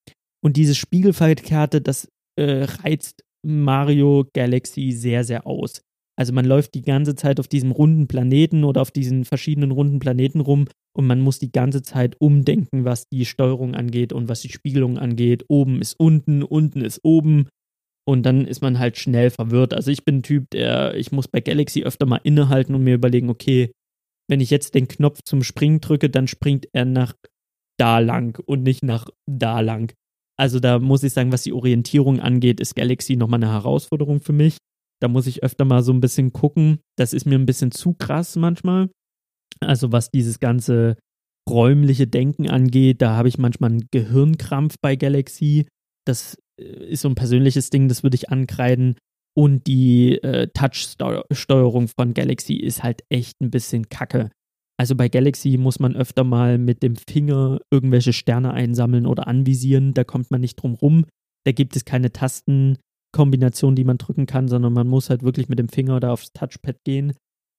Und 0.43 0.57
dieses 0.57 0.77
Spiegelverkehrte, 0.77 1.81
das 1.81 2.09
äh, 2.37 2.65
reizt 2.83 3.25
Mario 3.47 4.27
Galaxy 4.35 4.93
sehr, 4.93 5.25
sehr 5.25 5.47
aus. 5.47 5.83
Also 6.19 6.35
man 6.35 6.45
läuft 6.45 6.75
die 6.75 6.83
ganze 6.83 7.15
Zeit 7.15 7.41
auf 7.41 7.49
diesem 7.49 7.71
runden 7.71 8.07
Planeten 8.07 8.65
oder 8.65 8.83
auf 8.83 8.91
diesen 8.91 9.25
verschiedenen 9.25 9.71
runden 9.71 10.01
Planeten 10.01 10.41
rum 10.41 10.67
und 10.95 11.07
man 11.07 11.21
muss 11.21 11.39
die 11.39 11.51
ganze 11.51 11.83
Zeit 11.83 12.17
umdenken, 12.21 12.85
was 12.85 13.09
die 13.09 13.25
Steuerung 13.25 13.75
angeht 13.75 14.13
und 14.13 14.29
was 14.29 14.43
die 14.43 14.51
Spiegelung 14.51 14.99
angeht. 14.99 15.45
Oben 15.49 15.81
ist 15.81 15.99
unten, 15.99 16.43
unten 16.43 16.83
ist 16.83 17.01
oben 17.05 17.49
und 18.07 18.25
dann 18.25 18.47
ist 18.47 18.61
man 18.61 18.79
halt 18.79 18.99
schnell 18.99 19.31
verwirrt. 19.31 19.73
Also 19.73 19.91
ich 19.91 20.05
bin 20.05 20.19
ein 20.19 20.23
Typ, 20.23 20.51
der, 20.51 20.95
ich 20.95 21.11
muss 21.11 21.29
bei 21.29 21.41
Galaxy 21.41 21.85
öfter 21.85 22.05
mal 22.05 22.21
innehalten 22.23 22.75
und 22.75 22.85
mir 22.85 22.97
überlegen, 22.97 23.31
okay, 23.31 23.73
wenn 24.29 24.41
ich 24.41 24.51
jetzt 24.51 24.75
den 24.75 24.89
Knopf 24.89 25.23
zum 25.25 25.43
Springen 25.43 25.81
drücke, 25.81 26.11
dann 26.11 26.29
springt 26.29 26.69
er 26.73 26.85
nach 26.85 27.15
da 27.81 27.99
lang 27.99 28.39
und 28.45 28.63
nicht 28.63 28.83
nach 28.83 29.09
da 29.27 29.61
lang. 29.61 29.93
Also 30.39 30.61
da 30.61 30.79
muss 30.79 31.03
ich 31.03 31.13
sagen, 31.13 31.33
was 31.33 31.43
die 31.43 31.53
Orientierung 31.53 32.21
angeht, 32.21 32.61
ist 32.61 32.75
Galaxy 32.75 33.17
nochmal 33.17 33.43
eine 33.43 33.53
Herausforderung 33.53 34.21
für 34.21 34.33
mich. 34.33 34.59
Da 35.01 35.09
muss 35.09 35.27
ich 35.27 35.43
öfter 35.43 35.65
mal 35.65 35.83
so 35.83 35.93
ein 35.93 36.01
bisschen 36.01 36.33
gucken. 36.33 36.81
Das 36.97 37.13
ist 37.13 37.27
mir 37.27 37.39
ein 37.39 37.47
bisschen 37.47 37.73
zu 37.73 37.95
krass 37.95 38.37
manchmal. 38.37 38.91
Also 39.61 39.93
was 39.93 40.11
dieses 40.11 40.41
ganze 40.41 40.97
räumliche 41.49 42.07
Denken 42.07 42.49
angeht, 42.49 43.03
da 43.03 43.17
habe 43.17 43.29
ich 43.29 43.39
manchmal 43.39 43.71
einen 43.71 43.89
Gehirnkrampf 43.91 44.77
bei 44.81 44.97
Galaxy. 44.97 45.67
Das 46.07 46.39
äh, 46.61 46.65
ist 46.65 47.03
so 47.03 47.09
ein 47.09 47.15
persönliches 47.15 47.71
Ding, 47.71 47.89
das 47.89 48.03
würde 48.03 48.15
ich 48.15 48.31
ankreiden. 48.31 48.97
Und 49.37 49.67
die 49.67 50.17
äh, 50.23 50.49
Touch-Steuerung 50.49 51.89
von 51.89 52.15
Galaxy 52.15 52.55
ist 52.55 52.83
halt 52.83 53.05
echt 53.09 53.41
ein 53.41 53.51
bisschen 53.51 53.89
kacke. 53.89 54.31
Also 54.81 54.97
bei 54.97 55.11
Galaxy 55.11 55.59
muss 55.59 55.79
man 55.79 55.95
öfter 55.95 56.25
mal 56.25 56.57
mit 56.57 56.83
dem 56.83 56.97
Finger 56.97 57.61
irgendwelche 57.71 58.15
Sterne 58.15 58.55
einsammeln 58.55 59.05
oder 59.05 59.27
anvisieren. 59.27 59.93
Da 59.93 60.05
kommt 60.05 60.31
man 60.31 60.41
nicht 60.41 60.57
drum 60.57 60.73
rum. 60.73 61.05
Da 61.45 61.53
gibt 61.53 61.77
es 61.77 61.85
keine 61.85 62.13
Tastenkombination, 62.13 63.77
die 63.77 63.85
man 63.85 63.99
drücken 63.99 64.25
kann, 64.25 64.49
sondern 64.49 64.73
man 64.73 64.89
muss 64.89 65.11
halt 65.11 65.23
wirklich 65.23 65.51
mit 65.51 65.59
dem 65.59 65.69
Finger 65.69 66.01
da 66.01 66.15
aufs 66.15 66.33
Touchpad 66.33 66.79
gehen 66.83 67.13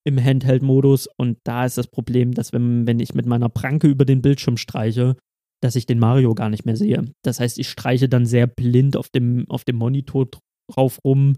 im 0.04 0.18
Handheld-Modus. 0.18 1.10
Und 1.16 1.38
da 1.44 1.64
ist 1.66 1.78
das 1.78 1.86
Problem, 1.86 2.34
dass 2.34 2.54
wenn, 2.54 2.88
wenn 2.88 3.00
ich 3.00 3.14
mit 3.14 3.28
meiner 3.28 3.50
Pranke 3.50 3.88
über 3.88 4.06
den 4.06 4.24
Bildschirm 4.24 4.58
streiche, 4.58 5.16
dass 5.62 5.76
ich 5.76 5.86
den 5.86 6.00
Mario 6.00 6.34
gar 6.34 6.50
nicht 6.50 6.66
mehr 6.66 6.76
sehe. 6.76 7.06
Das 7.24 7.40
heißt, 7.40 7.60
ich 7.60 7.70
streiche 7.70 8.10
dann 8.10 8.26
sehr 8.26 8.48
blind 8.48 8.98
auf 8.98 9.10
dem, 9.10 9.46
auf 9.48 9.64
dem 9.64 9.76
Monitor 9.76 10.28
drauf 10.72 10.98
rum, 11.06 11.36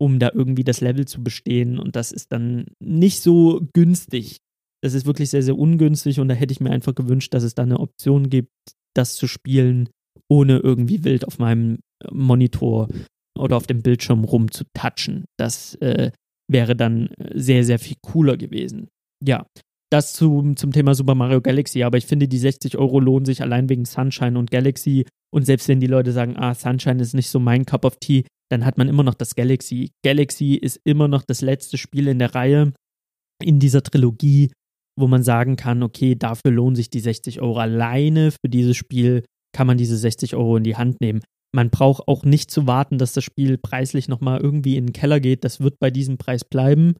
um 0.00 0.20
da 0.20 0.30
irgendwie 0.32 0.62
das 0.62 0.80
Level 0.80 1.08
zu 1.08 1.24
bestehen. 1.24 1.80
Und 1.80 1.96
das 1.96 2.12
ist 2.12 2.30
dann 2.30 2.66
nicht 2.78 3.22
so 3.22 3.66
günstig. 3.72 4.38
Das 4.82 4.94
ist 4.94 5.06
wirklich 5.06 5.30
sehr, 5.30 5.42
sehr 5.42 5.56
ungünstig 5.56 6.20
und 6.20 6.28
da 6.28 6.34
hätte 6.34 6.52
ich 6.52 6.60
mir 6.60 6.70
einfach 6.70 6.94
gewünscht, 6.94 7.34
dass 7.34 7.42
es 7.42 7.54
da 7.54 7.62
eine 7.62 7.80
Option 7.80 8.28
gibt, 8.28 8.52
das 8.94 9.16
zu 9.16 9.26
spielen, 9.26 9.88
ohne 10.28 10.58
irgendwie 10.58 11.04
wild 11.04 11.26
auf 11.26 11.38
meinem 11.38 11.78
Monitor 12.10 12.88
oder 13.38 13.56
auf 13.56 13.66
dem 13.66 13.82
Bildschirm 13.82 14.24
rumzutatschen. 14.24 15.24
Das 15.38 15.74
äh, 15.76 16.10
wäre 16.48 16.76
dann 16.76 17.10
sehr, 17.34 17.64
sehr 17.64 17.78
viel 17.78 17.96
cooler 18.02 18.36
gewesen. 18.36 18.88
Ja, 19.24 19.46
das 19.90 20.12
zum, 20.12 20.56
zum 20.56 20.72
Thema 20.72 20.94
Super 20.94 21.14
Mario 21.14 21.40
Galaxy, 21.40 21.82
aber 21.82 21.98
ich 21.98 22.06
finde, 22.06 22.28
die 22.28 22.38
60 22.38 22.76
Euro 22.76 22.98
lohnen 22.98 23.24
sich 23.24 23.42
allein 23.42 23.68
wegen 23.68 23.84
Sunshine 23.84 24.38
und 24.38 24.50
Galaxy. 24.50 25.06
Und 25.32 25.44
selbst 25.44 25.68
wenn 25.68 25.80
die 25.80 25.86
Leute 25.86 26.12
sagen, 26.12 26.36
ah, 26.36 26.54
Sunshine 26.54 27.00
ist 27.00 27.14
nicht 27.14 27.30
so 27.30 27.38
mein 27.38 27.66
Cup 27.66 27.84
of 27.84 27.96
Tea, 27.96 28.24
dann 28.50 28.64
hat 28.64 28.78
man 28.78 28.88
immer 28.88 29.02
noch 29.02 29.14
das 29.14 29.34
Galaxy. 29.34 29.90
Galaxy 30.04 30.54
ist 30.54 30.80
immer 30.84 31.08
noch 31.08 31.22
das 31.22 31.40
letzte 31.40 31.78
Spiel 31.78 32.08
in 32.08 32.18
der 32.18 32.34
Reihe 32.34 32.72
in 33.42 33.58
dieser 33.58 33.82
Trilogie, 33.82 34.50
wo 34.98 35.06
man 35.06 35.22
sagen 35.22 35.56
kann, 35.56 35.82
okay, 35.82 36.14
dafür 36.14 36.50
lohnen 36.50 36.76
sich 36.76 36.90
die 36.90 37.00
60 37.00 37.40
Euro 37.40 37.58
alleine. 37.58 38.30
Für 38.30 38.48
dieses 38.48 38.76
Spiel 38.76 39.24
kann 39.52 39.66
man 39.66 39.78
diese 39.78 39.96
60 39.96 40.34
Euro 40.34 40.56
in 40.56 40.64
die 40.64 40.76
Hand 40.76 41.00
nehmen. 41.00 41.20
Man 41.54 41.70
braucht 41.70 42.08
auch 42.08 42.24
nicht 42.24 42.50
zu 42.50 42.66
warten, 42.66 42.98
dass 42.98 43.12
das 43.12 43.24
Spiel 43.24 43.58
preislich 43.58 44.08
nochmal 44.08 44.40
irgendwie 44.40 44.76
in 44.76 44.86
den 44.86 44.92
Keller 44.92 45.20
geht. 45.20 45.44
Das 45.44 45.60
wird 45.60 45.78
bei 45.78 45.90
diesem 45.90 46.18
Preis 46.18 46.44
bleiben. 46.44 46.94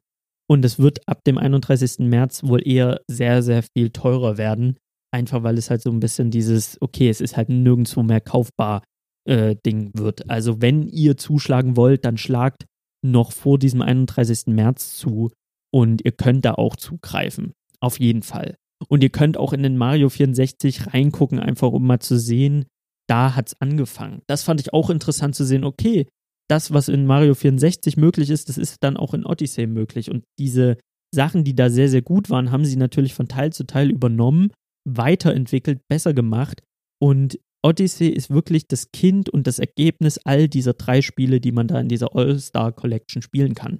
Und 0.49 0.63
es 0.63 0.79
wird 0.79 1.07
ab 1.07 1.23
dem 1.25 1.37
31. 1.37 1.99
März 1.99 2.43
wohl 2.43 2.65
eher 2.65 3.01
sehr, 3.07 3.43
sehr 3.43 3.63
viel 3.63 3.89
teurer 3.89 4.37
werden. 4.37 4.77
Einfach 5.11 5.43
weil 5.43 5.57
es 5.57 5.69
halt 5.69 5.81
so 5.81 5.91
ein 5.91 5.99
bisschen 5.99 6.31
dieses, 6.31 6.81
okay, 6.81 7.09
es 7.09 7.21
ist 7.21 7.37
halt 7.37 7.49
nirgendwo 7.49 8.03
mehr 8.03 8.21
kaufbar 8.21 8.83
äh, 9.27 9.55
Ding 9.65 9.91
wird. 9.93 10.29
Also 10.29 10.61
wenn 10.61 10.87
ihr 10.87 11.17
zuschlagen 11.17 11.75
wollt, 11.75 12.05
dann 12.05 12.17
schlagt 12.17 12.65
noch 13.05 13.31
vor 13.31 13.59
diesem 13.59 13.81
31. 13.81 14.47
März 14.47 14.97
zu 14.97 15.31
und 15.71 16.03
ihr 16.03 16.13
könnt 16.13 16.45
da 16.45 16.53
auch 16.53 16.75
zugreifen. 16.75 17.53
Auf 17.81 17.99
jeden 17.99 18.23
Fall. 18.23 18.55
Und 18.87 19.03
ihr 19.03 19.09
könnt 19.09 19.37
auch 19.37 19.53
in 19.53 19.63
den 19.63 19.77
Mario 19.77 20.09
64 20.09 20.93
reingucken, 20.93 21.39
einfach 21.39 21.71
um 21.71 21.85
mal 21.85 21.99
zu 21.99 22.17
sehen, 22.17 22.65
da 23.07 23.35
hat 23.35 23.47
es 23.47 23.61
angefangen. 23.61 24.21
Das 24.27 24.43
fand 24.43 24.59
ich 24.59 24.73
auch 24.73 24.89
interessant 24.89 25.35
zu 25.35 25.45
sehen, 25.45 25.63
okay, 25.63 26.07
das, 26.49 26.73
was 26.73 26.87
in 26.87 27.05
Mario 27.05 27.33
64 27.33 27.97
möglich 27.97 28.29
ist, 28.29 28.49
das 28.49 28.57
ist 28.57 28.83
dann 28.83 28.97
auch 28.97 29.13
in 29.13 29.25
Odyssey 29.25 29.67
möglich. 29.67 30.09
Und 30.09 30.23
diese 30.39 30.77
Sachen, 31.13 31.43
die 31.43 31.55
da 31.55 31.69
sehr, 31.69 31.89
sehr 31.89 32.01
gut 32.01 32.29
waren, 32.29 32.51
haben 32.51 32.65
sie 32.65 32.77
natürlich 32.77 33.13
von 33.13 33.27
Teil 33.27 33.51
zu 33.51 33.65
Teil 33.65 33.89
übernommen, 33.89 34.51
weiterentwickelt, 34.87 35.79
besser 35.89 36.13
gemacht. 36.13 36.61
Und 37.01 37.39
Odyssey 37.65 38.07
ist 38.09 38.29
wirklich 38.29 38.67
das 38.67 38.91
Kind 38.91 39.29
und 39.29 39.47
das 39.47 39.59
Ergebnis 39.59 40.19
all 40.19 40.47
dieser 40.47 40.73
drei 40.73 41.01
Spiele, 41.01 41.41
die 41.41 41.51
man 41.51 41.67
da 41.67 41.79
in 41.79 41.89
dieser 41.89 42.15
All-Star 42.15 42.71
Collection 42.71 43.21
spielen 43.21 43.55
kann. 43.55 43.79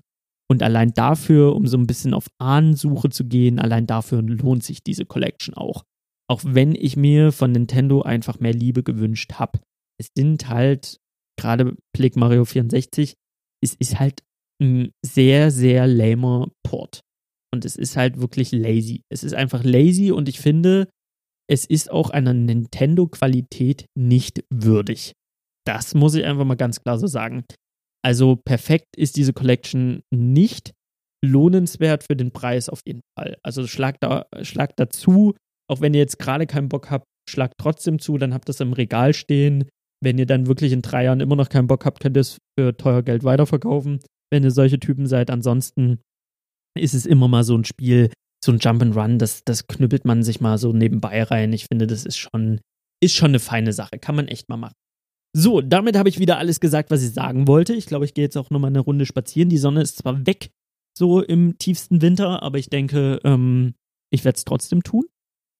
Und 0.50 0.64
allein 0.64 0.94
dafür, 0.94 1.56
um 1.56 1.68
so 1.68 1.78
ein 1.78 1.88
bisschen 1.88 2.14
auf 2.14 2.28
Ahnensuche 2.40 3.10
zu 3.10 3.26
gehen, 3.26 3.60
allein 3.60 3.86
dafür 3.86 4.22
lohnt 4.22 4.64
sich 4.64 4.82
diese 4.82 5.06
Collection 5.06 5.54
auch. 5.54 5.84
Auch 6.30 6.42
wenn 6.44 6.74
ich 6.74 6.96
mir 6.96 7.32
von 7.32 7.52
Nintendo 7.52 8.02
einfach 8.02 8.40
mehr 8.40 8.54
Liebe 8.54 8.84
gewünscht 8.84 9.34
habe. 9.34 9.60
Es 10.00 10.10
sind 10.16 10.48
halt 10.48 11.00
gerade 11.40 11.76
Blick 11.96 12.16
Mario 12.16 12.46
64, 12.46 13.16
es 13.64 13.74
ist 13.76 14.00
halt 14.00 14.24
ein 14.62 14.92
sehr, 15.06 15.52
sehr 15.52 15.88
lamer 15.88 16.50
Port. 16.64 17.02
Und 17.54 17.66
es 17.66 17.76
ist 17.76 17.96
halt 17.96 18.20
wirklich 18.20 18.52
lazy. 18.52 19.04
Es 19.10 19.24
ist 19.24 19.34
einfach 19.34 19.64
lazy 19.64 20.12
und 20.12 20.28
ich 20.28 20.40
finde, 20.40 20.90
es 21.50 21.66
ist 21.66 21.90
auch 21.92 22.10
einer 22.10 22.34
Nintendo-Qualität 22.34 23.86
nicht 23.98 24.44
würdig. 24.50 25.14
Das 25.66 25.96
muss 25.96 26.16
ich 26.16 26.26
einfach 26.26 26.46
mal 26.46 26.56
ganz 26.56 26.82
klar 26.82 27.00
so 27.00 27.08
sagen. 27.08 27.46
Also 28.08 28.38
perfekt 28.38 28.96
ist 28.96 29.18
diese 29.18 29.34
Collection 29.34 30.02
nicht. 30.16 30.72
Lohnenswert 31.22 32.06
für 32.06 32.16
den 32.16 32.32
Preis 32.32 32.70
auf 32.70 32.80
jeden 32.88 33.02
Fall. 33.20 33.38
Also 33.44 33.68
schlag 33.68 34.00
da, 34.00 34.28
schlag 34.44 34.78
dazu, 34.78 35.36
auch 35.70 35.82
wenn 35.82 35.94
ihr 35.94 36.00
jetzt 36.00 36.18
gerade 36.18 36.48
keinen 36.48 36.70
Bock 36.70 36.90
habt, 36.90 37.04
schlagt 37.30 37.56
trotzdem 37.58 38.00
zu, 38.00 38.18
dann 38.18 38.34
habt 38.34 38.48
ihr 38.48 38.52
es 38.52 38.62
im 38.62 38.72
Regal 38.72 39.14
stehen. 39.14 39.68
Wenn 40.02 40.18
ihr 40.18 40.26
dann 40.26 40.48
wirklich 40.48 40.72
in 40.72 40.82
drei 40.82 41.04
Jahren 41.04 41.20
immer 41.20 41.36
noch 41.36 41.50
keinen 41.50 41.68
Bock 41.68 41.84
habt, 41.84 42.00
könnt 42.00 42.16
ihr 42.16 42.22
es 42.22 42.38
für 42.58 42.78
teuer 42.78 43.04
Geld 43.04 43.26
weiterverkaufen, 43.26 44.00
wenn 44.32 44.46
ihr 44.46 44.52
solche 44.52 44.80
Typen 44.80 45.06
seid. 45.06 45.30
Ansonsten 45.30 46.00
ist 46.80 46.94
es 46.94 47.06
immer 47.06 47.28
mal 47.28 47.44
so 47.44 47.58
ein 47.58 47.66
Spiel, 47.66 48.10
so 48.42 48.54
ein 48.54 48.60
Jump 48.60 48.84
and 48.84 48.96
Run, 48.96 49.20
das, 49.20 49.44
das 49.44 49.68
knüppelt 49.68 50.06
man 50.06 50.24
sich 50.24 50.40
mal 50.40 50.58
so 50.58 50.72
nebenbei 50.72 51.24
rein. 51.24 51.52
Ich 51.52 51.66
finde, 51.66 51.88
das 51.88 52.06
ist 52.06 52.16
schon, 52.16 52.62
ist 53.04 53.16
schon 53.16 53.32
eine 53.32 53.40
feine 53.40 53.74
Sache. 53.74 54.00
Kann 54.00 54.16
man 54.16 54.30
echt 54.30 54.48
mal 54.48 54.56
machen. 54.56 54.76
So, 55.38 55.62
damit 55.62 55.96
habe 55.98 56.10
ich 56.10 56.20
wieder 56.20 56.38
alles 56.38 56.60
gesagt, 56.60 56.90
was 56.90 57.04
ich 57.04 57.12
sagen 57.12 57.48
wollte. 57.48 57.74
Ich 57.74 57.86
glaube, 57.86 58.06
ich 58.06 58.14
gehe 58.14 58.24
jetzt 58.24 58.38
auch 58.38 58.50
nochmal 58.50 58.72
eine 58.72 58.80
Runde 58.80 59.06
spazieren. 59.06 59.50
Die 59.50 59.58
Sonne 59.58 59.82
ist 59.82 59.98
zwar 59.98 60.26
weg, 60.26 60.50
so 60.98 61.22
im 61.22 61.58
tiefsten 61.58 62.02
Winter, 62.02 62.42
aber 62.42 62.58
ich 62.58 62.70
denke, 62.70 63.20
ähm, 63.24 63.76
ich 64.10 64.26
werde 64.26 64.38
es 64.38 64.46
trotzdem 64.46 64.84
tun 64.84 65.06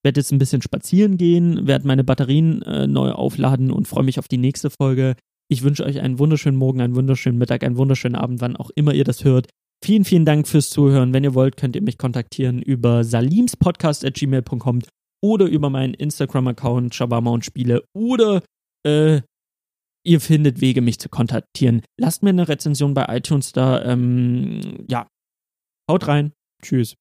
werde 0.02 0.20
jetzt 0.20 0.32
ein 0.32 0.38
bisschen 0.38 0.62
spazieren 0.62 1.16
gehen, 1.16 1.66
werde 1.66 1.86
meine 1.86 2.04
Batterien 2.04 2.62
äh, 2.62 2.86
neu 2.86 3.12
aufladen 3.12 3.70
und 3.70 3.88
freue 3.88 4.04
mich 4.04 4.18
auf 4.18 4.28
die 4.28 4.38
nächste 4.38 4.70
Folge. 4.70 5.16
Ich 5.50 5.62
wünsche 5.62 5.84
euch 5.84 6.00
einen 6.00 6.18
wunderschönen 6.18 6.58
Morgen, 6.58 6.80
einen 6.80 6.94
wunderschönen 6.94 7.38
Mittag, 7.38 7.64
einen 7.64 7.76
wunderschönen 7.76 8.14
Abend, 8.14 8.40
wann 8.40 8.56
auch 8.56 8.70
immer 8.74 8.94
ihr 8.94 9.04
das 9.04 9.24
hört. 9.24 9.48
Vielen, 9.84 10.04
vielen 10.04 10.24
Dank 10.24 10.46
fürs 10.48 10.70
Zuhören. 10.70 11.12
Wenn 11.12 11.24
ihr 11.24 11.34
wollt, 11.34 11.56
könnt 11.56 11.76
ihr 11.76 11.82
mich 11.82 11.98
kontaktieren 11.98 12.60
über 12.60 13.04
salimspodcast.gmail.com 13.04 14.80
oder 15.22 15.46
über 15.46 15.70
meinen 15.70 15.94
Instagram-Account 15.94 16.94
Shawarma 16.94 17.30
und 17.30 17.44
Spiele 17.44 17.84
oder 17.94 18.42
äh, 18.84 19.20
ihr 20.08 20.20
findet 20.20 20.60
Wege, 20.62 20.80
mich 20.80 20.98
zu 20.98 21.08
kontaktieren. 21.10 21.82
Lasst 21.98 22.22
mir 22.22 22.30
eine 22.30 22.48
Rezension 22.48 22.94
bei 22.94 23.04
iTunes 23.08 23.52
da. 23.52 23.84
Ähm, 23.84 24.86
ja, 24.88 25.06
haut 25.88 26.08
rein. 26.08 26.32
Tschüss. 26.62 26.94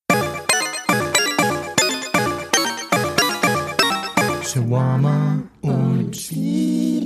Shawarma 4.43 5.43
und 5.61 6.15
Spiele. 6.15 6.96